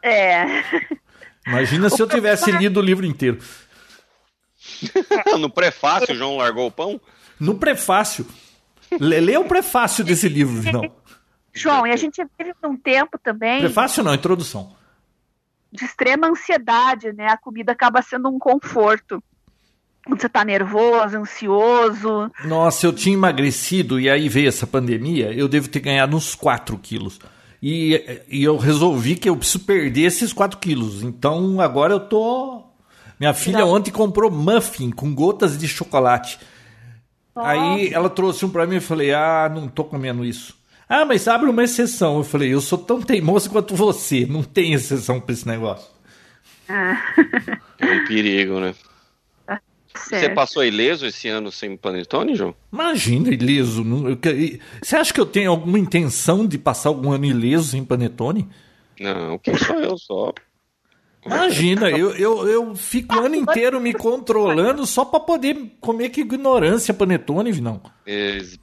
É. 0.00 0.44
Imagina 1.44 1.90
se 1.90 2.00
eu 2.00 2.06
tivesse 2.06 2.52
lido 2.52 2.78
o 2.78 2.82
livro 2.82 3.04
inteiro. 3.04 3.38
no 5.36 5.50
prefácio, 5.50 6.14
o 6.14 6.16
João 6.16 6.36
largou 6.36 6.68
o 6.68 6.70
pão? 6.70 7.00
No 7.40 7.58
prefácio. 7.58 8.24
Lê, 9.00 9.36
o 9.36 9.44
prefácio 9.44 10.04
desse 10.04 10.28
livro, 10.28 10.62
não. 10.70 10.94
João, 11.52 11.84
e 11.84 11.90
a 11.90 11.96
gente 11.96 12.24
teve 12.38 12.54
um 12.62 12.76
tempo 12.76 13.18
também. 13.18 13.60
Prefácio 13.62 14.04
não, 14.04 14.14
introdução. 14.14 14.76
De 15.72 15.84
extrema 15.84 16.28
ansiedade, 16.28 17.12
né? 17.12 17.26
A 17.26 17.36
comida 17.36 17.72
acaba 17.72 18.00
sendo 18.00 18.28
um 18.28 18.38
conforto. 18.38 19.20
Quando 20.04 20.20
você 20.20 20.28
tá 20.28 20.44
nervoso, 20.44 21.16
ansioso. 21.16 22.30
Nossa, 22.44 22.86
eu 22.86 22.92
tinha 22.92 23.14
emagrecido 23.14 23.98
e 23.98 24.10
aí 24.10 24.28
veio 24.28 24.48
essa 24.48 24.66
pandemia, 24.66 25.32
eu 25.32 25.48
devo 25.48 25.68
ter 25.68 25.80
ganhado 25.80 26.16
uns 26.16 26.34
4 26.34 26.76
quilos. 26.78 27.18
E, 27.62 28.20
e 28.28 28.44
eu 28.44 28.58
resolvi 28.58 29.16
que 29.16 29.28
eu 29.28 29.36
preciso 29.36 29.64
perder 29.64 30.02
esses 30.02 30.32
4 30.32 30.58
quilos. 30.58 31.02
Então 31.02 31.60
agora 31.60 31.94
eu 31.94 32.00
tô. 32.00 32.62
Minha 33.18 33.32
filha 33.32 33.60
Não. 33.60 33.70
ontem 33.70 33.90
comprou 33.90 34.30
muffin 34.30 34.90
com 34.90 35.14
gotas 35.14 35.56
de 35.56 35.66
chocolate. 35.66 36.38
Nossa. 37.34 37.48
Aí 37.48 37.92
ela 37.92 38.10
trouxe 38.10 38.44
um 38.44 38.50
para 38.50 38.66
mim 38.66 38.76
e 38.76 38.80
falei: 38.80 39.14
Ah, 39.14 39.50
não 39.52 39.66
tô 39.68 39.84
comendo 39.84 40.24
isso. 40.24 40.54
Ah, 40.88 41.04
mas 41.04 41.26
abre 41.26 41.48
uma 41.48 41.64
exceção. 41.64 42.18
Eu 42.18 42.24
falei, 42.24 42.52
eu 42.52 42.60
sou 42.60 42.78
tão 42.78 43.00
teimoso 43.00 43.50
quanto 43.50 43.74
você. 43.74 44.26
Não 44.26 44.42
tem 44.42 44.74
exceção 44.74 45.18
para 45.20 45.32
esse 45.32 45.46
negócio. 45.46 45.88
Ah. 46.68 47.00
É 47.78 47.92
um 47.92 48.04
perigo, 48.06 48.60
né? 48.60 48.74
Tá 49.94 50.18
você 50.18 50.28
passou 50.28 50.64
ileso 50.64 51.06
esse 51.06 51.28
ano 51.28 51.52
sem 51.52 51.76
panetone, 51.76 52.34
João? 52.34 52.52
Imagina, 52.72 53.32
ileso. 53.32 53.84
Você 54.82 54.96
acha 54.96 55.14
que 55.14 55.20
eu 55.20 55.26
tenho 55.26 55.52
alguma 55.52 55.78
intenção 55.78 56.46
de 56.46 56.58
passar 56.58 56.88
algum 56.88 57.12
ano 57.12 57.24
ileso 57.24 57.70
sem 57.70 57.84
panetone? 57.84 58.48
Não, 58.98 59.38
quem 59.38 59.56
sou 59.56 59.76
eu 59.76 59.96
só? 59.96 60.32
Imagina, 61.24 61.88
eu, 61.90 62.10
eu, 62.16 62.46
eu 62.46 62.74
fico 62.74 63.14
o 63.14 63.20
ano 63.20 63.36
inteiro 63.36 63.80
me 63.80 63.94
controlando 63.94 64.84
só 64.84 65.04
para 65.04 65.20
poder 65.20 65.56
comer 65.80 66.10
que 66.10 66.20
ignorância 66.20 66.92
panetone, 66.92 67.52
não. 67.60 67.80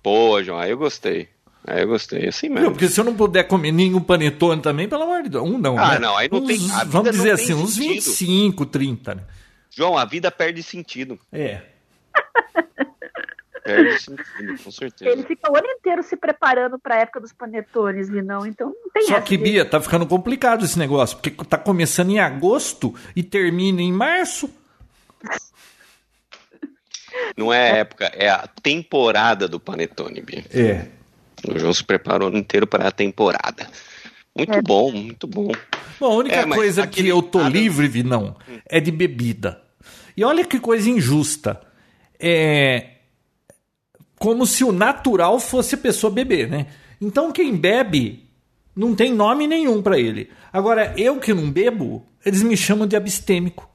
Boa, 0.04 0.44
João, 0.44 0.60
aí 0.60 0.70
eu 0.70 0.78
gostei. 0.78 1.28
Aí 1.65 1.82
eu 1.82 1.88
gostei, 1.88 2.28
assim 2.28 2.50
mesmo. 2.50 2.72
porque 2.72 2.88
se 2.88 3.00
eu 3.00 3.06
não 3.06 3.15
puder 3.15 3.44
comer 3.44 3.72
nenhum 3.72 4.02
panetone 4.02 4.62
também, 4.62 4.88
pelo 4.88 5.04
amor 5.04 5.24
de 5.24 5.30
Deus, 5.30 5.48
um 5.48 5.58
não. 5.58 5.78
Ah, 5.78 5.94
né? 5.94 6.00
não, 6.00 6.17
aí 6.17 6.28
não 6.30 6.39
uns, 6.39 6.48
tem. 6.48 6.58
Vamos 6.88 7.12
dizer 7.12 7.32
assim, 7.32 7.54
uns 7.54 7.78
25, 7.78 8.65
30, 8.65 9.15
né? 9.15 9.24
João, 9.71 9.97
a 9.97 10.05
vida 10.05 10.29
perde 10.29 10.62
sentido. 10.62 11.17
É. 11.31 11.62
Perde 13.63 13.99
sentido, 14.01 14.63
com 14.63 14.71
certeza. 14.71 15.12
Ele 15.12 15.23
fica 15.23 15.51
o 15.51 15.55
ano 15.55 15.67
inteiro 15.67 16.01
se 16.01 16.17
preparando 16.17 16.79
para 16.79 16.95
a 16.95 16.99
época 16.99 17.21
dos 17.21 17.31
panetones, 17.31 18.10
não. 18.10 18.45
Então 18.45 18.67
não 18.67 18.89
tem 18.89 19.03
Só 19.03 19.21
que, 19.21 19.38
Bia, 19.38 19.63
tá 19.63 19.79
ficando 19.79 20.05
complicado 20.07 20.65
esse 20.65 20.79
negócio, 20.79 21.17
porque 21.17 21.31
tá 21.45 21.57
começando 21.57 22.10
em 22.10 22.19
agosto 22.19 22.93
e 23.15 23.21
termina 23.21 23.81
em 23.81 23.93
março. 23.93 24.49
Não 27.38 27.53
é 27.53 27.71
a 27.71 27.75
época, 27.77 28.05
é 28.15 28.29
a 28.29 28.47
temporada 28.63 29.47
do 29.47 29.60
panetone, 29.60 30.21
Bia. 30.21 30.43
É. 30.51 30.88
O 31.47 31.57
João 31.57 31.73
se 31.73 31.84
preparou 31.84 32.29
inteiro 32.36 32.65
para 32.65 32.88
a 32.88 32.91
temporada. 32.91 33.67
Muito 34.36 34.54
é. 34.54 34.62
bom, 34.62 34.91
muito 34.91 35.28
bom. 35.28 35.52
Bom, 36.00 36.12
a 36.12 36.15
única 36.15 36.36
é, 36.36 36.48
coisa 36.48 36.88
que 36.88 37.08
eu 37.08 37.22
tô 37.22 37.48
livre, 37.48 37.88
Vinão, 37.88 38.36
é 38.67 38.80
de 38.80 38.91
bebida. 38.91 39.62
E 40.15 40.24
olha 40.24 40.46
que 40.46 40.60
coisa 40.60 40.89
injusta. 40.89 41.62
É 42.20 42.91
como 44.22 44.46
se 44.46 44.63
o 44.63 44.72
natural 44.72 45.39
fosse 45.39 45.74
a 45.74 45.78
pessoa 45.80 46.13
beber, 46.13 46.48
né? 46.48 46.67
Então 47.02 47.32
quem 47.32 47.58
bebe 47.58 48.30
não 48.76 48.96
tem 48.96 49.12
nome 49.12 49.48
nenhum 49.48 49.82
para 49.82 50.00
ele. 50.00 50.30
Agora, 50.54 50.94
eu 50.96 51.20
que 51.20 51.34
não 51.34 51.50
bebo, 51.50 52.06
eles 52.24 52.44
me 52.44 52.56
chamam 52.56 52.86
de 52.86 52.96
abstêmico. 52.96 53.67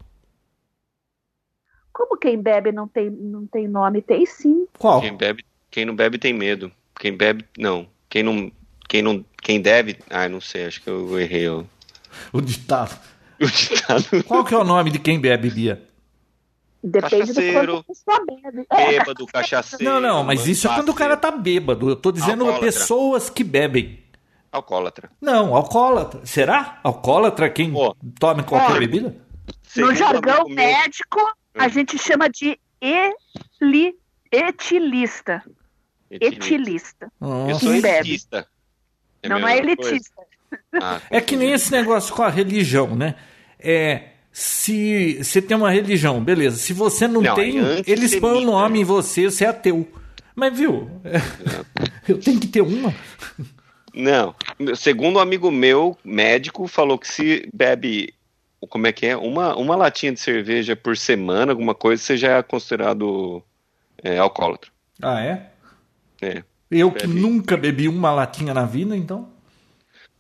Como 1.93 2.17
quem 2.17 2.41
bebe 2.41 2.71
não 2.71 2.87
tem, 2.87 3.11
não 3.11 3.45
tem 3.45 3.67
nome? 3.67 4.01
Tem 4.03 4.25
sim. 4.25 4.69
Qual? 4.79 5.01
Quem, 5.01 5.17
bebe, 5.17 5.45
quem 5.69 5.85
não 5.85 5.97
bebe 5.97 6.17
tem 6.17 6.33
medo. 6.33 6.71
Quem 7.01 7.17
bebe, 7.17 7.45
não. 7.59 7.89
Quem 8.09 8.23
não. 8.23 8.53
Quem 8.89 9.03
não. 9.03 9.25
Quem 9.47 9.61
deve. 9.61 9.97
Ah, 10.11 10.29
não 10.29 10.41
sei, 10.41 10.67
acho 10.67 10.83
que 10.83 10.91
eu 10.91 11.21
errei. 11.21 11.49
Ó. 11.49 11.63
O 12.33 12.41
ditado. 12.41 12.99
O 13.39 13.47
ditado. 13.47 14.25
Qual 14.25 14.43
que 14.47 14.55
é 14.55 14.57
o 14.57 14.65
nome 14.65 14.91
de 14.91 14.99
quem 14.99 15.21
bebe, 15.21 15.51
Bia? 15.51 15.83
Depende 16.83 17.35
cachaceiro, 17.35 17.85
do 17.87 17.95
quanto 18.03 18.35
Bêbado, 18.75 19.27
cachaceiro. 19.27 19.85
Não, 19.85 20.01
não, 20.01 20.25
mas 20.25 20.47
isso 20.47 20.67
é 20.67 20.75
quando 20.75 20.89
o 20.89 20.95
cara 20.95 21.19
tá 21.19 21.31
bêbado. 21.31 21.91
Eu 21.91 21.97
tô 21.97 22.11
dizendo 22.11 22.45
alcoólatra. 22.45 22.67
pessoas 22.67 23.29
que 23.29 23.45
bebem. 23.45 24.03
Alcoólatra. 24.51 25.11
Não, 25.21 25.55
alcoólatra. 25.55 26.25
Será? 26.25 26.81
Alcoólatra 26.83 27.51
quem 27.51 27.71
Pô. 27.71 27.95
toma 28.19 28.43
qualquer 28.43 28.79
bebida? 28.79 29.15
No 29.77 29.95
jargão 29.95 30.49
médico, 30.49 31.21
a 31.55 31.67
hum. 31.67 31.69
gente 31.69 31.99
chama 31.99 32.31
de 32.31 32.59
eli, 32.81 33.95
etilista. 34.33 35.45
Etilista. 36.11 37.13
Nossa. 37.21 37.51
Eu 37.51 37.59
sou 37.59 37.75
elitista. 37.75 38.49
É 39.23 39.29
não, 39.29 39.41
não 39.41 39.49
é 39.49 39.59
elitista. 39.59 40.23
Ah, 40.81 41.01
é 41.11 41.21
que 41.21 41.37
nem 41.37 41.53
esse 41.53 41.71
negócio 41.73 42.15
com 42.15 42.23
a 42.23 42.29
religião, 42.29 42.95
né? 42.95 43.15
É, 43.59 44.11
se 44.33 45.15
você 45.23 45.41
tem 45.41 45.57
uma 45.57 45.71
religião, 45.71 46.23
beleza. 46.23 46.57
Se 46.57 46.73
você 46.73 47.09
não, 47.09 47.23
não 47.23 47.35
tem, 47.35 47.57
eles 47.87 48.17
põem 48.17 48.43
o 48.43 48.47
nome 48.47 48.81
em 48.81 48.85
você, 48.85 49.31
você 49.31 49.45
é 49.45 49.49
ateu. 49.49 49.89
Mas 50.35 50.57
viu, 50.57 50.91
eu 52.07 52.21
tenho 52.21 52.39
que 52.39 52.47
ter 52.47 52.61
uma. 52.61 52.95
Não. 53.95 54.35
Segundo 54.75 55.17
um 55.17 55.21
amigo 55.21 55.51
meu, 55.51 55.97
médico, 56.05 56.69
falou 56.69 56.99
que 56.99 57.09
se 57.09 57.49
bebe, 57.55 58.13
como 58.69 58.87
é 58.87 58.93
que 58.93 59.07
é? 59.07 59.17
Uma, 59.17 59.57
uma 59.57 59.75
latinha 59.75 60.13
de 60.13 60.21
cerveja 60.21 60.77
por 60.77 60.99
semana, 60.99 61.53
alguma 61.53 61.75
coisa, 61.75 62.03
você 62.03 62.19
já 62.19 62.37
é 62.37 62.43
considerado 62.43 63.43
é, 64.05 64.19
alcoólatra. 64.19 64.71
Ah, 65.01 65.19
é? 65.23 65.51
É. 66.21 66.45
Eu 66.71 66.91
que 66.91 67.07
nunca 67.07 67.57
bebi 67.57 67.89
uma 67.89 68.11
latinha 68.11 68.53
na 68.53 68.65
vida, 68.65 68.97
então? 68.97 69.29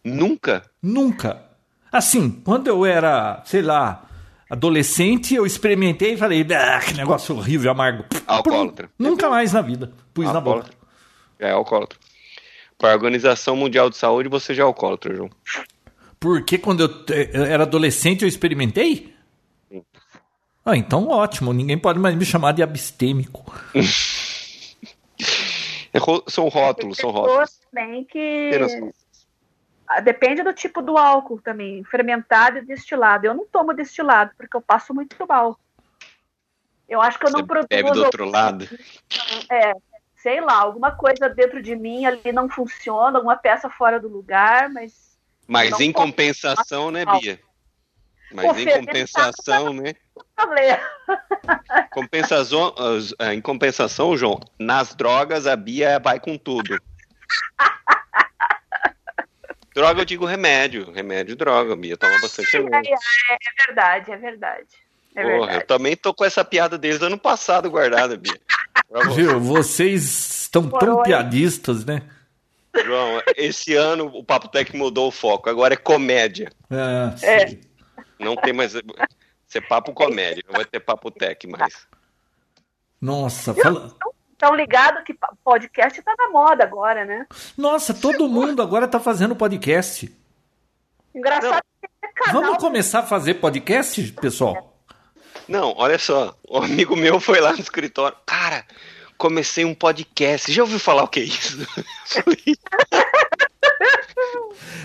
Nunca? 0.04 0.62
Nunca. 0.80 1.42
Assim, 1.90 2.30
quando 2.44 2.68
eu 2.68 2.86
era, 2.86 3.42
sei 3.44 3.62
lá, 3.62 4.08
adolescente, 4.48 5.34
eu 5.34 5.44
experimentei 5.44 6.14
e 6.14 6.16
falei, 6.16 6.46
ah, 6.52 6.80
que 6.80 6.94
negócio 6.94 7.36
horrível, 7.36 7.70
amargo. 7.70 8.04
Alcoólatra. 8.26 8.88
Nunca 8.98 9.28
mais 9.28 9.52
na 9.52 9.60
vida. 9.60 9.92
Pus 10.14 10.26
alcoólatra. 10.26 10.70
na 10.70 10.70
boca. 10.70 10.88
É, 11.38 11.50
alcoólatra. 11.50 11.98
Para 12.78 12.92
a 12.92 12.94
Organização 12.94 13.56
Mundial 13.56 13.90
de 13.90 13.96
Saúde, 13.96 14.28
você 14.28 14.54
já 14.54 14.62
é 14.62 14.66
alcoólatra, 14.66 15.14
João. 15.14 15.30
Porque 16.20 16.58
quando 16.58 16.82
eu, 17.08 17.44
era 17.44 17.64
adolescente 17.64 18.22
eu 18.22 18.28
experimentei? 18.28 19.14
Sim. 19.70 19.82
Ah, 20.64 20.76
então 20.76 21.08
ótimo. 21.08 21.52
Ninguém 21.52 21.78
pode 21.78 21.98
mais 21.98 22.14
me 22.14 22.24
chamar 22.24 22.52
de 22.52 22.62
abstêmico. 22.62 23.44
é, 25.96 26.30
são 26.30 26.48
rótulos, 26.48 26.98
são 26.98 27.10
rótulos. 27.10 27.60
Também 27.70 28.04
que 28.04 28.50
ah, 29.88 30.00
depende 30.00 30.42
do 30.42 30.52
tipo 30.52 30.82
do 30.82 30.98
álcool 30.98 31.40
também, 31.40 31.84
fermentado 31.84 32.58
e 32.58 32.64
destilado. 32.64 33.26
Eu 33.26 33.34
não 33.34 33.46
tomo 33.46 33.72
destilado 33.72 34.32
porque 34.36 34.56
eu 34.56 34.60
passo 34.60 34.92
muito 34.92 35.16
mal. 35.28 35.58
Eu 36.88 37.00
acho 37.00 37.18
que 37.18 37.26
eu 37.26 37.30
não 37.30 37.40
Você 37.40 37.46
produzo. 37.46 37.68
Bebe 37.68 37.90
do 37.92 38.04
outro 38.04 38.24
lado. 38.24 38.68
É, 39.50 39.72
sei 40.16 40.40
lá, 40.40 40.60
alguma 40.60 40.92
coisa 40.92 41.28
dentro 41.28 41.62
de 41.62 41.76
mim 41.76 42.04
ali 42.04 42.32
não 42.32 42.48
funciona, 42.48 43.18
alguma 43.18 43.36
peça 43.36 43.70
fora 43.70 44.00
do 44.00 44.08
lugar, 44.08 44.68
mas. 44.70 45.16
Mas 45.46 45.78
em 45.78 45.92
compensação, 45.92 46.90
né, 46.90 47.04
Bia? 47.04 47.40
Mas 48.32 48.46
Pô, 48.46 48.58
em 48.58 48.66
compensação, 48.80 49.72
né? 49.72 49.94
Compensação, 51.92 52.74
é, 53.18 53.32
em 53.32 53.40
compensação, 53.40 54.16
João, 54.16 54.40
nas 54.58 54.94
drogas 54.94 55.46
a 55.46 55.56
Bia 55.56 55.98
vai 55.98 56.20
com 56.20 56.36
tudo. 56.36 56.78
droga, 59.74 60.00
eu 60.00 60.04
digo 60.04 60.26
remédio. 60.26 60.90
Remédio, 60.90 61.36
droga. 61.36 61.76
Bia 61.76 61.96
toma 61.96 62.20
bastante 62.20 62.50
remédio. 62.52 62.92
É, 62.92 63.34
é 63.34 63.66
verdade, 63.66 64.12
é 64.12 64.16
verdade. 64.16 64.66
É 65.14 65.22
Porra, 65.22 65.36
verdade. 65.38 65.54
eu 65.56 65.66
também 65.66 65.96
tô 65.96 66.12
com 66.12 66.24
essa 66.24 66.44
piada 66.44 66.76
desde 66.76 67.02
o 67.02 67.06
ano 67.06 67.18
passado 67.18 67.70
guardada, 67.70 68.16
Bia. 68.16 68.38
Viu, 69.14 69.40
vocês 69.40 70.42
estão 70.42 70.68
tão 70.68 71.02
piadistas, 71.02 71.84
né? 71.84 72.02
João, 72.84 73.22
esse 73.36 73.74
ano 73.74 74.10
o 74.12 74.22
Papo 74.22 74.48
Tech 74.48 74.76
mudou 74.76 75.08
o 75.08 75.12
foco, 75.12 75.48
agora 75.48 75.74
é 75.74 75.78
comédia. 75.78 76.50
É, 76.70 77.26
é. 77.26 77.58
Não 78.18 78.36
tem 78.36 78.52
mais. 78.52 78.72
Ser 79.46 79.60
papo 79.68 79.92
comédia, 79.92 80.42
não 80.46 80.54
vai 80.54 80.64
ter 80.64 80.80
papo 80.80 81.10
tech 81.10 81.46
mais. 81.46 81.86
Nossa, 83.00 83.54
fala. 83.54 83.94
Estão 84.32 84.54
ligados 84.54 85.02
que 85.04 85.16
podcast 85.44 86.02
tá 86.02 86.14
na 86.18 86.28
moda 86.30 86.64
agora, 86.64 87.04
né? 87.04 87.26
Nossa, 87.56 87.94
todo 87.94 88.28
mundo 88.28 88.60
agora 88.60 88.88
tá 88.88 89.00
fazendo 89.00 89.36
podcast. 89.36 90.12
Engraçado. 91.14 91.62
Vamos 92.32 92.58
começar 92.58 93.00
a 93.00 93.06
fazer 93.06 93.34
podcast, 93.34 94.12
pessoal? 94.12 94.76
Não, 95.48 95.74
olha 95.76 95.98
só. 95.98 96.34
Um 96.50 96.58
amigo 96.58 96.96
meu 96.96 97.20
foi 97.20 97.40
lá 97.40 97.52
no 97.52 97.60
escritório. 97.60 98.16
Cara, 98.26 98.64
comecei 99.16 99.64
um 99.64 99.74
podcast. 99.74 100.52
Já 100.52 100.62
ouviu 100.62 100.78
falar 100.78 101.04
o 101.04 101.08
que 101.08 101.20
é 101.20 101.24
isso? 101.24 101.66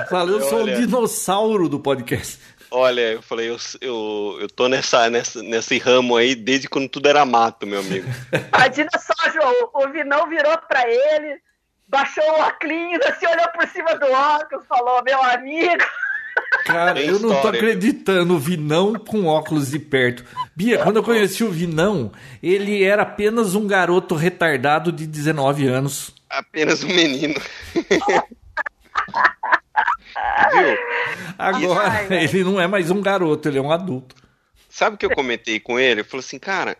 Fala, 0.10 0.32
eu 0.32 0.42
sou 0.42 0.64
o 0.64 0.76
dinossauro 0.76 1.68
do 1.68 1.80
podcast. 1.80 2.40
Olha, 2.74 3.02
eu 3.02 3.22
falei, 3.22 3.50
eu, 3.50 3.58
eu, 3.82 4.38
eu 4.40 4.48
tô 4.50 4.70
nessa, 4.70 5.10
nessa, 5.10 5.44
nesse 5.44 5.78
ramo 5.78 6.16
aí 6.16 6.34
desde 6.34 6.70
quando 6.70 6.88
tudo 6.88 7.10
era 7.10 7.26
mato, 7.26 7.68
meu 7.68 7.82
amigo. 7.82 8.08
Imagina 8.56 8.90
só, 8.98 9.30
João, 9.30 9.54
o 9.74 9.90
Vinão 9.90 10.30
virou 10.30 10.58
pra 10.70 10.90
ele, 10.90 11.38
baixou 11.86 12.24
o 12.24 12.40
óculos, 12.40 13.06
assim, 13.08 13.28
olhou 13.28 13.48
por 13.50 13.68
cima 13.68 13.96
do 13.98 14.06
óculos, 14.06 14.66
falou, 14.68 15.04
meu 15.04 15.22
amigo. 15.22 15.84
Cara, 16.66 16.94
Tem 16.94 17.08
eu 17.08 17.16
história. 17.16 17.36
não 17.36 17.42
tô 17.42 17.48
acreditando, 17.50 18.36
o 18.36 18.40
Vinão 18.40 18.94
com 18.94 19.26
óculos 19.26 19.72
de 19.72 19.80
perto. 19.80 20.24
Bia, 20.56 20.78
quando 20.80 20.98
eu 20.98 21.04
conheci 21.04 21.44
o 21.44 21.52
Vinão, 21.52 22.12
ele 22.42 22.84
era 22.84 23.02
apenas 23.02 23.54
um 23.54 23.68
garoto 23.68 24.16
retardado 24.16 24.94
de 24.94 25.06
19 25.06 25.68
anos. 25.68 26.16
Apenas 26.30 26.84
um 26.84 26.88
menino. 26.88 27.36
Viu? 30.52 30.78
Agora, 31.38 32.14
ele 32.14 32.44
não 32.44 32.60
é 32.60 32.68
mais 32.68 32.90
um 32.90 33.02
garoto, 33.02 33.48
ele 33.48 33.58
é 33.58 33.62
um 33.62 33.72
adulto. 33.72 34.16
Sabe 34.70 34.96
o 34.96 34.98
que 34.98 35.06
eu 35.06 35.14
comentei 35.14 35.60
com 35.60 35.80
ele? 35.80 36.02
Eu 36.02 36.06
falei 36.06 36.26
assim, 36.26 36.40
cara, 36.40 36.78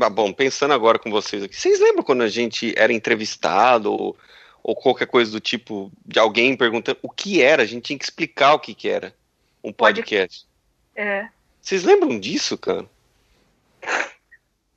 ah, 0.00 0.10
bom, 0.10 0.32
pensando 0.32 0.74
agora 0.74 0.98
com 0.98 1.10
vocês 1.10 1.42
aqui, 1.42 1.56
vocês 1.56 1.80
lembram 1.80 2.02
quando 2.02 2.22
a 2.22 2.28
gente 2.28 2.74
era 2.76 2.92
entrevistado 2.92 3.92
ou, 3.92 4.16
ou 4.62 4.76
qualquer 4.76 5.06
coisa 5.06 5.30
do 5.30 5.40
tipo, 5.40 5.90
de 6.04 6.18
alguém 6.18 6.56
perguntando 6.56 6.98
o 7.02 7.10
que 7.10 7.42
era? 7.42 7.62
A 7.62 7.66
gente 7.66 7.84
tinha 7.84 7.98
que 7.98 8.04
explicar 8.04 8.54
o 8.54 8.60
que, 8.60 8.74
que 8.74 8.88
era 8.88 9.14
um 9.62 9.72
podcast. 9.72 10.46
É. 10.94 11.28
Vocês 11.60 11.84
lembram 11.84 12.18
disso, 12.18 12.56
cara? 12.56 12.86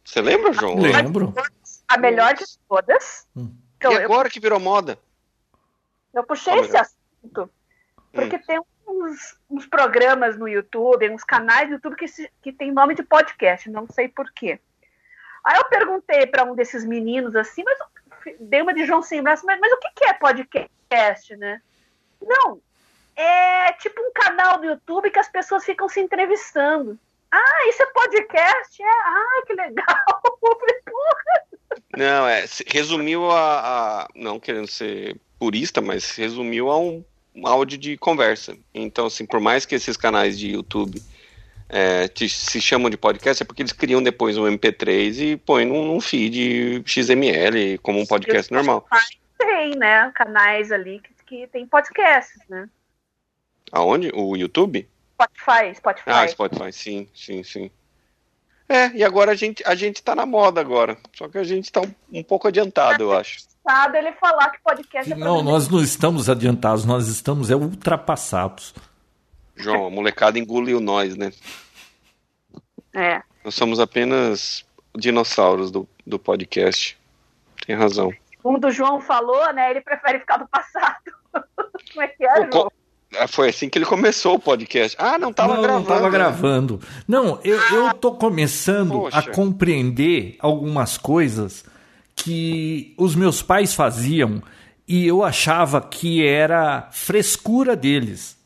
Você 0.03 0.21
lembra, 0.21 0.53
João? 0.53 0.79
Lembro. 0.79 1.33
A 1.87 1.97
melhor 1.97 2.33
de 2.33 2.45
todas. 2.67 3.27
Hum. 3.35 3.51
Então, 3.77 3.93
e 3.93 3.97
agora 3.97 4.27
eu... 4.27 4.31
que 4.31 4.39
virou 4.39 4.59
moda? 4.59 4.99
Eu 6.13 6.23
puxei 6.23 6.53
esse 6.59 6.75
assunto 6.75 7.49
porque 8.11 8.35
hum. 8.35 8.41
tem 8.45 8.61
uns, 8.87 9.37
uns, 9.49 9.65
programas 9.65 10.37
no 10.37 10.47
YouTube, 10.47 11.09
uns 11.09 11.23
canais 11.23 11.69
do 11.69 11.75
YouTube 11.75 11.95
que, 11.95 12.07
se, 12.07 12.29
que 12.41 12.51
tem 12.51 12.71
nome 12.71 12.95
de 12.95 13.03
podcast, 13.03 13.69
não 13.69 13.87
sei 13.87 14.07
porquê. 14.07 14.59
Aí 15.43 15.57
eu 15.57 15.65
perguntei 15.65 16.27
para 16.27 16.43
um 16.43 16.55
desses 16.55 16.85
meninos 16.85 17.35
assim, 17.35 17.63
mas 17.63 17.79
dei 18.39 18.61
uma 18.61 18.73
de 18.73 18.85
João 18.85 19.01
sem 19.01 19.23
braço, 19.23 19.45
mas, 19.45 19.59
mas 19.59 19.73
o 19.73 19.77
que, 19.77 19.89
que 19.95 20.05
é 20.05 20.13
podcast, 20.13 21.35
né? 21.35 21.61
Não, 22.21 22.61
é 23.15 23.73
tipo 23.73 23.99
um 24.01 24.11
canal 24.13 24.59
do 24.59 24.65
YouTube 24.65 25.09
que 25.09 25.19
as 25.19 25.29
pessoas 25.29 25.65
ficam 25.65 25.89
se 25.89 25.99
entrevistando. 25.99 26.99
Ah, 27.31 27.69
isso 27.69 27.81
é 27.81 27.85
podcast? 27.87 28.83
É? 28.83 28.85
Ah, 28.85 29.43
que 29.47 29.53
legal! 29.53 29.95
Não, 31.97 32.27
é, 32.27 32.45
resumiu 32.67 33.31
a, 33.31 34.01
a, 34.01 34.07
Não 34.15 34.39
querendo 34.39 34.67
ser 34.67 35.19
purista, 35.39 35.81
mas 35.81 36.15
resumiu 36.15 36.69
a 36.69 36.77
um 36.77 37.03
um 37.35 37.47
áudio 37.47 37.77
de 37.77 37.97
conversa. 37.97 38.57
Então, 38.73 39.07
assim, 39.07 39.25
por 39.25 39.39
mais 39.39 39.65
que 39.65 39.75
esses 39.75 39.97
canais 39.97 40.37
de 40.37 40.51
YouTube 40.51 41.01
é, 41.69 42.07
te, 42.07 42.27
se 42.27 42.61
chamam 42.61 42.89
de 42.89 42.97
podcast, 42.97 43.41
é 43.41 43.45
porque 43.45 43.61
eles 43.61 43.71
criam 43.71 44.03
depois 44.03 44.37
um 44.37 44.43
MP3 44.43 45.19
e 45.19 45.37
põem 45.37 45.65
num, 45.65 45.85
num 45.85 46.01
feed 46.01 46.83
XML, 46.85 47.77
como 47.81 47.99
um 47.99 48.05
podcast 48.05 48.51
normal. 48.51 48.85
Tem, 49.37 49.71
né? 49.77 50.11
Canais 50.13 50.71
ali 50.71 50.99
que, 50.99 51.13
que 51.25 51.47
tem 51.47 51.65
podcasts, 51.65 52.41
né? 52.49 52.69
Aonde? 53.71 54.11
O 54.13 54.35
YouTube? 54.35 54.87
Spotify, 55.13 55.73
Spotify. 55.75 56.09
Ah, 56.09 56.27
Spotify, 56.27 56.73
sim, 56.73 57.07
sim, 57.13 57.43
sim. 57.43 57.71
É, 58.71 58.91
e 58.95 59.03
agora 59.03 59.31
a 59.31 59.35
gente, 59.35 59.61
a 59.65 59.75
gente 59.75 60.01
tá 60.01 60.15
na 60.15 60.25
moda 60.25 60.61
agora. 60.61 60.97
Só 61.13 61.27
que 61.27 61.37
a 61.37 61.43
gente 61.43 61.71
tá 61.71 61.81
um, 61.81 62.19
um 62.19 62.23
pouco 62.23 62.47
adiantado, 62.47 63.03
eu 63.03 63.11
acho 63.11 63.51
ele 63.93 64.11
falar 64.13 64.49
que 64.49 64.59
podcast 64.61 65.11
é 65.11 65.15
Não, 65.15 65.43
nós 65.43 65.67
não 65.67 65.81
estamos 65.81 66.29
adiantados, 66.29 66.85
nós 66.85 67.07
estamos 67.07 67.51
é 67.51 67.55
ultrapassados. 67.55 68.73
João, 69.55 69.85
a 69.85 69.89
molecada 69.89 70.39
engoliu 70.39 70.79
nós, 70.79 71.15
né? 71.15 71.31
É. 72.93 73.21
Nós 73.43 73.53
somos 73.55 73.79
apenas 73.79 74.65
dinossauros 74.95 75.71
do, 75.71 75.87
do 76.05 76.17
podcast. 76.17 76.97
Tem 77.65 77.75
razão. 77.75 78.11
Como 78.41 78.59
o 78.65 78.71
João 78.71 78.99
falou, 78.99 79.53
né? 79.53 79.69
Ele 79.69 79.81
prefere 79.81 80.19
ficar 80.19 80.37
do 80.37 80.47
passado. 80.47 80.97
Como 81.93 82.01
é 82.01 82.07
que 82.07 82.25
é, 82.25 82.51
João? 82.51 82.71
Ah, 83.17 83.27
foi 83.27 83.49
assim 83.49 83.67
que 83.67 83.77
ele 83.77 83.85
começou 83.85 84.35
o 84.35 84.39
podcast. 84.39 84.95
Ah, 84.99 85.17
não 85.17 85.31
estava 85.31 85.53
gravando. 85.57 85.73
Não 85.73 85.81
estava 85.81 86.09
gravando. 86.09 86.81
Não, 87.07 87.39
eu, 87.43 87.59
eu 87.59 87.93
tô 87.93 88.13
começando 88.13 88.91
Poxa. 88.91 89.19
a 89.19 89.21
compreender 89.23 90.37
algumas 90.39 90.97
coisas 90.97 91.65
que 92.15 92.93
os 92.97 93.15
meus 93.15 93.41
pais 93.41 93.73
faziam 93.73 94.41
e 94.87 95.05
eu 95.05 95.23
achava 95.23 95.81
que 95.81 96.25
era 96.25 96.89
frescura 96.91 97.75
deles. 97.75 98.37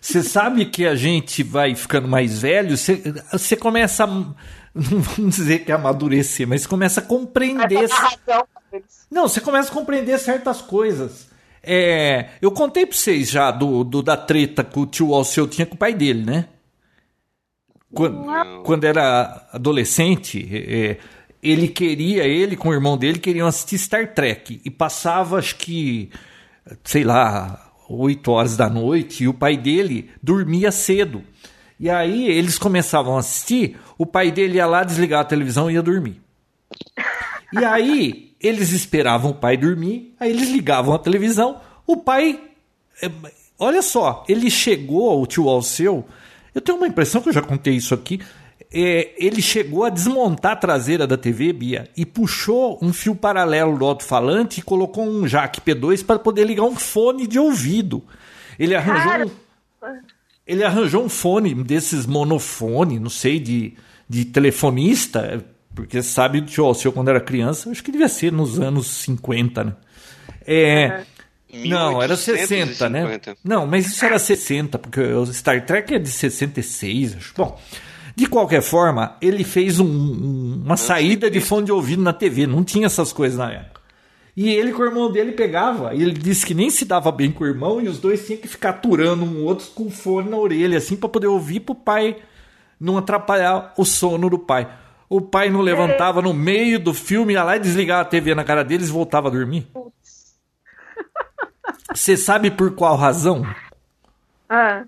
Você 0.00 0.22
sabe 0.24 0.66
que 0.66 0.86
a 0.86 0.94
gente 0.94 1.42
vai 1.42 1.74
ficando 1.74 2.08
mais 2.08 2.40
velho, 2.40 2.76
você 2.76 3.56
começa 3.56 4.04
a, 4.04 4.06
não 4.06 4.34
vamos 4.74 5.36
dizer 5.36 5.64
que 5.64 5.72
é 5.72 5.74
amadurecer, 5.74 6.46
mas 6.46 6.62
você 6.62 6.68
começa 6.68 7.00
a 7.00 7.04
compreender. 7.04 7.88
Não, 9.10 9.28
você 9.28 9.40
começa 9.40 9.70
a 9.70 9.74
compreender 9.74 10.18
certas 10.18 10.62
coisas. 10.62 11.29
É, 11.62 12.30
eu 12.40 12.50
contei 12.50 12.86
para 12.86 12.96
vocês 12.96 13.30
já 13.30 13.50
do, 13.50 13.84
do, 13.84 14.02
da 14.02 14.16
treta 14.16 14.64
que 14.64 14.78
o 14.78 14.86
tio 14.86 15.14
Alceu 15.14 15.46
tinha 15.46 15.66
com 15.66 15.74
o 15.74 15.78
pai 15.78 15.92
dele, 15.92 16.24
né? 16.24 16.46
Quando, 17.92 18.62
quando 18.62 18.84
era 18.84 19.48
adolescente, 19.52 20.48
é, 20.52 20.96
ele 21.42 21.68
queria, 21.68 22.24
ele 22.24 22.56
com 22.56 22.68
o 22.68 22.72
irmão 22.72 22.96
dele 22.96 23.18
queriam 23.18 23.48
assistir 23.48 23.78
Star 23.78 24.14
Trek 24.14 24.60
e 24.64 24.70
passava 24.70 25.38
acho 25.38 25.56
que, 25.56 26.10
sei 26.84 27.02
lá, 27.02 27.72
8 27.88 28.30
horas 28.30 28.56
da 28.56 28.70
noite 28.70 29.24
e 29.24 29.28
o 29.28 29.34
pai 29.34 29.56
dele 29.56 30.10
dormia 30.22 30.70
cedo. 30.70 31.24
E 31.80 31.90
aí 31.90 32.28
eles 32.28 32.58
começavam 32.58 33.16
a 33.16 33.20
assistir, 33.20 33.76
o 33.98 34.06
pai 34.06 34.30
dele 34.30 34.56
ia 34.56 34.66
lá 34.66 34.84
desligar 34.84 35.20
a 35.20 35.24
televisão 35.24 35.70
e 35.70 35.74
ia 35.74 35.82
dormir. 35.82 36.20
E 37.52 37.64
aí 37.64 38.29
eles 38.40 38.72
esperavam 38.72 39.32
o 39.32 39.34
pai 39.34 39.56
dormir, 39.56 40.14
aí 40.18 40.30
eles 40.30 40.50
ligavam 40.50 40.94
a 40.94 40.98
televisão, 40.98 41.60
o 41.86 41.96
pai, 41.96 42.40
é, 43.02 43.10
olha 43.58 43.82
só, 43.82 44.24
ele 44.28 44.50
chegou 44.50 45.10
ao 45.10 45.26
tio 45.26 45.48
Alceu, 45.48 46.04
eu 46.54 46.60
tenho 46.60 46.78
uma 46.78 46.86
impressão 46.86 47.20
que 47.20 47.28
eu 47.28 47.32
já 47.32 47.42
contei 47.42 47.74
isso 47.74 47.94
aqui, 47.94 48.20
é, 48.72 49.12
ele 49.18 49.42
chegou 49.42 49.84
a 49.84 49.90
desmontar 49.90 50.52
a 50.52 50.56
traseira 50.56 51.06
da 51.06 51.16
TV, 51.16 51.52
Bia, 51.52 51.90
e 51.96 52.06
puxou 52.06 52.78
um 52.80 52.92
fio 52.92 53.16
paralelo 53.16 53.76
do 53.76 53.84
alto-falante 53.84 54.60
e 54.60 54.62
colocou 54.62 55.04
um 55.04 55.26
jack 55.26 55.60
P2 55.60 56.04
para 56.04 56.18
poder 56.18 56.44
ligar 56.44 56.64
um 56.64 56.76
fone 56.76 57.26
de 57.26 57.38
ouvido. 57.38 58.02
Ele 58.58 58.76
arranjou 58.76 59.26
um, 59.26 59.30
ele 60.46 60.64
arranjou 60.64 61.04
um 61.04 61.08
fone 61.08 61.54
desses 61.54 62.06
monofone, 62.06 63.00
não 63.00 63.10
sei, 63.10 63.40
de, 63.40 63.74
de 64.08 64.24
telefonista, 64.24 65.44
porque 65.74 66.02
sabe, 66.02 66.42
tio, 66.42 66.72
eu 66.84 66.92
quando 66.92 67.08
era 67.08 67.20
criança, 67.20 67.70
acho 67.70 67.82
que 67.82 67.92
devia 67.92 68.08
ser 68.08 68.32
nos 68.32 68.58
anos 68.58 68.86
50, 68.86 69.64
né? 69.64 69.74
É, 70.46 71.02
não, 71.52 72.02
era 72.02 72.16
60, 72.16 72.88
né? 72.88 73.20
Não, 73.44 73.66
mas 73.66 73.86
isso 73.86 74.04
era 74.04 74.18
60, 74.18 74.78
porque 74.78 75.00
o 75.00 75.26
Star 75.26 75.64
Trek 75.64 75.94
é 75.94 75.98
de 75.98 76.08
66, 76.08 77.16
acho. 77.16 77.34
Bom, 77.36 77.58
de 78.14 78.26
qualquer 78.26 78.62
forma, 78.62 79.16
ele 79.20 79.44
fez 79.44 79.80
um, 79.80 79.86
um, 79.86 80.62
uma 80.64 80.76
saída 80.76 81.30
de 81.30 81.40
fone 81.40 81.66
de 81.66 81.72
ouvido 81.72 82.02
na 82.02 82.12
TV, 82.12 82.46
não 82.46 82.62
tinha 82.62 82.86
essas 82.86 83.12
coisas 83.12 83.38
na 83.38 83.52
época. 83.52 83.80
E 84.36 84.48
ele 84.48 84.72
com 84.72 84.82
o 84.82 84.86
irmão 84.86 85.10
dele 85.10 85.32
pegava, 85.32 85.94
e 85.94 86.02
ele 86.02 86.12
disse 86.12 86.46
que 86.46 86.54
nem 86.54 86.70
se 86.70 86.84
dava 86.84 87.10
bem 87.10 87.32
com 87.32 87.44
o 87.44 87.46
irmão, 87.46 87.80
e 87.80 87.88
os 87.88 87.98
dois 87.98 88.24
tinham 88.24 88.40
que 88.40 88.48
ficar 88.48 88.70
aturando 88.70 89.24
um 89.24 89.44
outro 89.44 89.66
com 89.74 89.90
fone 89.90 90.30
na 90.30 90.36
orelha, 90.36 90.78
assim, 90.78 90.96
para 90.96 91.08
poder 91.08 91.26
ouvir 91.26 91.60
pro 91.60 91.74
pai 91.74 92.16
não 92.78 92.96
atrapalhar 92.96 93.74
o 93.76 93.84
sono 93.84 94.30
do 94.30 94.38
pai. 94.38 94.68
O 95.10 95.20
pai 95.20 95.50
não 95.50 95.60
levantava 95.60 96.22
no 96.22 96.32
meio 96.32 96.78
do 96.78 96.94
filme, 96.94 97.32
ia 97.32 97.42
lá 97.42 97.56
e 97.56 97.60
desligava 97.60 98.02
a 98.02 98.04
TV 98.04 98.32
na 98.32 98.44
cara 98.44 98.62
deles 98.62 98.88
e 98.88 98.92
voltava 98.92 99.26
a 99.26 99.30
dormir. 99.32 99.66
Você 101.92 102.16
sabe 102.16 102.48
por 102.48 102.76
qual 102.76 102.94
razão? 102.94 103.44
Ah. 104.48 104.84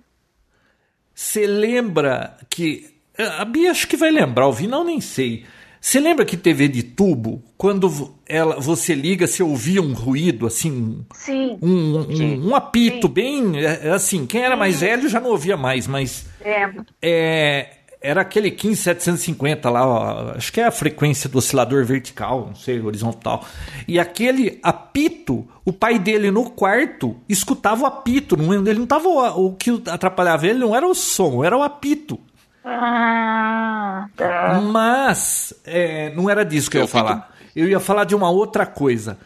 Você 1.13 1.45
lembra 1.45 2.37
que. 2.49 2.95
A 3.19 3.45
Bia 3.45 3.73
acho 3.73 3.89
que 3.89 3.97
vai 3.97 4.13
lembrar, 4.13 4.47
o 4.47 4.53
Vinal 4.53 4.85
nem 4.85 5.01
sei. 5.01 5.45
Você 5.81 5.99
lembra 5.99 6.25
que 6.25 6.37
TV 6.37 6.69
de 6.69 6.85
tubo, 6.85 7.43
quando 7.59 8.15
ela, 8.25 8.61
você 8.61 8.95
liga, 8.95 9.27
você 9.27 9.43
ouvia 9.43 9.83
um 9.83 9.93
ruído, 9.93 10.47
assim? 10.47 11.05
Sim. 11.13 11.59
Um, 11.61 11.99
um, 11.99 12.49
um 12.51 12.55
apito 12.55 13.09
Sim. 13.09 13.13
bem. 13.13 13.65
É, 13.65 13.91
assim, 13.91 14.25
quem 14.25 14.43
era 14.43 14.57
mais 14.57 14.79
velho 14.79 15.09
já 15.09 15.19
não 15.21 15.31
ouvia 15.31 15.57
mais, 15.57 15.89
mas. 15.89 16.29
É. 16.41 16.71
é 17.03 17.82
era 18.03 18.23
aquele 18.23 18.51
15750 18.51 19.71
lá, 19.71 19.87
ó, 19.87 20.33
acho 20.37 20.53
que 20.53 20.61
é 20.61 20.67
a 20.67 20.73
frequência 20.73 21.31
do 21.31 21.39
oscilador 21.39 21.85
vertical, 21.85 22.47
não 22.49 22.55
sei, 22.57 22.81
horizontal. 22.81 23.47
E 23.87 23.99
aquele 23.99 24.59
apito, 24.63 25.47
o 25.65 25.73
pai 25.73 25.99
dele 25.99 26.31
no 26.31 26.51
quarto 26.51 27.17
escutava 27.29 27.83
o 27.83 27.87
apito, 27.87 28.37
não, 28.37 28.53
ele 28.53 28.81
não 28.81 28.87
tava 28.87 29.09
o, 29.09 29.47
o 29.47 29.55
que 29.55 29.83
atrapalhava 29.87 30.47
ele 30.47 30.59
não 30.59 30.75
era 30.75 30.87
o 30.87 30.95
som, 30.95 31.45
era 31.45 31.57
o 31.57 31.63
apito. 31.63 32.19
Ah, 32.65 34.09
tá. 34.17 34.61
Mas 34.61 35.55
é, 35.65 36.13
não 36.15 36.29
era 36.29 36.45
disso 36.45 36.71
que 36.71 36.77
eu 36.77 36.83
ia 36.83 36.89
falar. 36.89 37.33
Eu 37.55 37.69
ia 37.69 37.81
falar 37.81 38.05
de 38.05 38.15
uma 38.15 38.31
outra 38.31 38.67
coisa. 38.67 39.19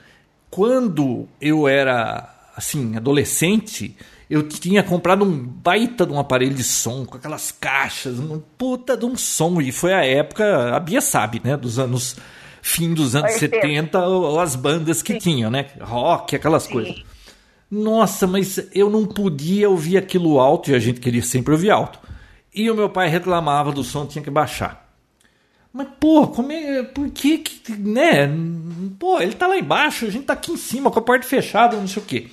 Quando 0.51 1.29
eu 1.41 1.69
era 1.69 2.35
assim 2.57 2.97
adolescente, 2.97 3.97
eu 4.29 4.43
tinha 4.49 4.83
comprado 4.83 5.25
um 5.25 5.47
baita 5.47 6.05
de 6.05 6.13
um 6.13 6.19
aparelho 6.19 6.55
de 6.55 6.65
som, 6.65 7.05
com 7.05 7.17
aquelas 7.17 7.53
caixas, 7.53 8.19
um 8.19 8.41
puta 8.59 8.97
de 8.97 9.07
um 9.07 9.17
som. 9.17 9.61
E 9.61 9.71
foi 9.71 9.93
a 9.93 10.05
época, 10.05 10.75
a 10.75 10.81
Bia 10.81 11.01
sabe, 11.01 11.41
né? 11.43 11.57
Dos 11.57 11.79
anos. 11.79 12.17
Fim 12.61 12.93
dos 12.95 13.15
anos 13.15 13.35
70, 13.35 13.97
as 14.43 14.57
bandas 14.57 15.01
que 15.01 15.13
Sim. 15.13 15.19
tinham, 15.21 15.51
né? 15.53 15.67
Rock, 15.81 16.35
aquelas 16.35 16.65
Sim. 16.65 16.73
coisas. 16.73 17.05
Nossa, 17.71 18.27
mas 18.27 18.61
eu 18.75 18.91
não 18.91 19.07
podia 19.07 19.71
ouvir 19.71 19.97
aquilo 19.97 20.41
alto, 20.41 20.73
e 20.73 20.75
a 20.75 20.79
gente 20.81 20.99
queria 20.99 21.23
sempre 21.23 21.53
ouvir 21.53 21.71
alto. 21.71 22.01
E 22.53 22.69
o 22.69 22.75
meu 22.75 22.91
pai 22.91 23.09
reclamava 23.09 23.71
do 23.71 23.85
som, 23.85 24.05
tinha 24.05 24.23
que 24.23 24.31
baixar. 24.31 24.91
Mas, 25.73 25.87
pô, 26.01 26.27
como 26.27 26.51
é, 26.51 26.83
por 26.83 27.09
que, 27.11 27.39
que, 27.39 27.73
né? 27.73 28.29
Pô, 28.99 29.21
ele 29.21 29.35
tá 29.35 29.47
lá 29.47 29.57
embaixo, 29.57 30.07
a 30.07 30.11
gente 30.11 30.25
tá 30.25 30.33
aqui 30.33 30.51
em 30.51 30.57
cima 30.57 30.91
com 30.91 30.99
a 30.99 31.03
porta 31.03 31.25
fechada, 31.27 31.77
não 31.77 31.87
sei 31.87 32.03
o 32.03 32.07
quê. 32.07 32.29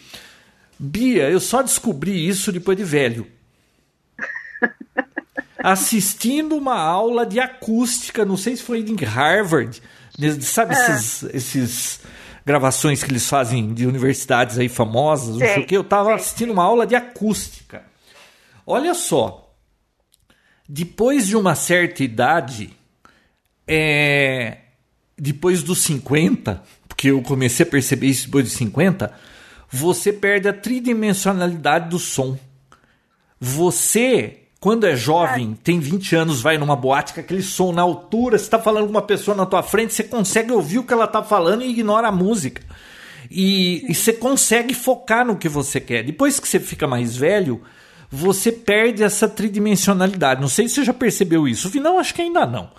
Bia, 0.85 1.29
eu 1.29 1.39
só 1.39 1.61
descobri 1.61 2.27
isso 2.27 2.51
depois 2.51 2.77
de 2.77 2.83
velho. 2.83 3.25
Assistindo 5.57 6.57
uma 6.57 6.77
aula 6.77 7.25
de 7.25 7.39
acústica, 7.39 8.25
não 8.25 8.35
sei 8.35 8.57
se 8.57 8.63
foi 8.63 8.81
em 8.81 8.95
Harvard, 8.95 9.81
sabe 10.41 10.75
é. 10.75 10.77
esses, 10.77 11.23
esses 11.33 11.99
gravações 12.45 13.01
que 13.01 13.09
eles 13.09 13.29
fazem 13.29 13.73
de 13.73 13.87
universidades 13.87 14.59
aí 14.59 14.67
famosas, 14.67 15.37
não 15.37 15.39
sei 15.39 15.63
o 15.63 15.65
que. 15.65 15.77
Eu 15.77 15.85
tava 15.85 16.15
assistindo 16.15 16.51
uma 16.51 16.65
aula 16.65 16.85
de 16.85 16.95
acústica. 16.95 17.83
Olha 18.67 18.93
só, 18.93 19.55
depois 20.67 21.27
de 21.27 21.37
uma 21.37 21.55
certa 21.55 22.03
idade, 22.03 22.75
é, 23.65 24.57
depois 25.17 25.63
dos 25.63 25.81
50, 25.83 26.61
porque 26.89 27.07
eu 27.07 27.21
comecei 27.21 27.65
a 27.65 27.69
perceber 27.69 28.07
isso 28.07 28.25
depois 28.25 28.43
dos 28.43 28.53
50, 28.55 29.13
você 29.73 30.13
perde 30.13 30.47
a 30.47 30.53
tridimensionalidade 30.53 31.89
do 31.89 31.97
som. 31.97 32.37
Você, 33.39 34.41
quando 34.59 34.85
é 34.85 34.95
jovem, 34.95 35.57
tem 35.63 35.79
20 35.79 36.15
anos, 36.15 36.41
vai 36.41 36.59
numa 36.59 36.75
boate 36.75 37.11
com 37.11 37.19
aquele 37.19 37.41
som 37.41 37.71
na 37.71 37.81
altura, 37.81 38.37
você 38.37 38.43
está 38.43 38.59
falando 38.59 38.85
com 38.85 38.91
uma 38.91 39.01
pessoa 39.01 39.35
na 39.35 39.47
tua 39.47 39.63
frente, 39.63 39.91
você 39.91 40.03
consegue 40.03 40.51
ouvir 40.51 40.77
o 40.77 40.83
que 40.83 40.93
ela 40.93 41.05
está 41.05 41.23
falando 41.23 41.63
e 41.63 41.71
ignora 41.71 42.09
a 42.09 42.11
música. 42.11 42.61
E, 43.31 43.83
e 43.89 43.95
você 43.95 44.13
consegue 44.13 44.75
focar 44.75 45.25
no 45.25 45.37
que 45.37 45.49
você 45.49 45.79
quer. 45.79 46.03
Depois 46.03 46.39
que 46.39 46.47
você 46.47 46.59
fica 46.59 46.85
mais 46.85 47.17
velho, 47.17 47.63
você 48.11 48.51
perde 48.51 49.01
essa 49.01 49.27
tridimensionalidade. 49.27 50.39
Não 50.39 50.49
sei 50.49 50.67
se 50.69 50.75
você 50.75 50.83
já 50.83 50.93
percebeu 50.93 51.47
isso. 51.47 51.75
Não, 51.81 51.97
acho 51.97 52.13
que 52.13 52.21
ainda 52.21 52.45
não. 52.45 52.69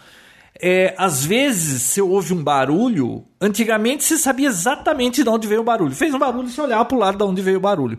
É, 0.61 0.95
às 0.97 1.25
vezes 1.25 1.83
você 1.83 2.01
ouve 2.01 2.33
um 2.33 2.43
barulho. 2.43 3.25
Antigamente 3.41 4.05
você 4.05 4.17
sabia 4.17 4.49
exatamente 4.49 5.23
de 5.23 5.29
onde 5.29 5.49
veio 5.49 5.61
o 5.61 5.65
barulho. 5.65 5.95
Fez 5.95 6.15
um 6.15 6.19
barulho, 6.19 6.49
você 6.49 6.61
olhava 6.61 6.85
para 6.85 6.97
o 6.97 7.01
lado 7.01 7.19
de 7.19 7.25
onde 7.25 7.43
veio 7.43 7.59
o 7.59 7.61
barulho. 7.61 7.99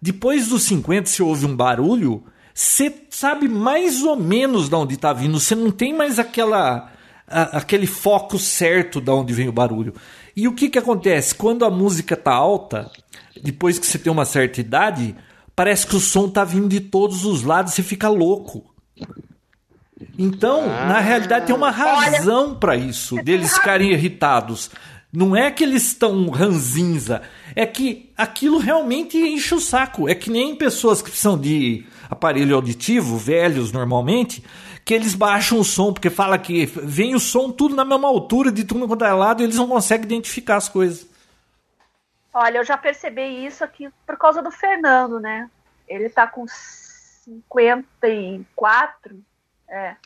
Depois 0.00 0.48
dos 0.48 0.64
50, 0.64 1.08
você 1.08 1.22
ouve 1.22 1.46
um 1.46 1.54
barulho, 1.54 2.24
você 2.54 2.92
sabe 3.10 3.48
mais 3.48 4.02
ou 4.02 4.16
menos 4.16 4.68
de 4.68 4.74
onde 4.74 4.94
está 4.94 5.12
vindo. 5.12 5.38
Você 5.38 5.54
não 5.54 5.70
tem 5.70 5.94
mais 5.94 6.18
aquela, 6.18 6.90
a, 7.26 7.58
aquele 7.58 7.86
foco 7.86 8.38
certo 8.38 9.00
de 9.00 9.10
onde 9.10 9.32
vem 9.32 9.48
o 9.48 9.52
barulho. 9.52 9.94
E 10.34 10.48
o 10.48 10.54
que, 10.54 10.68
que 10.70 10.78
acontece? 10.78 11.34
Quando 11.34 11.64
a 11.64 11.70
música 11.70 12.16
tá 12.16 12.32
alta, 12.32 12.90
depois 13.42 13.78
que 13.78 13.86
você 13.86 13.98
tem 13.98 14.10
uma 14.10 14.24
certa 14.24 14.60
idade, 14.60 15.14
parece 15.54 15.86
que 15.86 15.94
o 15.94 16.00
som 16.00 16.28
tá 16.28 16.42
vindo 16.42 16.68
de 16.68 16.80
todos 16.80 17.24
os 17.24 17.42
lados, 17.42 17.74
você 17.74 17.82
fica 17.82 18.08
louco. 18.08 18.74
Então, 20.18 20.64
ah. 20.64 20.86
na 20.86 21.00
realidade, 21.00 21.46
tem 21.46 21.54
uma 21.54 21.70
razão 21.70 22.54
para 22.54 22.76
isso, 22.76 23.16
deles 23.22 23.54
ficarem 23.54 23.90
irritados. 23.92 24.70
Não 25.12 25.36
é 25.36 25.50
que 25.50 25.62
eles 25.62 25.88
estão 25.88 26.30
ranzinza, 26.30 27.20
é 27.54 27.66
que 27.66 28.10
aquilo 28.16 28.56
realmente 28.56 29.18
enche 29.18 29.54
o 29.54 29.60
saco. 29.60 30.08
É 30.08 30.14
que 30.14 30.30
nem 30.30 30.56
pessoas 30.56 31.02
que 31.02 31.10
são 31.10 31.38
de 31.38 31.84
aparelho 32.08 32.56
auditivo, 32.56 33.18
velhos 33.18 33.72
normalmente, 33.72 34.42
que 34.84 34.94
eles 34.94 35.14
baixam 35.14 35.58
o 35.58 35.64
som, 35.64 35.92
porque 35.92 36.08
fala 36.08 36.38
que 36.38 36.64
vem 36.64 37.14
o 37.14 37.20
som 37.20 37.50
tudo 37.50 37.76
na 37.76 37.84
mesma 37.84 38.08
altura, 38.08 38.50
de 38.50 38.64
tudo 38.64 38.88
quanto 38.88 39.04
é 39.04 39.12
lado, 39.12 39.42
e 39.42 39.44
eles 39.44 39.56
não 39.56 39.68
conseguem 39.68 40.06
identificar 40.06 40.56
as 40.56 40.68
coisas. 40.68 41.06
Olha, 42.32 42.58
eu 42.58 42.64
já 42.64 42.78
percebi 42.78 43.44
isso 43.44 43.62
aqui 43.62 43.90
por 44.06 44.16
causa 44.16 44.40
do 44.40 44.50
Fernando, 44.50 45.20
né? 45.20 45.50
Ele 45.86 46.08
tá 46.08 46.26
com 46.26 46.46
54 46.48 49.22
é. 49.72 49.96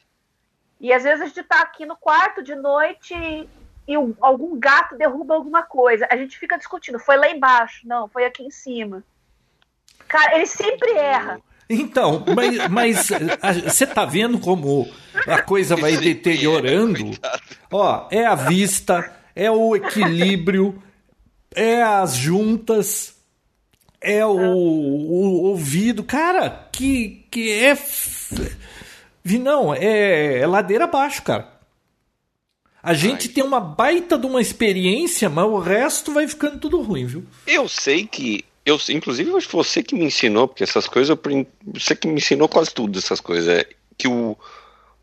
E 0.81 0.93
às 0.93 1.03
vezes 1.03 1.21
a 1.21 1.27
gente 1.27 1.43
tá 1.43 1.61
aqui 1.61 1.85
no 1.85 1.97
quarto 1.97 2.43
de 2.43 2.55
noite 2.55 3.15
e, 3.15 3.49
e 3.89 3.99
um, 3.99 4.15
algum 4.21 4.59
gato 4.59 4.97
derruba 4.97 5.35
alguma 5.35 5.63
coisa. 5.63 6.07
A 6.11 6.17
gente 6.17 6.39
fica 6.39 6.57
discutindo, 6.57 6.99
foi 6.99 7.17
lá 7.17 7.29
embaixo, 7.29 7.87
não, 7.87 8.09
foi 8.09 8.25
aqui 8.25 8.45
em 8.45 8.51
cima. 8.51 9.03
Cara, 10.07 10.37
ele 10.37 10.47
sempre 10.47 10.93
erra. 10.93 11.41
Então, 11.69 12.25
mas, 12.35 12.69
mas 12.69 13.09
você 13.65 13.87
tá 13.87 14.05
vendo 14.05 14.39
como 14.39 14.89
a 15.27 15.43
coisa 15.43 15.75
vai 15.75 15.97
deteriorando? 15.97 17.11
Ó, 17.73 18.07
é 18.13 18.25
a 18.25 18.37
vista, 18.37 19.13
é 19.35 19.51
o 19.51 19.75
equilíbrio, 19.75 20.81
é 21.53 21.83
as 21.83 22.15
juntas, 22.15 23.21
é 24.01 24.25
o, 24.25 24.37
o 24.37 25.43
ouvido. 25.47 26.05
Cara, 26.05 26.69
que, 26.71 27.27
que 27.33 27.51
é 27.51 27.75
Vi, 29.27 29.41
não, 29.41 29.75
é, 29.75 30.39
é 30.39 30.47
ladeira 30.47 30.85
abaixo, 30.85 31.21
cara. 31.21 31.49
A 32.81 32.95
gente 32.95 33.27
Ai. 33.27 33.35
tem 33.35 33.43
uma 33.43 33.59
baita 33.59 34.17
de 34.17 34.25
uma 34.25 34.41
experiência, 34.41 35.29
mas 35.29 35.45
o 35.47 35.59
resto 35.59 36.13
vai 36.13 36.29
ficando 36.29 36.61
tudo 36.61 36.81
ruim, 36.81 37.07
viu? 37.07 37.25
Eu 37.45 37.69
sei 37.69 38.07
que. 38.07 38.45
Eu, 38.65 38.79
inclusive, 38.89 39.29
acho 39.35 39.49
que 39.49 39.57
você 39.57 39.83
que 39.83 39.97
me 39.97 40.05
ensinou, 40.05 40.47
porque 40.47 40.63
essas 40.63 40.87
coisas. 40.87 41.19
Você 41.75 41.97
que 41.97 42.07
me 42.07 42.15
ensinou 42.15 42.49
quase 42.49 42.73
tudo 42.73 43.01
essas 43.01 43.21
coisas. 43.21 43.49
É 43.49 43.67
que 43.99 44.07
o. 44.07 44.39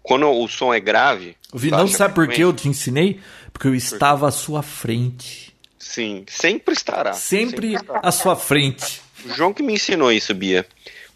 Quando 0.01 0.29
o 0.29 0.47
som 0.47 0.73
é 0.73 0.79
grave. 0.79 1.35
Vi, 1.53 1.69
não 1.69 1.89
sabe 1.89 2.15
por 2.15 2.25
que 2.29 2.39
eu 2.39 2.53
te 2.53 2.69
ensinei? 2.69 3.19
Porque 3.51 3.67
eu 3.67 3.75
estava 3.75 4.29
à 4.29 4.31
sua 4.31 4.63
frente. 4.63 5.53
Sim, 5.77 6.23
sempre 6.29 6.73
estará. 6.73 7.11
Sempre, 7.11 7.49
sempre 7.49 7.73
estará. 7.73 7.99
à 8.01 8.11
sua 8.13 8.37
frente. 8.37 9.01
O 9.25 9.33
João 9.33 9.53
que 9.53 9.61
me 9.61 9.73
ensinou 9.73 10.13
isso, 10.13 10.33
Bia. 10.33 10.65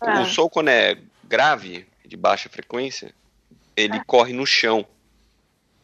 Ah. 0.01 0.23
O 0.23 0.25
som, 0.25 0.49
quando 0.49 0.67
é 0.67 0.97
grave, 1.23 1.85
de 2.07 2.17
baixa 2.17 2.49
frequência, 2.49 3.13
ele 3.75 4.01
corre 4.05 4.33
no 4.33 4.45
chão, 4.45 4.85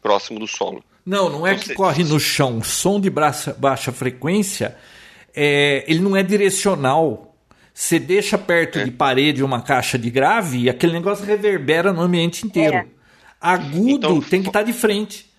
próximo 0.02 0.38
do 0.38 0.46
solo. 0.46 0.82
Não, 1.04 1.28
não 1.28 1.46
é 1.46 1.52
então, 1.52 1.60
que 1.60 1.68
você... 1.68 1.74
corre 1.74 2.04
no 2.04 2.18
chão. 2.18 2.62
Som 2.62 3.00
de 3.00 3.10
baixa, 3.10 3.52
baixa 3.52 3.92
frequência, 3.92 4.76
é, 5.34 5.84
ele 5.86 6.00
não 6.00 6.16
é 6.16 6.22
direcional. 6.22 7.36
Você 7.72 7.98
deixa 7.98 8.38
perto 8.38 8.78
é. 8.78 8.84
de 8.84 8.90
parede 8.90 9.42
uma 9.42 9.60
caixa 9.60 9.98
de 9.98 10.10
grave 10.10 10.62
e 10.62 10.70
aquele 10.70 10.92
negócio 10.92 11.24
reverbera 11.24 11.92
no 11.92 12.00
ambiente 12.00 12.46
inteiro. 12.46 12.76
É. 12.76 12.86
Agudo 13.40 13.92
então, 13.92 14.20
tem 14.22 14.40
que 14.40 14.48
estar 14.48 14.60
tá 14.60 14.64
de 14.64 14.72
frente. 14.72 15.30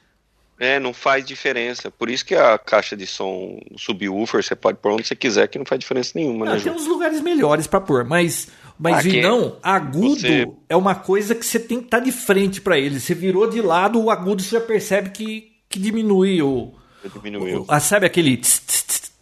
É, 0.59 0.79
não 0.79 0.93
faz 0.93 1.25
diferença. 1.25 1.91
Por 1.91 2.09
isso 2.09 2.25
que 2.25 2.35
a 2.35 2.57
caixa 2.57 2.95
de 2.95 3.05
som 3.05 3.59
subwoofer 3.77 4.41
você 4.41 4.55
pode 4.55 4.77
pôr 4.77 4.93
onde 4.93 5.07
você 5.07 5.15
quiser, 5.15 5.47
que 5.47 5.57
não 5.57 5.65
faz 5.65 5.79
diferença 5.79 6.11
nenhuma. 6.15 6.45
Né, 6.45 6.59
tem 6.59 6.71
uns 6.71 6.87
lugares 6.87 7.19
melhores 7.19 7.67
para 7.67 7.81
pôr, 7.81 8.05
mas 8.05 8.47
mas 8.77 9.05
não, 9.05 9.57
agudo 9.63 10.19
você... 10.19 10.51
é 10.67 10.75
uma 10.75 10.95
coisa 10.95 11.33
que 11.33 11.45
você 11.45 11.59
tem 11.59 11.79
que 11.79 11.85
estar 11.85 11.99
tá 11.99 12.03
de 12.03 12.11
frente 12.11 12.59
para 12.59 12.77
ele. 12.77 12.99
Você 12.99 13.15
virou 13.15 13.49
de 13.49 13.61
lado, 13.61 14.01
o 14.01 14.11
agudo 14.11 14.41
você 14.41 14.59
já 14.59 14.61
percebe 14.61 15.09
que, 15.09 15.55
que 15.69 15.79
diminui 15.79 16.41
o. 16.41 16.73
Diminuiu. 17.13 17.61
O, 17.61 17.65
ah, 17.69 17.79
sabe 17.79 18.05
aquele. 18.05 18.41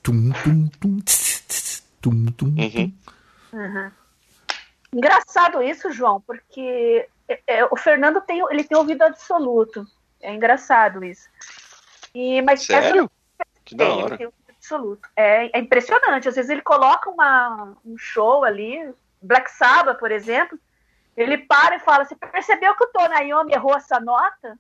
Uhum. 0.07 0.69
Uhum. 3.53 3.91
Engraçado 4.93 5.61
isso, 5.61 5.91
João, 5.91 6.21
porque 6.21 7.07
é, 7.27 7.39
é, 7.47 7.65
o 7.65 7.75
Fernando 7.75 8.21
tem, 8.21 8.41
ele 8.49 8.63
tem 8.63 8.77
ouvido 8.77 9.03
absoluto. 9.03 9.85
É 10.21 10.33
engraçado 10.33 11.03
isso. 11.03 11.27
E, 12.13 12.41
mas 12.41 12.65
Sério? 12.65 13.09
Essa, 13.39 13.47
que 13.65 13.75
da 13.75 13.93
hora. 13.93 14.15
Ele 14.15 14.17
tem 14.17 14.29
absoluto. 14.49 15.09
É, 15.15 15.57
é 15.57 15.59
impressionante. 15.61 16.29
Às 16.29 16.35
vezes 16.35 16.49
ele 16.49 16.61
coloca 16.61 17.09
uma, 17.09 17.75
um 17.85 17.97
show 17.97 18.43
ali, 18.43 18.93
Black 19.23 19.49
Sabbath, 19.51 19.97
por 19.97 20.11
exemplo, 20.11 20.59
ele 21.15 21.37
para 21.37 21.77
e 21.77 21.79
fala: 21.79 22.05
Você 22.05 22.15
percebeu 22.15 22.75
que 22.75 22.83
o 22.83 22.87
Tonayomi 22.87 23.53
errou 23.53 23.75
essa 23.75 23.99
nota? 23.99 24.59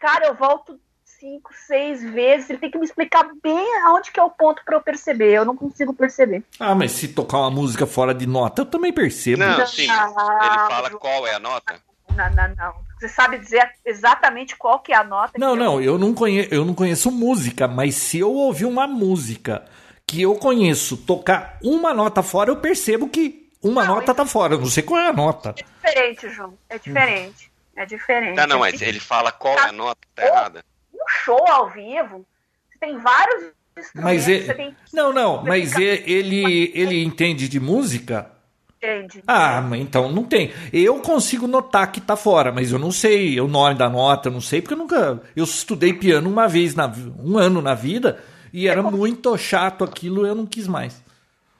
Cara, 0.00 0.26
eu 0.26 0.34
volto 0.34 0.80
cinco, 1.04 1.50
seis 1.66 2.02
vezes. 2.02 2.48
Ele 2.48 2.58
tem 2.58 2.70
que 2.70 2.78
me 2.78 2.84
explicar 2.84 3.28
bem 3.42 3.82
aonde 3.84 4.10
que 4.10 4.20
é 4.20 4.22
o 4.22 4.30
ponto 4.30 4.62
para 4.64 4.76
eu 4.76 4.80
perceber. 4.80 5.32
Eu 5.32 5.44
não 5.44 5.56
consigo 5.56 5.92
perceber. 5.92 6.42
Ah, 6.58 6.74
mas 6.74 6.92
se 6.92 7.08
tocar 7.08 7.38
uma 7.38 7.50
música 7.50 7.86
fora 7.86 8.14
de 8.14 8.26
nota, 8.26 8.62
eu 8.62 8.66
também 8.66 8.92
percebo. 8.92 9.42
Não, 9.42 9.66
sim. 9.66 9.82
Ele 9.82 9.92
fala 9.92 10.90
qual 10.90 11.26
é 11.26 11.34
a 11.34 11.38
nota. 11.38 11.80
Não, 12.16 12.30
não, 12.30 12.54
não. 12.56 12.74
Você 12.98 13.08
sabe 13.08 13.38
dizer 13.38 13.68
exatamente 13.84 14.56
qual 14.56 14.80
que 14.80 14.92
é 14.92 14.96
a 14.96 15.04
nota? 15.04 15.32
Não, 15.38 15.54
não, 15.54 15.80
eu 15.80 15.98
não, 15.98 16.12
conheço, 16.12 16.52
eu 16.52 16.64
não 16.64 16.74
conheço 16.74 17.12
música, 17.12 17.68
mas 17.68 17.94
se 17.94 18.18
eu 18.18 18.32
ouvir 18.32 18.64
uma 18.64 18.88
música 18.88 19.64
que 20.08 20.22
eu 20.22 20.34
conheço 20.36 20.96
tocar 20.96 21.58
uma 21.62 21.92
nota 21.92 22.22
fora, 22.22 22.50
eu 22.50 22.56
percebo 22.56 23.08
que 23.10 23.52
uma 23.62 23.84
não, 23.84 23.96
nota 23.96 24.14
tá 24.14 24.24
fora. 24.24 24.54
Eu 24.54 24.60
não 24.60 24.66
sei 24.66 24.82
qual 24.82 24.98
é 24.98 25.08
a 25.08 25.12
nota. 25.12 25.50
É 25.50 25.62
diferente, 25.62 26.30
João. 26.30 26.58
É 26.70 26.78
diferente. 26.78 27.52
É 27.76 27.86
diferente. 27.86 28.36
Tá, 28.36 28.46
não, 28.46 28.60
mas 28.60 28.80
ele 28.80 28.98
fala 28.98 29.30
qual 29.30 29.54
é 29.54 29.68
a 29.68 29.72
nota, 29.72 30.00
tá 30.14 30.26
errada. 30.26 30.64
Um 30.94 31.08
show 31.24 31.46
ao 31.46 31.68
vivo, 31.70 32.24
você 32.70 32.78
tem 32.80 32.98
vários 32.98 33.52
mas 33.94 34.26
ele... 34.26 34.52
Tem... 34.54 34.76
Não, 34.92 35.12
não, 35.12 35.44
mas 35.44 35.76
ele, 35.76 36.72
ele 36.74 37.04
entende 37.04 37.48
de 37.48 37.60
música? 37.60 38.30
Entende. 38.76 39.22
Ah, 39.26 39.60
mas 39.60 39.80
então 39.80 40.10
não 40.10 40.24
tem. 40.24 40.52
Eu 40.72 41.00
consigo 41.00 41.46
notar 41.46 41.90
que 41.92 42.00
tá 42.00 42.16
fora, 42.16 42.50
mas 42.50 42.72
eu 42.72 42.78
não 42.78 42.90
sei 42.90 43.40
o 43.40 43.48
nome 43.48 43.76
da 43.76 43.88
nota, 43.88 44.28
eu 44.28 44.32
não 44.32 44.40
sei, 44.40 44.60
porque 44.60 44.74
eu 44.74 44.78
nunca. 44.78 45.20
Eu 45.34 45.44
estudei 45.44 45.92
piano 45.92 46.28
uma 46.30 46.48
vez, 46.48 46.74
na, 46.74 46.92
um 47.22 47.38
ano 47.38 47.60
na 47.60 47.74
vida, 47.74 48.22
e 48.52 48.68
era 48.68 48.82
muito 48.82 49.36
chato 49.36 49.84
aquilo, 49.84 50.26
eu 50.26 50.34
não 50.34 50.46
quis 50.46 50.66
mais. 50.66 51.02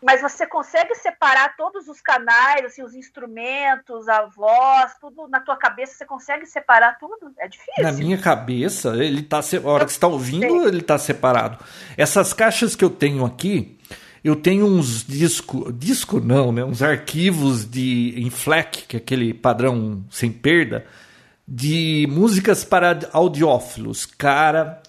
Mas 0.01 0.20
você 0.20 0.47
consegue 0.47 0.95
separar 0.95 1.57
todos 1.57 1.89
os 1.89 2.01
canais, 2.01 2.64
assim, 2.64 2.84
os 2.84 2.95
instrumentos, 2.95 4.09
a 4.09 4.26
voz, 4.26 4.93
tudo 5.01 5.26
na 5.26 5.41
tua 5.41 5.57
cabeça, 5.57 5.95
você 5.95 6.05
consegue 6.05 6.47
separar 6.47 6.97
tudo? 6.99 7.32
É 7.36 7.49
difícil. 7.49 7.82
Na 7.82 7.93
minha 7.93 8.16
cabeça, 8.16 8.91
ele 8.97 9.22
tá. 9.22 9.41
A 9.41 9.68
hora 9.68 9.84
que 9.84 9.91
você 9.91 9.97
está 9.97 10.07
ouvindo, 10.07 10.68
ele 10.68 10.78
está 10.78 10.97
separado. 10.99 11.59
Essas 11.97 12.32
caixas 12.32 12.76
que 12.76 12.84
eu 12.84 12.91
tenho 12.91 13.24
aqui, 13.24 13.76
eu 14.22 14.36
tenho 14.36 14.66
uns 14.66 15.05
disco, 15.05 15.72
disco 15.72 16.20
não, 16.20 16.53
né? 16.53 16.62
Uns 16.62 16.80
arquivos 16.80 17.68
de 17.68 18.14
em 18.16 18.30
FLAC, 18.30 18.86
que 18.86 18.97
é 18.97 19.01
aquele 19.01 19.34
padrão 19.34 20.05
sem 20.12 20.30
perda, 20.30 20.86
de 21.47 22.07
músicas 22.09 22.62
para 22.62 23.01
audiófilos. 23.12 24.07
Cara, 24.07 24.80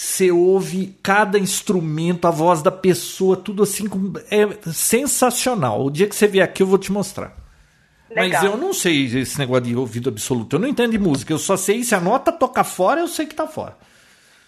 você 0.00 0.30
ouve 0.30 0.96
cada 1.02 1.40
instrumento, 1.40 2.28
a 2.28 2.30
voz 2.30 2.62
da 2.62 2.70
pessoa, 2.70 3.36
tudo 3.36 3.64
assim, 3.64 3.84
é 4.30 4.46
sensacional. 4.72 5.84
O 5.84 5.90
dia 5.90 6.06
que 6.06 6.14
você 6.14 6.28
vier 6.28 6.44
aqui 6.44 6.62
eu 6.62 6.68
vou 6.68 6.78
te 6.78 6.92
mostrar. 6.92 7.36
Legal. 8.08 8.44
Mas 8.44 8.52
eu 8.52 8.56
não 8.56 8.72
sei 8.72 9.06
esse 9.06 9.36
negócio 9.36 9.64
de 9.64 9.74
ouvido 9.74 10.08
absoluto. 10.08 10.54
Eu 10.54 10.60
não 10.60 10.68
entendo 10.68 10.92
de 10.92 11.00
música. 11.00 11.32
Eu 11.32 11.38
só 11.38 11.56
sei 11.56 11.82
se 11.82 11.96
a 11.96 12.00
nota 12.00 12.30
toca 12.30 12.62
fora, 12.62 13.00
eu 13.00 13.08
sei 13.08 13.26
que 13.26 13.34
tá 13.34 13.48
fora. 13.48 13.76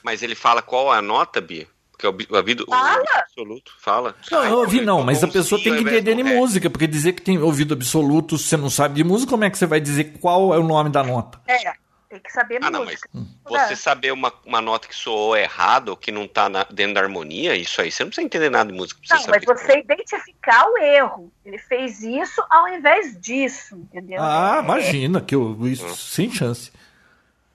Mas 0.05 0.23
ele 0.23 0.37
fala 0.37 0.63
qual 0.63 0.95
é 0.95 0.99
a 0.99 1.03
nota, 1.03 1.41
Bia? 1.41 1.67
Porque 1.91 2.07
o 2.07 2.37
ouvido, 2.37 2.65
fala. 2.67 3.03
absoluto 3.13 3.73
fala. 3.81 4.15
Não, 4.31 4.45
eu 4.45 4.59
ouvi 4.59 4.81
não, 4.83 5.03
mas 5.03 5.25
a 5.25 5.27
pessoa 5.27 5.61
tem 5.61 5.75
que 5.75 5.83
entender 5.83 6.15
de 6.15 6.23
música, 6.23 6.71
porque 6.71 6.87
dizer 6.87 7.13
que 7.13 7.23
tem 7.23 7.39
ouvido 7.39 7.75
absoluto, 7.75 8.39
se 8.39 8.45
você 8.45 8.57
não 8.57 8.71
sabe 8.71 8.95
de 8.95 9.03
música, 9.03 9.31
como 9.31 9.43
é 9.43 9.51
que 9.51 9.59
você 9.59 9.67
vai 9.67 9.81
dizer 9.81 10.17
qual 10.21 10.55
é 10.55 10.59
o 10.61 10.63
nome 10.63 10.91
da 10.91 11.03
nota? 11.03 11.41
É. 11.49 11.90
Tem 12.11 12.19
que 12.19 12.33
saber 12.33 12.59
ah, 12.61 12.71
música. 12.73 13.09
Não, 13.15 13.25
mas 13.49 13.69
você 13.69 13.77
saber 13.77 14.11
uma, 14.11 14.33
uma 14.45 14.61
nota 14.61 14.89
que 14.89 14.95
soou 14.97 15.37
errado 15.37 15.91
ou 15.91 15.97
que 15.97 16.11
não 16.11 16.25
está 16.25 16.49
dentro 16.65 16.95
da 16.95 17.03
harmonia, 17.03 17.55
isso 17.55 17.81
aí 17.81 17.93
você 17.93 18.03
não 18.03 18.09
precisa 18.09 18.27
entender 18.27 18.51
nada 18.51 18.73
de 18.73 18.77
música. 18.77 19.01
Não, 19.09 19.27
mas 19.29 19.45
você 19.45 19.79
identificar 19.79 20.69
o 20.71 20.79
erro. 20.79 21.33
Ele 21.45 21.57
fez 21.57 22.03
isso 22.03 22.43
ao 22.51 22.67
invés 22.67 23.17
disso, 23.21 23.77
entendeu? 23.77 24.21
Ah, 24.21 24.57
é. 24.57 24.65
imagina, 24.65 25.21
que 25.21 25.37
eu, 25.37 25.57
isso, 25.69 25.87
hum. 25.87 25.95
sem 25.95 26.33
chance. 26.33 26.73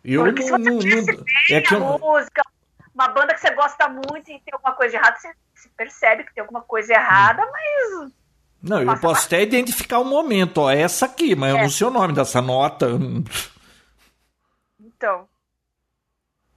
Eu 0.06 0.24
Porque 0.24 0.40
não, 0.40 0.48
se 0.48 0.52
você 0.52 1.02
não, 1.02 1.14
não, 1.14 1.26
é 1.50 1.62
que 1.62 1.76
eu... 1.76 2.00
música, 2.00 2.42
uma 2.94 3.10
banda 3.10 3.34
que 3.34 3.42
você 3.42 3.54
gosta 3.54 3.90
muito 3.90 4.32
e 4.32 4.40
tem 4.40 4.54
alguma 4.54 4.74
coisa 4.74 4.96
errada, 4.96 5.18
você, 5.18 5.34
você 5.54 5.70
percebe 5.76 6.24
que 6.24 6.34
tem 6.34 6.42
alguma 6.42 6.62
coisa 6.62 6.94
errada, 6.94 7.44
hum. 7.44 7.50
mas... 7.52 8.12
Não, 8.64 8.82
eu 8.82 8.98
posso 9.00 9.26
até 9.26 9.44
identificar 9.44 10.00
o 10.00 10.06
momento, 10.06 10.60
ó, 10.60 10.72
essa 10.72 11.06
aqui, 11.08 11.36
mas 11.36 11.54
é. 11.54 11.58
eu 11.58 11.62
não 11.64 11.70
sei 11.70 11.88
o 11.88 11.92
nome 11.92 12.14
dessa 12.14 12.42
nota. 12.42 12.88
Então. 14.96 15.28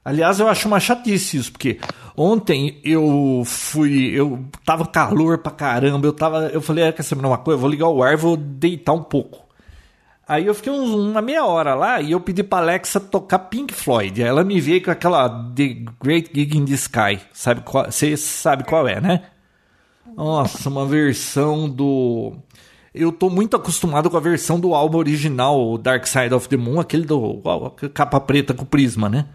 Aliás, 0.04 0.40
eu 0.40 0.48
acho 0.48 0.66
uma 0.68 0.80
chatice 0.80 1.36
isso, 1.36 1.52
porque 1.52 1.78
ontem 2.16 2.80
eu 2.82 3.42
fui, 3.44 4.10
eu 4.14 4.44
tava 4.64 4.86
calor 4.86 5.38
pra 5.38 5.52
caramba, 5.52 6.06
eu 6.06 6.12
tava, 6.12 6.46
eu 6.46 6.62
falei, 6.62 6.88
ah, 6.88 6.92
quer 6.92 7.02
saber 7.02 7.26
uma 7.26 7.36
coisa, 7.36 7.56
eu 7.56 7.60
vou 7.60 7.68
ligar 7.68 7.88
o 7.88 8.02
ar, 8.02 8.16
vou 8.16 8.36
deitar 8.36 8.92
um 8.92 9.02
pouco. 9.02 9.46
Aí 10.26 10.46
eu 10.46 10.54
fiquei 10.54 10.72
uns, 10.72 10.90
uma 10.90 11.20
meia 11.20 11.44
hora 11.44 11.74
lá 11.74 12.00
e 12.00 12.12
eu 12.12 12.20
pedi 12.20 12.42
pra 12.42 12.58
Alexa 12.58 13.00
tocar 13.00 13.38
Pink 13.38 13.74
Floyd. 13.74 14.22
Ela 14.22 14.44
me 14.44 14.60
veio 14.60 14.82
com 14.82 14.90
aquela 14.90 15.28
The 15.54 15.84
Great 16.02 16.30
Gig 16.34 16.56
in 16.56 16.64
the 16.64 16.74
Sky, 16.74 17.20
sabe 17.32 17.62
qual, 17.62 17.86
você 17.86 18.16
sabe 18.16 18.64
qual 18.64 18.86
é, 18.86 19.00
né? 19.00 19.24
Nossa, 20.14 20.68
uma 20.68 20.86
versão 20.86 21.68
do 21.68 22.34
eu 22.98 23.12
tô 23.12 23.30
muito 23.30 23.56
acostumado 23.56 24.10
com 24.10 24.16
a 24.16 24.20
versão 24.20 24.58
do 24.58 24.74
álbum 24.74 24.98
original, 24.98 25.78
Dark 25.78 26.06
Side 26.06 26.34
of 26.34 26.48
the 26.48 26.56
Moon, 26.56 26.80
aquele 26.80 27.04
do 27.04 27.40
capa 27.94 28.20
preta 28.20 28.52
com 28.52 28.64
prisma, 28.64 29.08
né? 29.08 29.26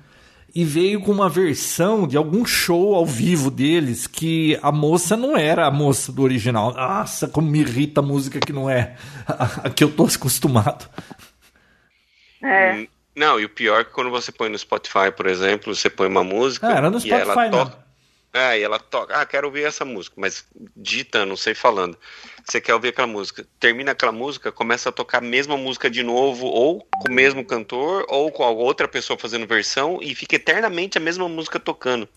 E 0.56 0.64
veio 0.64 1.02
com 1.02 1.12
uma 1.12 1.28
versão 1.28 2.08
de 2.08 2.16
algum 2.16 2.46
show 2.46 2.94
ao 2.94 3.06
vivo 3.06 3.50
deles 3.50 4.06
que 4.06 4.60
a 4.62 4.72
moça 4.72 5.18
não 5.18 5.36
era 5.36 5.66
a 5.66 5.72
moça 5.72 6.12
do 6.12 6.22
original. 6.22 6.74
Nossa, 6.74 7.28
como 7.28 7.50
me 7.50 7.62
irrita 7.62 8.02
a 8.02 8.04
música 8.04 8.40
que 8.40 8.54
não 8.54 8.70
é 8.70 8.96
a, 9.26 9.68
a 9.68 9.70
que 9.72 9.84
eu 9.84 9.92
tô 9.92 10.06
acostumado. 10.06 10.88
É. 12.44 12.74
Hum, 12.74 12.88
não, 13.16 13.40
e 13.40 13.46
o 13.46 13.50
pior 13.50 13.82
é 13.82 13.84
que 13.84 13.92
quando 13.92 14.12
você 14.12 14.32
põe 14.32 14.50
no 14.50 14.58
Spotify, 14.58 15.12
por 15.16 15.26
exemplo, 15.26 15.74
você 15.74 15.90
põe 15.90 16.08
uma 16.08 16.24
música. 16.24 16.68
Ah, 16.68 16.78
era 16.78 16.92
no 16.92 17.00
Spotify, 17.00 17.18
e 17.18 17.32
ela 17.32 17.50
toca. 17.50 17.84
É, 18.34 18.60
e 18.60 18.64
ela 18.64 18.80
toca. 18.80 19.16
Ah, 19.16 19.26
quero 19.26 19.48
ouvir 19.48 19.64
essa 19.64 19.86
música, 19.86 20.16
mas 20.20 20.46
digitando, 20.76 21.28
não 21.28 21.38
sei 21.38 21.54
falando. 21.54 21.98
Você 22.44 22.60
quer 22.60 22.74
ouvir 22.74 22.90
aquela 22.90 23.08
música. 23.08 23.46
Termina 23.60 23.92
aquela 23.92 24.12
música, 24.12 24.52
começa 24.52 24.90
a 24.90 24.92
tocar 24.92 25.20
a 25.20 25.22
mesma 25.22 25.56
música 25.56 25.90
de 25.90 26.04
novo, 26.04 26.46
ou 26.46 26.86
com 26.92 27.10
o 27.10 27.14
mesmo 27.14 27.44
cantor, 27.46 28.06
ou 28.10 28.32
com 28.32 28.44
a 28.44 28.50
outra 28.50 28.88
pessoa 28.88 29.18
fazendo 29.18 29.48
versão, 29.48 30.00
e 30.02 30.14
fica 30.14 30.36
eternamente 30.36 30.98
a 30.98 31.02
mesma 31.02 31.28
música 31.30 31.60
tocando. 31.60 32.08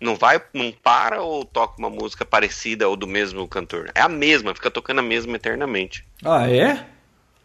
Não 0.00 0.16
vai, 0.16 0.40
não 0.54 0.72
para 0.72 1.20
ou 1.20 1.44
toca 1.44 1.74
uma 1.78 1.90
música 1.90 2.24
parecida 2.24 2.88
ou 2.88 2.96
do 2.96 3.06
mesmo 3.06 3.46
cantor. 3.48 3.90
É 3.94 4.00
a 4.00 4.08
mesma, 4.08 4.54
fica 4.54 4.70
tocando 4.70 5.00
a 5.00 5.02
mesma 5.02 5.36
eternamente. 5.36 6.06
Ah, 6.24 6.48
é? 6.48 6.86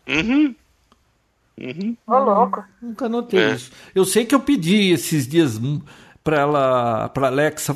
Uhum. 0.07 0.55
Uhum. 1.59 1.97
Ô, 2.07 2.17
louco. 2.17 2.63
Nunca 2.81 3.09
notei 3.09 3.39
é. 3.39 3.51
isso. 3.53 3.71
Eu 3.93 4.05
sei 4.05 4.25
que 4.25 4.33
eu 4.33 4.39
pedi 4.39 4.91
esses 4.91 5.27
dias 5.27 5.59
para 6.23 6.39
ela, 6.39 7.09
para 7.09 7.27
Alexa 7.27 7.75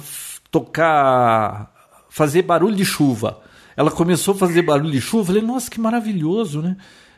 tocar, 0.52 1.72
fazer 2.10 2.44
barulho 2.44 2.76
de 2.76 2.86
chuva. 2.86 3.42
Ela 3.78 3.92
começou 3.92 4.34
a 4.34 4.38
fazer 4.38 4.64
barulho 4.64 4.92
de 4.92 5.00
chuva, 5.00 5.22
eu 5.22 5.26
falei, 5.28 5.42
nossa, 5.44 5.70
que 5.70 5.80
maravilhoso, 5.80 6.64
né? 6.64 6.76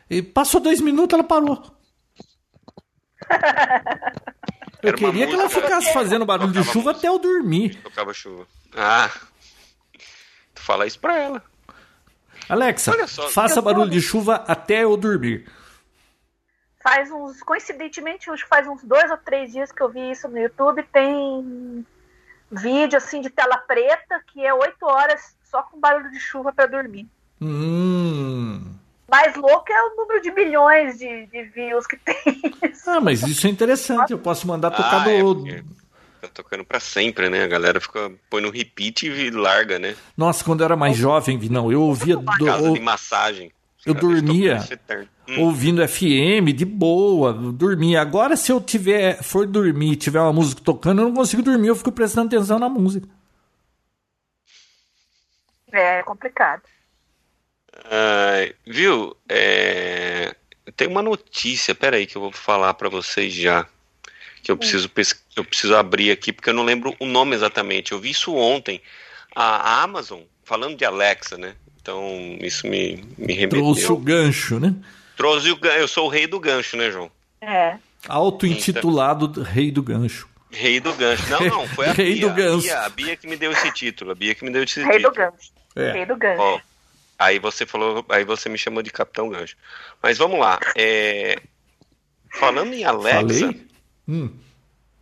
E 0.09 0.21
passou 0.21 0.59
dois 0.59 0.81
minutos, 0.81 1.13
ela 1.13 1.23
parou. 1.23 1.63
Eu 4.81 4.93
queria 4.93 5.27
que 5.27 5.33
ela 5.33 5.49
ficasse 5.49 5.91
fazendo 5.91 6.25
barulho 6.25 6.53
de 6.53 6.63
chuva 6.63 6.91
até 6.91 7.09
eu 7.09 7.19
dormir. 7.19 7.75
Tocava 7.83 8.13
chuva. 8.13 8.47
Ah. 8.73 9.09
Tu 10.55 10.61
fala 10.61 10.87
isso 10.87 10.97
pra 10.97 11.17
ela. 11.17 11.43
Alexa, 12.47 13.05
só, 13.07 13.27
faça 13.29 13.61
barulho 13.61 13.89
de 13.89 13.99
chuva 14.01 14.35
até 14.47 14.85
eu 14.85 14.95
dormir. 14.95 15.51
faz 16.81 17.11
uns. 17.11 17.43
Coincidentemente, 17.43 18.25
faz 18.47 18.69
uns 18.69 18.81
dois 18.81 19.11
ou 19.11 19.17
três 19.17 19.51
dias 19.51 19.69
que 19.69 19.83
eu 19.83 19.89
vi 19.89 20.11
isso 20.11 20.29
no 20.29 20.39
YouTube. 20.39 20.81
Tem 20.93 21.85
vídeo 22.51 22.97
assim 22.97 23.21
de 23.21 23.29
tela 23.29 23.57
preta 23.57 24.21
que 24.27 24.45
é 24.45 24.53
oito 24.53 24.85
horas 24.85 25.35
só 25.43 25.63
com 25.63 25.79
barulho 25.79 26.11
de 26.11 26.19
chuva 26.19 26.53
para 26.53 26.67
dormir. 26.67 27.07
Hum. 27.41 28.75
Mais 29.09 29.35
louco 29.35 29.71
é 29.71 29.83
o 29.83 29.95
número 29.95 30.21
de 30.21 30.31
milhões 30.31 30.99
de, 30.99 31.25
de 31.27 31.43
views 31.43 31.87
que 31.87 31.97
tem. 31.97 32.15
Ah, 32.85 32.99
mas 32.99 33.23
isso 33.23 33.47
é 33.47 33.49
interessante. 33.49 34.11
Eu 34.11 34.19
posso 34.19 34.47
mandar 34.47 34.71
tocar 34.71 35.01
ah, 35.01 35.03
do. 35.03 35.47
É 35.47 35.63
Tá 36.21 36.27
tocando 36.27 36.65
para 36.65 36.81
sempre, 36.81 37.29
né? 37.29 37.43
A 37.43 37.47
galera 37.47 37.79
fica 37.79 38.11
põe 38.29 38.41
no 38.41 38.49
repeat 38.49 39.07
e 39.07 39.31
larga, 39.31 39.79
né? 39.79 39.95
Nossa, 40.17 40.43
quando 40.43 40.59
eu 40.61 40.65
era 40.65 40.75
mais 40.75 40.97
jovem, 40.97 41.39
não, 41.49 41.71
eu 41.71 41.81
ouvia 41.81 42.17
do, 42.17 42.45
casa 42.45 42.71
de 42.71 42.79
massagem. 42.79 43.51
Eu 43.85 43.93
dormia 43.93 44.59
hum. 45.27 45.41
ouvindo 45.41 45.87
FM 45.87 46.53
de 46.53 46.65
boa, 46.65 47.31
dormia. 47.33 48.01
Agora 48.01 48.35
se 48.35 48.51
eu 48.51 48.59
tiver 48.59 49.23
for 49.23 49.47
dormir, 49.47 49.95
tiver 49.95 50.19
uma 50.19 50.33
música 50.33 50.61
tocando, 50.61 51.01
eu 51.01 51.07
não 51.07 51.15
consigo 51.15 51.41
dormir, 51.41 51.69
eu 51.69 51.75
fico 51.75 51.91
prestando 51.91 52.27
atenção 52.27 52.59
na 52.59 52.67
música. 52.67 53.07
É, 55.71 55.99
é 55.99 56.03
complicado. 56.03 56.63
Uh, 57.77 58.53
viu? 58.67 59.15
É... 59.27 60.35
Tem 60.75 60.87
uma 60.87 61.01
notícia, 61.01 61.73
peraí, 61.73 62.05
que 62.05 62.17
eu 62.17 62.21
vou 62.21 62.31
falar 62.31 62.73
para 62.73 62.89
vocês 62.89 63.33
já 63.33 63.65
que 64.41 64.51
eu 64.51 64.57
preciso, 64.57 64.89
eu 65.35 65.43
preciso 65.43 65.75
abrir 65.75 66.11
aqui, 66.11 66.31
porque 66.31 66.49
eu 66.49 66.53
não 66.53 66.63
lembro 66.63 66.95
o 66.99 67.05
nome 67.05 67.35
exatamente. 67.35 67.91
Eu 67.91 67.99
vi 67.99 68.11
isso 68.11 68.33
ontem. 68.33 68.81
A 69.35 69.83
Amazon, 69.83 70.21
falando 70.43 70.77
de 70.77 70.85
Alexa, 70.85 71.37
né? 71.37 71.55
Então, 71.89 72.37
isso 72.41 72.67
me, 72.67 73.03
me 73.17 73.33
remeteu. 73.33 73.61
Trouxe 73.61 73.91
o 73.91 73.97
gancho, 73.97 74.59
né? 74.59 74.75
Trouxe 75.17 75.49
o 75.49 75.57
gancho. 75.57 75.77
Eu 75.77 75.87
sou 75.87 76.05
o 76.05 76.09
rei 76.09 76.27
do 76.27 76.39
gancho, 76.39 76.77
né, 76.77 76.91
João? 76.91 77.11
É. 77.41 77.77
Auto-intitulado 78.07 79.25
então, 79.25 79.43
Rei 79.43 79.71
do 79.71 79.81
Gancho. 79.81 80.29
Rei 80.51 80.79
do 80.79 80.93
Gancho. 80.93 81.29
Não, 81.29 81.39
não, 81.39 81.67
foi 81.69 81.87
a 81.87 81.91
rei 81.93 82.13
Bia. 82.13 82.29
Do 82.29 82.35
gancho. 82.35 82.67
A 82.67 82.77
Bia, 82.79 82.85
a 82.85 82.89
Bia 82.89 83.15
que 83.15 83.27
me 83.27 83.35
deu 83.35 83.51
esse 83.51 83.71
título. 83.73 84.11
A 84.11 84.15
Bia 84.15 84.35
que 84.35 84.45
me 84.45 84.51
deu 84.51 84.63
esse 84.63 84.81
rei 84.83 84.97
título. 84.97 85.09
Do 85.09 85.17
gancho. 85.17 85.51
É. 85.75 85.91
Rei 85.91 86.05
do 86.05 86.15
Gancho. 86.15 86.41
Ó, 86.41 86.59
aí 87.17 87.39
você 87.39 87.65
falou, 87.65 88.05
aí 88.09 88.23
você 88.23 88.49
me 88.49 88.57
chamou 88.57 88.83
de 88.83 88.91
Capitão 88.91 89.29
Gancho. 89.29 89.55
Mas 90.01 90.17
vamos 90.17 90.39
lá. 90.39 90.59
É, 90.77 91.39
falando 92.35 92.73
em 92.73 92.83
Alexa. 92.83 93.47
Falei? 93.47 93.67
Hum. 94.07 94.29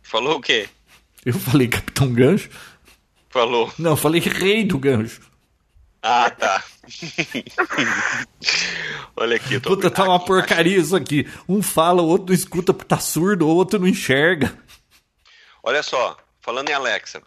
Falou 0.02 0.36
o 0.36 0.40
quê? 0.40 0.68
Eu 1.24 1.34
falei 1.34 1.68
Capitão 1.68 2.12
Gancho? 2.12 2.48
Falou. 3.28 3.72
Não, 3.78 3.94
falei 3.94 4.20
Rei 4.20 4.64
do 4.64 4.78
Gancho. 4.78 5.20
Ah, 6.02 6.30
tá. 6.30 6.64
Olha 9.16 9.36
aqui, 9.36 9.54
eu 9.54 9.60
tô 9.60 9.70
Puta, 9.70 9.90
tá 9.90 10.04
uma 10.04 10.24
porcaria 10.24 10.78
isso 10.78 10.96
aqui. 10.96 11.26
Um 11.48 11.62
fala, 11.62 12.02
o 12.02 12.06
outro 12.06 12.28
não 12.28 12.34
escuta 12.34 12.72
porque 12.72 12.88
tá 12.88 12.98
surdo, 12.98 13.46
o 13.46 13.54
outro 13.54 13.78
não 13.78 13.88
enxerga. 13.88 14.56
Olha 15.62 15.82
só, 15.82 16.16
falando 16.40 16.70
em 16.70 16.72
Alexa, 16.72 17.22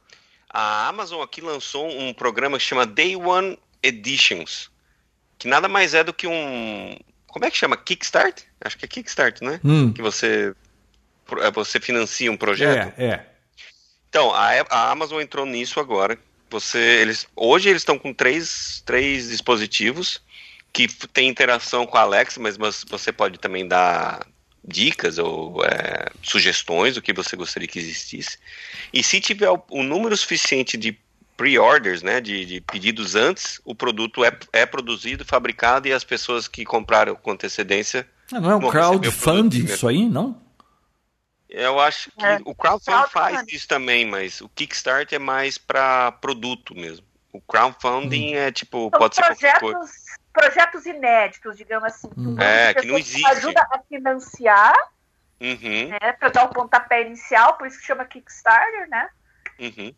a 0.49 0.87
Amazon 0.87 1.21
aqui 1.21 1.41
lançou 1.41 1.89
um 1.89 2.13
programa 2.13 2.57
que 2.57 2.63
chama 2.63 2.85
Day 2.85 3.15
One 3.15 3.59
Editions, 3.83 4.71
que 5.37 5.47
nada 5.47 5.67
mais 5.67 5.93
é 5.93 6.03
do 6.03 6.13
que 6.13 6.27
um. 6.27 6.97
Como 7.27 7.45
é 7.45 7.51
que 7.51 7.57
chama? 7.57 7.77
Kickstart? 7.77 8.43
Acho 8.59 8.77
que 8.77 8.85
é 8.85 8.87
Kickstart, 8.87 9.41
né? 9.41 9.59
Hum. 9.63 9.93
Que 9.93 10.01
você 10.01 10.53
é, 11.39 11.51
você 11.51 11.79
financia 11.79 12.31
um 12.31 12.37
projeto? 12.37 12.93
É, 12.97 13.05
é. 13.05 13.25
Então, 14.09 14.33
a, 14.33 14.49
a 14.69 14.91
Amazon 14.91 15.21
entrou 15.21 15.45
nisso 15.45 15.79
agora. 15.79 16.17
Você, 16.51 16.77
eles, 16.77 17.27
hoje 17.35 17.69
eles 17.69 17.81
estão 17.81 17.97
com 17.97 18.13
três, 18.13 18.83
três 18.85 19.29
dispositivos 19.29 20.21
que 20.73 20.87
tem 21.07 21.27
interação 21.27 21.85
com 21.85 21.97
a 21.97 22.01
Alexa, 22.01 22.39
mas 22.39 22.57
você 22.57 23.11
pode 23.11 23.39
também 23.39 23.67
dar 23.67 24.25
dicas 24.63 25.17
ou 25.17 25.63
é, 25.65 26.09
sugestões 26.21 26.95
do 26.95 27.01
que 27.01 27.13
você 27.13 27.35
gostaria 27.35 27.67
que 27.67 27.79
existisse. 27.79 28.37
E 28.93 29.03
se 29.03 29.19
tiver 29.19 29.49
o, 29.49 29.61
o 29.69 29.83
número 29.83 30.15
suficiente 30.15 30.77
de 30.77 30.97
pre-orders, 31.35 32.03
né, 32.03 32.21
de, 32.21 32.45
de, 32.45 32.61
pedidos 32.61 33.15
antes, 33.15 33.59
o 33.65 33.73
produto 33.73 34.23
é, 34.23 34.31
é 34.53 34.65
produzido, 34.65 35.25
fabricado 35.25 35.87
e 35.87 35.93
as 35.93 36.03
pessoas 36.03 36.47
que 36.47 36.63
compraram 36.63 37.15
com 37.15 37.31
antecedência. 37.31 38.07
Ah, 38.31 38.39
não 38.39 38.51
é 38.51 38.55
um 38.55 38.69
crowdfunding 38.69 39.65
isso 39.65 39.87
aí, 39.87 40.07
não? 40.07 40.39
Eu 41.51 41.81
acho 41.81 42.09
que 42.11 42.25
é. 42.25 42.39
o 42.45 42.55
crowdfunding 42.55 43.09
faz 43.09 43.43
isso 43.49 43.67
também, 43.67 44.05
mas 44.05 44.39
o 44.39 44.47
Kickstarter 44.47 45.17
é 45.17 45.19
mais 45.19 45.57
para 45.57 46.13
produto 46.13 46.73
mesmo. 46.73 47.05
O 47.33 47.41
crowdfunding 47.41 48.35
hum. 48.35 48.37
é 48.37 48.51
tipo, 48.53 48.89
São 48.89 48.99
pode 48.99 49.15
projetos, 49.17 49.39
ser 49.39 49.59
qualquer 49.59 49.77
coisa. 49.77 49.91
Projetos 50.31 50.85
inéditos, 50.85 51.57
digamos 51.57 51.83
assim. 51.83 52.09
Hum. 52.17 52.39
É, 52.39 52.73
que 52.73 52.87
não 52.87 52.97
existe. 52.97 53.25
Ajuda 53.25 53.67
a 53.69 53.79
financiar, 53.79 54.73
uhum. 55.41 55.89
né, 55.89 56.13
para 56.13 56.29
dar 56.29 56.45
o 56.45 56.49
pontapé 56.49 57.05
inicial, 57.05 57.57
por 57.57 57.67
isso 57.67 57.79
que 57.79 57.85
chama 57.85 58.05
Kickstarter, 58.05 58.87
né? 58.89 59.09
Uhum. 59.59 59.93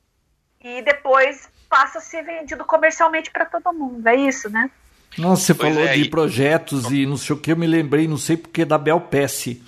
E 0.60 0.82
depois 0.82 1.50
passa 1.70 2.00
a 2.00 2.02
ser 2.02 2.24
vendido 2.24 2.66
comercialmente 2.66 3.30
para 3.30 3.46
todo 3.46 3.72
mundo, 3.74 4.08
é 4.08 4.16
isso, 4.16 4.50
né? 4.50 4.72
Nossa, 5.18 5.44
você 5.44 5.54
pois 5.54 5.72
falou 5.74 5.88
é, 5.88 5.94
de 5.94 6.02
e... 6.02 6.10
projetos 6.10 6.92
e 6.92 7.06
não 7.06 7.18
sei 7.18 7.36
o 7.36 7.40
que, 7.40 7.52
eu 7.52 7.58
me 7.58 7.68
lembrei, 7.68 8.08
não 8.08 8.18
sei 8.18 8.38
porque 8.38 8.66
da 8.66 8.80
Bel 8.80 9.00
Pesce. 9.00 9.62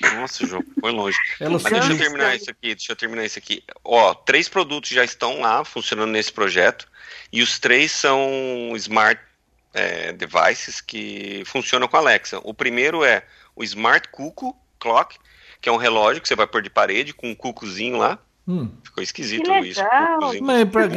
Nossa, 0.00 0.46
João, 0.46 0.62
foi 0.80 0.90
longe. 0.90 1.16
Mas 1.40 1.62
deixa 1.62 1.92
eu 1.92 1.98
terminar 1.98 2.36
isso 2.36 2.50
aqui, 2.50 2.74
deixa 2.74 2.92
eu 2.92 2.96
terminar 2.96 3.24
isso 3.24 3.38
aqui. 3.38 3.62
Ó, 3.84 4.14
três 4.14 4.48
produtos 4.48 4.90
já 4.90 5.04
estão 5.04 5.40
lá 5.40 5.64
funcionando 5.64 6.10
nesse 6.10 6.32
projeto 6.32 6.88
e 7.32 7.42
os 7.42 7.58
três 7.58 7.92
são 7.92 8.72
smart 8.76 9.20
é, 9.72 10.12
devices 10.12 10.80
que 10.80 11.42
funcionam 11.46 11.88
com 11.88 11.96
a 11.96 12.00
Alexa. 12.00 12.40
O 12.42 12.54
primeiro 12.54 13.04
é 13.04 13.24
o 13.56 13.62
Smart 13.64 14.08
Cuckoo 14.08 14.56
Clock, 14.78 15.16
que 15.60 15.68
é 15.68 15.72
um 15.72 15.76
relógio 15.76 16.20
que 16.20 16.28
você 16.28 16.36
vai 16.36 16.46
pôr 16.46 16.62
de 16.62 16.70
parede 16.70 17.14
com 17.14 17.30
um 17.30 17.34
cucozinho 17.34 17.96
lá. 17.96 18.18
Hum. 18.46 18.70
Ficou 18.84 19.02
esquisito 19.02 19.50
isso. 19.64 19.82
Mas 20.42 20.60
é 20.60 20.64
pra... 20.64 20.88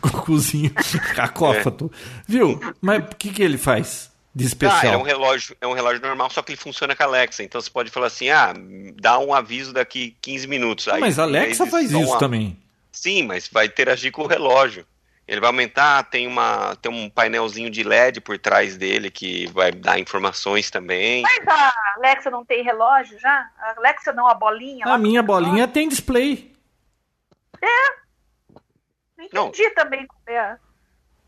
cucuzinho, 0.00 0.70
cacófato. 1.14 1.90
É. 1.92 2.22
Viu? 2.26 2.60
Mas 2.80 3.04
o 3.04 3.16
que, 3.16 3.30
que 3.30 3.42
ele 3.42 3.58
faz? 3.58 4.11
De 4.34 4.44
especial? 4.44 4.80
Ah, 4.82 4.94
é 4.94 4.96
um 4.96 5.02
relógio, 5.02 5.56
é 5.60 5.66
um 5.66 5.72
relógio 5.72 6.00
normal, 6.00 6.30
só 6.30 6.42
que 6.42 6.52
ele 6.52 6.60
funciona 6.60 6.96
com 6.96 7.02
a 7.02 7.06
Alexa. 7.06 7.42
Então 7.42 7.60
você 7.60 7.70
pode 7.70 7.90
falar 7.90 8.06
assim: 8.06 8.30
ah, 8.30 8.54
dá 9.00 9.18
um 9.18 9.34
aviso 9.34 9.72
daqui 9.72 10.16
15 10.22 10.46
minutos. 10.46 10.88
Aí, 10.88 11.00
mas 11.00 11.18
a 11.18 11.24
Alexa 11.24 11.66
faz 11.66 11.90
isso 11.90 11.98
uma... 11.98 12.18
também. 12.18 12.58
Sim, 12.90 13.24
mas 13.24 13.48
vai 13.48 13.66
interagir 13.66 14.12
com 14.12 14.22
o 14.22 14.26
relógio. 14.26 14.86
Ele 15.26 15.40
vai 15.40 15.48
aumentar, 15.48 16.02
tem, 16.04 16.26
uma, 16.26 16.74
tem 16.76 16.92
um 16.92 17.08
painelzinho 17.08 17.70
de 17.70 17.82
LED 17.84 18.20
por 18.20 18.38
trás 18.38 18.76
dele 18.76 19.10
que 19.10 19.46
vai 19.46 19.70
dar 19.70 19.98
informações 19.98 20.70
também. 20.70 21.22
Mas 21.22 21.46
a 21.48 21.72
Alexa 21.96 22.30
não 22.30 22.44
tem 22.44 22.62
relógio 22.62 23.18
já? 23.18 23.48
A 23.58 23.74
Alexa 23.78 24.12
não, 24.12 24.26
a 24.26 24.34
bolinha? 24.34 24.84
A 24.84 24.98
minha 24.98 25.22
bolinha 25.22 25.52
relógio? 25.52 25.72
tem 25.72 25.88
display. 25.88 26.52
É. 27.62 28.02
Entendi 29.18 29.62
não. 29.62 29.74
também. 29.74 30.06
É. 30.26 30.56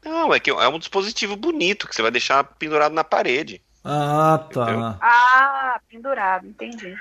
Não, 0.05 0.35
é 0.35 0.39
que 0.39 0.51
é 0.51 0.69
um 0.69 0.79
dispositivo 0.79 1.35
bonito 1.35 1.89
que 1.89 1.95
você 1.95 2.03
vai 2.03 2.11
deixar 2.11 2.45
pendurado 2.45 2.95
na 2.95 3.03
parede. 3.03 3.63
Ah, 3.83 4.47
tá. 4.53 4.63
Entendeu? 4.63 4.97
Ah, 5.01 5.81
pendurado, 5.89 6.47
entendi. 6.47 6.95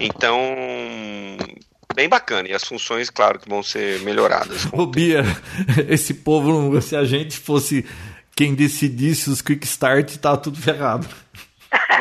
Então, 0.00 0.38
bem 1.94 2.08
bacana. 2.08 2.48
E 2.48 2.54
as 2.54 2.64
funções, 2.64 3.10
claro, 3.10 3.38
que 3.38 3.48
vão 3.48 3.62
ser 3.62 4.00
melhoradas. 4.00 4.66
Ô, 4.72 4.86
Bia, 4.86 5.22
esse 5.88 6.14
povo, 6.14 6.80
se 6.80 6.96
a 6.96 7.04
gente 7.04 7.38
fosse 7.38 7.86
quem 8.34 8.54
decidisse 8.54 9.30
os 9.30 9.42
quick 9.42 9.66
start, 9.66 10.16
tava 10.16 10.38
tudo 10.38 10.60
ferrado. 10.60 11.06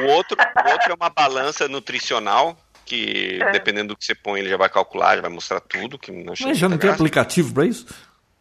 O 0.02 0.06
outro, 0.12 0.38
o 0.38 0.72
outro 0.72 0.92
é 0.92 0.96
uma 0.96 1.10
balança 1.10 1.68
nutricional, 1.68 2.58
que 2.86 3.40
é. 3.42 3.52
dependendo 3.52 3.90
do 3.90 3.98
que 3.98 4.06
você 4.06 4.16
põe, 4.16 4.40
ele 4.40 4.50
já 4.50 4.58
vai 4.58 4.70
calcular, 4.70 5.16
já 5.16 5.22
vai 5.22 5.32
mostrar 5.32 5.60
tudo. 5.60 5.98
Que 5.98 6.12
não 6.12 6.34
Mas 6.40 6.58
já 6.58 6.68
não 6.68 6.78
tem 6.78 6.90
aplicativo 6.90 7.54
para 7.54 7.66
isso? 7.66 7.86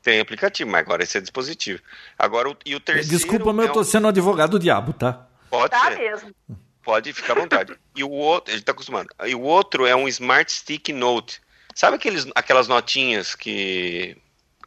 Tem 0.03 0.21
aplicativo, 0.21 0.71
mas 0.71 0.81
agora 0.81 1.03
esse 1.03 1.19
é 1.19 1.21
dispositivo. 1.21 1.83
Agora, 2.19 2.49
o, 2.51 2.57
e 2.65 2.75
o 2.75 2.81
terceiro. 2.81 3.09
Desculpa, 3.11 3.53
mas 3.53 3.67
é 3.67 3.69
eu 3.69 3.73
tô 3.75 3.85
sendo 3.85 4.09
advogado 4.09 4.53
do 4.53 4.59
diabo, 4.59 4.93
tá? 4.93 5.27
Pode 5.51 5.71
tá 5.71 5.91
ser. 5.91 5.99
mesmo. 5.99 6.35
Pode 6.83 7.13
ficar 7.13 7.37
à 7.37 7.41
vontade. 7.41 7.75
e 7.95 8.03
o 8.03 8.11
outro, 8.11 8.53
ele 8.53 8.63
tá 8.63 8.73
acostumado. 8.73 9.09
E 9.27 9.35
o 9.35 9.43
outro 9.43 9.87
é 9.87 9.95
um 9.95 10.09
Smart 10.09 10.51
Stick 10.51 10.89
Note. 10.89 11.41
Sabe 11.75 11.97
aqueles, 11.97 12.27
aquelas 12.35 12.69
notinhas 12.69 13.35
que. 13.35 14.17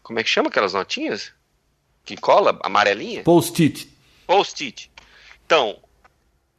Como 0.03 0.19
é 0.19 0.23
que 0.23 0.29
chama 0.29 0.49
aquelas 0.49 0.73
notinhas? 0.73 1.31
Que 2.05 2.17
cola, 2.17 2.59
amarelinha? 2.63 3.23
Post-it. 3.23 3.89
Post-it. 4.27 4.91
Então, 5.45 5.79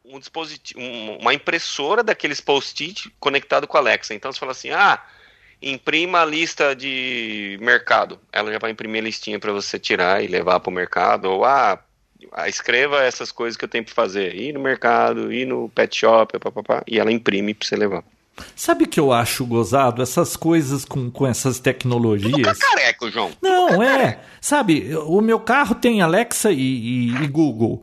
um 0.03 0.19
dispositivo, 0.19 0.79
uma 1.19 1.33
impressora 1.33 2.03
daqueles 2.03 2.41
post-it 2.41 3.13
conectado 3.19 3.67
com 3.67 3.77
a 3.77 3.79
Alexa. 3.79 4.13
Então 4.13 4.31
você 4.31 4.39
fala 4.39 4.51
assim: 4.51 4.71
ah, 4.71 5.03
imprima 5.61 6.21
a 6.21 6.25
lista 6.25 6.75
de 6.75 7.57
mercado. 7.61 8.19
Ela 8.31 8.51
já 8.51 8.59
vai 8.59 8.71
imprimir 8.71 9.01
a 9.01 9.05
listinha 9.05 9.39
para 9.39 9.51
você 9.51 9.79
tirar 9.79 10.23
e 10.23 10.27
levar 10.27 10.59
para 10.59 10.69
o 10.69 10.73
mercado. 10.73 11.25
Ou, 11.25 11.45
ah, 11.45 11.79
escreva 12.47 13.03
essas 13.03 13.31
coisas 13.31 13.57
que 13.57 13.65
eu 13.65 13.69
tenho 13.69 13.83
para 13.83 13.93
fazer. 13.93 14.35
Ir 14.35 14.53
no 14.53 14.59
mercado, 14.59 15.31
ir 15.31 15.45
no 15.45 15.69
pet 15.69 15.95
shop, 15.97 16.37
papapá, 16.39 16.83
e 16.87 16.99
ela 16.99 17.11
imprime 17.11 17.53
para 17.53 17.67
você 17.67 17.75
levar. 17.75 18.03
Sabe 18.55 18.85
que 18.85 18.99
eu 18.99 19.13
acho 19.13 19.45
gozado? 19.45 20.01
Essas 20.01 20.35
coisas 20.35 20.83
com, 20.83 21.09
com 21.09 21.25
essas 21.25 21.59
tecnologias. 21.59 22.57
careco, 22.57 23.09
João. 23.09 23.31
Não, 23.41 23.81
é. 23.81 24.19
Sabe, 24.41 24.93
o 25.05 25.21
meu 25.21 25.39
carro 25.39 25.75
tem 25.75 26.01
Alexa 26.01 26.51
e, 26.51 26.57
e, 26.57 27.23
e, 27.23 27.27
Google. 27.27 27.81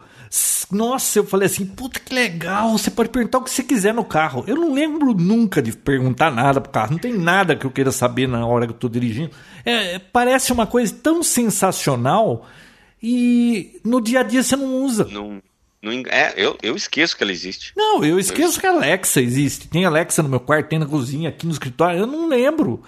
Nossa, 0.70 1.18
eu 1.18 1.26
falei 1.26 1.46
assim, 1.46 1.66
puta 1.66 2.00
que 2.00 2.14
legal, 2.14 2.72
você 2.78 2.90
pode 2.90 3.10
perguntar 3.10 3.38
o 3.38 3.44
que 3.44 3.50
você 3.50 3.62
quiser 3.62 3.92
no 3.92 4.04
carro. 4.04 4.42
Eu 4.46 4.56
não 4.56 4.72
lembro 4.72 5.12
nunca 5.12 5.60
de 5.60 5.76
perguntar 5.76 6.30
nada 6.30 6.60
pro 6.60 6.72
carro, 6.72 6.92
não 6.92 6.98
tem 6.98 7.12
nada 7.12 7.54
que 7.54 7.66
eu 7.66 7.70
queira 7.70 7.92
saber 7.92 8.26
na 8.26 8.46
hora 8.46 8.66
que 8.66 8.72
eu 8.72 8.78
tô 8.78 8.88
dirigindo. 8.88 9.30
É, 9.64 9.98
parece 9.98 10.50
uma 10.50 10.66
coisa 10.66 10.94
tão 10.94 11.22
sensacional 11.22 12.46
e 13.02 13.78
no 13.84 14.00
dia 14.00 14.20
a 14.20 14.22
dia 14.22 14.42
você 14.42 14.56
não 14.56 14.82
usa. 14.82 15.04
Não. 15.04 15.42
Não, 15.82 15.92
é, 16.08 16.32
eu, 16.36 16.56
eu 16.62 16.76
esqueço 16.76 17.16
que 17.16 17.24
ela 17.24 17.32
existe. 17.32 17.72
Não, 17.76 18.04
eu 18.04 18.16
esqueço 18.16 18.56
eu... 18.56 18.60
que 18.60 18.66
a 18.68 18.70
Alexa 18.70 19.20
existe. 19.20 19.68
Tem 19.68 19.84
Alexa 19.84 20.22
no 20.22 20.28
meu 20.28 20.38
quarto, 20.38 20.68
tem 20.68 20.78
na 20.78 20.86
cozinha, 20.86 21.28
aqui 21.28 21.44
no 21.44 21.52
escritório. 21.52 21.98
Eu 21.98 22.06
não 22.06 22.28
lembro. 22.28 22.84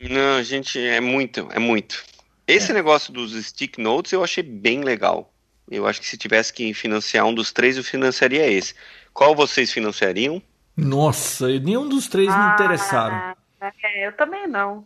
Não, 0.00 0.42
gente, 0.42 0.78
é 0.78 1.00
muito, 1.00 1.46
é 1.52 1.58
muito. 1.58 2.02
Esse 2.48 2.70
é. 2.70 2.74
negócio 2.74 3.12
dos 3.12 3.32
stick 3.44 3.76
notes 3.76 4.12
eu 4.12 4.24
achei 4.24 4.42
bem 4.42 4.80
legal. 4.80 5.30
Eu 5.70 5.86
acho 5.86 6.00
que 6.00 6.06
se 6.06 6.18
tivesse 6.18 6.52
que 6.52 6.74
financiar 6.74 7.24
um 7.24 7.34
dos 7.34 7.52
três, 7.52 7.76
eu 7.76 7.84
financiaria 7.84 8.46
esse. 8.46 8.74
Qual 9.12 9.34
vocês 9.34 9.72
financiariam? 9.72 10.42
Nossa, 10.76 11.46
nenhum 11.46 11.88
dos 11.88 12.08
três 12.08 12.28
ah, 12.28 12.38
me 12.38 12.54
interessaram. 12.54 13.36
É, 13.60 14.06
eu 14.06 14.12
também 14.16 14.46
não. 14.46 14.84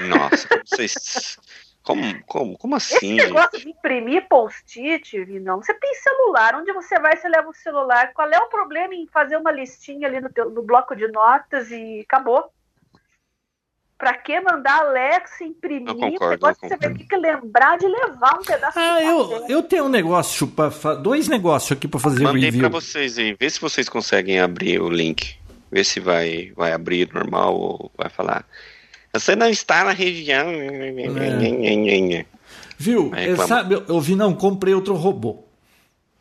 Nossa, 0.00 0.48
vocês. 0.64 1.38
Como, 1.84 2.02
como, 2.24 2.56
como 2.56 2.76
assim? 2.76 3.18
Esse 3.18 3.26
negócio 3.26 3.60
de 3.60 3.68
imprimir 3.68 4.26
post-it, 4.26 5.18
não. 5.38 5.60
Você 5.60 5.74
tem 5.74 5.94
celular, 5.96 6.54
onde 6.54 6.72
você 6.72 6.98
vai, 6.98 7.14
você 7.14 7.28
leva 7.28 7.50
o 7.50 7.52
celular. 7.52 8.10
Qual 8.14 8.26
é 8.26 8.38
o 8.38 8.48
problema 8.48 8.94
em 8.94 9.06
fazer 9.06 9.36
uma 9.36 9.52
listinha 9.52 10.08
ali 10.08 10.18
no, 10.18 10.30
teu, 10.30 10.48
no 10.48 10.62
bloco 10.62 10.96
de 10.96 11.06
notas 11.08 11.70
e 11.70 12.00
acabou? 12.00 12.50
Pra 14.04 14.12
que 14.18 14.38
mandar 14.38 14.80
Alex 14.80 15.40
imprimir? 15.40 15.88
Eu 15.88 15.96
concordo, 15.96 16.46
eu 16.46 16.54
você 16.54 16.76
vai 16.76 16.92
ter 16.92 17.04
que 17.06 17.16
lembrar 17.16 17.78
de 17.78 17.86
levar 17.86 18.38
um 18.38 18.44
pedaço 18.44 18.78
ah, 18.78 18.98
de 18.98 19.06
eu, 19.06 19.46
eu 19.48 19.62
tenho 19.62 19.84
um 19.84 19.88
negócio, 19.88 20.46
pra, 20.46 20.68
dois 20.94 21.26
negócios 21.26 21.72
aqui 21.72 21.88
para 21.88 21.98
fazer 21.98 22.22
Mandei 22.22 22.42
review. 22.42 22.64
Mandei 22.64 22.70
pra 22.70 22.80
vocês 22.80 23.18
aí, 23.18 23.34
vê 23.40 23.48
se 23.48 23.58
vocês 23.58 23.88
conseguem 23.88 24.40
abrir 24.40 24.78
o 24.78 24.90
link. 24.90 25.38
Vê 25.72 25.82
se 25.82 26.00
vai, 26.00 26.52
vai 26.54 26.72
abrir 26.74 27.10
normal 27.14 27.56
ou 27.58 27.90
vai 27.96 28.10
falar 28.10 28.44
você 29.10 29.34
não 29.34 29.48
está 29.48 29.84
na 29.84 29.92
região. 29.92 30.50
É. 30.50 32.26
Viu? 32.76 33.10
É, 33.14 33.34
sabe, 33.36 33.76
eu, 33.76 33.84
eu 33.88 34.00
vi, 34.02 34.14
não, 34.14 34.34
comprei 34.34 34.74
outro 34.74 34.94
robô. 34.96 35.44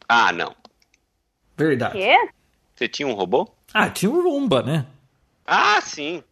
Ah, 0.07 0.31
não. 0.31 0.55
Verdade. 1.57 1.97
Quê? 1.97 2.15
Você 2.73 2.87
tinha 2.87 3.07
um 3.09 3.13
robô? 3.13 3.49
Ah, 3.73 3.89
tinha 3.89 4.09
um 4.09 4.21
Rumba, 4.21 4.61
né? 4.61 4.85
Ah, 5.45 5.81
sim. 5.81 6.23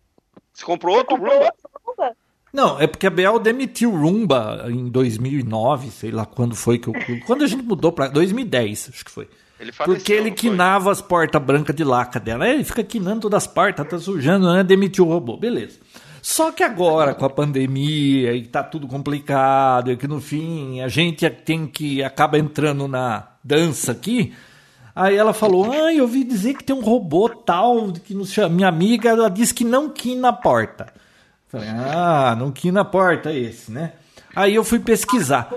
Você 0.53 0.65
comprou 0.65 0.97
outro 0.97 1.17
Você 1.17 1.23
comprou 1.23 1.95
Rumba? 1.97 2.15
Não, 2.53 2.79
é 2.79 2.85
porque 2.85 3.07
a 3.07 3.09
Bel 3.09 3.39
demitiu 3.39 3.93
o 3.93 4.01
Rumba 4.01 4.65
em 4.67 4.89
2009, 4.89 5.89
sei 5.89 6.11
lá 6.11 6.25
quando 6.25 6.55
foi 6.55 6.77
que 6.77 6.89
eu. 6.89 6.93
quando 7.25 7.43
a 7.43 7.47
gente 7.47 7.63
mudou 7.63 7.91
para 7.91 8.07
2010, 8.07 8.89
acho 8.93 9.05
que 9.05 9.11
foi. 9.11 9.29
Ele 9.59 9.71
porque 9.71 10.11
ele 10.11 10.31
quinava 10.31 10.91
as 10.91 11.01
portas 11.01 11.41
brancas 11.41 11.75
de 11.75 11.83
laca 11.83 12.19
dela. 12.19 12.47
Ele 12.47 12.63
fica 12.63 12.83
quinando 12.83 13.21
todas 13.21 13.43
as 13.43 13.47
portas, 13.47 13.87
tá 13.87 13.99
sujando, 13.99 14.51
né? 14.51 14.63
Demitiu 14.63 15.05
o 15.05 15.09
robô. 15.09 15.37
Beleza. 15.37 15.79
Só 16.21 16.51
que 16.51 16.63
agora, 16.63 17.13
com 17.13 17.25
a 17.25 17.29
pandemia, 17.29 18.33
e 18.33 18.45
tá 18.45 18.63
tudo 18.63 18.87
complicado, 18.87 19.91
e 19.91 19.97
que 19.97 20.07
no 20.07 20.19
fim 20.19 20.81
a 20.81 20.87
gente 20.87 21.27
tem 21.29 21.67
que 21.67 22.03
acaba 22.03 22.37
entrando 22.37 22.87
na 22.87 23.27
dança 23.43 23.91
aqui. 23.91 24.33
Aí 24.95 25.15
ela 25.15 25.33
falou: 25.33 25.71
Ah, 25.71 25.93
eu 25.93 26.03
ouvi 26.03 26.23
dizer 26.23 26.55
que 26.55 26.63
tem 26.63 26.75
um 26.75 26.81
robô 26.81 27.29
tal, 27.29 27.91
que 27.91 28.13
nos 28.13 28.31
chama. 28.31 28.49
minha 28.49 28.67
amiga 28.67 29.09
ela 29.09 29.29
disse 29.29 29.53
que 29.53 29.63
não 29.63 29.89
quina 29.89 30.29
a 30.29 30.33
porta. 30.33 30.93
Falei, 31.47 31.67
ah, 31.69 32.33
não 32.37 32.49
quina 32.49 32.81
a 32.81 32.85
porta 32.85 33.33
esse, 33.33 33.71
né? 33.71 33.93
Aí 34.33 34.55
eu 34.55 34.63
fui 34.63 34.79
pesquisar. 34.79 35.49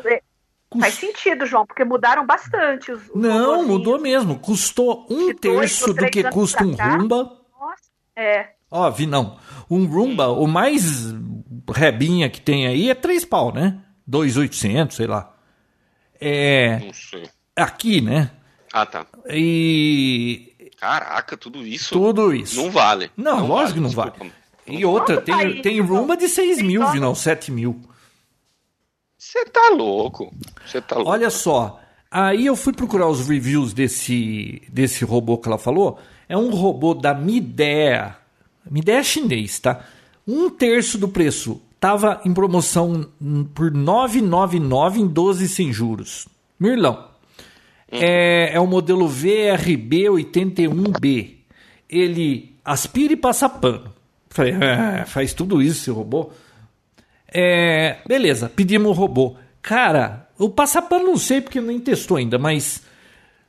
Faz 0.80 0.94
sentido, 0.94 1.46
João, 1.46 1.64
porque 1.64 1.84
mudaram 1.84 2.26
bastante 2.26 2.90
os. 2.90 3.08
os 3.08 3.14
não, 3.14 3.64
mudou 3.64 4.00
mesmo. 4.00 4.38
Custou 4.40 5.06
um 5.08 5.32
terço 5.32 5.94
do 5.94 6.06
que 6.10 6.24
custa 6.30 6.64
um 6.64 6.74
Rumba. 6.74 7.38
Nossa, 7.60 7.82
é. 8.16 8.50
Ó, 8.68 8.90
vi 8.90 9.06
não. 9.06 9.38
Um 9.70 9.86
Roomba, 9.86 10.28
o 10.28 10.48
mais 10.48 11.14
rebinha 11.72 12.28
que 12.28 12.40
tem 12.40 12.66
aí 12.66 12.90
é 12.90 12.94
3 12.94 13.24
pau, 13.24 13.54
né? 13.54 13.78
2,800, 14.04 14.96
sei 14.96 15.06
lá. 15.06 15.32
É. 16.20 16.80
Não 16.80 16.92
sei. 16.92 17.28
Aqui, 17.54 18.00
né? 18.00 18.32
Ah, 18.74 18.84
tá. 18.84 19.06
E. 19.30 20.70
Caraca, 20.78 21.36
tudo 21.36 21.64
isso? 21.66 21.94
Tudo 21.94 22.34
isso. 22.34 22.60
Não 22.60 22.70
vale. 22.70 23.10
Não, 23.16 23.38
não 23.38 23.46
lógico 23.46 23.80
vale, 23.80 24.10
que 24.10 24.20
não 24.20 24.26
vale. 24.26 24.32
E 24.66 24.84
outra, 24.84 25.20
tem, 25.20 25.62
tem 25.62 25.80
Roomba 25.80 26.16
de 26.16 26.28
6 26.28 26.60
mil, 26.60 26.80
não, 26.94 27.14
7 27.14 27.52
mil. 27.52 27.80
Você 29.16 29.44
tá 29.44 29.70
louco. 29.70 30.34
Você 30.66 30.80
tá 30.80 30.96
louco. 30.96 31.10
Olha 31.10 31.30
só. 31.30 31.80
Aí 32.10 32.46
eu 32.46 32.56
fui 32.56 32.72
procurar 32.72 33.08
os 33.08 33.28
reviews 33.28 33.72
desse, 33.72 34.60
desse 34.68 35.04
robô 35.04 35.38
que 35.38 35.48
ela 35.48 35.58
falou. 35.58 35.98
É 36.28 36.36
um 36.36 36.50
robô 36.50 36.94
da 36.94 37.14
Midea 37.14 38.16
minha 38.70 38.82
ideia 38.82 38.98
é 38.98 39.02
chinês, 39.02 39.58
tá? 39.58 39.84
Um 40.26 40.48
terço 40.48 40.96
do 40.98 41.08
preço. 41.08 41.60
Tava 41.78 42.20
em 42.24 42.32
promoção 42.32 43.06
por 43.54 43.70
999 43.70 45.00
em 45.00 45.06
12 45.06 45.48
sem 45.48 45.72
juros. 45.72 46.26
Mirlão. 46.58 47.13
É, 48.00 48.54
é 48.54 48.60
o 48.60 48.66
modelo 48.66 49.06
VRB 49.08 50.04
81B. 50.04 51.34
Ele 51.88 52.56
aspira 52.64 53.12
e 53.12 53.16
passa 53.16 53.48
pano. 53.48 53.92
Falei, 54.30 54.52
é, 54.52 55.04
faz 55.04 55.32
tudo 55.32 55.62
isso, 55.62 55.82
esse 55.82 55.90
robô. 55.90 56.30
É, 57.28 57.98
beleza, 58.06 58.48
pedimos 58.48 58.90
o 58.90 58.92
robô. 58.92 59.36
Cara, 59.62 60.28
o 60.38 60.48
passapano 60.48 61.04
não 61.04 61.16
sei 61.16 61.40
porque 61.40 61.60
nem 61.60 61.78
testou 61.78 62.16
ainda, 62.16 62.38
mas 62.38 62.82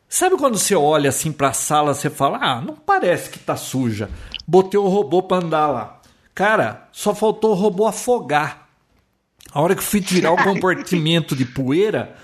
sabe 0.08 0.38
quando 0.38 0.58
você 0.58 0.76
olha 0.76 1.10
assim 1.10 1.32
para 1.32 1.50
a 1.50 1.54
sala, 1.54 1.94
você 1.94 2.10
fala: 2.10 2.40
"Ah, 2.42 2.62
não 2.62 2.76
parece 2.76 3.30
que 3.30 3.40
tá 3.40 3.56
suja" 3.56 4.10
botei 4.48 4.80
o 4.80 4.88
robô 4.88 5.24
para 5.24 5.44
andar 5.44 5.68
lá. 5.68 6.02
Cara, 6.34 6.88
só 6.92 7.16
faltou 7.16 7.52
o 7.52 7.56
robô 7.56 7.86
afogar. 7.86 8.68
A 9.52 9.62
hora 9.62 9.76
que 9.76 9.84
fui 9.84 10.02
tirar 10.02 10.32
o 10.32 10.38
compartimento 10.44 11.36
de 11.36 11.46
poeira, 11.46 12.16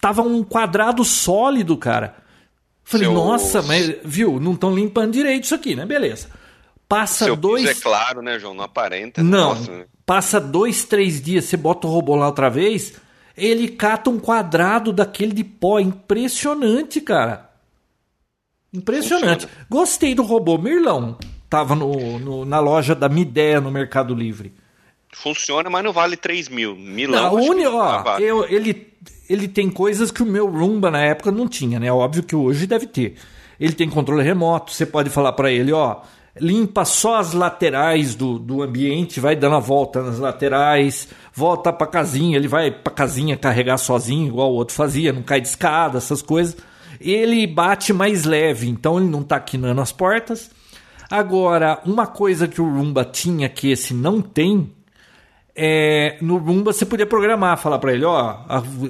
tava 0.00 0.22
um 0.22 0.42
quadrado 0.42 1.04
sólido, 1.04 1.76
cara. 1.76 2.16
Falei, 2.82 3.06
Seu... 3.06 3.14
nossa, 3.14 3.62
mas 3.62 3.96
viu, 4.04 4.38
não 4.38 4.52
estão 4.52 4.74
limpando 4.74 5.12
direito 5.12 5.44
isso 5.44 5.54
aqui, 5.54 5.74
né? 5.74 5.86
Beleza. 5.86 6.28
Passa 6.88 7.24
Seu 7.24 7.36
dois. 7.36 7.66
é 7.66 7.74
claro, 7.74 8.20
né, 8.20 8.38
João? 8.38 8.54
Não 8.54 8.64
aparenta. 8.64 9.22
Não. 9.22 9.54
Nossa, 9.54 9.70
né? 9.70 9.84
Passa 10.04 10.38
dois, 10.38 10.84
três 10.84 11.20
dias, 11.20 11.46
você 11.46 11.56
bota 11.56 11.86
o 11.86 11.90
robô 11.90 12.14
lá 12.14 12.26
outra 12.26 12.50
vez, 12.50 12.94
ele 13.36 13.68
cata 13.68 14.10
um 14.10 14.18
quadrado 14.18 14.92
daquele 14.92 15.32
de 15.32 15.42
pó. 15.42 15.80
Impressionante, 15.80 17.00
cara. 17.00 17.50
Impressionante. 18.72 19.46
Funciona. 19.46 19.66
Gostei 19.70 20.14
do 20.14 20.22
robô. 20.22 20.58
Mirlão, 20.58 21.16
estava 21.44 21.74
no, 21.74 22.18
no, 22.18 22.44
na 22.44 22.60
loja 22.60 22.94
da 22.94 23.08
Midea 23.08 23.60
no 23.60 23.70
Mercado 23.70 24.14
Livre. 24.14 24.52
Funciona, 25.14 25.70
mas 25.70 25.84
não 25.84 25.92
vale 25.92 26.16
3 26.16 26.48
mil. 26.48 26.76
Milão. 26.76 27.36
Não, 27.36 27.50
uni, 27.50 27.66
ó, 27.66 28.18
eu, 28.18 28.44
ele, 28.48 28.92
ele 29.28 29.48
tem 29.48 29.70
coisas 29.70 30.10
que 30.10 30.22
o 30.22 30.26
meu 30.26 30.48
Roomba 30.48 30.90
na 30.90 31.00
época 31.00 31.30
não 31.30 31.48
tinha, 31.48 31.78
né? 31.80 31.90
Óbvio 31.92 32.22
que 32.22 32.36
hoje 32.36 32.66
deve 32.66 32.86
ter. 32.86 33.14
Ele 33.58 33.72
tem 33.72 33.88
controle 33.88 34.22
remoto, 34.22 34.72
você 34.72 34.84
pode 34.84 35.10
falar 35.10 35.32
para 35.32 35.50
ele, 35.50 35.72
ó, 35.72 35.98
limpa 36.40 36.84
só 36.84 37.16
as 37.16 37.32
laterais 37.32 38.14
do, 38.14 38.38
do 38.38 38.62
ambiente, 38.62 39.20
vai 39.20 39.36
dando 39.36 39.54
a 39.54 39.60
volta 39.60 40.02
nas 40.02 40.18
laterais, 40.18 41.08
volta 41.32 41.72
para 41.72 41.86
casinha, 41.86 42.36
ele 42.36 42.48
vai 42.48 42.70
para 42.70 42.92
casinha 42.92 43.36
carregar 43.36 43.78
sozinho, 43.78 44.28
igual 44.28 44.50
o 44.50 44.56
outro 44.56 44.74
fazia, 44.74 45.12
não 45.12 45.22
cai 45.22 45.40
de 45.40 45.48
escada, 45.48 45.98
essas 45.98 46.20
coisas. 46.20 46.56
Ele 47.00 47.46
bate 47.46 47.92
mais 47.92 48.24
leve, 48.24 48.68
então 48.68 48.98
ele 48.98 49.08
não 49.08 49.22
tá 49.22 49.38
quinando 49.38 49.80
as 49.80 49.92
portas 49.92 50.50
Agora, 51.10 51.80
uma 51.84 52.06
coisa 52.06 52.48
que 52.48 52.60
o 52.60 52.68
Roomba 52.68 53.04
tinha 53.04 53.48
que 53.48 53.70
esse 53.70 53.92
não 53.92 54.20
tem, 54.20 54.70
é, 55.56 56.16
no 56.20 56.38
Roomba 56.38 56.72
você 56.72 56.84
podia 56.84 57.06
programar, 57.06 57.56
falar 57.58 57.78
para 57.78 57.92
ele, 57.92 58.04
ó, 58.04 58.38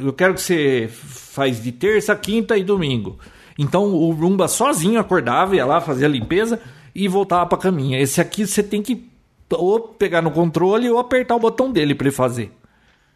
eu 0.01 0.13
quero 0.13 0.35
que 0.35 0.41
você 0.41 0.89
faz 0.91 1.63
de 1.63 1.73
terça, 1.73 2.17
quinta 2.17 2.57
e 2.57 2.65
domingo. 2.65 3.19
Então 3.59 3.93
o 3.95 4.11
Roomba 4.13 4.49
sozinho 4.49 4.99
acordava, 4.99 5.55
ia 5.55 5.67
lá, 5.67 5.81
fazia 5.81 6.07
a 6.07 6.11
limpeza 6.11 6.61
e 6.95 7.07
voltava 7.07 7.47
para 7.47 7.59
caminha. 7.59 8.01
Esse 8.01 8.21
aqui 8.21 8.47
você 8.47 8.63
tem 8.63 8.83
que 8.83 9.09
ou 9.51 9.81
pegar 9.81 10.23
no 10.23 10.31
controle 10.31 10.91
ou 10.91 10.99
apertar 10.99 11.37
o 11.37 11.39
botão 11.39 11.71
dele 11.71 11.95
para 11.95 12.09
ele 12.09 12.17
fazer, 12.17 12.51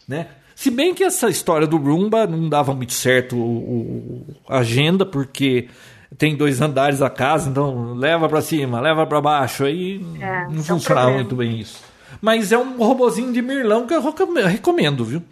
né? 0.07 0.29
Se 0.55 0.71
bem 0.71 0.93
que 0.93 1.05
essa 1.05 1.29
história 1.29 1.67
do 1.67 1.77
Roomba 1.77 2.27
não 2.27 2.49
dava 2.49 2.75
muito 2.75 2.93
certo 2.93 3.37
o, 3.37 3.41
o, 3.41 4.27
a 4.49 4.59
agenda, 4.59 5.07
porque 5.07 5.69
tem 6.17 6.37
dois 6.37 6.61
andares 6.61 7.01
a 7.01 7.09
casa, 7.09 7.49
então 7.49 7.95
leva 7.95 8.29
para 8.29 8.43
cima, 8.43 8.81
leva 8.81 9.07
para 9.07 9.21
baixo, 9.21 9.65
aí 9.65 10.05
é, 10.21 10.49
não 10.49 10.63
funcionava 10.63 11.13
muito 11.13 11.37
bem 11.37 11.61
isso. 11.61 11.88
Mas 12.21 12.53
é 12.53 12.59
um 12.59 12.77
robozinho 12.77 13.33
de 13.33 13.41
Mirlão 13.41 13.87
que 13.87 13.95
eu 13.95 14.03
recomendo, 14.47 15.05
viu? 15.05 15.23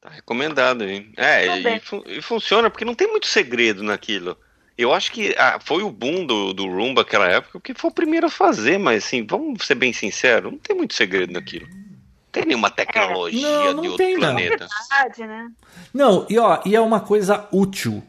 Tá 0.00 0.08
recomendado, 0.08 0.84
hein? 0.84 1.12
É, 1.16 1.58
e, 1.58 1.80
e, 2.06 2.22
funciona 2.22 2.70
porque 2.70 2.84
não 2.84 2.94
tem 2.94 3.06
muito 3.06 3.26
segredo 3.26 3.82
naquilo. 3.82 4.36
Eu 4.76 4.94
acho 4.94 5.12
que 5.12 5.34
ah, 5.36 5.58
foi 5.62 5.82
o 5.82 5.90
boom 5.90 6.24
do, 6.24 6.54
do 6.54 6.66
Roomba 6.66 7.02
naquela 7.02 7.28
época, 7.28 7.58
porque 7.58 7.74
foi 7.74 7.90
o 7.90 7.94
primeiro 7.94 8.26
a 8.26 8.30
fazer, 8.30 8.78
mas 8.78 9.04
assim, 9.04 9.26
vamos 9.26 9.66
ser 9.66 9.74
bem 9.74 9.92
sinceros, 9.92 10.50
não 10.50 10.58
tem 10.58 10.74
muito 10.74 10.94
segredo 10.94 11.34
naquilo. 11.34 11.66
Não 11.68 12.32
tem 12.32 12.46
nenhuma 12.46 12.70
tecnologia 12.70 13.42
não, 13.42 13.74
não 13.74 13.82
de 13.82 13.88
outro 13.88 14.06
tem, 14.06 14.18
planeta. 14.18 14.66
Não. 14.66 14.96
É 14.96 15.02
verdade, 15.02 15.26
né? 15.26 15.52
Não, 15.92 16.26
e, 16.30 16.38
ó, 16.38 16.62
e 16.64 16.74
é 16.74 16.80
uma 16.80 17.00
coisa 17.00 17.46
útil, 17.52 18.02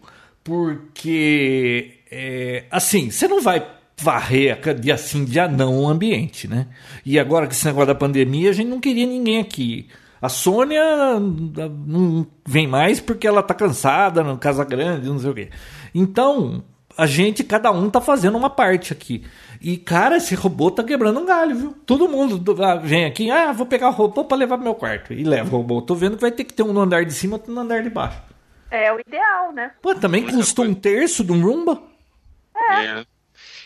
porque, 0.45 1.99
é, 2.09 2.63
assim, 2.72 3.11
você 3.11 3.28
não 3.28 3.41
vai 3.41 3.59
varrer 4.01 4.59
dia 4.79 4.97
sim, 4.97 5.23
dia 5.23 5.47
não 5.47 5.83
o 5.83 5.87
ambiente, 5.87 6.47
né? 6.47 6.67
E 7.05 7.19
agora 7.19 7.47
que 7.47 7.53
esse 7.53 7.65
negócio 7.65 7.87
da 7.87 7.95
pandemia, 7.95 8.49
a 8.49 8.53
gente 8.53 8.67
não 8.67 8.79
queria 8.79 9.05
ninguém 9.05 9.39
aqui. 9.39 9.87
A 10.21 10.29
Sônia 10.29 11.19
não 11.19 12.27
vem 12.45 12.67
mais 12.67 12.99
porque 12.99 13.27
ela 13.27 13.41
tá 13.41 13.53
cansada 13.53 14.23
no 14.23 14.37
Casa 14.37 14.63
Grande, 14.63 15.07
não 15.07 15.17
sei 15.17 15.29
o 15.29 15.33
quê. 15.33 15.49
Então, 15.95 16.63
a 16.97 17.07
gente, 17.07 17.43
cada 17.43 17.71
um 17.71 17.89
tá 17.89 17.99
fazendo 17.99 18.37
uma 18.37 18.49
parte 18.49 18.93
aqui. 18.93 19.23
E, 19.59 19.77
cara, 19.77 20.17
esse 20.17 20.35
robô 20.35 20.69
tá 20.69 20.83
quebrando 20.83 21.19
um 21.19 21.25
galho, 21.25 21.55
viu? 21.55 21.75
Todo 21.85 22.07
mundo 22.07 22.55
vem 22.83 23.05
aqui, 23.05 23.29
ah, 23.31 23.51
vou 23.51 23.65
pegar 23.65 23.89
o 23.89 23.93
robô 23.93 24.23
pra 24.25 24.37
levar 24.37 24.57
pro 24.57 24.63
meu 24.63 24.75
quarto. 24.75 25.13
E 25.13 25.23
leva 25.23 25.55
o 25.55 25.59
robô. 25.59 25.81
Tô 25.81 25.95
vendo 25.95 26.15
que 26.15 26.21
vai 26.21 26.31
ter 26.31 26.43
que 26.43 26.53
ter 26.53 26.63
um 26.63 26.73
no 26.73 26.81
andar 26.81 27.05
de 27.05 27.13
cima 27.13 27.33
e 27.33 27.35
outro 27.35 27.53
no 27.53 27.61
andar 27.61 27.81
de 27.81 27.89
baixo. 27.89 28.21
É 28.69 28.91
o 28.93 28.99
ideal, 28.99 29.51
né? 29.51 29.71
Pô, 29.81 29.93
também 29.93 30.25
custa 30.25 30.61
um 30.61 30.73
terço 30.73 31.23
de 31.23 31.31
um 31.31 31.43
Roomba? 31.43 31.81
É. 32.55 32.85
é. 32.85 33.05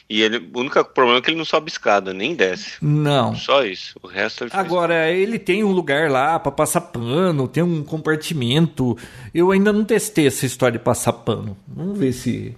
E 0.08 0.22
ele, 0.22 0.38
o 0.54 0.60
único 0.60 0.84
problema 0.86 1.18
é 1.18 1.22
que 1.22 1.32
ele 1.32 1.38
não 1.38 1.46
sobe 1.46 1.70
escada, 1.70 2.14
nem 2.14 2.36
desce. 2.36 2.78
Não. 2.80 3.36
Só 3.36 3.66
isso. 3.66 4.00
O 4.04 4.08
resto 4.08 4.44
ele 4.44 4.52
Agora, 4.54 5.12
ele 5.12 5.40
tem 5.40 5.64
um 5.64 5.72
lugar 5.72 6.12
lá 6.12 6.38
para 6.40 6.52
passar 6.52 6.82
pano, 6.82 7.48
tem 7.48 7.64
um 7.64 7.84
compartimento. 7.84 8.96
Eu 9.34 9.52
ainda 9.52 9.74
não 9.74 9.84
testei 9.84 10.28
essa 10.28 10.46
história 10.46 10.78
de 10.78 10.84
passar 10.84 11.14
pano. 11.14 11.58
Vamos 11.68 11.98
ver 11.98 12.14
se. 12.14 12.56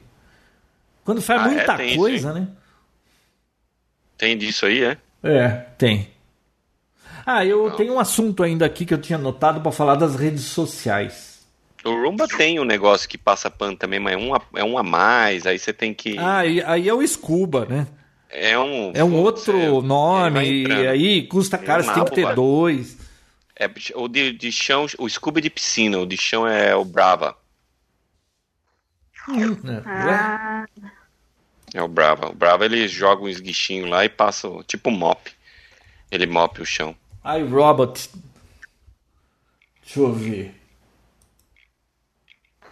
Quando 1.06 1.22
faz 1.22 1.42
ah, 1.42 1.46
é? 1.46 1.56
muita 1.56 1.84
é, 1.84 1.96
coisa, 1.96 2.34
né? 2.34 2.48
Tem 4.18 4.38
disso 4.38 4.66
aí, 4.66 4.84
é? 4.84 4.98
É, 5.24 5.48
tem. 5.78 6.10
Ah, 7.26 7.46
eu 7.46 7.70
não. 7.70 7.76
tenho 7.78 7.94
um 7.94 8.00
assunto 8.00 8.44
ainda 8.44 8.66
aqui 8.66 8.86
que 8.86 8.94
eu 8.94 9.02
tinha 9.02 9.18
anotado 9.18 9.62
para 9.62 9.72
falar 9.72 9.96
das 9.96 10.16
redes 10.16 10.44
sociais. 10.44 11.37
O 11.84 11.90
Roomba 11.92 12.28
tem 12.28 12.60
um 12.60 12.64
negócio 12.64 13.08
que 13.08 13.18
passa 13.18 13.50
pano 13.50 13.78
também, 13.78 14.00
mas 14.00 14.14
é 14.14 14.18
um, 14.18 14.34
a, 14.34 14.42
é 14.56 14.64
um 14.64 14.78
a 14.78 14.84
mais, 14.84 15.46
aí 15.46 15.58
você 15.58 15.72
tem 15.72 15.94
que. 15.94 16.18
Ah, 16.18 16.40
aí, 16.40 16.62
aí 16.64 16.90
é 16.90 16.94
o 16.94 17.06
Scuba, 17.06 17.66
né? 17.66 17.88
É 18.30 18.58
um. 18.58 18.92
É 18.94 19.04
um 19.04 19.16
outro 19.16 19.58
é, 19.58 19.82
nome, 19.82 20.64
e 20.68 20.88
aí 20.88 21.28
custa 21.28 21.58
caro, 21.58 21.84
você 21.84 21.94
tem 21.94 22.06
que 22.06 22.12
ter 22.12 22.34
dois. 22.36 22.98
É, 23.56 23.70
o 23.96 24.08
de, 24.08 24.34
de 24.34 24.52
chão, 24.52 24.86
o 25.00 25.10
Scuba 25.10 25.40
é 25.40 25.42
de 25.42 25.50
piscina, 25.50 25.98
o 25.98 26.06
de 26.06 26.18
chão 26.18 26.48
é 26.48 26.76
o 26.76 26.84
Brava. 26.84 27.38
É. 29.30 29.82
Ah. 29.86 30.66
é 31.74 31.82
o 31.82 31.88
Brava. 31.88 32.30
O 32.30 32.34
Brava 32.34 32.66
ele 32.66 32.88
joga 32.88 33.24
um 33.24 33.30
esguichinho 33.30 33.88
lá 33.88 34.06
e 34.06 34.10
passa, 34.10 34.48
tipo 34.66 34.90
mop. 34.90 35.32
Ele 36.10 36.26
mop 36.26 36.62
o 36.62 36.66
chão. 36.66 36.96
Ai, 37.24 37.44
Robot. 37.44 38.10
Deixa 39.84 40.00
eu 40.00 40.14
ver. 40.14 40.57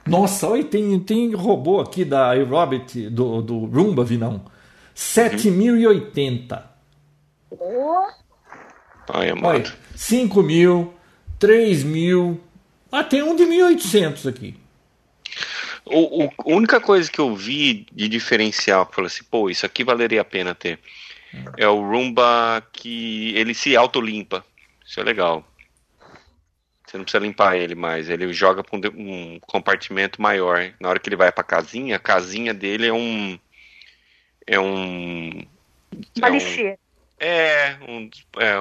Nossa, 0.08 0.48
olha, 0.48 0.64
tem, 0.64 1.00
tem 1.00 1.34
robô 1.34 1.82
aqui 1.82 2.06
da 2.06 2.30
aerobit 2.30 3.10
do, 3.10 3.42
do 3.42 3.66
Roomba, 3.66 4.04
Vinão. 4.04 4.46
7.080. 4.96 6.64
Olha, 9.10 9.34
amado. 9.34 9.74
5 9.96 10.44
mil, 10.44 10.94
3 11.40 11.84
mil. 11.84 12.40
Ah, 12.92 13.04
tem 13.04 13.24
um 13.24 13.36
de 13.36 13.44
1.800 13.44 14.30
aqui. 14.30 14.56
O, 15.86 16.26
o, 16.26 16.30
a 16.38 16.56
única 16.56 16.80
coisa 16.80 17.10
que 17.12 17.20
eu 17.20 17.36
vi 17.36 17.86
de 17.92 18.08
diferencial, 18.08 18.86
que 18.86 18.92
eu 18.92 18.96
falei 18.96 19.08
assim, 19.08 19.24
pô, 19.30 19.50
isso 19.50 19.66
aqui 19.66 19.84
valeria 19.84 20.22
a 20.22 20.26
pena 20.26 20.56
ter, 20.56 20.80
é 21.58 21.68
o 21.68 21.82
Roomba 21.82 22.64
que 22.72 23.34
ele 23.36 23.54
se 23.54 23.76
auto-limpa. 23.76 24.46
Isso 24.86 25.00
é 25.00 25.04
legal. 25.04 25.46
Você 26.96 26.98
não 26.98 27.04
precisa 27.04 27.24
limpar 27.24 27.58
ele 27.58 27.76
mais. 27.76 28.10
Ele 28.10 28.32
joga 28.32 28.64
para 28.64 28.78
um, 28.78 28.82
um, 28.96 29.40
compartimento 29.42 30.22
maior. 30.22 30.72
Na 30.80 30.90
hora 30.90 31.00
que 31.00 31.10
ele 31.10 31.16
vai 31.16 31.32
para 31.32 31.42
a 31.42 31.46
casinha, 31.46 31.98
a 31.98 32.00
casinha 32.00 32.54
dele 32.54 32.88
é 32.88 32.94
um. 32.94 33.40
É 34.48 34.60
um. 34.60 35.46
Uma 36.18 36.28
é 36.28 36.30
lixeira. 36.30 36.72
Um, 36.72 37.26
é, 37.26 37.78
um. 37.88 38.10
É, 38.40 38.56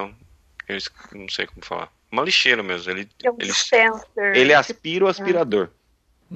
eu 0.67 0.79
não 1.13 1.29
sei 1.29 1.47
como 1.47 1.63
falar. 1.63 1.89
Uma 2.11 2.23
lixeira 2.23 2.61
mesmo. 2.61 2.91
Ele, 2.91 3.07
é 3.23 3.31
um 3.31 3.35
ele, 3.39 3.47
dispenser. 3.47 4.35
ele 4.35 4.53
aspira 4.53 5.05
o 5.05 5.07
aspirador. 5.07 5.69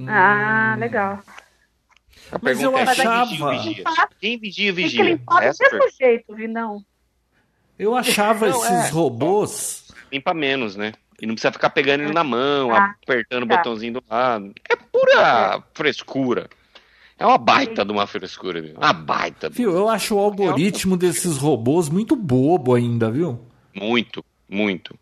Ah, 0.07 0.75
hum. 0.75 0.79
legal. 0.79 1.23
A 2.31 2.39
Mas 2.41 2.61
eu 2.61 2.77
é, 2.77 2.83
achava. 2.83 3.35
Quem 4.21 4.37
vigia, 4.37 4.71
vigia? 4.71 5.03
Tem 5.03 5.17
que 5.17 5.19
limpar 5.19 5.51
do 5.51 5.57
mesmo 5.59 5.89
jeito, 5.97 6.37
não. 6.47 6.85
Eu 7.77 7.95
achava 7.95 8.47
não, 8.47 8.57
esses 8.57 8.87
é. 8.87 8.89
robôs. 8.89 9.91
Limpa 10.11 10.33
menos, 10.33 10.75
né? 10.75 10.93
E 11.21 11.25
não 11.25 11.35
precisa 11.35 11.51
ficar 11.51 11.69
pegando 11.69 12.03
ele 12.03 12.13
na 12.13 12.23
mão, 12.23 12.71
ah, 12.71 12.95
apertando 13.03 13.47
tá. 13.47 13.53
o 13.53 13.57
botãozinho 13.57 13.93
do 13.93 14.03
lado. 14.09 14.53
É 14.69 14.75
pura 14.75 15.63
frescura. 15.73 16.49
É 17.17 17.25
uma 17.25 17.37
baita 17.37 17.83
de 17.83 17.91
uma 17.91 18.07
frescura, 18.07 18.61
viu? 18.61 18.75
Uma 18.77 18.93
baita. 18.93 19.49
Viu, 19.49 19.71
eu 19.71 19.89
acho 19.89 20.15
o 20.15 20.19
algoritmo 20.19 20.95
desses 20.95 21.37
robôs 21.37 21.89
muito 21.89 22.15
bobo 22.15 22.73
ainda, 22.73 23.11
viu? 23.11 23.45
Muito, 23.75 24.23
muito. 24.47 24.97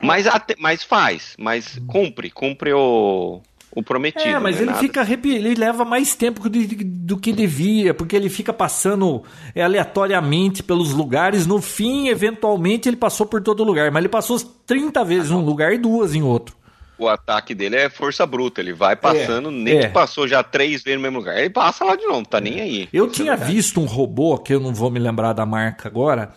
Mas, 0.00 0.26
até, 0.26 0.54
mas 0.58 0.82
faz, 0.84 1.34
mas 1.38 1.80
cumpre, 1.86 2.30
cumpre 2.30 2.72
o, 2.72 3.40
o 3.78 3.82
prometido. 3.82 4.24
É, 4.24 4.38
mas 4.38 4.56
é 4.56 4.60
ele 4.60 4.66
nada. 4.66 4.78
fica 4.78 5.06
ele 5.24 5.54
leva 5.54 5.84
mais 5.84 6.14
tempo 6.14 6.48
do, 6.48 6.58
do 6.58 7.16
que 7.16 7.32
devia, 7.32 7.94
porque 7.94 8.16
ele 8.16 8.28
fica 8.28 8.52
passando 8.52 9.22
é, 9.54 9.62
aleatoriamente 9.62 10.62
pelos 10.62 10.92
lugares. 10.92 11.46
No 11.46 11.62
fim, 11.62 12.08
eventualmente, 12.08 12.88
ele 12.88 12.96
passou 12.96 13.26
por 13.26 13.40
todo 13.40 13.62
lugar, 13.62 13.90
mas 13.92 14.00
ele 14.00 14.08
passou 14.08 14.38
30 14.66 15.04
vezes 15.04 15.30
em 15.30 15.34
um 15.34 15.44
lugar 15.44 15.72
e 15.72 15.78
duas 15.78 16.14
em 16.14 16.22
outro. 16.22 16.56
O 16.98 17.06
ataque 17.06 17.54
dele 17.54 17.76
é 17.76 17.88
força 17.88 18.26
bruta, 18.26 18.60
ele 18.60 18.72
vai 18.72 18.96
passando, 18.96 19.50
é, 19.50 19.52
nem 19.52 19.78
é. 19.78 19.80
que 19.82 19.88
passou 19.90 20.26
já 20.26 20.42
três 20.42 20.82
vezes 20.82 20.96
no 20.96 21.02
mesmo 21.02 21.18
lugar, 21.18 21.38
ele 21.38 21.50
passa 21.50 21.84
lá 21.84 21.94
de 21.94 22.04
novo, 22.04 22.26
tá 22.26 22.40
nem 22.40 22.60
aí. 22.60 22.88
Eu 22.92 23.06
é 23.06 23.08
tinha 23.08 23.36
visto 23.36 23.80
um 23.80 23.84
robô, 23.84 24.36
que 24.36 24.52
eu 24.52 24.58
não 24.58 24.74
vou 24.74 24.90
me 24.90 24.98
lembrar 24.98 25.32
da 25.32 25.46
marca 25.46 25.86
agora, 25.86 26.34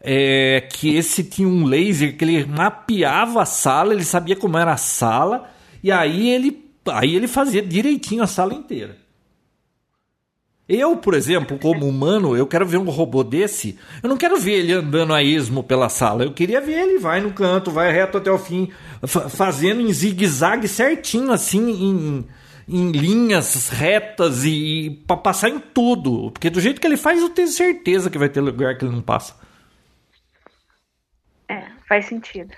é, 0.00 0.66
que 0.72 0.96
esse 0.96 1.22
tinha 1.22 1.46
um 1.46 1.66
laser 1.66 2.16
que 2.16 2.24
ele 2.24 2.46
mapeava 2.46 3.42
a 3.42 3.44
sala, 3.44 3.92
ele 3.92 4.04
sabia 4.04 4.34
como 4.34 4.56
era 4.56 4.72
a 4.72 4.78
sala, 4.78 5.50
e 5.82 5.92
aí 5.92 6.30
ele 6.30 6.67
Aí 6.90 7.14
ele 7.14 7.28
fazia 7.28 7.62
direitinho 7.62 8.22
a 8.22 8.26
sala 8.26 8.54
inteira. 8.54 8.96
Eu, 10.68 10.98
por 10.98 11.14
exemplo, 11.14 11.58
como 11.58 11.88
humano, 11.88 12.36
eu 12.36 12.46
quero 12.46 12.66
ver 12.66 12.76
um 12.76 12.90
robô 12.90 13.24
desse. 13.24 13.78
Eu 14.02 14.08
não 14.08 14.18
quero 14.18 14.38
ver 14.38 14.58
ele 14.58 14.72
andando 14.74 15.14
a 15.14 15.22
esmo 15.22 15.62
pela 15.64 15.88
sala. 15.88 16.24
Eu 16.24 16.34
queria 16.34 16.60
ver 16.60 16.80
ele 16.82 16.98
vai 16.98 17.22
no 17.22 17.32
canto, 17.32 17.70
vai 17.70 17.90
reto 17.90 18.18
até 18.18 18.30
o 18.30 18.38
fim, 18.38 18.70
fazendo 19.06 19.80
em 19.80 19.90
zigue-zague 19.90 20.68
certinho, 20.68 21.32
assim, 21.32 21.70
em, 21.70 22.28
em 22.68 22.90
linhas 22.92 23.70
retas 23.70 24.44
e, 24.44 24.50
e 24.50 24.90
para 24.90 25.16
passar 25.16 25.48
em 25.48 25.58
tudo. 25.58 26.30
Porque 26.32 26.50
do 26.50 26.60
jeito 26.60 26.82
que 26.82 26.86
ele 26.86 26.98
faz, 26.98 27.22
eu 27.22 27.30
tenho 27.30 27.48
certeza 27.48 28.10
que 28.10 28.18
vai 28.18 28.28
ter 28.28 28.42
lugar 28.42 28.76
que 28.76 28.84
ele 28.84 28.94
não 28.94 29.00
passa. 29.00 29.36
É, 31.48 31.64
faz 31.88 32.04
sentido. 32.04 32.54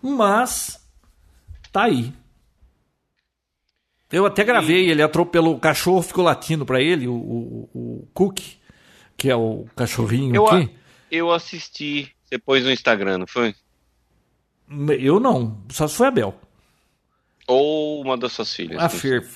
Mas 0.00 0.81
Tá 1.72 1.84
aí. 1.84 2.12
Eu 4.10 4.26
até 4.26 4.44
gravei, 4.44 4.90
ele 4.90 5.02
atropelou 5.02 5.56
o 5.56 5.58
cachorro, 5.58 6.02
ficou 6.02 6.22
latindo 6.22 6.66
para 6.66 6.82
ele, 6.82 7.08
o, 7.08 7.14
o, 7.14 7.70
o 7.72 8.08
Cook, 8.12 8.40
que 9.16 9.30
é 9.30 9.34
o 9.34 9.64
cachorrinho 9.74 10.36
eu, 10.36 10.46
aqui. 10.46 10.70
Eu 11.10 11.32
assisti 11.32 12.14
depois 12.30 12.62
no 12.62 12.70
Instagram, 12.70 13.18
não 13.18 13.26
foi? 13.26 13.54
Eu 15.00 15.18
não, 15.18 15.62
só 15.70 15.88
foi 15.88 16.08
a 16.08 16.10
Bel. 16.10 16.38
Ou 17.46 18.02
uma 18.02 18.18
das 18.18 18.32
suas 18.32 18.54
filhas. 18.54 18.82
A 18.82 18.88
Fer. 18.90 19.26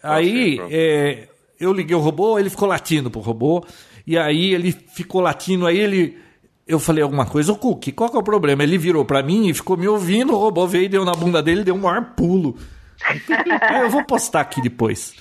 Aí 0.00 0.60
é, 0.70 1.28
eu 1.58 1.72
liguei 1.72 1.96
o 1.96 2.00
robô, 2.00 2.38
ele 2.38 2.50
ficou 2.50 2.68
latindo 2.68 3.10
pro 3.10 3.20
robô, 3.20 3.66
e 4.06 4.16
aí 4.16 4.54
ele 4.54 4.70
ficou 4.70 5.20
latindo, 5.20 5.66
aí 5.66 5.78
ele 5.78 6.23
eu 6.66 6.78
falei 6.78 7.02
alguma 7.02 7.26
coisa, 7.26 7.52
o 7.52 7.56
Cook, 7.56 7.92
qual 7.92 8.10
que 8.10 8.16
é 8.16 8.18
o 8.18 8.22
problema? 8.22 8.62
Ele 8.62 8.78
virou 8.78 9.04
para 9.04 9.22
mim 9.22 9.48
e 9.48 9.54
ficou 9.54 9.76
me 9.76 9.86
ouvindo, 9.86 10.32
o 10.32 10.38
robô 10.38 10.66
veio, 10.66 10.88
deu 10.88 11.04
na 11.04 11.12
bunda 11.12 11.42
dele 11.42 11.62
deu 11.62 11.74
um 11.74 11.80
maior 11.80 12.14
pulo. 12.14 12.58
eu 13.82 13.90
vou 13.90 14.04
postar 14.04 14.40
aqui 14.40 14.62
depois. 14.62 15.14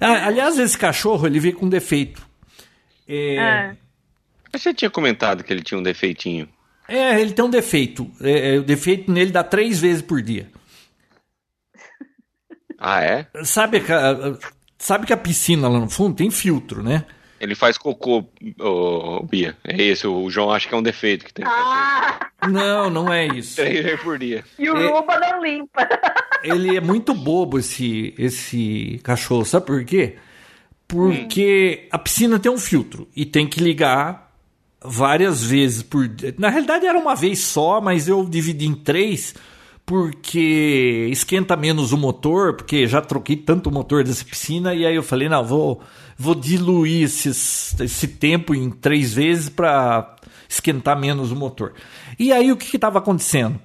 Ah, 0.00 0.26
aliás, 0.26 0.58
esse 0.58 0.76
cachorro, 0.76 1.26
ele 1.26 1.38
veio 1.38 1.54
com 1.54 1.68
defeito. 1.68 2.26
É... 3.06 3.38
Ah. 3.38 3.76
Você 4.52 4.74
tinha 4.74 4.90
comentado 4.90 5.44
que 5.44 5.52
ele 5.52 5.62
tinha 5.62 5.78
um 5.78 5.82
defeitinho. 5.82 6.48
É, 6.88 7.20
ele 7.20 7.32
tem 7.32 7.44
um 7.44 7.50
defeito. 7.50 8.10
É, 8.20 8.56
é, 8.56 8.58
o 8.58 8.64
defeito 8.64 9.12
nele 9.12 9.30
dá 9.30 9.44
três 9.44 9.78
vezes 9.78 10.02
por 10.02 10.20
dia. 10.20 10.50
Ah, 12.76 13.04
é? 13.04 13.28
Sabe, 13.44 13.80
sabe 14.76 15.06
que 15.06 15.12
a 15.12 15.16
piscina 15.16 15.68
lá 15.68 15.78
no 15.78 15.88
fundo 15.88 16.16
tem 16.16 16.30
filtro, 16.30 16.82
né? 16.82 17.04
Ele 17.40 17.54
faz 17.54 17.78
cocô, 17.78 18.24
oh, 18.60 19.24
Bia. 19.24 19.56
É 19.64 19.82
esse, 19.82 20.06
o 20.06 20.28
João 20.28 20.52
acha 20.52 20.68
que 20.68 20.74
é 20.74 20.76
um 20.76 20.82
defeito 20.82 21.24
que 21.24 21.32
tem 21.32 21.44
ah! 21.46 22.30
Não, 22.46 22.90
não 22.90 23.12
é 23.12 23.26
isso. 23.26 23.56
Três 23.56 23.82
vezes 23.82 24.00
por 24.00 24.18
dia. 24.18 24.44
E 24.58 24.68
o 24.68 24.76
é... 24.76 25.20
não 25.20 25.42
limpa. 25.42 25.88
ele 26.44 26.76
é 26.76 26.80
muito 26.80 27.14
bobo 27.14 27.58
esse, 27.58 28.14
esse 28.18 29.00
cachorro. 29.02 29.44
Sabe 29.44 29.66
por 29.66 29.84
quê? 29.84 30.16
Porque 30.86 31.88
a 31.90 31.98
piscina 31.98 32.38
tem 32.38 32.52
um 32.52 32.58
filtro 32.58 33.08
e 33.16 33.24
tem 33.24 33.46
que 33.46 33.60
ligar 33.60 34.30
várias 34.82 35.42
vezes 35.42 35.82
por 35.82 36.08
Na 36.38 36.48
realidade 36.48 36.86
era 36.86 36.98
uma 36.98 37.14
vez 37.14 37.40
só, 37.40 37.80
mas 37.80 38.08
eu 38.08 38.24
dividi 38.24 38.66
em 38.66 38.74
três 38.74 39.34
porque 39.84 41.08
esquenta 41.10 41.56
menos 41.56 41.92
o 41.92 41.96
motor, 41.96 42.54
porque 42.54 42.86
já 42.86 43.00
troquei 43.00 43.36
tanto 43.36 43.68
o 43.68 43.72
motor 43.72 44.04
dessa 44.04 44.24
piscina 44.24 44.74
e 44.74 44.86
aí 44.86 44.94
eu 44.94 45.02
falei, 45.02 45.28
não, 45.28 45.44
vou, 45.44 45.80
vou 46.16 46.34
diluir 46.34 47.04
esses, 47.04 47.74
esse 47.80 48.06
tempo 48.06 48.54
em 48.54 48.70
três 48.70 49.12
vezes 49.12 49.48
para 49.48 50.16
esquentar 50.48 50.98
menos 50.98 51.32
o 51.32 51.36
motor. 51.36 51.72
E 52.18 52.32
aí 52.32 52.52
o 52.52 52.56
que 52.56 52.76
estava 52.76 52.98
acontecendo? 52.98 53.60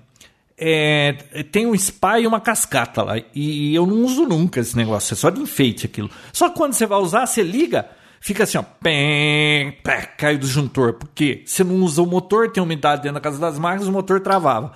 É, 0.58 1.44
tem 1.52 1.68
um 1.68 1.78
spa 1.78 2.20
e 2.20 2.26
uma 2.26 2.40
cascata 2.40 3.04
lá. 3.04 3.16
E 3.34 3.76
eu 3.76 3.86
não 3.86 4.04
uso 4.04 4.26
nunca 4.26 4.62
esse 4.62 4.76
negócio, 4.76 5.14
é 5.14 5.18
só 5.18 5.30
de 5.30 5.42
enfeite 5.42 5.86
aquilo. 5.86 6.10
Só 6.32 6.50
que 6.50 6.56
quando 6.56 6.74
você 6.74 6.86
vai 6.86 7.00
usar, 7.00 7.26
você 7.26 7.44
liga, 7.44 7.90
fica 8.20 8.44
assim, 8.44 8.58
ó, 8.58 8.64
pé, 8.64 9.78
cai 10.18 10.38
do 10.38 10.48
juntor. 10.48 10.94
Porque 10.94 11.44
você 11.46 11.64
não 11.64 11.76
usa 11.78 12.02
o 12.02 12.06
motor, 12.06 12.50
tem 12.50 12.64
umidade 12.64 13.02
dentro 13.02 13.16
da 13.16 13.22
casa 13.22 13.40
das 13.40 13.60
máquinas, 13.60 13.88
o 13.88 13.92
motor 13.92 14.22
travava. 14.22 14.74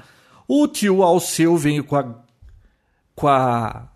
O 0.51 0.67
tio 0.67 1.03
Alceu 1.03 1.55
veio 1.55 1.83
com 1.83 1.95
a, 1.95 2.15
com 3.13 3.27
a 3.27 3.87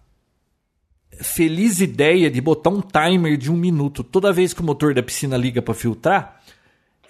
feliz 1.20 1.82
ideia 1.82 2.30
de 2.30 2.40
botar 2.40 2.70
um 2.70 2.80
timer 2.80 3.36
de 3.38 3.52
um 3.52 3.56
minuto. 3.56 4.04
Toda 4.04 4.32
vez 4.32 4.54
que 4.54 4.62
o 4.62 4.64
motor 4.64 4.94
da 4.94 5.02
piscina 5.02 5.36
liga 5.36 5.64
para 5.64 5.74
filtrar, 5.74 6.44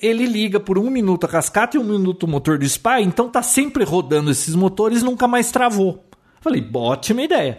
ele 0.01 0.25
liga 0.25 0.61
por 0.61 0.77
um 0.77 0.89
minuto 0.89 1.25
a 1.25 1.27
cascata 1.27 1.75
e 1.75 1.79
um 1.79 1.83
minuto 1.83 2.23
o 2.23 2.27
motor 2.27 2.57
do 2.57 2.63
spa, 2.69 3.01
então 3.01 3.27
tá 3.27 3.43
sempre 3.43 3.83
rodando 3.83 4.31
esses 4.31 4.55
motores 4.55 5.03
nunca 5.03 5.27
mais 5.27 5.51
travou. 5.51 6.05
Falei, 6.39 6.65
ótima 6.73 7.23
ideia. 7.23 7.57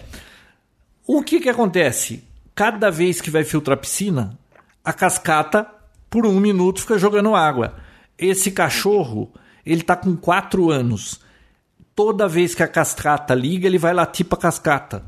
O 1.06 1.22
que 1.22 1.38
que 1.38 1.50
acontece? 1.50 2.24
Cada 2.54 2.90
vez 2.90 3.20
que 3.20 3.30
vai 3.30 3.44
filtrar 3.44 3.76
a 3.76 3.80
piscina, 3.80 4.38
a 4.82 4.94
cascata, 4.94 5.70
por 6.08 6.24
um 6.24 6.40
minuto, 6.40 6.80
fica 6.80 6.96
jogando 6.96 7.34
água. 7.34 7.76
Esse 8.16 8.50
cachorro, 8.50 9.30
ele 9.66 9.82
tá 9.82 9.94
com 9.94 10.16
quatro 10.16 10.70
anos. 10.70 11.22
Toda 11.94 12.26
vez 12.26 12.54
que 12.54 12.62
a 12.62 12.68
cascata 12.68 13.34
liga, 13.34 13.66
ele 13.66 13.78
vai 13.78 13.94
latir 13.94 14.26
pra 14.26 14.36
cascata. 14.36 15.04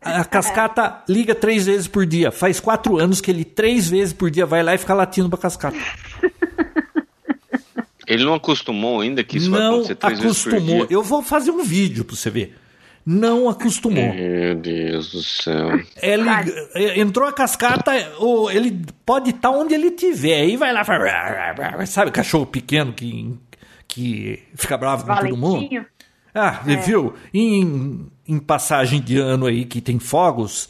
A 0.00 0.24
cascata 0.24 1.02
liga 1.08 1.34
três 1.34 1.66
vezes 1.66 1.86
por 1.86 2.06
dia. 2.06 2.30
Faz 2.30 2.58
quatro 2.58 2.98
anos 2.98 3.20
que 3.20 3.30
ele 3.30 3.44
três 3.44 3.88
vezes 3.88 4.12
por 4.12 4.30
dia 4.30 4.46
vai 4.46 4.62
lá 4.62 4.74
e 4.74 4.78
fica 4.78 4.94
latindo 4.94 5.28
pra 5.28 5.38
cascata. 5.38 5.76
Ele 8.06 8.24
não 8.24 8.34
acostumou 8.34 9.00
ainda 9.00 9.22
que 9.22 9.36
isso 9.38 9.50
não 9.50 9.58
vai 9.58 9.66
acontecer 9.68 9.94
três 9.94 10.20
acostumou. 10.20 10.60
vezes 10.60 10.78
por 10.78 10.86
dia? 10.88 10.96
Eu 10.96 11.02
vou 11.02 11.22
fazer 11.22 11.50
um 11.50 11.62
vídeo 11.62 12.04
para 12.04 12.16
você 12.16 12.30
ver. 12.30 12.56
Não 13.04 13.48
acostumou. 13.48 14.14
Meu 14.14 14.54
Deus 14.56 15.12
do 15.12 15.22
céu. 15.22 15.70
Ele 16.02 16.28
entrou 17.00 17.28
a 17.28 17.32
cascata, 17.32 17.92
ou 18.18 18.50
ele 18.50 18.84
pode 19.06 19.30
estar 19.30 19.50
onde 19.50 19.74
ele 19.74 19.90
tiver. 19.90 20.40
Aí 20.40 20.56
vai 20.56 20.72
lá, 20.72 20.82
sabe, 21.86 22.10
cachorro 22.10 22.46
pequeno 22.46 22.92
que, 22.92 23.34
que 23.88 24.42
fica 24.54 24.76
bravo 24.76 25.06
com 25.06 25.14
todo 25.14 25.36
mundo. 25.36 25.68
Ah, 26.34 26.62
é. 26.66 26.76
viu? 26.76 27.14
Em, 27.32 28.06
em 28.26 28.38
passagem 28.38 29.00
de 29.00 29.18
ano 29.18 29.46
aí 29.46 29.64
que 29.64 29.80
tem 29.80 29.98
fogos, 29.98 30.68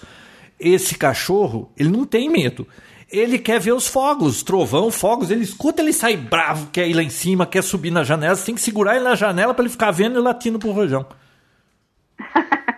esse 0.59 0.97
cachorro, 0.97 1.71
ele 1.77 1.91
não 1.91 2.05
tem 2.05 2.29
medo 2.29 2.67
ele 3.11 3.39
quer 3.39 3.59
ver 3.59 3.73
os 3.73 3.89
fogos, 3.89 4.43
trovão, 4.43 4.91
fogos, 4.91 5.31
ele 5.31 5.43
escuta, 5.43 5.83
ele 5.83 5.93
sai 5.93 6.17
bravo, 6.17 6.69
quer 6.71 6.89
ir 6.89 6.95
lá 6.95 7.03
em 7.03 7.11
cima, 7.11 7.45
quer 7.45 7.63
subir 7.63 7.91
na 7.91 8.05
janela, 8.05 8.37
você 8.37 8.47
tem 8.47 8.55
que 8.55 8.61
segurar 8.61 8.95
ele 8.95 9.05
na 9.05 9.17
janela 9.17 9.53
para 9.53 9.65
ele 9.65 9.73
ficar 9.73 9.91
vendo 9.91 10.19
e 10.19 10.23
latindo 10.23 10.59
pro 10.59 10.71
rojão. 10.71 11.05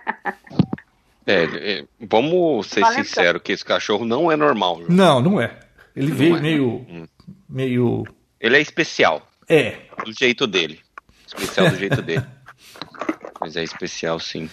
É, 1.25 1.43
é, 1.43 1.85
vamos 2.01 2.67
ser 2.67 2.85
sinceros 2.87 3.41
que 3.41 3.53
esse 3.53 3.63
cachorro 3.63 4.03
não 4.03 4.29
é 4.29 4.35
normal. 4.35 4.79
Viu? 4.79 4.87
Não, 4.89 5.21
não 5.21 5.39
é. 5.39 5.57
Ele 5.95 6.09
não 6.09 6.17
veio 6.17 6.35
é. 6.35 6.41
meio, 6.41 6.67
hum. 6.67 7.07
meio. 7.47 8.03
Ele 8.41 8.57
é 8.57 8.59
especial. 8.59 9.25
É. 9.47 9.77
Do 10.03 10.11
jeito 10.11 10.45
dele. 10.45 10.81
Especial 11.25 11.69
do 11.69 11.77
jeito 11.77 12.01
dele. 12.01 12.25
Mas 13.39 13.55
é 13.55 13.63
especial, 13.63 14.19
sim. 14.19 14.49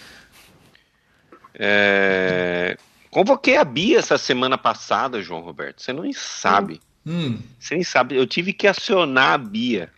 É... 1.53 2.77
Convoquei 3.09 3.57
a 3.57 3.63
Bia 3.63 3.99
essa 3.99 4.17
semana 4.17 4.57
passada, 4.57 5.21
João 5.21 5.41
Roberto. 5.41 5.81
Você 5.81 5.91
não 5.91 6.11
sabe. 6.13 6.81
Hum. 7.05 7.39
Você 7.59 7.75
nem 7.75 7.83
sabe. 7.83 8.15
Eu 8.15 8.25
tive 8.25 8.53
que 8.53 8.67
acionar 8.67 9.33
a 9.33 9.37
Bia. 9.37 9.89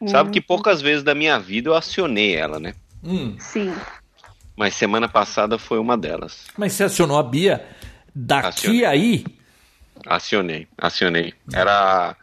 Hum. 0.00 0.08
Sabe 0.08 0.30
que 0.30 0.40
poucas 0.40 0.80
vezes 0.80 1.02
da 1.02 1.14
minha 1.14 1.38
vida 1.38 1.68
eu 1.68 1.74
acionei 1.74 2.34
ela, 2.34 2.58
né? 2.58 2.74
Hum. 3.04 3.36
Sim. 3.38 3.74
Mas 4.56 4.74
semana 4.74 5.08
passada 5.08 5.58
foi 5.58 5.78
uma 5.78 5.96
delas. 5.96 6.46
Mas 6.56 6.72
você 6.72 6.84
acionou 6.84 7.18
a 7.18 7.22
Bia 7.22 7.64
daqui 8.14 8.46
acionei. 8.48 8.84
aí? 8.84 9.24
Acionei, 10.06 10.68
acionei. 10.76 11.34
Era, 11.52 12.16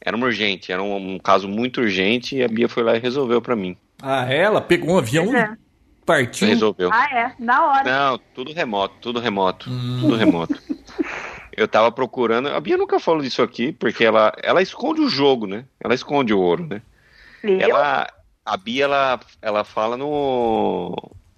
era 0.00 0.16
uma 0.16 0.26
urgente, 0.26 0.72
era 0.72 0.82
um, 0.82 1.14
um, 1.14 1.18
caso 1.18 1.48
muito 1.48 1.80
urgente 1.80 2.36
e 2.36 2.42
a 2.42 2.48
Bia 2.48 2.68
foi 2.68 2.82
lá 2.82 2.96
e 2.96 3.00
resolveu 3.00 3.40
para 3.40 3.56
mim. 3.56 3.76
Ah, 4.00 4.32
ela 4.32 4.60
pegou 4.60 4.94
um 4.94 4.98
avião 4.98 5.34
é. 5.34 5.56
Partiu? 6.06 6.46
Resolveu. 6.46 6.90
Ah, 6.92 7.08
é? 7.12 7.34
Na 7.38 7.66
hora. 7.66 7.84
Não, 7.84 8.20
tudo 8.32 8.52
remoto, 8.52 8.94
tudo 9.00 9.18
remoto. 9.18 9.68
Hum. 9.68 9.98
Tudo 10.00 10.16
remoto. 10.16 10.62
Eu 11.56 11.66
tava 11.66 11.90
procurando. 11.90 12.48
A 12.48 12.60
Bia 12.60 12.76
nunca 12.76 13.00
falou 13.00 13.22
disso 13.22 13.42
aqui, 13.42 13.72
porque 13.72 14.04
ela, 14.04 14.32
ela 14.42 14.62
esconde 14.62 15.00
o 15.00 15.08
jogo, 15.08 15.46
né? 15.46 15.64
Ela 15.80 15.94
esconde 15.94 16.32
o 16.34 16.38
ouro, 16.38 16.66
né? 16.66 16.82
Eu? 17.42 17.58
Ela, 17.58 18.06
a 18.44 18.56
Bia, 18.58 18.84
ela, 18.84 19.20
ela 19.40 19.64
fala 19.64 19.96
no. 19.96 20.94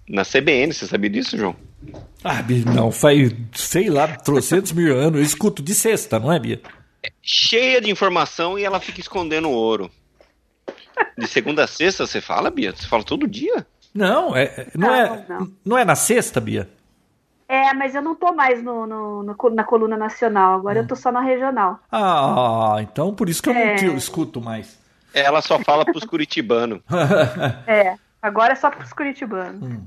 Na 0.07 0.25
CBN, 0.25 0.73
você 0.73 0.85
sabia 0.85 1.09
disso, 1.09 1.37
João? 1.37 1.55
Ah, 2.23 2.43
não, 2.65 2.91
faz, 2.91 3.33
sei 3.53 3.89
lá, 3.89 4.07
trocentos 4.07 4.73
mil 4.73 4.93
anos. 4.97 5.19
Eu 5.19 5.25
escuto 5.25 5.63
de 5.63 5.73
sexta, 5.73 6.19
não 6.19 6.33
é, 6.33 6.39
Bia? 6.39 6.61
É 7.01 7.09
cheia 7.21 7.79
de 7.79 7.89
informação 7.89 8.59
e 8.59 8.65
ela 8.65 8.81
fica 8.81 8.99
escondendo 8.99 9.47
o 9.47 9.53
ouro. 9.53 9.89
De 11.17 11.27
segunda 11.27 11.63
a 11.63 11.67
sexta, 11.67 12.05
você 12.05 12.21
fala, 12.21 12.49
Bia? 12.49 12.71
Você 12.75 12.87
fala 12.87 13.03
todo 13.03 13.27
dia? 13.27 13.65
Não, 13.93 14.35
é, 14.35 14.67
não, 14.75 14.87
não, 14.87 14.95
é, 14.95 15.25
não. 15.27 15.51
não 15.65 15.77
é 15.77 15.85
na 15.85 15.95
sexta, 15.95 16.39
Bia? 16.39 16.69
É, 17.47 17.73
mas 17.73 17.95
eu 17.95 18.01
não 18.01 18.13
tô 18.13 18.31
mais 18.31 18.63
no, 18.63 18.85
no, 18.85 19.23
no 19.23 19.49
na 19.51 19.63
coluna 19.63 19.97
nacional, 19.97 20.59
agora 20.59 20.79
hum. 20.79 20.81
eu 20.83 20.87
tô 20.87 20.95
só 20.95 21.11
na 21.11 21.21
regional. 21.21 21.79
Ah, 21.91 22.75
então 22.79 23.13
por 23.13 23.27
isso 23.27 23.41
que 23.41 23.49
eu 23.49 23.53
é... 23.53 23.81
não 23.81 23.97
escuto 23.97 24.39
mais. 24.39 24.77
Ela 25.11 25.41
só 25.41 25.59
fala 25.59 25.83
pros 25.83 26.03
curitibanos. 26.05 26.81
é, 27.65 27.95
agora 28.21 28.53
é 28.53 28.55
só 28.55 28.69
pros 28.69 28.93
curitibanos. 28.93 29.63
Hum. 29.63 29.83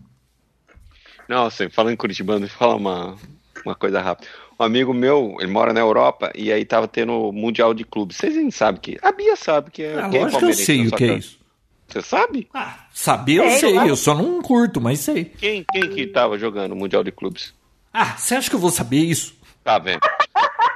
Nossa, 1.28 1.70
falando 1.70 1.94
em 1.94 1.96
curitibano, 1.96 2.48
fala 2.48 2.74
uma, 2.74 3.16
uma 3.64 3.74
coisa 3.76 4.00
rápida. 4.00 4.28
Um 4.62 4.64
amigo 4.64 4.94
meu, 4.94 5.36
ele 5.40 5.50
mora 5.50 5.72
na 5.72 5.80
Europa, 5.80 6.30
e 6.36 6.52
aí 6.52 6.64
tava 6.64 6.86
tendo 6.86 7.32
Mundial 7.32 7.74
de 7.74 7.84
Clubes. 7.84 8.16
Vocês 8.16 8.36
nem 8.36 8.48
sabem 8.48 8.80
que. 8.80 8.98
A 9.02 9.10
Bia 9.10 9.34
sabe 9.34 9.72
que 9.72 9.82
é. 9.82 9.98
Ah, 9.98 10.06
lógico 10.06 10.38
que 10.38 10.44
eu 10.44 10.52
sei 10.52 10.86
o 10.86 10.92
que 10.92 11.04
é 11.04 11.14
isso. 11.14 11.40
Você 11.88 12.00
sabe? 12.00 12.48
Ah, 12.54 12.86
saber 12.92 13.38
eu 13.38 13.44
é, 13.44 13.58
sei, 13.58 13.76
eu, 13.76 13.86
eu 13.88 13.96
só 13.96 14.14
não 14.14 14.40
curto, 14.40 14.80
mas 14.80 15.00
sei. 15.00 15.24
Quem, 15.24 15.64
quem 15.72 15.90
que 15.90 16.06
tava 16.06 16.38
jogando 16.38 16.72
o 16.72 16.76
Mundial 16.76 17.02
de 17.02 17.10
Clubes? 17.10 17.52
Ah, 17.92 18.16
você 18.16 18.36
acha 18.36 18.48
que 18.48 18.54
eu 18.54 18.60
vou 18.60 18.70
saber 18.70 18.98
isso? 18.98 19.34
Tá 19.64 19.80
vendo? 19.80 20.00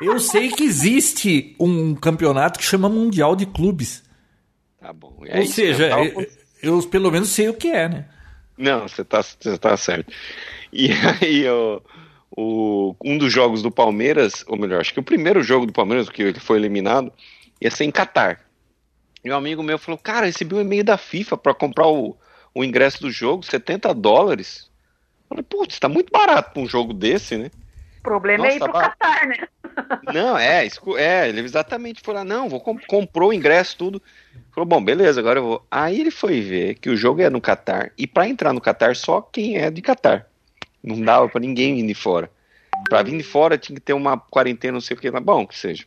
Eu 0.03 0.19
sei 0.19 0.49
que 0.49 0.65
existe 0.65 1.55
um 1.61 1.95
campeonato 1.95 2.59
que 2.59 2.65
chama 2.65 2.89
Mundial 2.89 3.37
de 3.37 3.47
Clubes. 3.47 4.03
Tá 4.81 4.93
bom. 4.93 5.23
É 5.27 5.39
Ou 5.39 5.45
isso, 5.45 5.55
seja, 5.55 5.91
eu, 5.91 6.05
eu, 6.21 6.27
eu, 6.61 6.83
pelo 6.89 7.13
menos 7.13 7.29
sei 7.29 7.49
o 7.49 7.55
que 7.55 7.69
é, 7.69 7.89
né? 7.89 8.07
Não, 8.59 8.89
você 8.89 9.05
tá, 9.05 9.23
você 9.23 9.57
tá 9.57 9.77
certo. 9.77 10.13
E 10.73 10.89
aí, 11.23 11.49
o, 11.49 11.81
o, 12.37 12.95
um 13.03 13.17
dos 13.17 13.33
jogos 13.33 13.63
do 13.63 13.71
Palmeiras, 13.71 14.45
ou 14.47 14.59
melhor, 14.59 14.81
acho 14.81 14.93
que 14.93 15.01
o 15.01 15.03
primeiro 15.03 15.43
jogo 15.43 15.65
do 15.65 15.73
Palmeiras, 15.73 16.11
que 16.11 16.23
ele 16.23 16.39
foi 16.39 16.59
eliminado, 16.59 17.11
ia 17.61 17.71
ser 17.71 17.85
em 17.85 17.91
Catar. 17.91 18.45
E 19.25 19.33
um 19.33 19.35
amigo 19.35 19.63
meu 19.63 19.79
falou: 19.79 19.99
Cara, 19.99 20.27
recebi 20.27 20.55
um 20.55 20.61
e-mail 20.61 20.85
da 20.85 20.99
FIFA 20.99 21.39
para 21.39 21.55
comprar 21.55 21.89
o, 21.89 22.15
o 22.55 22.63
ingresso 22.63 23.01
do 23.01 23.11
jogo, 23.11 23.43
70 23.43 23.93
dólares. 23.95 24.71
Eu 25.23 25.29
falei: 25.31 25.43
Putz, 25.43 25.81
tá 25.81 25.89
muito 25.89 26.13
barato 26.13 26.53
pra 26.53 26.63
um 26.63 26.69
jogo 26.69 26.93
desse, 26.93 27.39
né? 27.39 27.51
O 27.99 28.03
problema 28.03 28.45
Nossa, 28.45 28.55
é 28.55 28.57
ir 28.57 28.61
pro 28.61 28.73
tá 28.73 28.91
Qatar, 28.91 29.27
né? 29.27 29.49
Não, 30.15 30.39
é, 30.39 30.69
é, 30.97 31.29
ele 31.29 31.41
exatamente 31.41 32.03
falou: 32.03 32.23
Não, 32.23 32.49
vou 32.49 32.61
comp 32.61 32.83
comprou 32.87 33.31
o 33.31 33.33
ingresso, 33.33 33.77
tudo. 33.79 34.03
Falou: 34.53 34.67
Bom, 34.67 34.85
beleza, 34.85 35.19
agora 35.19 35.41
eu 35.41 35.45
vou. 35.45 35.67
Aí 35.71 36.01
ele 36.01 36.11
foi 36.11 36.41
ver 36.41 36.75
que 36.75 36.91
o 36.91 36.97
jogo 36.97 37.23
é 37.23 37.31
no 37.31 37.41
Qatar. 37.41 37.93
E 37.97 38.07
para 38.07 38.29
entrar 38.29 38.53
no 38.53 38.61
Qatar, 38.61 38.95
só 38.95 39.23
quem 39.23 39.57
é 39.57 39.71
de 39.71 39.81
Qatar. 39.81 40.29
Não 40.83 41.01
dava 41.01 41.29
para 41.29 41.41
ninguém 41.41 41.75
vir 41.75 41.87
de 41.87 41.95
fora. 41.95 42.31
Pra 42.89 43.03
vir 43.03 43.17
de 43.17 43.25
fora 43.25 43.59
tinha 43.59 43.75
que 43.75 43.81
ter 43.81 43.93
uma 43.93 44.19
quarentena, 44.19 44.75
não 44.75 44.81
sei 44.81 44.97
o 44.97 45.01
que. 45.01 45.11
Bom, 45.11 45.47
que 45.47 45.59
seja. 45.59 45.85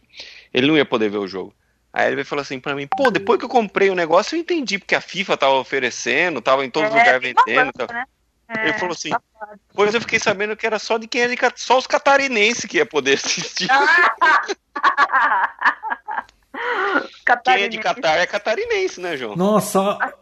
Ele 0.53 0.67
não 0.67 0.77
ia 0.77 0.85
poder 0.85 1.09
ver 1.09 1.17
o 1.17 1.27
jogo. 1.27 1.53
Aí 1.91 2.11
ele 2.11 2.23
falou 2.23 2.41
assim 2.41 2.59
pra 2.59 2.75
mim, 2.75 2.87
pô, 2.87 3.09
depois 3.09 3.39
que 3.39 3.45
eu 3.45 3.49
comprei 3.49 3.89
o 3.89 3.95
negócio, 3.95 4.35
eu 4.35 4.39
entendi 4.39 4.77
porque 4.77 4.93
a 4.93 5.01
FIFA 5.01 5.37
tava 5.37 5.55
oferecendo, 5.55 6.41
tava 6.41 6.63
em 6.63 6.69
todos 6.69 6.89
os 6.89 6.95
é, 6.95 6.99
lugares 6.99 7.21
vendendo. 7.21 7.71
Tá... 7.73 7.87
Né? 7.91 8.05
É, 8.47 8.69
ele 8.69 8.73
falou 8.73 8.93
assim, 8.93 9.11
depois 9.69 9.93
eu 9.93 10.01
fiquei 10.01 10.19
sabendo 10.19 10.55
que 10.55 10.65
era 10.65 10.79
só 10.79 10.97
de 10.97 11.07
quem 11.07 11.21
é 11.21 11.27
de 11.27 11.37
só 11.55 11.77
os 11.77 11.85
catarinenses 11.87 12.65
que 12.65 12.77
ia 12.77 12.85
poder 12.85 13.13
assistir. 13.13 13.67
quem 17.43 17.63
é 17.63 17.67
de 17.67 17.77
Catar 17.77 18.17
é 18.17 18.25
catarinense, 18.25 18.99
né, 18.99 19.15
João? 19.17 19.35
Nossa, 19.35 19.95
tá 19.95 20.13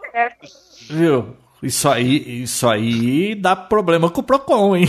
viu? 0.89 1.37
Isso 1.61 1.89
aí, 1.89 2.43
isso 2.43 2.67
aí 2.67 3.35
dá 3.35 3.55
problema 3.55 4.09
com 4.09 4.21
o 4.21 4.23
Procon, 4.23 4.75
hein? 4.75 4.87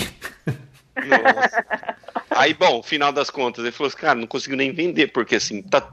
Nossa. 0.96 1.96
Aí, 2.30 2.54
bom, 2.54 2.82
final 2.82 3.12
das 3.12 3.30
contas, 3.30 3.64
ele 3.64 3.72
falou 3.72 3.88
assim, 3.88 3.96
cara, 3.96 4.14
não 4.14 4.26
consigo 4.26 4.54
nem 4.54 4.72
vender, 4.72 5.08
porque 5.08 5.36
assim, 5.36 5.62
tá 5.62 5.90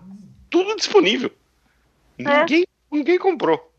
tudo 0.50 0.76
disponível. 0.76 1.32
É. 2.20 2.40
Ninguém, 2.40 2.66
ninguém 2.92 3.18
comprou. 3.18 3.72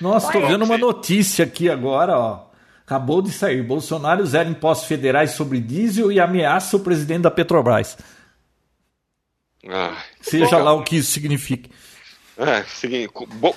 Nossa, 0.00 0.32
tô 0.32 0.40
vendo 0.40 0.64
uma 0.64 0.78
notícia 0.78 1.44
aqui 1.44 1.68
agora, 1.68 2.18
ó. 2.18 2.46
Acabou 2.86 3.22
de 3.22 3.32
sair. 3.32 3.62
Bolsonaro 3.62 4.24
zera 4.26 4.48
impostos 4.48 4.86
federais 4.86 5.32
sobre 5.32 5.60
diesel 5.60 6.12
e 6.12 6.20
ameaça 6.20 6.76
o 6.76 6.80
presidente 6.80 7.22
da 7.22 7.30
Petrobras. 7.30 7.96
Ah, 9.66 9.96
Seja 10.20 10.58
lá 10.58 10.72
o 10.72 10.82
que 10.82 10.96
isso 10.96 11.10
signifique. 11.10 11.70
É, 12.36 12.64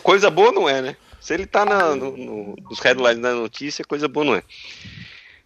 coisa 0.02 0.30
boa 0.30 0.52
não 0.52 0.70
é, 0.70 0.82
né? 0.82 0.98
Se 1.20 1.34
ele 1.34 1.46
tá 1.46 1.66
na, 1.66 1.96
no, 1.96 2.16
no, 2.16 2.56
nos 2.70 2.80
headlines 2.80 3.22
da 3.22 3.34
notícia, 3.34 3.84
coisa 3.84 4.08
boa 4.08 4.26
não 4.26 4.36
é. 4.36 4.44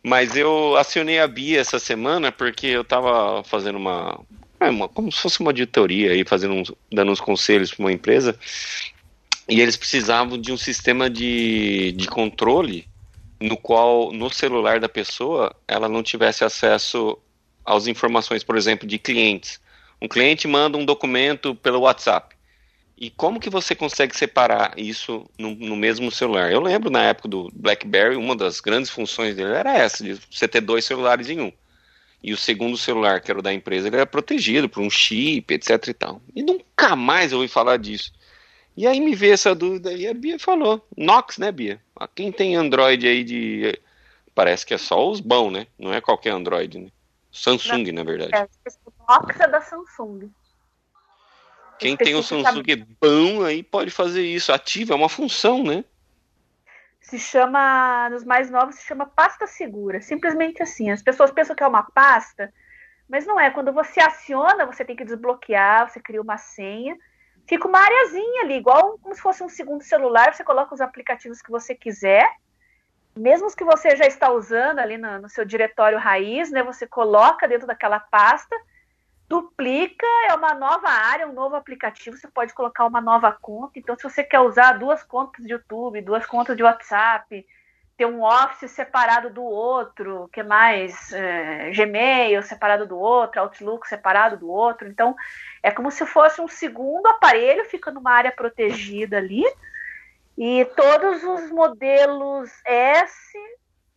Mas 0.04 0.36
eu 0.36 0.76
acionei 0.78 1.20
a 1.20 1.28
Bia 1.28 1.60
essa 1.60 1.80
semana 1.80 2.32
porque 2.32 2.68
eu 2.68 2.84
tava 2.84 3.44
fazendo 3.44 3.78
uma, 3.78 4.20
é, 4.60 4.70
uma 4.70 4.88
como 4.88 5.12
se 5.12 5.20
fosse 5.20 5.40
uma 5.40 5.50
auditoria 5.50 6.12
aí, 6.12 6.24
fazendo 6.26 6.54
uns, 6.54 6.72
dando 6.92 7.12
uns 7.12 7.22
conselhos 7.22 7.74
para 7.74 7.84
uma 7.86 7.92
empresa. 7.92 8.38
E 9.48 9.60
eles 9.60 9.78
precisavam 9.78 10.38
de 10.38 10.52
um 10.52 10.58
sistema 10.58 11.10
de, 11.10 11.92
de 11.94 12.08
controle 12.08 12.88
no 13.40 13.58
qual 13.58 14.12
no 14.12 14.30
celular 14.30 14.80
da 14.80 14.88
pessoa 14.88 15.56
ela 15.68 15.90
não 15.90 16.04
tivesse 16.04 16.44
acesso 16.44 17.18
às 17.66 17.88
informações, 17.88 18.44
por 18.44 18.56
exemplo, 18.56 18.88
de 18.88 19.00
clientes. 19.00 19.60
Um 20.02 20.08
cliente 20.08 20.48
manda 20.48 20.78
um 20.78 20.86
documento 20.86 21.56
pelo 21.56 21.82
WhatsApp. 21.82 22.31
E 22.98 23.10
como 23.10 23.40
que 23.40 23.50
você 23.50 23.74
consegue 23.74 24.16
separar 24.16 24.74
isso 24.78 25.28
no, 25.38 25.56
no, 25.56 25.76
mesmo 25.76 26.12
celular? 26.12 26.52
Eu 26.52 26.62
lembro 26.62 26.90
na 26.90 27.04
época 27.04 27.28
do 27.28 27.50
BlackBerry, 27.54 28.16
uma 28.16 28.36
das 28.36 28.60
grandes 28.60 28.92
funções 28.92 29.36
dele 29.36 29.54
era 29.54 29.76
essa, 29.76 30.04
de 30.04 30.20
você 30.30 30.48
ter 30.48 30.62
dois 30.62 30.86
celulares 30.86 31.30
em 31.30 31.42
um. 31.42 31.52
E 32.24 32.32
o 32.32 32.38
segundo 32.38 32.78
celular, 32.78 33.20
que 33.20 33.32
era 33.32 33.40
o 33.40 33.42
da 33.42 33.52
empresa, 33.52 33.88
ele 33.88 33.96
era 33.96 34.06
protegido 34.06 34.70
por 34.70 34.82
um 34.82 34.90
chip, 34.90 35.52
etc 35.52 35.88
e 35.88 35.94
tal. 35.94 36.22
E 36.36 36.44
nunca 36.44 36.96
mais 36.96 37.32
eu 37.32 37.40
ouvi 37.40 37.48
falar 37.48 37.78
disso. 37.78 38.14
E 38.78 38.86
aí 38.86 39.00
me 39.02 39.16
veio 39.16 39.34
essa 39.34 39.56
dúvida 39.56 39.92
e 39.92 40.08
a 40.08 40.14
Bia 40.14 40.38
falou, 40.38 40.86
Nox, 40.96 41.40
né, 41.40 41.52
Bia? 41.52 41.82
Quem 42.16 42.32
tem 42.32 42.56
Android 42.56 43.08
aí 43.08 43.24
de... 43.24 43.80
Parece 44.36 44.66
que 44.66 44.74
é 44.74 44.78
só 44.78 45.10
os 45.10 45.20
bons, 45.20 45.52
né? 45.52 45.68
Não 45.78 45.92
é 45.92 46.00
qualquer 46.00 46.30
Android, 46.30 46.80
né? 46.80 46.90
Samsung, 47.32 47.92
Não, 47.92 47.94
na 47.94 48.04
verdade. 48.04 48.36
É, 48.36 48.48
Nox 49.10 49.40
é 49.40 49.48
da 49.48 49.62
Samsung. 49.62 50.30
Quem 51.82 51.98
tem 51.98 52.14
o 52.14 52.22
Samsung 52.22 52.86
bom 53.02 53.44
aí 53.44 53.64
pode 53.64 53.90
fazer 53.90 54.22
isso. 54.22 54.54
Ativa, 54.54 54.94
é 54.94 54.96
uma 54.96 55.10
função, 55.10 55.64
né? 55.64 55.84
Se 57.02 57.18
chama, 57.18 58.08
nos 58.12 58.24
mais 58.24 58.52
novos, 58.52 58.76
se 58.76 58.86
chama 58.86 59.08
pasta 59.08 59.48
segura. 59.48 60.00
Simplesmente 60.00 60.62
assim. 60.62 60.92
As 60.92 61.02
pessoas 61.02 61.32
pensam 61.32 61.56
que 61.56 61.64
é 61.64 61.68
uma 61.68 61.82
pasta, 61.82 62.54
mas 63.10 63.26
não 63.26 63.40
é. 63.40 63.50
Quando 63.50 63.74
você 63.74 64.00
aciona, 64.00 64.68
você 64.68 64.86
tem 64.86 64.96
que 64.96 65.04
desbloquear, 65.04 65.90
você 65.90 66.00
cria 66.00 66.22
uma 66.22 66.38
senha. 66.38 66.96
Fica 67.48 67.68
uma 67.68 67.80
areazinha 67.80 68.44
ali, 68.44 68.58
igual 68.58 69.00
como 69.00 69.16
se 69.16 69.22
fosse 69.22 69.44
um 69.44 69.50
segundo 69.50 69.84
celular. 69.84 70.36
Você 70.36 70.44
coloca 70.44 70.76
os 70.76 70.82
aplicativos 70.82 71.42
que 71.42 71.50
você 71.50 71.74
quiser. 71.74 72.30
Mesmo 73.18 73.48
os 73.48 73.56
que 73.56 73.64
você 73.64 73.96
já 73.96 74.06
está 74.06 74.32
usando 74.32 74.78
ali 74.78 75.00
no, 75.00 75.24
no 75.24 75.30
seu 75.30 75.44
diretório 75.44 75.98
raiz, 75.98 76.52
né? 76.52 76.62
Você 76.62 76.86
coloca 76.86 77.48
dentro 77.48 77.66
daquela 77.66 78.00
pasta 78.00 78.56
duplica, 79.32 80.06
é 80.30 80.34
uma 80.34 80.54
nova 80.54 80.90
área, 80.90 81.26
um 81.26 81.32
novo 81.32 81.56
aplicativo, 81.56 82.18
você 82.18 82.28
pode 82.28 82.54
colocar 82.54 82.86
uma 82.86 83.00
nova 83.00 83.32
conta. 83.32 83.80
Então, 83.80 83.96
se 83.96 84.04
você 84.04 84.26
quer 84.26 84.42
usar 84.42 84.74
duas 84.74 85.04
contas 85.04 85.46
de 85.46 85.54
YouTube, 85.54 86.02
duas 86.02 86.26
contas 86.26 86.58
de 86.58 86.62
WhatsApp, 86.62 87.48
ter 87.96 88.06
um 88.06 88.24
Office 88.24 88.70
separado 88.72 89.30
do 89.30 89.42
outro, 89.42 90.30
que 90.34 90.44
mais? 90.44 91.14
É, 91.14 91.72
Gmail 91.72 92.44
separado 92.44 92.86
do 92.86 93.00
outro, 93.00 93.40
Outlook 93.40 93.88
separado 93.88 94.36
do 94.36 94.50
outro. 94.50 94.90
Então, 94.90 95.16
é 95.64 95.72
como 95.72 95.90
se 95.90 96.06
fosse 96.06 96.42
um 96.42 96.48
segundo 96.50 97.08
aparelho, 97.08 97.64
fica 97.64 97.90
numa 97.90 98.12
área 98.12 98.34
protegida 98.34 99.16
ali. 99.16 99.46
E 100.38 100.66
todos 100.76 101.24
os 101.24 101.50
modelos 101.52 102.50
S, 102.66 103.38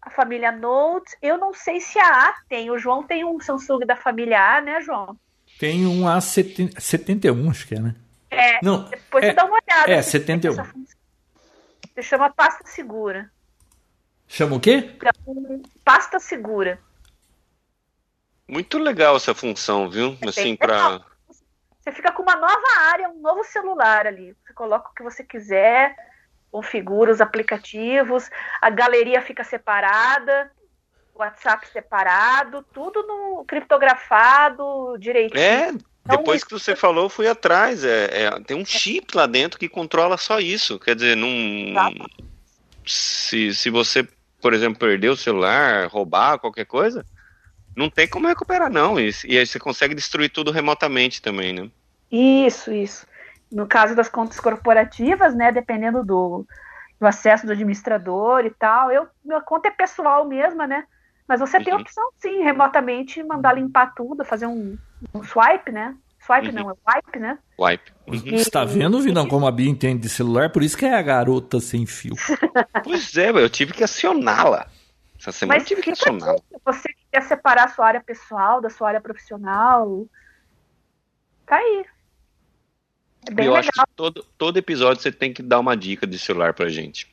a 0.05 0.11
família 0.11 0.53
Note, 0.53 1.17
eu 1.23 1.39
não 1.39 1.55
sei 1.55 1.81
se 1.81 1.99
a 1.99 2.29
A 2.29 2.35
tem. 2.49 2.71
O 2.71 2.79
João 2.79 3.03
tem 3.03 3.25
um 3.25 3.41
Samsung 3.41 3.81
da 3.87 3.97
família 3.97 4.39
A, 4.39 4.61
né, 4.61 4.81
João? 4.83 5.19
Tem 5.59 5.87
um 5.87 6.03
A71, 6.03 7.51
acho 7.51 7.67
que 7.67 7.75
é, 7.75 7.81
né? 7.81 7.95
É, 8.31 8.59
Não, 8.63 8.85
depois 8.85 9.25
é, 9.25 9.29
você 9.29 9.35
dá 9.35 9.45
uma 9.45 9.55
olhada. 9.55 9.93
É, 9.93 10.03
71. 10.03 10.57
Você 11.95 12.03
chama 12.03 12.29
pasta 12.31 12.67
segura. 12.67 13.31
Chama 14.27 14.57
o 14.57 14.61
quê? 14.61 14.97
Pasta 15.85 16.19
segura. 16.19 16.79
Muito 18.49 18.79
legal 18.79 19.17
essa 19.17 19.35
função, 19.35 19.89
viu? 19.89 20.19
É 20.21 20.29
assim, 20.29 20.57
para 20.57 21.01
Você 21.81 21.93
fica 21.93 22.13
com 22.13 22.23
uma 22.23 22.37
nova 22.37 22.79
área, 22.91 23.09
um 23.09 23.21
novo 23.21 23.45
celular 23.45 24.07
ali. 24.07 24.37
Você 24.45 24.53
coloca 24.53 24.91
o 24.91 24.95
que 24.95 25.03
você 25.03 25.23
quiser, 25.25 25.97
configura 26.55 27.11
os 27.11 27.21
aplicativos, 27.21 28.31
a 28.63 28.71
galeria 28.71 29.21
fica 29.21 29.43
separada. 29.43 30.53
WhatsApp 31.13 31.67
separado, 31.69 32.65
tudo 32.73 33.03
no 33.05 33.45
criptografado 33.45 34.97
direitinho. 34.99 35.41
É, 35.41 35.69
então, 35.69 35.83
depois 36.07 36.39
isso... 36.39 36.47
que 36.47 36.53
você 36.53 36.77
falou, 36.77 37.09
fui 37.09 37.29
atrás. 37.29 37.85
É, 37.85 38.25
é, 38.25 38.41
tem 38.41 38.57
um 38.57 38.65
chip 38.65 39.17
lá 39.17 39.27
dentro 39.27 39.59
que 39.59 39.69
controla 39.69 40.17
só 40.17 40.39
isso. 40.41 40.79
Quer 40.79 40.95
dizer, 40.95 41.17
não. 41.17 41.31
Se, 42.85 43.55
se 43.55 43.71
você, 43.71 44.07
por 44.41 44.55
exemplo, 44.55 44.79
perder 44.79 45.09
o 45.09 45.17
celular, 45.17 45.89
roubar, 45.89 46.39
qualquer 46.39 46.67
coisa, 46.67 47.07
não 47.77 47.89
tem 47.89 48.09
como 48.09 48.29
recuperar, 48.29 48.71
não. 48.71 48.99
E, 48.99 49.11
e 49.25 49.39
aí 49.39 49.47
você 49.47 49.59
consegue 49.59 49.95
destruir 49.95 50.31
tudo 50.31 50.51
remotamente 50.51 51.23
também, 51.23 51.53
né? 51.53 51.71
Isso, 52.11 52.73
isso. 52.73 53.07
No 53.51 53.67
caso 53.67 53.95
das 53.95 54.09
contas 54.09 54.41
corporativas, 54.41 55.35
né, 55.35 55.53
dependendo 55.53 56.05
do, 56.05 56.47
do 57.01 57.07
acesso 57.07 57.47
do 57.47 57.53
administrador 57.53 58.45
e 58.45 58.51
tal, 58.51 58.91
eu, 58.91 59.07
minha 59.25 59.41
conta 59.41 59.69
é 59.69 59.71
pessoal 59.71 60.27
mesma, 60.27 60.67
né? 60.67 60.85
Mas 61.27 61.41
você 61.41 61.59
uhum. 61.59 61.65
tem 61.65 61.73
a 61.73 61.77
opção, 61.77 62.11
sim, 62.19 62.43
remotamente 62.43 63.23
mandar 63.23 63.55
limpar 63.55 63.95
tudo, 63.95 64.25
fazer 64.25 64.47
um, 64.47 64.77
um 65.15 65.23
swipe, 65.23 65.73
né? 65.73 65.97
Swipe 66.25 66.49
uhum. 66.49 66.55
não, 66.55 66.71
é 66.71 66.75
wipe, 66.97 67.19
né? 67.19 67.39
Wipe. 67.59 67.93
Uhum. 68.07 68.19
Você 68.19 68.35
está 68.37 68.65
vendo, 68.65 69.01
Vinão, 69.01 69.29
como 69.29 69.47
a 69.47 69.53
Bia 69.53 69.69
entende 69.69 70.03
de 70.03 70.09
celular? 70.09 70.51
Por 70.51 70.63
isso 70.63 70.77
que 70.77 70.87
é 70.87 70.95
a 70.95 71.03
garota 71.03 71.61
sem 71.61 71.87
fio. 71.87 72.15
pois 72.83 73.17
é, 73.17 73.31
eu 73.31 73.51
tive 73.51 73.73
que 73.73 73.85
acioná-la. 73.85 74.67
Essa 75.19 75.33
semana 75.33 75.59
Mas 75.59 75.63
eu 75.65 75.69
tive 75.69 75.83
que 75.83 75.91
acioná-la. 75.91 76.41
Você 76.65 76.89
quer 77.13 77.23
separar 77.23 77.65
a 77.65 77.69
sua 77.69 77.87
área 77.87 78.01
pessoal 78.03 78.61
da 78.61 78.71
sua 78.71 78.89
área 78.89 79.01
profissional? 79.01 80.07
Tá 81.47 81.57
aí. 81.57 81.85
É 83.29 83.33
bem 83.33 83.47
eu 83.47 83.53
legal. 83.53 83.61
acho 83.61 83.71
que 83.71 83.95
todo, 83.97 84.25
todo 84.37 84.57
episódio 84.57 85.03
você 85.03 85.13
tem 85.13 85.33
que 85.33 85.43
dar 85.43 85.61
uma 85.61 85.77
dica 85.77 86.07
de 86.07 86.19
celular 86.19 86.55
pra 86.55 86.69
gente. 86.69 87.07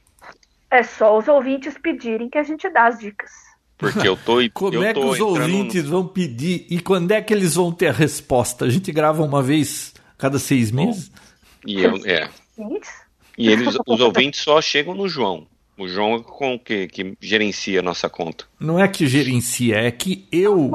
É 0.70 0.84
só 0.84 1.18
os 1.18 1.28
ouvintes 1.28 1.78
pedirem 1.78 2.30
que 2.30 2.38
a 2.38 2.44
gente 2.44 2.70
dá 2.70 2.88
as 2.88 3.00
dicas. 3.00 3.30
Porque 3.78 4.08
eu 4.08 4.16
tô. 4.16 4.38
Como 4.54 4.76
eu 4.76 4.84
é 4.84 4.94
que 4.94 5.00
os 5.00 5.20
ouvintes 5.20 5.84
no... 5.86 5.90
vão 5.90 6.08
pedir 6.08 6.66
e 6.70 6.80
quando 6.80 7.12
é 7.12 7.22
que 7.22 7.34
eles 7.34 7.56
vão 7.56 7.72
ter 7.72 7.88
a 7.88 7.92
resposta? 7.92 8.66
A 8.66 8.70
gente 8.70 8.92
grava 8.92 9.24
uma 9.24 9.42
vez 9.42 9.94
cada 10.18 10.38
seis 10.38 10.72
meses? 10.72 11.12
E 11.66 11.82
eu, 11.82 11.96
é. 12.06 12.30
E 13.38 13.50
eles, 13.50 13.76
os 13.88 14.00
ouvintes 14.00 14.42
só 14.42 14.62
chegam 14.62 14.94
no 14.94 15.08
João. 15.08 15.48
O 15.78 15.88
João 15.88 16.16
é 16.16 16.20
com 16.22 16.60
que, 16.60 16.88
que 16.88 17.18
gerencia 17.20 17.80
a 17.80 17.84
nossa 17.84 18.10
conta. 18.10 18.46
Não 18.60 18.80
é 18.80 18.88
que 18.88 19.08
gerencia, 19.08 19.78
é 19.78 19.90
que 19.90 20.28
eu 20.32 20.72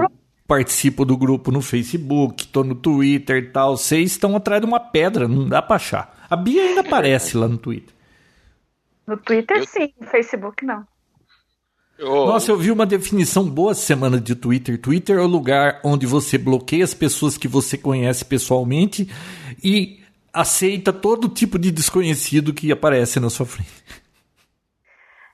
participo 0.47 1.05
do 1.05 1.17
grupo 1.17 1.51
no 1.51 1.61
Facebook, 1.61 2.47
tô 2.49 2.63
no 2.63 2.75
Twitter 2.75 3.37
e 3.37 3.47
tal. 3.49 3.77
Vocês 3.77 4.13
estão 4.13 4.37
atrás 4.37 4.61
de 4.61 4.67
uma 4.67 4.81
pedra, 4.81 5.27
não 5.27 5.49
dá 5.49 5.61
pra 5.61 5.77
achar. 5.77 6.27
A 6.29 6.37
Bia 6.37 6.63
ainda 6.63 6.81
aparece 6.81 7.37
lá 7.37 7.49
no 7.49 7.59
Twitter. 7.59 7.95
No 9.07 9.17
Twitter 9.17 9.59
eu... 9.59 9.67
sim, 9.67 9.93
no 10.01 10.07
Facebook 10.07 10.65
não. 10.65 10.85
Oh. 11.99 12.27
Nossa, 12.27 12.51
eu 12.51 12.59
vi 12.59 12.71
uma 12.71 12.85
definição 12.85 13.49
boa 13.49 13.75
semana 13.75 14.21
de 14.21 14.35
Twitter. 14.35 14.79
Twitter 14.79 15.17
é 15.17 15.23
o 15.23 15.27
lugar 15.27 15.81
onde 15.83 16.05
você 16.05 16.37
bloqueia 16.37 16.85
as 16.85 16.93
pessoas 16.93 17.39
que 17.39 17.49
você 17.49 17.79
conhece 17.79 18.25
pessoalmente 18.25 19.11
e 19.65 20.01
aceita 20.33 20.93
todo 20.93 21.29
tipo 21.29 21.59
de 21.59 21.71
desconhecido 21.71 22.53
que 22.53 22.71
aparece 22.71 23.19
na 23.19 23.31
sua 23.31 23.47
frente. 23.47 23.73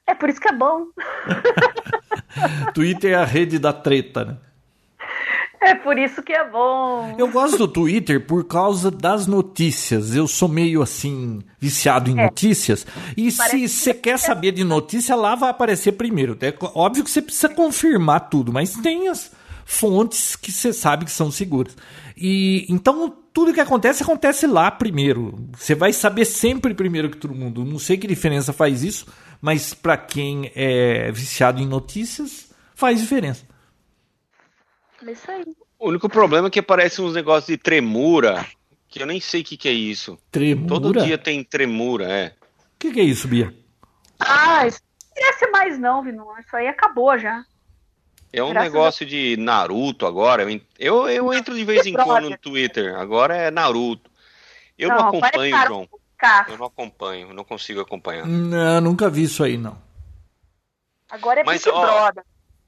É 0.06 0.14
por 0.14 0.28
isso 0.28 0.40
que 0.40 0.48
é 0.48 0.52
bom. 0.52 0.86
Twitter 2.74 3.12
é 3.12 3.14
a 3.16 3.24
rede 3.24 3.58
da 3.58 3.72
treta, 3.72 4.24
né? 4.24 4.36
É 5.64 5.76
por 5.76 5.96
isso 5.96 6.22
que 6.22 6.32
é 6.32 6.48
bom. 6.48 7.14
Eu 7.16 7.28
gosto 7.28 7.56
do 7.56 7.68
Twitter 7.68 8.26
por 8.26 8.44
causa 8.44 8.90
das 8.90 9.28
notícias. 9.28 10.14
Eu 10.14 10.26
sou 10.26 10.48
meio 10.48 10.82
assim, 10.82 11.40
viciado 11.60 12.10
em 12.10 12.18
é. 12.18 12.24
notícias. 12.24 12.84
E 13.16 13.30
Parece 13.30 13.68
se 13.68 13.78
você 13.78 13.94
quer 13.94 14.18
saber 14.18 14.50
de 14.50 14.64
notícia, 14.64 15.14
lá 15.14 15.36
vai 15.36 15.50
aparecer 15.50 15.92
primeiro. 15.92 16.36
É 16.40 16.52
óbvio 16.74 17.04
que 17.04 17.10
você 17.10 17.22
precisa 17.22 17.48
confirmar 17.48 18.28
tudo, 18.28 18.52
mas 18.52 18.74
tem 18.74 19.06
as 19.06 19.30
fontes 19.64 20.34
que 20.34 20.50
você 20.50 20.72
sabe 20.72 21.04
que 21.04 21.12
são 21.12 21.30
seguras. 21.30 21.76
E 22.16 22.66
então 22.68 23.08
tudo 23.32 23.54
que 23.54 23.60
acontece, 23.60 24.02
acontece 24.02 24.48
lá 24.48 24.68
primeiro. 24.68 25.48
Você 25.56 25.76
vai 25.76 25.92
saber 25.92 26.24
sempre 26.24 26.74
primeiro 26.74 27.08
que 27.08 27.16
todo 27.16 27.34
mundo. 27.34 27.64
Não 27.64 27.78
sei 27.78 27.96
que 27.96 28.08
diferença 28.08 28.52
faz 28.52 28.82
isso, 28.82 29.06
mas 29.40 29.72
para 29.72 29.96
quem 29.96 30.50
é 30.56 31.12
viciado 31.12 31.62
em 31.62 31.66
notícias, 31.66 32.50
faz 32.74 33.00
diferença. 33.00 33.51
É 35.06 35.10
isso 35.10 35.30
aí. 35.30 35.44
O 35.78 35.88
único 35.88 36.08
problema 36.08 36.48
é 36.48 36.50
que 36.50 36.60
aparecem 36.60 37.04
uns 37.04 37.14
negócios 37.14 37.46
de 37.46 37.56
tremura, 37.56 38.46
que 38.88 39.02
eu 39.02 39.06
nem 39.06 39.20
sei 39.20 39.40
o 39.40 39.44
que, 39.44 39.56
que 39.56 39.68
é 39.68 39.72
isso. 39.72 40.18
Tremura? 40.30 40.68
Todo 40.68 40.92
dia 41.02 41.18
tem 41.18 41.42
tremura, 41.42 42.04
é. 42.10 42.28
O 42.28 42.78
que, 42.78 42.92
que 42.92 43.00
é 43.00 43.04
isso, 43.04 43.26
Bia? 43.26 43.52
Ah, 44.18 44.66
isso 44.66 44.80
não 44.82 45.14
cresce 45.14 45.50
mais 45.50 45.78
não, 45.78 46.02
Vino. 46.02 46.26
Isso 46.38 46.56
aí 46.56 46.68
acabou 46.68 47.18
já. 47.18 47.44
É 48.32 48.42
um 48.42 48.50
Graças 48.50 48.72
negócio 48.72 49.06
a... 49.06 49.08
de 49.08 49.36
Naruto 49.36 50.06
agora. 50.06 50.46
Eu, 50.78 51.08
eu 51.08 51.32
entro 51.34 51.54
de 51.54 51.64
vez 51.64 51.84
em 51.84 51.94
quando 51.94 52.30
no 52.30 52.38
Twitter. 52.38 52.96
Agora 52.96 53.36
é 53.36 53.50
Naruto. 53.50 54.10
Eu 54.78 54.88
não, 54.88 54.96
não 54.96 55.08
acompanho, 55.08 55.66
João. 55.66 55.88
Eu 56.48 56.56
não 56.56 56.66
acompanho, 56.66 57.34
não 57.34 57.44
consigo 57.44 57.80
acompanhar. 57.80 58.26
Não, 58.26 58.80
nunca 58.80 59.10
vi 59.10 59.24
isso 59.24 59.42
aí, 59.42 59.58
não. 59.58 59.76
Agora 61.10 61.40
é 61.40 61.44
Mas, 61.44 61.66
ó, 61.66 62.10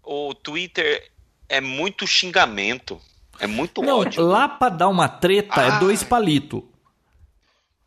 O 0.03 0.35
Twitter 0.35 1.11
é 1.57 1.61
muito 1.61 2.07
xingamento. 2.07 3.01
É 3.39 3.47
muito 3.47 3.83
não, 3.83 4.01
ódio. 4.01 4.23
Lá 4.23 4.49
pra 4.49 4.69
dar 4.69 4.89
uma 4.89 5.09
treta 5.09 5.61
é 5.61 5.71
ah. 5.71 5.77
é 5.77 5.79
dois 5.79 6.03
palitos. 6.03 6.63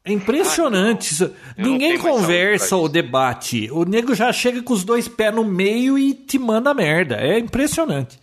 É 0.05 0.11
impressionante. 0.11 1.11
isso. 1.11 1.35
Ninguém 1.57 1.97
conversa 1.97 2.77
o 2.77 2.87
debate. 2.87 3.69
O 3.71 3.83
nego 3.83 4.15
já 4.15 4.31
chega 4.31 4.63
com 4.63 4.73
os 4.73 4.85
dois 4.85 5.07
pés 5.07 5.33
no 5.33 5.43
meio 5.43 5.99
e 5.99 6.13
te 6.13 6.39
manda 6.39 6.73
merda. 6.73 7.17
É 7.17 7.37
impressionante. 7.37 8.17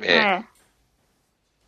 É. 0.00 0.16
é. 0.16 0.44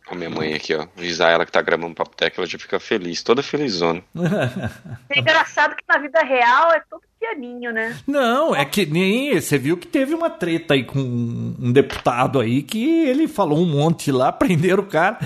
A 0.07 0.15
minha 0.15 0.29
mãe 0.29 0.53
aqui, 0.53 0.73
ó. 0.73 0.87
Avisar 0.97 1.31
ela 1.31 1.45
que 1.45 1.51
tá 1.51 1.61
gravando 1.61 1.91
o 1.91 1.95
Papo 1.95 2.15
Tech, 2.15 2.37
ela 2.37 2.47
já 2.47 2.57
fica 2.57 2.79
feliz, 2.79 3.23
toda 3.23 3.43
felizona. 3.43 4.01
é 5.09 5.19
engraçado 5.19 5.75
que 5.75 5.83
na 5.87 5.97
vida 5.97 6.21
real 6.21 6.71
é 6.71 6.81
tudo 6.89 7.03
pianinho, 7.23 7.71
né? 7.71 7.97
Não, 8.05 8.53
é 8.53 8.65
que 8.65 8.85
nem. 8.85 9.39
Você 9.39 9.57
viu 9.57 9.77
que 9.77 9.87
teve 9.87 10.13
uma 10.13 10.29
treta 10.29 10.73
aí 10.73 10.83
com 10.83 10.99
um 10.99 11.71
deputado 11.71 12.39
aí 12.39 12.61
que 12.61 13.05
ele 13.07 13.27
falou 13.27 13.59
um 13.59 13.65
monte 13.65 14.11
lá, 14.11 14.31
prenderam 14.33 14.83
o 14.83 14.87
cara, 14.87 15.17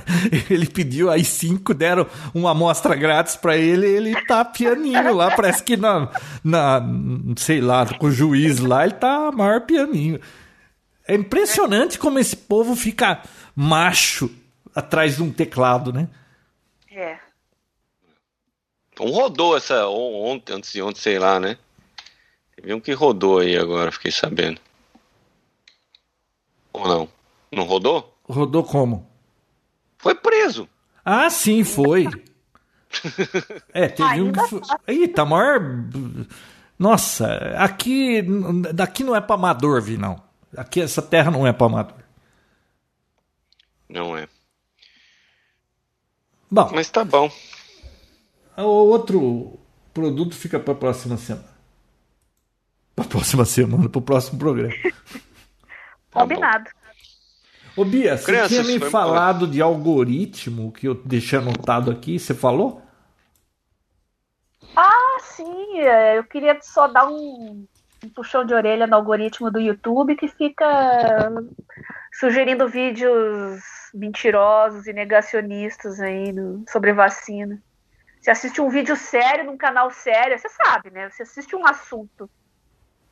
ele 0.50 0.68
pediu 0.68 1.10
aí 1.10 1.26
cinco, 1.26 1.74
deram 1.74 2.06
uma 2.34 2.52
amostra 2.52 2.96
grátis 2.96 3.36
pra 3.36 3.58
ele 3.58 3.88
ele 3.88 4.16
tá 4.26 4.46
pianinho 4.46 5.14
lá. 5.16 5.36
Parece 5.36 5.64
que 5.64 5.76
na, 5.76 6.10
na. 6.44 6.82
sei 7.36 7.60
lá, 7.60 7.86
com 7.98 8.08
o 8.08 8.12
juiz 8.12 8.60
lá, 8.60 8.84
ele 8.84 8.94
tá 8.94 9.32
maior 9.32 9.62
pianinho. 9.62 10.20
É 11.08 11.16
impressionante 11.16 11.98
como 11.98 12.20
esse 12.20 12.36
povo 12.36 12.76
fica 12.76 13.24
macho 13.56 14.30
atrás 14.76 15.16
de 15.16 15.24
um 15.24 15.32
teclado, 15.32 15.92
né? 15.92 16.08
É. 16.92 17.18
Então 18.92 19.08
rodou 19.08 19.56
essa 19.56 19.88
ontem, 19.88 20.54
antes 20.54 20.72
de 20.72 20.82
ontem, 20.82 21.00
sei 21.00 21.18
lá, 21.18 21.40
né? 21.40 21.58
Teve 22.58 22.74
um 22.74 22.80
que 22.80 22.92
rodou 22.92 23.40
aí 23.40 23.56
agora, 23.56 23.92
fiquei 23.92 24.12
sabendo. 24.12 24.60
Ou 26.74 26.88
não? 26.88 27.10
Não 27.52 27.64
rodou? 27.64 28.18
Rodou 28.24 28.64
como? 28.64 29.08
Foi 29.98 30.16
preso. 30.16 30.68
Ah, 31.06 31.30
sim, 31.30 31.64
foi. 31.64 32.08
é, 33.74 33.88
teve 33.88 34.22
um 34.22 34.32
que 34.32 34.48
foi. 34.48 34.62
Ih, 34.88 35.08
tá 35.08 35.24
maior. 35.24 35.62
Nossa, 36.78 37.28
aqui. 37.58 38.24
Daqui 38.74 39.04
não 39.04 39.16
é 39.16 39.22
pra 39.22 39.36
amador, 39.36 39.82
vi, 39.82 39.96
não. 39.98 40.22
Aqui 40.56 40.82
essa 40.82 41.02
terra 41.02 41.30
não 41.30 41.46
é 41.46 41.54
pra 41.54 41.68
amador. 41.68 41.98
Não 43.88 44.18
é. 44.18 44.28
Bom. 46.50 46.72
Mas 46.74 46.90
tá 46.90 47.06
bom. 47.06 47.32
O 48.58 48.64
outro 48.64 49.60
produto 49.94 50.36
fica 50.36 50.60
para 50.60 50.74
a 50.74 50.78
próxima 50.78 51.18
semana. 51.18 51.57
Para 52.98 53.06
a 53.06 53.10
próxima 53.10 53.46
semana, 53.46 53.88
para 53.88 54.00
o 54.00 54.02
próximo 54.02 54.40
programa. 54.40 54.74
Tá 54.74 54.90
Combinado. 56.22 56.68
Ô 57.76 57.86
Bia, 57.86 58.18
você 58.18 58.48
tinha 58.48 58.64
me 58.64 58.80
falado 58.80 59.46
de 59.46 59.62
algoritmo 59.62 60.72
que 60.72 60.88
eu 60.88 60.96
deixei 60.96 61.38
anotado 61.38 61.92
aqui, 61.92 62.18
você 62.18 62.34
falou? 62.34 62.82
Ah, 64.76 65.18
sim. 65.22 65.80
É, 65.80 66.18
eu 66.18 66.24
queria 66.24 66.58
só 66.60 66.88
dar 66.88 67.08
um, 67.08 67.68
um 68.04 68.10
puxão 68.16 68.44
de 68.44 68.56
orelha 68.56 68.88
no 68.88 68.96
algoritmo 68.96 69.52
do 69.52 69.60
YouTube 69.60 70.16
que 70.16 70.28
fica 70.28 71.32
sugerindo 72.12 72.68
vídeos 72.68 73.62
mentirosos 73.94 74.88
e 74.88 74.94
negacionistas 74.94 76.00
aí 76.00 76.32
no, 76.32 76.66
sobre 76.68 76.94
vacina. 76.94 77.62
Você 78.20 78.32
assiste 78.32 78.60
um 78.60 78.70
vídeo 78.70 78.96
sério 78.96 79.46
num 79.46 79.56
canal 79.56 79.92
sério, 79.92 80.40
você 80.40 80.50
sabe, 80.50 80.90
né? 80.90 81.12
Você 81.12 81.22
assiste 81.22 81.56
um 81.56 81.64
assunto 81.64 82.28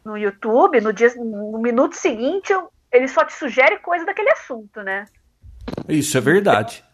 no 0.05 0.15
YouTube, 0.15 0.79
no, 0.79 0.93
dia, 0.93 1.13
no 1.15 1.57
minuto 1.57 1.95
seguinte, 1.95 2.53
ele 2.91 3.07
só 3.07 3.25
te 3.25 3.33
sugere 3.33 3.79
coisa 3.79 4.05
daquele 4.05 4.29
assunto, 4.29 4.83
né? 4.83 5.05
Isso 5.89 6.15
é 6.17 6.21
verdade. 6.21 6.85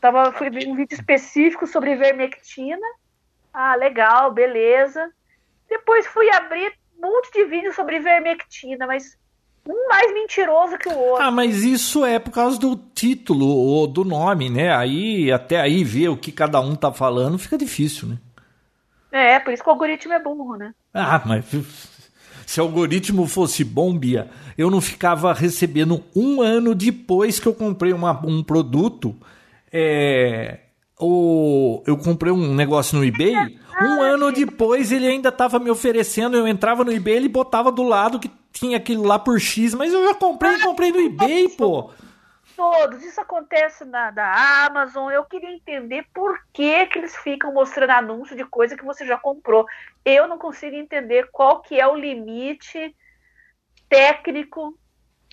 Tava, 0.00 0.32
fui 0.32 0.48
ver 0.48 0.66
um 0.66 0.74
vídeo 0.74 0.94
específico 0.94 1.66
sobre 1.66 1.92
ivermectina. 1.92 2.86
Ah, 3.52 3.76
legal, 3.76 4.32
beleza. 4.32 5.10
Depois 5.68 6.06
fui 6.06 6.30
abrir 6.30 6.72
um 6.98 7.02
monte 7.02 7.32
de 7.32 7.44
vídeos 7.44 7.74
sobre 7.74 7.96
ivermectina, 7.96 8.86
mas 8.86 9.16
um 9.68 9.88
mais 9.88 10.12
mentiroso 10.14 10.78
que 10.78 10.88
o 10.88 10.96
outro. 10.96 11.24
Ah, 11.24 11.30
mas 11.30 11.64
isso 11.64 12.04
é 12.04 12.18
por 12.18 12.30
causa 12.30 12.58
do 12.58 12.76
título 12.76 13.46
ou 13.46 13.86
do 13.86 14.04
nome, 14.04 14.48
né? 14.48 14.74
Aí, 14.74 15.30
até 15.30 15.60
aí, 15.60 15.84
ver 15.84 16.08
o 16.08 16.16
que 16.16 16.32
cada 16.32 16.60
um 16.60 16.74
tá 16.74 16.92
falando 16.92 17.38
fica 17.38 17.58
difícil, 17.58 18.08
né? 18.08 18.18
É, 19.10 19.38
por 19.40 19.52
isso 19.52 19.62
que 19.62 19.68
o 19.68 19.72
algoritmo 19.72 20.12
é 20.12 20.18
burro, 20.18 20.56
né? 20.56 20.74
Ah, 20.92 21.22
mas 21.24 21.44
se 22.46 22.60
o 22.60 22.64
algoritmo 22.64 23.26
fosse 23.26 23.64
bom, 23.64 23.92
Bia, 23.98 24.30
eu 24.56 24.70
não 24.70 24.80
ficava 24.80 25.32
recebendo 25.32 26.02
um 26.14 26.40
ano 26.40 26.76
depois 26.76 27.40
que 27.40 27.48
eu 27.48 27.52
comprei 27.52 27.92
uma, 27.92 28.24
um 28.24 28.40
produto. 28.40 29.16
É, 29.72 30.60
eu 30.98 31.98
comprei 32.02 32.32
um 32.32 32.54
negócio 32.54 32.96
no 32.96 33.04
eBay. 33.04 33.34
Um 33.82 34.00
ano 34.00 34.30
depois 34.30 34.92
ele 34.92 35.08
ainda 35.08 35.28
estava 35.30 35.58
me 35.58 35.70
oferecendo. 35.70 36.36
Eu 36.36 36.46
entrava 36.46 36.84
no 36.84 36.92
eBay, 36.92 37.16
ele 37.16 37.28
botava 37.28 37.72
do 37.72 37.82
lado 37.82 38.20
que 38.20 38.30
tinha 38.52 38.76
aquilo 38.76 39.04
lá 39.04 39.18
por 39.18 39.40
X, 39.40 39.74
mas 39.74 39.92
eu 39.92 40.06
já 40.06 40.14
comprei, 40.14 40.58
comprei 40.60 40.92
no 40.92 41.00
eBay, 41.00 41.48
pô. 41.48 41.90
Todos, 42.56 43.04
isso 43.04 43.20
acontece 43.20 43.84
na 43.84 44.10
da 44.10 44.64
Amazon. 44.66 45.10
Eu 45.10 45.24
queria 45.24 45.50
entender 45.50 46.06
por 46.14 46.38
que, 46.52 46.86
que 46.86 46.98
eles 46.98 47.14
ficam 47.16 47.52
mostrando 47.52 47.90
anúncio 47.90 48.34
de 48.34 48.44
coisa 48.44 48.76
que 48.76 48.84
você 48.84 49.06
já 49.06 49.18
comprou. 49.18 49.66
Eu 50.04 50.26
não 50.26 50.38
consigo 50.38 50.74
entender 50.74 51.28
qual 51.30 51.60
que 51.60 51.78
é 51.78 51.86
o 51.86 51.94
limite 51.94 52.94
técnico 53.88 54.76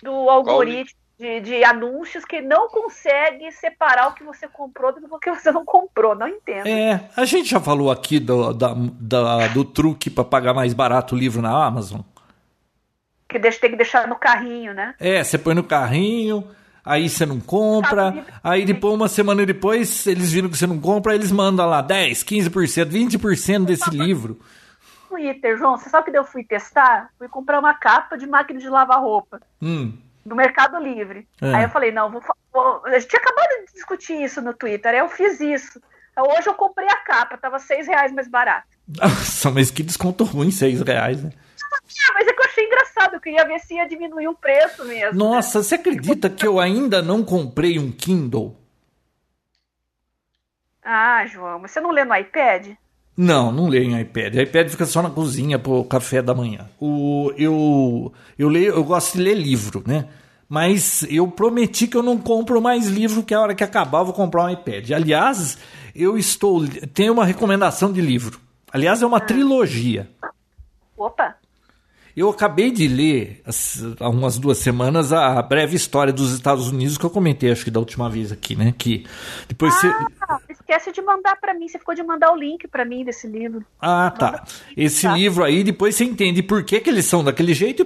do 0.02 0.12
algoritmo 0.28 1.00
de, 1.18 1.40
de, 1.40 1.64
anúncios 1.64 2.24
que 2.24 2.40
não 2.40 2.68
consegue 2.68 3.50
separar 3.52 4.08
o 4.08 4.14
que 4.14 4.24
você 4.24 4.46
comprou 4.46 4.92
do 4.92 5.18
que 5.18 5.30
você 5.30 5.50
não 5.50 5.64
comprou. 5.64 6.14
Não 6.14 6.28
entendo. 6.28 6.66
É, 6.66 7.08
a 7.16 7.24
gente 7.24 7.48
já 7.48 7.60
falou 7.60 7.90
aqui 7.90 8.20
do, 8.20 8.52
da, 8.52 8.74
da, 8.76 9.48
do 9.48 9.64
truque 9.64 10.10
para 10.10 10.24
pagar 10.24 10.52
mais 10.52 10.74
barato 10.74 11.14
o 11.14 11.18
livro 11.18 11.40
na 11.40 11.64
Amazon 11.64 12.02
que 13.34 13.38
deixa, 13.38 13.58
tem 13.58 13.70
que 13.70 13.76
deixar 13.76 14.06
no 14.06 14.14
carrinho, 14.14 14.72
né? 14.72 14.94
É, 15.00 15.22
você 15.22 15.36
põe 15.36 15.54
no 15.54 15.64
carrinho, 15.64 16.46
aí 16.84 17.08
você 17.08 17.24
não 17.24 17.40
compra, 17.40 18.24
aí 18.42 18.64
depois, 18.64 18.94
uma 18.94 19.08
semana 19.08 19.46
depois, 19.46 20.06
eles 20.06 20.32
viram 20.32 20.48
que 20.48 20.58
você 20.58 20.66
não 20.66 20.78
compra, 20.78 21.14
eles 21.14 21.32
mandam 21.32 21.66
lá 21.66 21.80
10, 21.80 22.22
15%, 22.22 22.84
20% 22.86 23.64
desse 23.64 23.90
livro. 23.90 24.38
Twitter, 25.08 25.56
João, 25.56 25.76
você 25.76 25.88
sabe 25.88 26.10
que 26.10 26.18
eu 26.18 26.24
fui 26.24 26.44
testar? 26.44 27.08
Fui 27.16 27.28
comprar 27.28 27.60
uma 27.60 27.74
capa 27.74 28.18
de 28.18 28.26
máquina 28.26 28.58
de 28.58 28.68
lavar 28.68 29.00
roupa. 29.00 29.40
Hum. 29.62 29.92
Do 30.26 30.34
Mercado 30.34 30.78
Livre. 30.78 31.28
É. 31.40 31.54
Aí 31.54 31.62
eu 31.64 31.68
falei, 31.68 31.92
não, 31.92 32.10
vou, 32.10 32.22
vou, 32.52 32.82
a 32.86 32.98
gente 32.98 33.08
tinha 33.08 33.20
acabado 33.20 33.66
de 33.66 33.72
discutir 33.72 34.22
isso 34.22 34.42
no 34.42 34.52
Twitter, 34.52 34.92
aí 34.92 34.98
eu 34.98 35.08
fiz 35.08 35.40
isso. 35.40 35.80
Hoje 36.16 36.48
eu 36.48 36.54
comprei 36.54 36.88
a 36.88 36.96
capa, 36.96 37.36
tava 37.36 37.58
seis 37.58 37.86
reais 37.86 38.12
mais 38.12 38.28
barato. 38.28 38.68
Nossa, 38.88 39.50
mas 39.50 39.70
que 39.70 39.82
desconto 39.82 40.24
ruim, 40.24 40.50
seis 40.50 40.80
reais, 40.80 41.22
né? 41.22 41.30
Ah, 42.00 42.12
mas 42.14 42.26
é 42.26 42.32
que 42.32 42.40
eu 42.40 42.44
achei 42.46 42.64
engraçado, 42.64 43.14
eu 43.14 43.20
queria 43.20 43.44
ver 43.44 43.58
se 43.60 43.74
ia 43.74 43.86
diminuir 43.86 44.28
o 44.28 44.34
preço 44.34 44.84
mesmo. 44.84 45.18
Nossa, 45.18 45.58
né? 45.58 45.64
você 45.64 45.74
acredita 45.76 46.28
que 46.28 46.46
eu 46.46 46.58
ainda 46.58 47.00
não 47.00 47.22
comprei 47.22 47.78
um 47.78 47.92
Kindle? 47.92 48.56
Ah, 50.82 51.24
João, 51.26 51.60
você 51.60 51.80
não 51.80 51.90
lê 51.90 52.04
no 52.04 52.14
iPad? 52.14 52.76
Não, 53.16 53.52
não 53.52 53.68
leio 53.68 53.84
em 53.84 54.00
iPad. 54.00 54.34
O 54.34 54.40
iPad 54.40 54.68
fica 54.68 54.84
só 54.84 55.00
na 55.00 55.08
cozinha 55.08 55.58
pro 55.58 55.84
café 55.84 56.20
da 56.20 56.34
manhã. 56.34 56.68
O, 56.80 57.32
eu, 57.36 58.12
eu 58.36 58.48
leio, 58.48 58.74
eu 58.74 58.84
gosto 58.84 59.16
de 59.16 59.22
ler 59.22 59.34
livro, 59.34 59.82
né? 59.86 60.08
Mas 60.48 61.06
eu 61.08 61.26
prometi 61.28 61.86
que 61.86 61.96
eu 61.96 62.02
não 62.02 62.18
compro 62.18 62.60
mais 62.60 62.86
livro, 62.86 63.22
que 63.22 63.32
a 63.32 63.40
hora 63.40 63.54
que 63.54 63.64
acabar 63.64 64.00
eu 64.00 64.06
vou 64.06 64.14
comprar 64.14 64.44
um 64.44 64.50
iPad. 64.50 64.90
Aliás, 64.90 65.56
eu 65.94 66.18
estou. 66.18 66.66
Tenho 66.92 67.12
uma 67.12 67.24
recomendação 67.24 67.92
de 67.92 68.00
livro. 68.00 68.40
Aliás, 68.72 69.00
é 69.00 69.06
uma 69.06 69.18
ah. 69.18 69.20
trilogia. 69.20 70.10
Opa! 70.96 71.36
Eu 72.16 72.30
acabei 72.30 72.70
de 72.70 72.86
ler, 72.86 73.42
há 73.98 74.08
umas 74.08 74.38
duas 74.38 74.58
semanas, 74.58 75.12
a 75.12 75.42
breve 75.42 75.74
história 75.74 76.12
dos 76.12 76.32
Estados 76.32 76.68
Unidos 76.68 76.96
que 76.96 77.04
eu 77.04 77.10
comentei, 77.10 77.50
acho 77.50 77.64
que 77.64 77.72
da 77.72 77.80
última 77.80 78.08
vez 78.08 78.30
aqui, 78.30 78.54
né? 78.54 78.72
Que 78.76 79.04
depois 79.48 79.74
ah, 79.74 80.38
você... 80.38 80.52
esquece 80.52 80.92
de 80.92 81.02
mandar 81.02 81.34
para 81.40 81.52
mim. 81.54 81.66
Você 81.66 81.76
ficou 81.76 81.92
de 81.92 82.04
mandar 82.04 82.32
o 82.32 82.36
link 82.36 82.68
para 82.68 82.84
mim 82.84 83.04
desse 83.04 83.26
livro. 83.26 83.64
Ah, 83.80 84.12
tá. 84.16 84.44
Esse 84.76 85.02
tá. 85.02 85.16
livro 85.16 85.42
aí, 85.42 85.64
depois 85.64 85.96
você 85.96 86.04
entende 86.04 86.40
por 86.40 86.62
que, 86.62 86.78
que 86.78 86.88
eles 86.88 87.04
são 87.04 87.24
daquele 87.24 87.52
jeito 87.52 87.84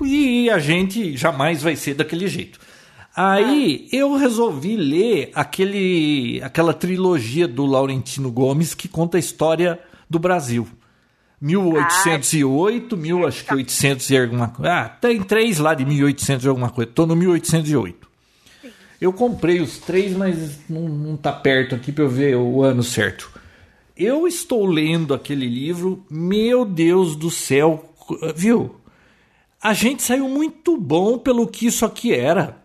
e 0.00 0.48
a 0.50 0.60
gente 0.60 1.16
jamais 1.16 1.60
vai 1.60 1.74
ser 1.74 1.94
daquele 1.94 2.28
jeito. 2.28 2.60
Aí 3.16 3.88
ah. 3.92 3.96
eu 3.96 4.14
resolvi 4.14 4.76
ler 4.76 5.32
aquele, 5.34 6.40
aquela 6.44 6.72
trilogia 6.72 7.48
do 7.48 7.66
Laurentino 7.66 8.30
Gomes 8.30 8.72
que 8.72 8.86
conta 8.86 9.16
a 9.16 9.20
história 9.20 9.80
do 10.08 10.20
Brasil. 10.20 10.68
1808, 11.44 12.96
1800 12.96 14.08
e 14.08 14.16
alguma 14.16 14.48
coisa. 14.48 14.72
Ah, 14.72 14.88
tem 14.88 15.22
três 15.22 15.58
lá 15.58 15.74
de 15.74 15.84
1800 15.84 16.42
e 16.42 16.48
alguma 16.48 16.70
coisa. 16.70 16.88
Estou 16.88 17.06
no 17.06 17.14
1808. 17.14 18.08
Eu 18.98 19.12
comprei 19.12 19.60
os 19.60 19.76
três, 19.76 20.16
mas 20.16 20.60
não, 20.70 20.88
não 20.88 21.16
tá 21.18 21.30
perto 21.30 21.74
aqui 21.74 21.92
para 21.92 22.04
eu 22.04 22.08
ver 22.08 22.34
o 22.36 22.62
ano 22.62 22.82
certo. 22.82 23.30
Eu 23.94 24.26
estou 24.26 24.64
lendo 24.64 25.12
aquele 25.12 25.46
livro, 25.46 26.02
meu 26.10 26.64
Deus 26.64 27.14
do 27.14 27.30
céu, 27.30 27.92
viu? 28.34 28.76
A 29.62 29.74
gente 29.74 30.02
saiu 30.02 30.26
muito 30.26 30.78
bom 30.78 31.18
pelo 31.18 31.46
que 31.46 31.66
isso 31.66 31.84
aqui 31.84 32.14
era. 32.14 32.56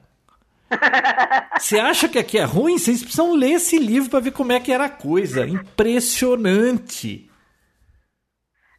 Você 1.60 1.77
acha 1.80 2.07
que 2.07 2.18
aqui 2.18 2.38
é 2.38 2.45
ruim? 2.45 2.77
Vocês 2.77 3.01
precisam 3.01 3.35
ler 3.35 3.56
esse 3.56 3.77
livro 3.77 4.10
para 4.10 4.22
ver 4.22 4.31
como 4.31 4.53
é 4.53 4.60
que 4.61 4.72
era 4.72 4.85
a 4.85 4.89
coisa. 4.89 5.45
Impressionante. 5.45 7.28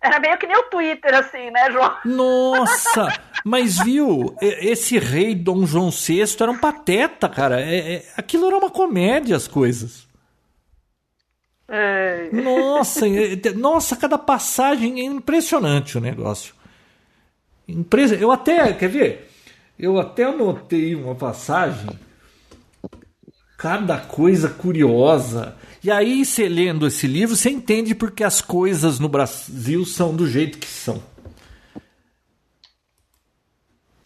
Era 0.02 0.18
meio 0.18 0.38
que 0.38 0.46
nem 0.46 0.56
o 0.56 0.62
Twitter, 0.64 1.14
assim, 1.14 1.50
né, 1.50 1.70
João? 1.70 1.94
Nossa! 2.06 3.08
Mas 3.44 3.78
viu, 3.78 4.34
esse 4.40 4.98
rei 4.98 5.34
Dom 5.34 5.66
João 5.66 5.90
VI 5.90 6.24
era 6.40 6.50
um 6.50 6.58
pateta, 6.58 7.28
cara. 7.28 7.60
É, 7.60 7.94
é, 7.94 8.04
aquilo 8.16 8.46
era 8.46 8.56
uma 8.56 8.70
comédia, 8.70 9.36
as 9.36 9.46
coisas. 9.46 10.08
É. 11.68 12.30
Nossa, 12.32 13.06
nossa, 13.54 13.94
cada 13.94 14.18
passagem 14.18 15.00
é 15.00 15.04
impressionante 15.04 15.98
o 15.98 16.00
negócio. 16.00 16.54
Eu 18.18 18.32
até, 18.32 18.72
quer 18.72 18.88
ver? 18.88 19.30
Eu 19.78 19.98
até 19.98 20.24
anotei 20.24 20.94
uma 20.94 21.14
passagem. 21.14 21.88
Cada 23.56 23.98
coisa 23.98 24.48
curiosa. 24.48 25.56
E 25.82 25.90
aí, 25.90 26.24
você 26.24 26.46
lendo 26.46 26.86
esse 26.86 27.06
livro, 27.06 27.34
você 27.34 27.48
entende 27.48 27.94
porque 27.94 28.22
as 28.22 28.42
coisas 28.42 28.98
no 28.98 29.08
Brasil 29.08 29.86
são 29.86 30.14
do 30.14 30.26
jeito 30.28 30.58
que 30.58 30.66
são. 30.66 31.02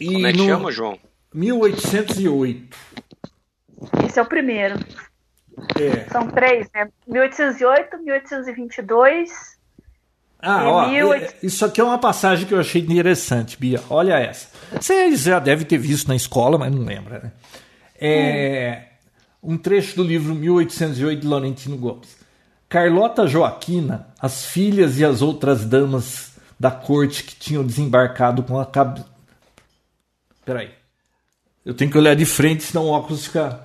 E 0.00 0.06
Como 0.06 0.26
é 0.26 0.32
que 0.32 0.38
chama, 0.38 0.70
João? 0.70 0.98
1808. 1.34 2.76
Esse 4.06 4.18
é 4.20 4.22
o 4.22 4.26
primeiro. 4.26 4.78
É. 5.80 6.08
São 6.10 6.28
três, 6.28 6.68
né? 6.72 6.88
1808, 7.08 7.98
1822. 7.98 9.30
Ah, 10.38 10.68
ó, 10.68 10.88
18... 10.88 11.24
É, 11.24 11.34
isso 11.42 11.64
aqui 11.64 11.80
é 11.80 11.84
uma 11.84 11.98
passagem 11.98 12.46
que 12.46 12.54
eu 12.54 12.60
achei 12.60 12.82
interessante, 12.82 13.58
Bia. 13.58 13.82
Olha 13.90 14.14
essa. 14.14 14.48
Você 14.80 15.16
já 15.16 15.40
deve 15.40 15.64
ter 15.64 15.78
visto 15.78 16.06
na 16.06 16.14
escola, 16.14 16.56
mas 16.56 16.72
não 16.72 16.84
lembra, 16.84 17.18
né? 17.18 17.32
É. 17.98 18.88
Hum 18.90 18.93
um 19.44 19.58
trecho 19.58 19.96
do 19.96 20.02
livro 20.02 20.34
1808 20.34 21.20
de 21.20 21.26
Laurentino 21.26 21.76
Gomes. 21.76 22.16
Carlota 22.68 23.26
Joaquina, 23.26 24.08
as 24.18 24.46
filhas 24.46 24.98
e 24.98 25.04
as 25.04 25.22
outras 25.22 25.64
damas 25.64 26.32
da 26.58 26.70
corte 26.70 27.22
que 27.22 27.36
tinham 27.36 27.64
desembarcado 27.64 28.42
com 28.42 28.58
a 28.58 28.64
cabeça. 28.64 29.06
Peraí. 30.44 30.70
Eu 31.64 31.74
tenho 31.74 31.90
que 31.90 31.98
olhar 31.98 32.14
de 32.14 32.24
frente, 32.24 32.62
senão 32.62 32.84
o 32.86 32.90
óculos 32.90 33.26
fica. 33.26 33.60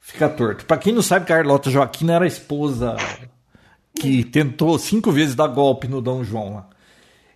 fica 0.00 0.28
torto. 0.28 0.64
Para 0.64 0.78
quem 0.78 0.92
não 0.92 1.02
sabe, 1.02 1.26
Carlota 1.26 1.70
Joaquina 1.70 2.14
era 2.14 2.24
a 2.24 2.28
esposa 2.28 2.96
que 3.94 4.24
tentou 4.24 4.78
cinco 4.78 5.10
vezes 5.10 5.34
dar 5.34 5.48
golpe 5.48 5.88
no 5.88 6.00
Dom 6.00 6.22
João 6.24 6.54
lá. 6.54 6.68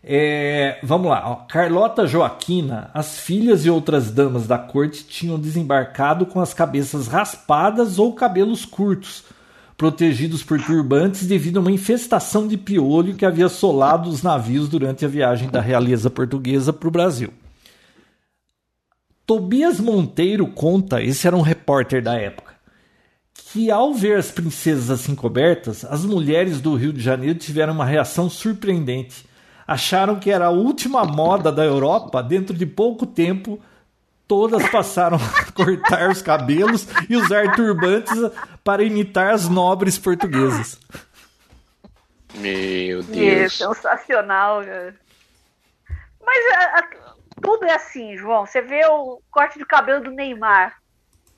É, 0.09 0.79
vamos 0.85 1.09
lá, 1.09 1.29
ó. 1.29 1.35
Carlota 1.47 2.07
Joaquina, 2.07 2.93
as 2.95 3.19
filhas 3.19 3.67
e 3.67 3.71
outras 3.71 4.09
damas 4.09 4.47
da 4.47 4.57
corte 4.57 5.05
tinham 5.05 5.37
desembarcado 5.37 6.25
com 6.25 6.41
as 6.41 6.55
cabeças 6.55 7.09
raspadas 7.09 7.99
ou 7.99 8.13
cabelos 8.13 8.65
curtos, 8.65 9.25
protegidos 9.77 10.45
por 10.45 10.63
turbantes 10.63 11.27
devido 11.27 11.57
a 11.57 11.61
uma 11.61 11.73
infestação 11.73 12.47
de 12.47 12.57
piolho 12.57 13.17
que 13.17 13.27
havia 13.27 13.47
assolado 13.47 14.09
os 14.09 14.23
navios 14.23 14.69
durante 14.69 15.05
a 15.05 15.09
viagem 15.09 15.51
da 15.51 15.61
realeza 15.61 16.09
portuguesa 16.09 16.73
para 16.73 16.87
o 16.87 16.93
Brasil. 16.93 17.35
Tobias 19.27 19.81
Monteiro 19.81 20.47
conta, 20.47 21.03
esse 21.03 21.27
era 21.27 21.37
um 21.37 21.41
repórter 21.41 22.01
da 22.01 22.15
época, 22.15 22.55
que 23.35 23.73
ao 23.73 23.93
ver 23.93 24.19
as 24.19 24.31
princesas 24.31 24.89
assim 24.89 25.17
cobertas, 25.17 25.85
as 25.85 26.05
mulheres 26.05 26.61
do 26.61 26.77
Rio 26.77 26.93
de 26.93 27.01
Janeiro 27.01 27.37
tiveram 27.37 27.73
uma 27.73 27.85
reação 27.85 28.31
surpreendente 28.31 29.27
acharam 29.67 30.19
que 30.19 30.31
era 30.31 30.47
a 30.47 30.51
última 30.51 31.05
moda 31.05 31.51
da 31.51 31.65
Europa, 31.65 32.23
dentro 32.23 32.55
de 32.55 32.65
pouco 32.65 33.07
tempo, 33.07 33.61
todas 34.29 34.69
passaram 34.71 35.17
a 35.17 35.53
cortar 35.53 36.11
os 36.11 36.23
cabelos 36.23 36.87
e 37.09 37.17
usar 37.17 37.55
turbantes 37.55 38.19
para 38.63 38.83
imitar 38.83 39.35
as 39.35 39.49
nobres 39.49 39.99
portuguesas. 39.99 40.79
Meu 42.35 43.03
Deus. 43.03 43.17
É 43.17 43.49
sensacional, 43.49 44.63
cara. 44.63 44.95
Mas 46.23 46.55
a, 46.55 46.79
a, 46.79 46.89
tudo 47.41 47.65
é 47.65 47.75
assim, 47.75 48.17
João. 48.17 48.45
Você 48.45 48.61
vê 48.61 48.85
o 48.87 49.21
corte 49.31 49.59
de 49.59 49.65
cabelo 49.65 50.03
do 50.03 50.11
Neymar. 50.11 50.77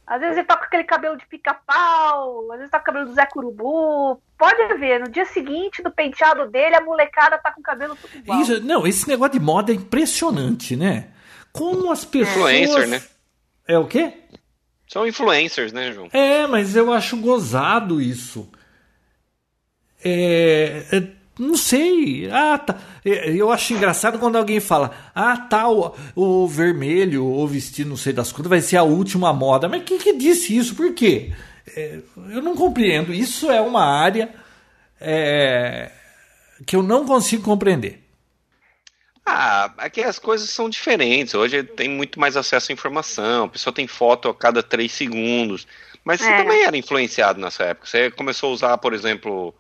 Às 0.07 0.21
vezes 0.21 0.39
ele 0.39 0.47
tá 0.47 0.57
com 0.57 0.65
aquele 0.65 0.85
cabelo 0.85 1.19
de 1.19 1.27
pica-pau, 1.27 2.51
às 2.51 2.59
vezes 2.59 2.71
tá 2.71 2.79
com 2.79 2.85
o 2.85 2.87
cabelo 2.87 3.07
do 3.07 3.15
Zé 3.15 3.27
Curubu. 3.27 4.21
Pode 4.39 4.75
ver, 4.79 5.01
no 5.01 5.11
dia 5.11 5.25
seguinte 5.25 5.83
do 5.83 5.91
penteado 5.91 6.49
dele, 6.49 6.77
a 6.77 6.81
molecada 6.81 7.37
tá 7.39 7.51
com 7.51 7.61
o 7.61 7.65
cabelo 7.65 7.97
tudo 8.01 8.17
igual. 8.17 8.41
Isso, 8.41 8.61
não, 8.63 8.87
esse 8.87 9.09
negócio 9.09 9.33
de 9.33 9.41
moda 9.41 9.73
é 9.73 9.75
impressionante, 9.75 10.77
né? 10.77 11.09
Como 11.53 11.91
as 11.91 12.05
pessoas. 12.05 12.53
Influencer, 12.53 12.89
né? 12.89 13.03
É 13.67 13.77
o 13.77 13.87
quê? 13.87 14.13
São 14.87 15.05
influencers, 15.07 15.73
né, 15.73 15.93
João? 15.93 16.09
É, 16.13 16.47
mas 16.47 16.77
eu 16.77 16.93
acho 16.93 17.17
gozado 17.17 18.01
isso. 18.01 18.49
É, 20.05 20.85
é 20.93 21.19
não 21.39 21.57
sei. 21.57 22.31
Ah, 22.31 22.59
tá. 22.59 22.79
É, 23.05 23.31
eu 23.31 23.51
acho 23.51 23.73
engraçado 23.73 24.21
quando 24.21 24.37
alguém 24.37 24.61
fala: 24.61 25.11
Ah, 25.15 25.37
tá, 25.37 25.69
o, 25.69 25.95
o 26.15 26.47
vermelho 26.47 27.25
ou 27.27 27.47
vestido 27.47 27.91
não 27.91 27.97
sei 27.97 28.13
das 28.13 28.31
coisas 28.33 28.49
vai 28.49 28.61
ser 28.61 28.77
a 28.77 28.83
última 28.85 29.33
moda. 29.33 29.69
Mas 29.69 29.83
quem 29.85 29.99
que 29.99 30.17
disse 30.17 30.57
isso? 30.57 30.75
Por 30.75 30.95
quê? 30.95 31.33
É, 31.77 32.01
eu 32.31 32.43
não 32.43 32.55
compreendo. 32.55 33.13
Isso 33.13 33.51
é 33.51 33.61
uma 33.61 33.85
área 33.85 34.35
é, 35.01 35.91
que 36.67 36.77
eu 36.77 36.83
não 36.83 37.07
consigo 37.07 37.43
compreender. 37.43 38.05
Ah, 39.25 39.73
aqui 39.79 40.03
as 40.03 40.19
coisas 40.19 40.49
são 40.51 40.71
diferentes. 40.71 41.35
Hoje 41.35 41.63
tem 41.63 41.89
muito 41.89 42.19
mais 42.19 42.37
acesso 42.37 42.73
à 42.73 42.75
informação. 42.75 43.45
A 43.45 43.49
pessoa 43.49 43.75
tem 43.75 43.87
foto 43.87 44.29
a 44.29 44.35
cada 44.35 44.63
três 44.63 44.93
segundos. 44.93 45.67
Mas 46.03 46.21
você 46.21 46.31
é. 46.31 46.37
também 46.39 46.65
era 46.65 46.77
influenciado 46.77 47.41
nessa 47.41 47.65
época. 47.65 47.87
Você 47.87 48.11
começou 48.11 48.51
a 48.51 48.53
usar, 48.53 48.79
por 48.79 48.95
exemplo, 48.95 49.55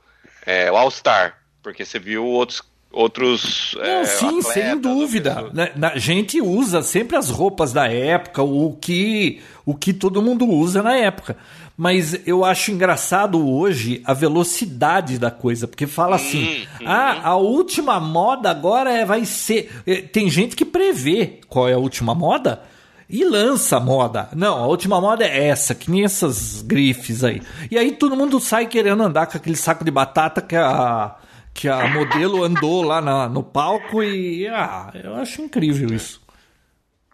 é, 0.46 0.72
o 0.72 0.76
All 0.76 0.90
Star 0.90 1.38
porque 1.68 1.84
você 1.84 1.98
viu 1.98 2.24
outros 2.24 2.62
outros. 2.92 3.74
Não, 3.76 3.84
é, 3.84 4.04
sim, 4.04 4.42
sem 4.42 4.78
dúvida. 4.78 5.50
Né, 5.52 5.70
a 5.82 5.98
gente 5.98 6.40
usa 6.40 6.82
sempre 6.82 7.16
as 7.16 7.30
roupas 7.30 7.72
da 7.72 7.86
época, 7.86 8.42
o 8.42 8.76
que, 8.80 9.40
o 9.64 9.74
que 9.74 9.92
todo 9.92 10.22
mundo 10.22 10.46
usa 10.46 10.82
na 10.82 10.96
época. 10.96 11.36
Mas 11.76 12.26
eu 12.26 12.44
acho 12.44 12.72
engraçado 12.72 13.48
hoje 13.48 14.02
a 14.04 14.12
velocidade 14.12 15.16
da 15.16 15.30
coisa, 15.30 15.68
porque 15.68 15.86
fala 15.86 16.16
assim: 16.16 16.66
hum, 16.80 16.84
ah, 16.84 17.20
a 17.22 17.36
última 17.36 18.00
moda 18.00 18.50
agora 18.50 18.92
é, 18.92 19.04
vai 19.04 19.24
ser. 19.24 19.70
É, 19.86 19.96
tem 20.02 20.28
gente 20.28 20.56
que 20.56 20.64
prevê 20.64 21.38
qual 21.48 21.68
é 21.68 21.74
a 21.74 21.78
última 21.78 22.16
moda 22.16 22.62
e 23.08 23.24
lança 23.24 23.76
a 23.76 23.80
moda. 23.80 24.28
Não, 24.34 24.58
a 24.58 24.66
última 24.66 25.00
moda 25.00 25.24
é 25.24 25.46
essa, 25.46 25.72
que 25.72 25.88
nem 25.88 26.04
essas 26.04 26.62
grifes 26.62 27.22
aí. 27.22 27.40
E 27.70 27.78
aí 27.78 27.92
todo 27.92 28.16
mundo 28.16 28.40
sai 28.40 28.66
querendo 28.66 29.02
andar 29.04 29.26
com 29.26 29.36
aquele 29.36 29.56
saco 29.56 29.84
de 29.84 29.90
batata 29.92 30.42
que 30.42 30.56
a 30.56 31.14
que 31.54 31.68
a 31.68 31.88
modelo 31.88 32.44
andou 32.44 32.82
lá 32.82 33.00
na, 33.00 33.28
no 33.28 33.42
palco 33.42 34.02
e 34.02 34.46
ah, 34.46 34.90
eu 34.94 35.14
acho 35.14 35.42
incrível 35.42 35.92
isso. 35.94 36.20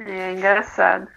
É 0.01 0.33
engraçado. 0.33 1.09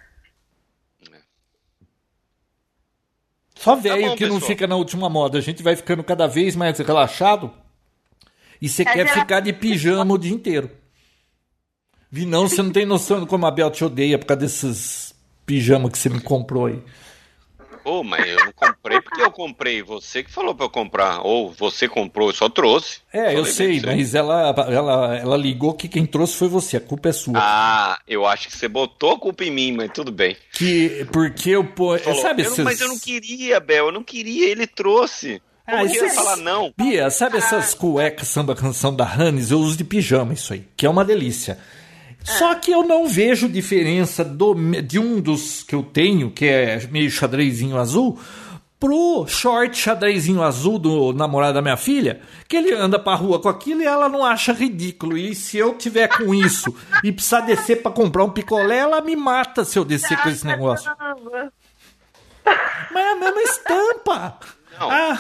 Só 3.56 3.76
tá 3.76 3.82
velho 3.82 4.04
tá 4.04 4.12
que 4.12 4.20
pessoal. 4.20 4.40
não 4.40 4.46
fica 4.46 4.68
na 4.68 4.76
última 4.76 5.10
moda. 5.10 5.38
A 5.38 5.42
gente 5.42 5.64
vai 5.64 5.76
ficando 5.76 6.04
cada 6.04 6.28
vez 6.28 6.56
mais 6.56 6.78
relaxado 6.78 7.52
e 8.62 8.70
você 8.70 8.86
quer 8.86 9.08
ficar 9.08 9.40
de 9.40 9.52
pijama 9.52 10.14
o 10.14 10.18
dia 10.18 10.34
inteiro. 10.34 10.70
Vi 12.10 12.26
não, 12.26 12.48
você 12.48 12.62
não 12.62 12.72
tem 12.72 12.86
noção 12.86 13.20
de 13.20 13.26
como 13.26 13.46
a 13.46 13.52
Bel 13.52 13.70
te 13.70 13.84
odeia 13.84 14.18
por 14.18 14.26
causa 14.26 14.42
desses 14.42 15.16
pijamas 15.46 15.92
que 15.92 15.98
você 15.98 16.10
me 16.10 16.22
comprou 16.22 16.68
aí. 16.68 16.82
Pô, 17.88 18.04
mas 18.04 18.28
eu 18.28 18.36
não 18.44 18.52
comprei 18.52 19.00
porque 19.00 19.22
eu 19.22 19.32
comprei. 19.32 19.82
Você 19.82 20.22
que 20.22 20.30
falou 20.30 20.54
pra 20.54 20.66
eu 20.66 20.70
comprar. 20.70 21.22
Ou 21.22 21.54
você 21.54 21.88
comprou, 21.88 22.28
eu 22.28 22.36
só 22.36 22.50
trouxe. 22.50 23.00
É, 23.14 23.34
eu 23.34 23.46
sei, 23.46 23.80
mas 23.80 24.14
ela, 24.14 24.54
ela, 24.70 25.16
ela 25.16 25.38
ligou 25.38 25.74
que 25.74 25.88
quem 25.88 26.06
trouxe 26.06 26.36
foi 26.36 26.50
você. 26.50 26.76
A 26.76 26.82
culpa 26.82 27.08
é 27.08 27.12
sua. 27.14 27.36
Ah, 27.38 27.98
eu 28.06 28.26
acho 28.26 28.50
que 28.50 28.58
você 28.58 28.68
botou 28.68 29.14
a 29.14 29.18
culpa 29.18 29.46
em 29.46 29.52
mim, 29.52 29.72
mas 29.72 29.90
tudo 29.94 30.12
bem. 30.12 30.36
Que, 30.52 31.08
porque 31.14 31.52
eu, 31.52 31.64
pô, 31.64 31.98
falou, 31.98 32.22
sabe... 32.22 32.44
Eu, 32.44 32.66
Mas 32.66 32.82
eu 32.82 32.90
não 32.90 33.00
queria, 33.00 33.58
Bel, 33.62 33.86
eu 33.86 33.92
não 33.94 34.04
queria, 34.04 34.50
ele 34.50 34.68
trouxe. 34.68 35.42
Ah, 35.66 35.86
isso 35.86 36.04
é... 36.04 36.10
falar 36.10 36.36
não? 36.36 36.74
Bia, 36.76 37.10
sabe 37.10 37.38
essas 37.38 37.74
cuecas 37.74 38.28
samba 38.28 38.54
canção 38.54 38.94
da 38.94 39.06
Hannes? 39.06 39.50
Eu 39.50 39.60
uso 39.60 39.78
de 39.78 39.86
pijama 39.86 40.34
isso 40.34 40.52
aí, 40.52 40.68
que 40.76 40.86
é 40.86 40.90
uma 40.90 41.06
delícia. 41.06 41.58
Só 42.28 42.56
que 42.56 42.72
eu 42.72 42.84
não 42.84 43.08
vejo 43.08 43.48
diferença 43.48 44.24
do, 44.24 44.54
de 44.82 45.00
um 45.00 45.22
dos 45.22 45.64
que 45.64 45.74
eu 45.74 45.82
tenho, 45.82 46.30
que 46.30 46.46
é 46.46 46.86
meio 46.92 47.10
xadrezinho 47.10 47.78
azul, 47.78 48.20
pro 48.80 49.26
short 49.28 49.76
xadrezinho 49.78 50.44
azul 50.44 50.78
do 50.78 51.14
namorado 51.14 51.56
da 51.56 51.62
minha 51.62 51.78
filha, 51.78 52.22
que 52.48 52.58
ele 52.58 52.74
anda 52.74 53.00
pra 53.00 53.16
rua 53.16 53.40
com 53.40 53.50
aquilo 53.50 53.82
e 53.82 53.86
ela 53.86 54.10
não 54.10 54.26
acha 54.26 54.52
ridículo. 54.52 55.18
E 55.18 55.34
se 55.34 55.58
eu 55.58 55.74
tiver 55.76 56.08
com 56.10 56.34
isso 56.34 56.76
e 57.04 57.12
precisar 57.12 57.42
descer 57.42 57.82
para 57.82 57.92
comprar 57.92 58.24
um 58.24 58.30
picolé, 58.30 58.80
ela 58.80 59.02
me 59.02 59.16
mata 59.16 59.64
se 59.64 59.80
eu 59.80 59.86
descer 59.86 60.22
com 60.22 60.30
esse 60.30 60.46
negócio. 60.46 60.92
Mas 62.92 63.06
é 63.06 63.12
a 63.12 63.16
mesma 63.16 63.42
estampa. 63.42 64.40
Não. 64.80 64.92
Ah. 64.92 65.18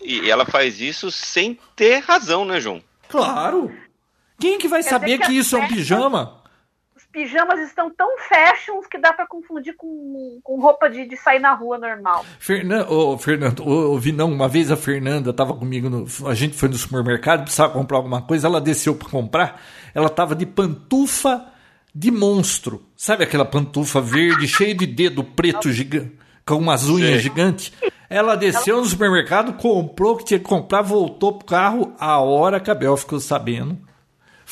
E 0.00 0.30
ela 0.30 0.44
faz 0.44 0.80
isso 0.80 1.10
sem 1.10 1.58
ter 1.74 1.98
razão, 1.98 2.44
né, 2.44 2.60
João? 2.60 2.82
Claro. 3.08 3.72
Quem 4.42 4.58
que 4.58 4.66
vai 4.66 4.82
Quer 4.82 4.90
saber 4.90 5.18
que, 5.18 5.26
que 5.26 5.38
isso 5.38 5.54
é 5.54 5.60
um 5.60 5.68
pijama? 5.68 6.42
Os 6.96 7.06
pijamas 7.06 7.60
estão 7.60 7.88
tão 7.94 8.08
fashions 8.28 8.88
que 8.88 8.98
dá 8.98 9.12
para 9.12 9.24
confundir 9.24 9.76
com, 9.76 10.40
com 10.42 10.60
roupa 10.60 10.90
de, 10.90 11.06
de, 11.06 11.16
sair 11.16 11.38
na 11.38 11.54
rua 11.54 11.78
normal. 11.78 12.26
Fernando, 12.40 12.90
oh, 12.90 13.16
Fernando, 13.16 13.62
oh, 13.64 13.92
ouvi 13.92 14.10
não, 14.10 14.32
uma 14.32 14.48
vez 14.48 14.72
a 14.72 14.76
Fernanda 14.76 15.32
tava 15.32 15.54
comigo, 15.54 15.88
no, 15.88 16.06
a 16.26 16.34
gente 16.34 16.56
foi 16.56 16.68
no 16.68 16.74
supermercado, 16.74 17.44
precisava 17.44 17.72
comprar 17.72 17.98
alguma 17.98 18.20
coisa, 18.20 18.48
ela 18.48 18.60
desceu 18.60 18.96
para 18.96 19.08
comprar, 19.08 19.62
ela 19.94 20.08
tava 20.08 20.34
de 20.34 20.44
pantufa 20.44 21.46
de 21.94 22.10
monstro. 22.10 22.82
Sabe 22.96 23.22
aquela 23.22 23.44
pantufa 23.44 24.00
verde, 24.00 24.48
cheia 24.50 24.74
de 24.74 24.86
dedo 24.86 25.22
preto 25.22 25.70
gigante, 25.70 26.18
com 26.44 26.56
umas 26.56 26.88
unhas 26.88 27.22
gigantes? 27.22 27.72
Ela 28.10 28.34
desceu 28.34 28.78
no 28.78 28.84
supermercado, 28.86 29.52
comprou 29.52 30.14
o 30.14 30.16
que 30.16 30.24
tinha 30.24 30.40
que 30.40 30.46
comprar, 30.46 30.82
voltou 30.82 31.38
pro 31.38 31.46
carro, 31.46 31.94
a 31.96 32.18
hora 32.18 32.58
que 32.58 32.72
a 32.72 32.74
Bel 32.74 32.96
ficou 32.96 33.20
sabendo 33.20 33.78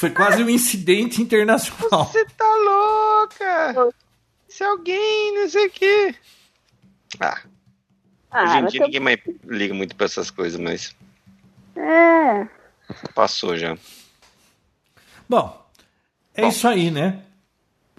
foi 0.01 0.10
quase 0.10 0.43
um 0.43 0.48
incidente 0.48 1.20
internacional. 1.20 2.06
Você 2.06 2.24
tá 2.24 2.55
louca! 2.64 3.94
Se 4.48 4.64
alguém, 4.64 5.35
não 5.35 5.47
sei 5.47 5.66
o 5.66 5.70
quê. 5.70 6.14
Ah. 7.20 7.43
ah 8.31 8.44
Hoje 8.44 8.56
em 8.56 8.66
dia 8.66 8.81
ninguém 8.86 9.01
mais 9.01 9.18
liga 9.44 9.74
muito 9.74 9.94
pra 9.94 10.06
essas 10.06 10.31
coisas, 10.31 10.59
mas. 10.59 10.97
É. 11.77 12.48
Passou 13.14 13.59
já. 13.59 13.77
Bom, 15.28 15.68
é 16.35 16.43
Bom. 16.43 16.48
isso 16.48 16.66
aí, 16.66 16.90
né? 16.90 17.22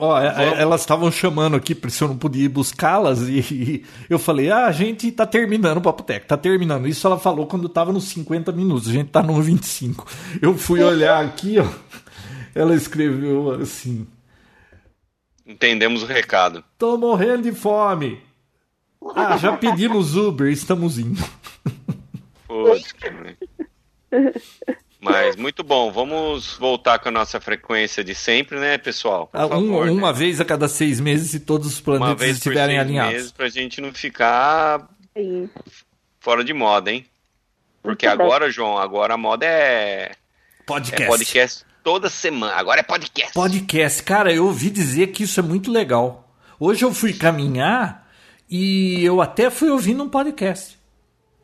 Ó, 0.04 0.20
é, 0.20 0.26
é, 0.26 0.62
elas 0.64 0.82
estavam 0.82 1.12
chamando 1.12 1.56
aqui, 1.56 1.78
se 1.90 2.04
eu 2.04 2.08
não 2.08 2.18
podia 2.18 2.46
ir 2.46 2.50
buscá-las, 2.50 3.22
e, 3.22 3.40
e, 3.54 3.86
eu 4.10 4.18
falei, 4.18 4.50
ah, 4.50 4.66
a 4.66 4.72
gente 4.72 5.12
tá 5.12 5.28
terminando 5.28 5.78
o 5.78 5.82
Papo 5.82 6.02
Tech, 6.02 6.26
tá 6.26 6.36
terminando. 6.36 6.88
Isso 6.88 7.06
ela 7.06 7.20
falou 7.20 7.46
quando 7.46 7.70
tava 7.70 7.94
nos 7.94 8.06
50 8.06 8.52
minutos, 8.52 8.90
a 8.90 8.94
gente 8.94 9.12
tá 9.12 9.22
no 9.22 9.40
25. 9.40 10.08
Eu 10.42 10.58
fui 10.58 10.82
olhar 10.84 11.24
aqui, 11.24 11.60
ó, 11.60 11.68
ela 12.56 12.74
escreveu 12.74 13.52
assim... 13.62 14.08
Entendemos 15.46 16.02
o 16.02 16.08
recado. 16.08 16.64
Tô 16.80 16.98
morrendo 16.98 17.44
de 17.44 17.52
fome. 17.52 18.20
Ah, 19.16 19.38
já 19.38 19.56
pedimos 19.56 20.16
Uber, 20.16 20.52
estamos 20.52 20.98
indo. 20.98 21.24
Poxa. 22.48 22.96
Mas 25.02 25.36
muito 25.36 25.64
bom. 25.64 25.92
Vamos 25.92 26.56
voltar 26.58 27.00
com 27.00 27.10
a 27.10 27.12
nossa 27.12 27.42
frequência 27.42 28.04
de 28.04 28.14
sempre, 28.14 28.60
né, 28.60 28.78
pessoal? 28.78 29.28
Ah, 29.34 29.48
favor, 29.48 29.90
um, 29.90 29.94
uma 29.98 30.14
né? 30.14 30.18
vez 30.18 30.40
a 30.40 30.46
cada 30.46 30.68
seis 30.68 31.00
meses, 31.00 31.32
se 31.32 31.40
todos 31.40 31.68
os 31.68 31.82
planetas 31.82 32.30
estiverem 32.30 32.78
alinhados. 32.78 33.14
Meses 33.14 33.32
pra 33.32 33.50
gente 33.50 33.82
não 33.82 33.92
ficar 33.92 34.88
Sim. 35.18 35.50
fora 36.20 36.44
de 36.44 36.54
moda, 36.54 36.92
hein? 36.92 37.06
Porque 37.82 38.08
muito 38.08 38.22
agora, 38.22 38.46
bem. 38.46 38.54
João, 38.54 38.78
agora 38.78 39.16
a 39.16 39.18
moda 39.18 39.44
é 39.44 40.12
podcast. 40.68 41.04
É 41.04 41.08
podcast 41.08 41.66
toda 41.84 42.08
semana. 42.08 42.54
Agora 42.54 42.82
é 42.82 42.84
podcast. 42.84 43.34
Podcast. 43.34 44.04
Cara, 44.04 44.32
eu 44.32 44.46
ouvi 44.46 44.70
dizer 44.70 45.08
que 45.08 45.24
isso 45.24 45.40
é 45.40 45.44
muito 45.44 45.72
legal. 45.72 46.32
Hoje 46.60 46.86
eu 46.86 46.94
fui 46.94 47.14
caminhar 47.14 48.08
e 48.48 49.04
eu 49.04 49.20
até 49.20 49.50
fui 49.50 49.72
ouvindo 49.72 50.04
um 50.04 50.10
podcast. 50.10 50.80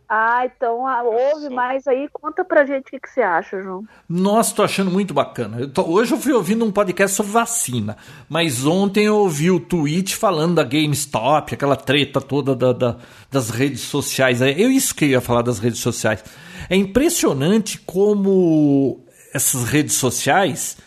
Ah, 0.09 0.45
então 0.45 0.87
ah, 0.87 1.03
ouve 1.03 1.49
mais 1.49 1.85
aí, 1.85 2.07
conta 2.13 2.45
pra 2.45 2.65
gente 2.65 2.87
o 2.87 2.91
que, 2.91 2.99
que 2.99 3.09
você 3.09 3.21
acha, 3.21 3.61
João. 3.61 3.83
Nossa, 4.07 4.55
tô 4.55 4.63
achando 4.63 4.89
muito 4.89 5.13
bacana. 5.13 5.59
Eu 5.59 5.69
tô, 5.69 5.83
hoje 5.83 6.13
eu 6.13 6.17
fui 6.17 6.31
ouvindo 6.31 6.63
um 6.63 6.71
podcast 6.71 7.17
sobre 7.17 7.33
vacina, 7.33 7.97
mas 8.29 8.65
ontem 8.65 9.05
eu 9.05 9.17
ouvi 9.17 9.51
o 9.51 9.59
tweet 9.59 10.15
falando 10.15 10.55
da 10.55 10.63
GameStop, 10.63 11.53
aquela 11.53 11.75
treta 11.75 12.21
toda 12.21 12.55
da, 12.55 12.71
da, 12.71 12.97
das 13.29 13.49
redes 13.49 13.81
sociais. 13.81 14.41
É 14.41 14.51
eu 14.51 14.71
isso 14.71 14.95
que 14.95 15.03
eu 15.03 15.09
ia 15.09 15.21
falar 15.21 15.41
das 15.41 15.59
redes 15.59 15.79
sociais. 15.79 16.23
É 16.69 16.75
impressionante 16.77 17.77
como 17.79 19.01
essas 19.33 19.65
redes 19.65 19.95
sociais, 19.95 20.77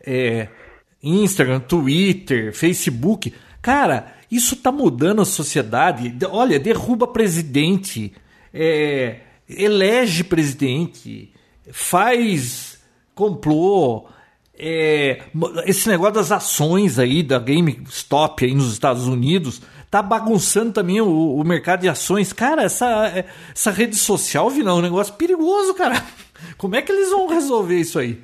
é, 0.00 0.48
Instagram, 1.02 1.60
Twitter, 1.60 2.54
Facebook, 2.54 3.34
cara, 3.60 4.14
isso 4.30 4.56
tá 4.56 4.72
mudando 4.72 5.20
a 5.20 5.26
sociedade. 5.26 6.16
Olha, 6.30 6.58
derruba 6.58 7.06
presidente 7.06 8.14
é, 8.52 9.20
elege 9.48 10.24
presidente, 10.24 11.32
faz 11.72 12.80
complô. 13.14 14.08
É, 14.62 15.22
esse 15.64 15.88
negócio 15.88 16.14
das 16.14 16.30
ações 16.30 16.98
aí 16.98 17.22
da 17.22 17.38
GameStop 17.38 18.44
aí 18.44 18.54
nos 18.54 18.72
Estados 18.72 19.06
Unidos 19.06 19.62
tá 19.90 20.00
bagunçando 20.02 20.72
também 20.72 21.00
o, 21.00 21.34
o 21.36 21.44
mercado 21.44 21.80
de 21.80 21.88
ações. 21.88 22.32
Cara, 22.32 22.62
essa, 22.62 23.24
essa 23.52 23.70
rede 23.70 23.96
social, 23.96 24.48
Vinão, 24.48 24.76
é 24.76 24.78
um 24.78 24.82
negócio 24.82 25.14
perigoso, 25.14 25.74
cara. 25.74 26.04
Como 26.56 26.76
é 26.76 26.82
que 26.82 26.92
eles 26.92 27.10
vão 27.10 27.26
resolver 27.26 27.80
isso 27.80 27.98
aí? 27.98 28.22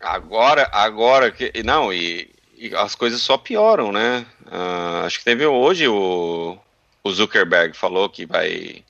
Agora, 0.00 0.68
agora 0.70 1.32
que. 1.32 1.50
Não, 1.64 1.92
e, 1.92 2.30
e 2.56 2.74
as 2.76 2.94
coisas 2.94 3.20
só 3.20 3.36
pioram, 3.36 3.90
né? 3.90 4.24
Uh, 4.46 5.06
acho 5.06 5.18
que 5.18 5.24
teve 5.24 5.44
hoje 5.46 5.88
o, 5.88 6.56
o 7.02 7.10
Zuckerberg 7.10 7.76
falou 7.76 8.08
que 8.08 8.26
vai 8.26 8.83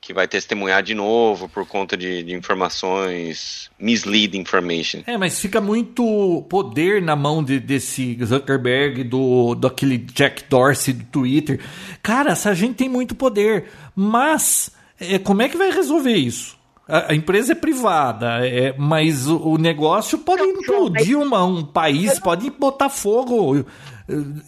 que 0.00 0.14
vai 0.14 0.26
testemunhar 0.26 0.82
de 0.82 0.94
novo 0.94 1.48
por 1.48 1.66
conta 1.66 1.96
de, 1.96 2.22
de, 2.22 2.32
informações 2.34 3.70
mislead 3.78 4.36
information. 4.38 5.02
É, 5.06 5.18
mas 5.18 5.38
fica 5.38 5.60
muito 5.60 6.44
poder 6.48 7.02
na 7.02 7.14
mão 7.14 7.44
de, 7.44 7.60
desse 7.60 8.18
Zuckerberg, 8.24 9.04
do, 9.04 9.54
do 9.54 9.66
aquele 9.66 9.98
Jack 9.98 10.44
Dorsey 10.48 10.94
do 10.94 11.04
Twitter. 11.04 11.60
Cara, 12.02 12.32
essa 12.32 12.54
gente 12.54 12.76
tem 12.76 12.88
muito 12.88 13.14
poder, 13.14 13.66
mas 13.94 14.70
é, 14.98 15.18
como 15.18 15.42
é 15.42 15.48
que 15.48 15.56
vai 15.56 15.70
resolver 15.70 16.14
isso? 16.14 16.58
A, 16.88 17.12
a 17.12 17.14
empresa 17.14 17.52
é 17.52 17.54
privada, 17.54 18.46
é, 18.46 18.74
mas 18.78 19.26
o, 19.26 19.36
o 19.38 19.58
negócio 19.58 20.18
pode 20.18 20.42
implodir 20.42 21.18
uma, 21.18 21.44
um 21.44 21.62
país, 21.62 22.18
pode 22.18 22.50
botar 22.50 22.88
fogo. 22.88 23.64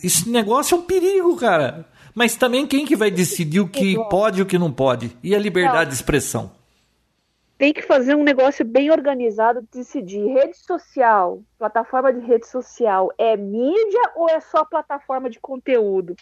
Esse 0.02 0.28
negócio 0.28 0.74
é 0.74 0.78
um 0.78 0.82
perigo, 0.82 1.36
cara. 1.36 1.86
Mas 2.14 2.36
também 2.36 2.66
quem 2.66 2.84
que 2.84 2.96
vai 2.96 3.10
decidir 3.10 3.60
o 3.60 3.68
que 3.68 3.96
pode 4.10 4.40
e 4.40 4.42
o 4.42 4.46
que 4.46 4.58
não 4.58 4.72
pode? 4.72 5.16
E 5.22 5.34
a 5.34 5.38
liberdade 5.38 5.90
de 5.90 5.96
expressão? 5.96 6.52
Tem 7.56 7.72
que 7.72 7.82
fazer 7.82 8.14
um 8.14 8.24
negócio 8.24 8.64
bem 8.64 8.90
organizado, 8.90 9.66
decidir. 9.72 10.26
Rede 10.26 10.56
social, 10.56 11.40
plataforma 11.58 12.12
de 12.12 12.20
rede 12.20 12.46
social, 12.46 13.10
é 13.16 13.36
mídia 13.36 14.12
ou 14.16 14.28
é 14.28 14.40
só 14.40 14.64
plataforma 14.64 15.30
de 15.30 15.38
conteúdo? 15.38 16.16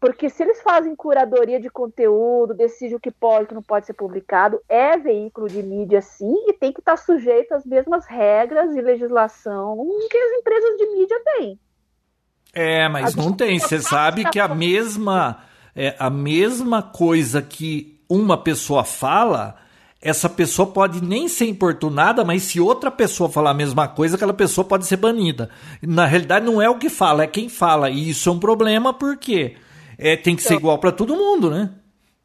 Porque 0.00 0.30
se 0.30 0.42
eles 0.42 0.62
fazem 0.62 0.96
curadoria 0.96 1.60
de 1.60 1.68
conteúdo, 1.68 2.54
decidem 2.54 2.96
o 2.96 3.00
que 3.00 3.10
pode 3.10 3.42
e 3.42 3.44
o 3.44 3.48
que 3.48 3.54
não 3.54 3.62
pode 3.62 3.84
ser 3.84 3.92
publicado, 3.92 4.58
é 4.66 4.96
veículo 4.96 5.46
de 5.46 5.62
mídia 5.62 6.00
sim, 6.00 6.34
e 6.48 6.54
tem 6.54 6.72
que 6.72 6.80
estar 6.80 6.96
sujeito 6.96 7.52
às 7.52 7.66
mesmas 7.66 8.06
regras 8.06 8.74
e 8.74 8.80
legislação 8.80 9.76
que 10.10 10.16
as 10.16 10.32
empresas 10.38 10.76
de 10.78 10.86
mídia 10.86 11.20
têm. 11.36 11.60
É, 12.52 12.88
mas 12.88 13.14
não 13.14 13.32
tem. 13.32 13.58
Você 13.58 13.80
sabe 13.80 14.28
que 14.30 14.38
a 14.38 14.48
mesma, 14.48 15.38
é, 15.74 15.94
a 15.98 16.10
mesma 16.10 16.82
coisa 16.82 17.40
que 17.40 18.00
uma 18.08 18.36
pessoa 18.36 18.82
fala, 18.82 19.56
essa 20.02 20.28
pessoa 20.28 20.66
pode 20.66 21.02
nem 21.02 21.28
ser 21.28 21.46
importunada, 21.46 22.24
mas 22.24 22.42
se 22.42 22.60
outra 22.60 22.90
pessoa 22.90 23.30
falar 23.30 23.50
a 23.50 23.54
mesma 23.54 23.86
coisa, 23.86 24.16
aquela 24.16 24.34
pessoa 24.34 24.64
pode 24.64 24.86
ser 24.86 24.96
banida. 24.96 25.50
Na 25.82 26.06
realidade, 26.06 26.44
não 26.44 26.60
é 26.60 26.68
o 26.68 26.78
que 26.78 26.88
fala, 26.88 27.22
é 27.22 27.26
quem 27.26 27.48
fala. 27.48 27.90
E 27.90 28.10
isso 28.10 28.28
é 28.28 28.32
um 28.32 28.40
problema 28.40 28.92
porque 28.92 29.56
é, 29.98 30.16
tem 30.16 30.34
que 30.34 30.42
ser 30.42 30.54
igual 30.54 30.78
para 30.78 30.90
todo 30.90 31.14
mundo, 31.14 31.50
né? 31.50 31.70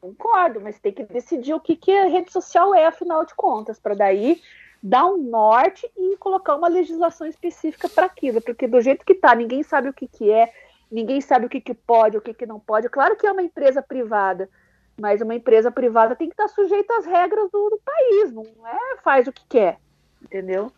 Concordo, 0.00 0.60
mas 0.60 0.78
tem 0.78 0.92
que 0.92 1.04
decidir 1.04 1.52
o 1.52 1.60
que, 1.60 1.76
que 1.76 1.90
a 1.90 2.08
rede 2.08 2.32
social 2.32 2.74
é, 2.74 2.86
afinal 2.86 3.24
de 3.24 3.34
contas, 3.34 3.78
para 3.78 3.94
daí 3.94 4.40
dar 4.86 5.06
um 5.06 5.16
norte 5.16 5.90
e 5.96 6.16
colocar 6.16 6.54
uma 6.54 6.68
legislação 6.68 7.26
específica 7.26 7.88
para 7.88 8.06
aquilo, 8.06 8.40
porque 8.40 8.68
do 8.68 8.80
jeito 8.80 9.04
que 9.04 9.14
tá, 9.14 9.34
ninguém 9.34 9.62
sabe 9.64 9.88
o 9.88 9.92
que, 9.92 10.06
que 10.06 10.30
é, 10.30 10.52
ninguém 10.90 11.20
sabe 11.20 11.46
o 11.46 11.48
que, 11.48 11.60
que 11.60 11.74
pode, 11.74 12.16
o 12.16 12.20
que, 12.20 12.32
que 12.32 12.46
não 12.46 12.60
pode. 12.60 12.88
Claro 12.88 13.16
que 13.16 13.26
é 13.26 13.32
uma 13.32 13.42
empresa 13.42 13.82
privada, 13.82 14.48
mas 14.96 15.20
uma 15.20 15.34
empresa 15.34 15.72
privada 15.72 16.14
tem 16.14 16.28
que 16.28 16.34
estar 16.34 16.46
sujeita 16.46 16.98
às 16.98 17.04
regras 17.04 17.50
do, 17.50 17.70
do 17.70 17.80
país, 17.84 18.32
não 18.32 18.44
é 18.64 18.96
faz 19.02 19.26
o 19.26 19.32
que 19.32 19.44
quer, 19.48 19.78
entendeu? 20.22 20.70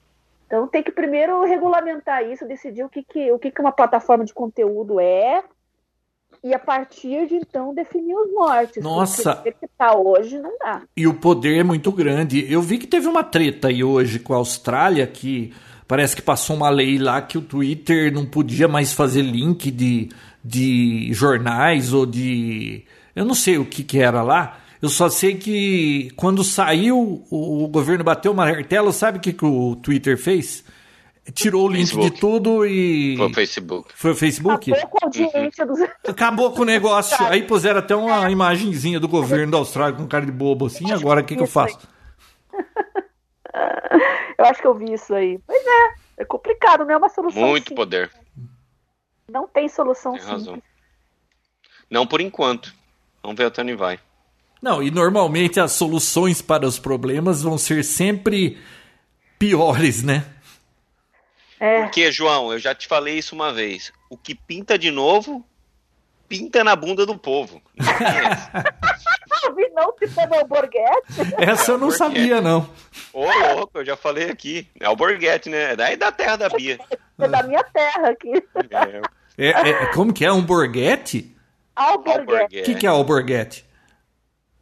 Então 0.47 0.67
tem 0.67 0.83
que 0.83 0.91
primeiro 0.91 1.45
regulamentar 1.45 2.25
isso, 2.25 2.49
decidir 2.49 2.85
o 2.85 2.89
que, 2.89 3.03
que, 3.03 3.31
o 3.31 3.39
que, 3.39 3.51
que 3.51 3.61
uma 3.61 3.73
plataforma 3.73 4.25
de 4.25 4.33
conteúdo 4.33 4.99
é, 4.99 5.45
e 6.43 6.55
a 6.55 6.59
partir 6.59 7.27
de 7.27 7.35
então 7.35 7.75
definir 7.75 8.15
os 8.15 8.33
mortes. 8.33 8.83
Nossa! 8.83 9.37
Porque 9.37 9.53
que 9.53 9.69
tá 9.77 9.97
hoje 9.97 10.39
não 10.39 10.57
dá. 10.59 10.83
E 10.97 11.07
o 11.07 11.15
poder 11.15 11.59
é 11.59 11.63
muito 11.63 11.91
grande. 11.93 12.51
Eu 12.51 12.63
vi 12.63 12.79
que 12.79 12.87
teve 12.87 13.07
uma 13.07 13.25
treta 13.25 13.69
aí 13.69 13.83
hoje 13.83 14.19
com 14.19 14.35
a 14.35 14.37
Austrália 14.37 15.07
que 15.07 15.53
parece 15.87 16.15
que 16.15 16.23
passou 16.23 16.57
uma 16.57 16.69
lei 16.69 16.99
lá 16.99 17.21
que 17.23 17.39
o 17.39 17.43
Twitter 17.43 18.13
não 18.13 18.27
podia 18.27 18.69
mais 18.69 18.93
fazer 18.93 19.23
link 19.23 19.71
de, 19.71 20.09
de 20.45 21.13
jornais 21.13 21.93
ou 21.93 22.07
de. 22.07 22.85
Eu 23.17 23.25
não 23.25 23.35
sei 23.35 23.59
o 23.59 23.65
que, 23.65 23.83
que 23.83 23.99
era 23.99 24.23
lá. 24.23 24.59
Eu 24.81 24.89
só 24.89 25.09
sei 25.09 25.35
que 25.35 26.11
quando 26.15 26.45
saiu, 26.45 27.25
o, 27.31 27.65
o 27.65 27.69
governo 27.69 28.05
bateu 28.05 28.31
o 28.31 28.35
martelo, 28.35 28.93
sabe 28.93 29.19
o 29.19 29.21
que, 29.21 29.33
que 29.33 29.45
o 29.45 29.75
Twitter 29.77 30.17
fez? 30.17 30.65
Tirou 31.33 31.67
o 31.67 31.69
link 31.69 31.87
Facebook. 31.87 32.11
de 32.11 32.21
tudo 32.21 32.67
e. 32.67 33.17
Foi 33.17 33.27
o 33.27 33.35
Facebook. 33.35 33.93
Foi 33.95 34.11
o 34.13 34.15
Facebook? 34.15 34.73
Acabou 34.73 34.91
com 34.91 34.99
a 34.99 35.07
audiência 35.07 35.67
dos. 35.67 35.81
Acabou 36.07 36.53
com 36.53 36.63
o 36.63 36.65
negócio. 36.65 37.17
Aí 37.27 37.43
puseram 37.43 37.81
até 37.81 37.95
uma 37.95 38.31
imagenzinha 38.31 38.99
do 39.01 39.09
governo 39.09 39.53
da 39.53 39.59
Austrália 39.59 39.97
com 39.97 40.07
cara 40.07 40.27
de 40.27 40.33
bobo 40.33 40.67
assim. 40.67 40.91
Agora 40.93 41.21
o 41.21 41.25
que, 41.25 41.37
que 41.37 41.43
eu 41.43 41.47
faço? 41.47 41.79
Eu 44.39 44.45
acho 44.45 44.61
que 44.63 44.69
eu 44.69 44.75
vi 44.75 44.93
isso 44.93 45.13
aí. 45.13 45.41
Pois 45.45 45.61
é, 45.67 46.23
é 46.23 46.25
complicado, 46.25 46.85
não 46.85 46.93
é 46.93 46.97
uma 46.97 47.09
solução. 47.09 47.43
Muito 47.43 47.71
simples. 47.71 47.77
poder. 47.77 48.11
Não 49.29 49.49
tem 49.49 49.69
solução 49.69 50.13
tem 50.13 50.21
simples. 50.21 50.47
Razão. 50.47 50.63
Não 51.91 52.07
por 52.07 52.21
enquanto. 52.21 52.73
Vamos 53.21 53.37
ver 53.37 53.47
até 53.47 53.63
onde 53.63 53.75
vai. 53.75 53.99
Não, 54.63 54.81
e 54.81 54.91
normalmente 54.91 55.59
as 55.59 55.73
soluções 55.73 56.41
para 56.41 56.67
os 56.67 56.79
problemas 56.79 57.43
vão 57.43 57.59
ser 57.59 57.85
sempre 57.85 58.59
piores, 59.39 60.03
né? 60.03 60.25
É. 61.61 61.83
Porque, 61.83 62.11
João, 62.13 62.53
eu 62.53 62.59
já 62.59 62.75
te 62.75 62.87
falei 62.87 63.19
isso 63.19 63.35
uma 63.35 63.53
vez. 63.53 63.93
O 64.09 64.17
que 64.17 64.35
pinta 64.35 64.79
de 64.79 64.91
novo, 64.91 65.45
pinta 66.29 66.63
na 66.63 66.77
bunda 66.77 67.05
do 67.05 67.19
povo. 67.19 67.61
não 67.77 69.55
vi 69.57 69.69
não 69.71 69.93
citando 69.99 70.37
o 70.37 70.47
Borghetti. 70.47 71.35
Essa 71.39 71.73
é 71.73 71.75
eu 71.75 71.79
não 71.79 71.91
sabia, 71.91 72.41
não. 72.41 72.69
Ô, 73.13 73.25
louco, 73.55 73.79
eu 73.79 73.85
já 73.85 73.97
falei 73.97 74.31
aqui. 74.31 74.69
É 74.79 74.89
o 74.89 74.97
Borghetti, 74.97 75.49
né? 75.49 75.73
É 75.73 75.77
daí 75.77 75.97
da 75.97 76.13
terra 76.13 76.37
da 76.37 76.49
Bia. 76.49 76.79
É 77.19 77.29
da 77.29 77.43
minha 77.43 77.65
terra 77.65 78.11
aqui. 78.11 78.33
É. 78.71 79.51
É, 79.51 79.71
é, 79.71 79.87
como 79.93 80.13
que 80.13 80.25
é? 80.25 80.33
Um 80.33 80.43
Borghetti? 80.43 81.37
Alborguete. 81.79 82.61
O 82.61 82.65
que, 82.65 82.75
que 82.75 82.87
é 82.87 82.89
Alborguete? 82.89 83.65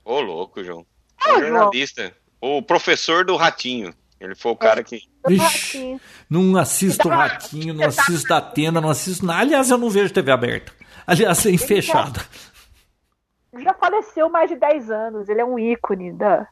Ô, 0.05 0.21
louco, 0.21 0.63
João. 0.63 0.87
É 1.25 1.33
um 1.33 1.41
jornalista. 1.41 2.15
O 2.41 2.61
professor 2.61 3.25
do 3.25 3.37
Ratinho. 3.37 3.95
Ele 4.21 4.35
foi 4.35 4.53
o 4.53 4.57
cara 4.57 4.83
que. 4.83 5.03
Ixi, 5.29 6.01
não 6.29 6.57
assisto 6.57 7.07
o 7.07 7.11
Ratinho, 7.11 7.75
não 7.75 7.87
assisto 7.87 8.33
a 8.33 8.39
Atena, 8.39 8.81
não 8.81 8.89
assisto 8.89 9.27
nada. 9.27 9.41
Aliás, 9.41 9.71
eu 9.71 9.77
não 9.77 9.91
vejo 9.91 10.13
TV 10.13 10.31
aberta. 10.31 10.73
Aliás, 11.07 11.39
sem 11.39 11.59
fechada. 11.59 12.21
Já 13.59 13.75
faleceu 13.75 14.29
mais 14.29 14.49
de 14.49 14.57
10 14.57 14.91
anos. 14.91 15.29
Ele 15.29 15.41
é 15.41 15.45
um 15.45 15.59
ícone 15.59 16.13
da, 16.13 16.49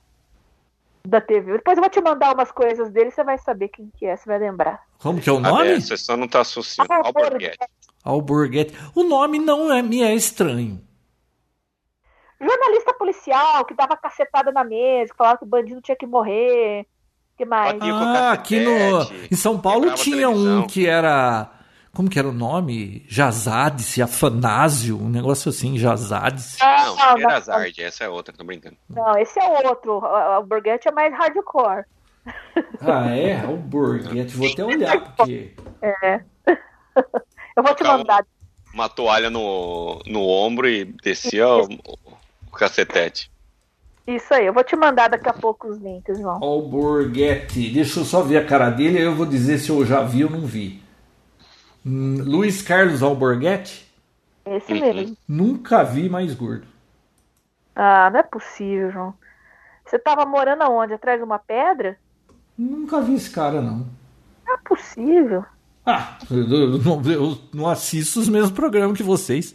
da 1.07 1.21
TV. 1.21 1.53
Depois 1.53 1.77
eu 1.77 1.83
vou 1.83 1.91
te 1.91 2.01
mandar 2.01 2.35
umas 2.35 2.53
coisas 2.53 2.91
dele, 2.91 3.11
você 3.11 3.25
vai 3.25 3.39
saber 3.39 3.69
quem 3.69 3.91
que 3.97 4.07
é, 4.07 4.17
você 4.17 4.27
vai 4.27 4.39
lembrar. 4.39 4.83
Como 4.99 5.21
que 5.21 5.29
é 5.29 5.33
o 5.33 5.41
nome? 5.41 5.81
Você 5.81 5.97
só 5.97 6.17
não 6.17 6.29
tá 6.29 6.41
associando. 6.41 6.93
Alborguete. 6.93 7.59
Alborguete. 8.05 8.75
O 8.95 9.05
nome 9.05 9.39
não 9.39 9.73
é, 9.73 9.83
me 9.83 10.03
é 10.03 10.15
estranho. 10.15 10.83
Jornalista 12.39 12.93
policial 12.93 13.65
que 13.65 13.75
dava 13.75 13.97
cacetada 13.97 14.53
na 14.53 14.65
mesa, 14.65 15.13
que 15.13 15.17
falava 15.17 15.39
que 15.39 15.45
o 15.45 15.49
bandido 15.49 15.81
tinha 15.81 15.97
que 15.97 16.07
morrer 16.07 16.87
que 17.37 17.45
mais? 17.45 17.79
Ah, 17.81 18.33
aqui 18.33 18.61
no, 18.61 19.03
em 19.31 19.37
São 19.37 19.59
Paulo 19.59 19.93
tinha 19.95 20.29
um 20.29 20.67
que 20.67 20.87
era. 20.87 21.51
Como 21.93 22.11
que 22.11 22.19
era 22.19 22.29
o 22.29 22.33
nome? 22.33 23.05
Jazades, 23.09 24.01
Afanásio, 24.01 25.01
um 25.01 25.09
negócio 25.09 25.49
assim, 25.49 25.79
Jazades. 25.79 26.61
Ah, 26.61 26.87
não, 27.17 27.19
não, 27.19 27.31
essa 27.79 28.05
é 28.05 28.09
outra, 28.09 28.35
tô 28.37 28.43
brincando. 28.43 28.77
Não, 28.91 29.17
esse 29.17 29.39
é 29.39 29.69
outro. 29.69 29.99
O 30.03 30.43
Burguete 30.43 30.89
é 30.89 30.93
mais 30.93 31.13
hardcore. 31.15 31.85
Ah, 32.81 33.15
é? 33.15 33.45
O 33.47 33.57
Burguete, 33.57 34.35
vou 34.35 34.51
até 34.51 34.65
olhar, 34.65 35.15
porque. 35.15 35.55
É. 35.83 36.21
Eu 37.57 37.63
vou 37.63 37.75
te 37.75 37.85
mandar. 37.85 38.25
Uma 38.73 38.89
toalha 38.89 39.31
no, 39.31 40.01
no 40.07 40.27
ombro 40.27 40.67
e 40.67 40.85
descia 40.85 41.47
o, 41.47 41.69
o 42.47 42.51
cacetete. 42.51 43.31
Isso 44.07 44.35
aí, 44.35 44.47
eu 44.47 44.53
vou 44.53 44.63
te 44.63 44.77
mandar 44.77 45.09
daqui 45.09 45.29
a 45.29 45.33
pouco 45.33 45.69
os 45.69 45.79
links, 45.79 46.19
João. 46.19 46.43
Alborguete, 46.43 47.71
deixa 47.71 48.01
eu 48.01 48.05
só 48.05 48.23
ver 48.23 48.39
a 48.39 48.47
cara 48.47 48.69
dele, 48.69 48.99
aí 48.99 49.05
eu 49.05 49.15
vou 49.15 49.25
dizer 49.25 49.59
se 49.59 49.71
eu 49.71 49.85
já 49.85 50.03
vi 50.03 50.25
ou 50.25 50.31
não 50.31 50.43
vi. 50.43 50.83
Hum, 51.85 52.23
Luiz 52.23 52.61
Carlos 52.61 53.03
Alborguete? 53.03 53.91
Esse 54.45 54.75
mesmo. 54.75 55.17
Nunca 55.27 55.83
vi 55.83 56.09
mais 56.09 56.35
gordo. 56.35 56.67
Ah, 57.75 58.11
não 58.11 58.21
é 58.21 58.23
possível, 58.23 58.91
João. 58.91 59.15
Você 59.85 59.99
tava 59.99 60.25
morando 60.25 60.63
aonde? 60.63 60.95
Atrás 60.95 61.19
de 61.19 61.25
uma 61.25 61.39
pedra? 61.39 61.99
Nunca 62.57 63.01
vi 63.01 63.15
esse 63.15 63.31
cara, 63.31 63.61
não. 63.61 63.87
Não 64.47 64.55
é 64.55 64.59
possível. 64.65 65.45
Ah, 65.85 66.17
eu, 66.31 66.49
eu, 66.49 66.79
não, 66.79 67.03
eu 67.11 67.39
não 67.53 67.69
assisto 67.69 68.21
os 68.21 68.29
mesmos 68.29 68.53
programas 68.53 68.97
que 68.97 69.03
vocês. 69.03 69.55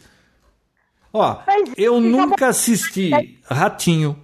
Ó, 1.11 1.41
Mas, 1.47 1.73
eu 1.75 1.99
nunca 1.99 2.49
assisti 2.49 3.39
Ratinho, 3.43 4.15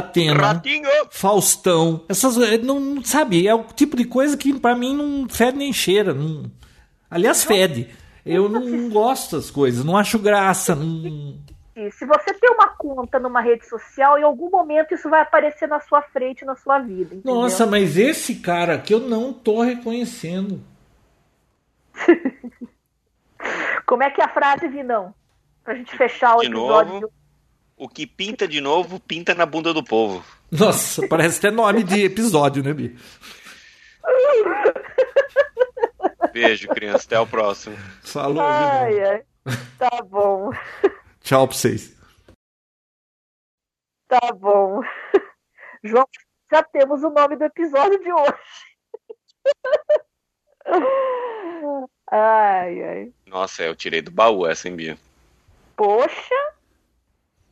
Datena, 0.00 0.46
Ratinho. 0.52 0.88
Faustão, 1.10 2.04
essas 2.08 2.36
eh, 2.38 2.58
não 2.58 3.02
sabe, 3.02 3.48
é 3.48 3.54
o 3.54 3.64
tipo 3.64 3.96
de 3.96 4.04
coisa 4.04 4.36
que 4.36 4.58
para 4.58 4.74
mim 4.74 4.94
não 4.94 5.28
fede 5.28 5.56
nem 5.56 5.72
cheira, 5.72 6.12
não... 6.12 6.50
aliás 7.10 7.44
fede. 7.44 7.88
Eu 8.24 8.48
não 8.48 8.90
gosto 8.90 9.36
das 9.36 9.50
coisas, 9.50 9.84
não 9.84 9.96
acho 9.96 10.18
graça, 10.18 10.74
não... 10.74 11.38
Se 11.92 12.06
você 12.06 12.32
tem 12.32 12.50
uma 12.50 12.68
conta 12.68 13.18
numa 13.18 13.42
rede 13.42 13.68
social, 13.68 14.18
em 14.18 14.22
algum 14.22 14.48
momento 14.48 14.94
isso 14.94 15.10
vai 15.10 15.20
aparecer 15.20 15.68
na 15.68 15.78
sua 15.78 16.00
frente, 16.00 16.42
na 16.42 16.56
sua 16.56 16.78
vida. 16.78 17.14
Entendeu? 17.14 17.34
Nossa, 17.34 17.66
mas 17.66 17.98
esse 17.98 18.36
cara 18.36 18.76
aqui 18.76 18.94
eu 18.94 19.00
não 19.00 19.30
tô 19.30 19.60
reconhecendo. 19.60 20.58
Como 23.84 24.02
é 24.02 24.10
que 24.10 24.22
é 24.22 24.24
a 24.24 24.28
frase, 24.28 24.68
Vinão? 24.68 25.14
Pra 25.62 25.74
gente 25.74 25.94
fechar 25.96 26.36
o 26.36 26.40
de 26.40 26.46
episódio. 26.46 26.94
Novo, 26.94 27.12
o 27.76 27.88
que 27.88 28.06
pinta 28.06 28.48
de 28.48 28.60
novo, 28.60 28.98
pinta 28.98 29.34
na 29.34 29.44
bunda 29.44 29.74
do 29.74 29.84
povo. 29.84 30.24
Nossa, 30.50 31.06
parece 31.08 31.38
até 31.38 31.50
nome 31.50 31.82
de 31.82 32.04
episódio, 32.04 32.62
né, 32.62 32.72
Bi? 32.72 32.96
Beijo, 36.32 36.68
criança. 36.68 37.04
Até 37.06 37.20
o 37.20 37.26
próximo. 37.26 37.76
Falou, 38.02 38.42
ai, 38.42 39.04
ai. 39.04 39.22
Tá 39.78 40.02
bom. 40.02 40.50
Tchau 41.20 41.46
pra 41.48 41.56
vocês. 41.56 41.96
Tá 44.08 44.32
bom. 44.32 44.80
João, 45.82 46.06
já 46.50 46.62
temos 46.62 47.02
o 47.02 47.10
nome 47.10 47.36
do 47.36 47.44
episódio 47.44 47.98
de 48.02 48.12
hoje. 48.12 48.34
Ai, 52.10 52.82
ai. 52.82 53.12
Nossa, 53.26 53.62
eu 53.62 53.74
tirei 53.74 54.02
do 54.02 54.10
baú 54.10 54.46
essa, 54.46 54.68
hein, 54.68 54.76
Bia? 54.76 54.98
Poxa, 55.76 56.54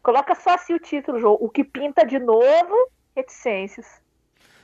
Coloca 0.04 0.34
só 0.34 0.50
assim 0.50 0.74
o 0.74 0.78
título, 0.78 1.18
João. 1.18 1.38
O 1.40 1.48
que 1.48 1.64
pinta 1.64 2.04
de 2.04 2.18
novo, 2.18 2.90
reticências. 3.16 3.86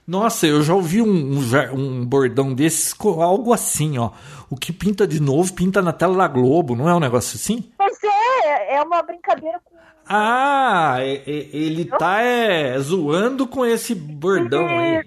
Nossa, 0.07 0.47
eu 0.47 0.63
já 0.63 0.75
ouvi 0.75 1.01
um, 1.01 1.09
um, 1.09 1.73
um, 1.73 2.05
bordão 2.05 2.53
desses, 2.53 2.95
algo 3.01 3.53
assim, 3.55 3.97
ó. 3.97 4.11
O 4.51 4.57
que 4.57 4.71
pinta 4.71 5.07
de 5.07 5.19
novo, 5.19 5.55
pinta 5.55 5.81
na 5.81 5.95
tela 5.95 6.15
da 6.15 6.29
Globo, 6.29 6.77
não 6.77 6.89
é 6.89 6.95
um 6.95 7.01
negócio 7.01 7.37
assim? 7.37 7.73
Pois 7.79 7.99
é, 8.05 8.75
é 8.75 8.83
uma 8.83 9.03
brincadeira 9.03 9.59
com. 9.65 9.79
Ah, 10.07 10.97
ele 11.01 11.85
tá 11.87 12.21
é, 12.21 12.79
zoando 12.79 13.47
com 13.47 13.65
esse 13.65 13.95
bordão 13.95 14.67
aí. 14.67 15.05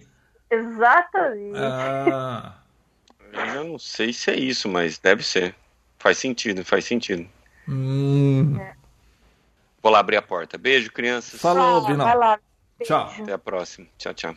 Exatamente. 0.50 1.58
Ah. 1.58 2.56
Eu 3.54 3.66
não 3.66 3.78
sei 3.78 4.14
se 4.14 4.32
é 4.32 4.36
isso, 4.36 4.68
mas 4.70 4.98
deve 4.98 5.22
ser. 5.22 5.54
Faz 6.00 6.18
sentido, 6.18 6.64
faz 6.66 6.86
sentido. 6.86 7.28
Hum. 7.68 8.58
É. 8.60 8.83
Vou 9.84 9.92
lá 9.92 10.00
abrir 10.00 10.16
a 10.16 10.22
porta. 10.22 10.58
Beijo, 10.58 10.90
crianças. 10.92 11.42
Falou, 11.42 11.82
lá. 12.16 12.40
Tchau. 12.82 13.14
Até 13.20 13.34
a 13.34 13.38
próxima. 13.38 13.86
Tchau, 13.98 14.14
tchau. 14.14 14.36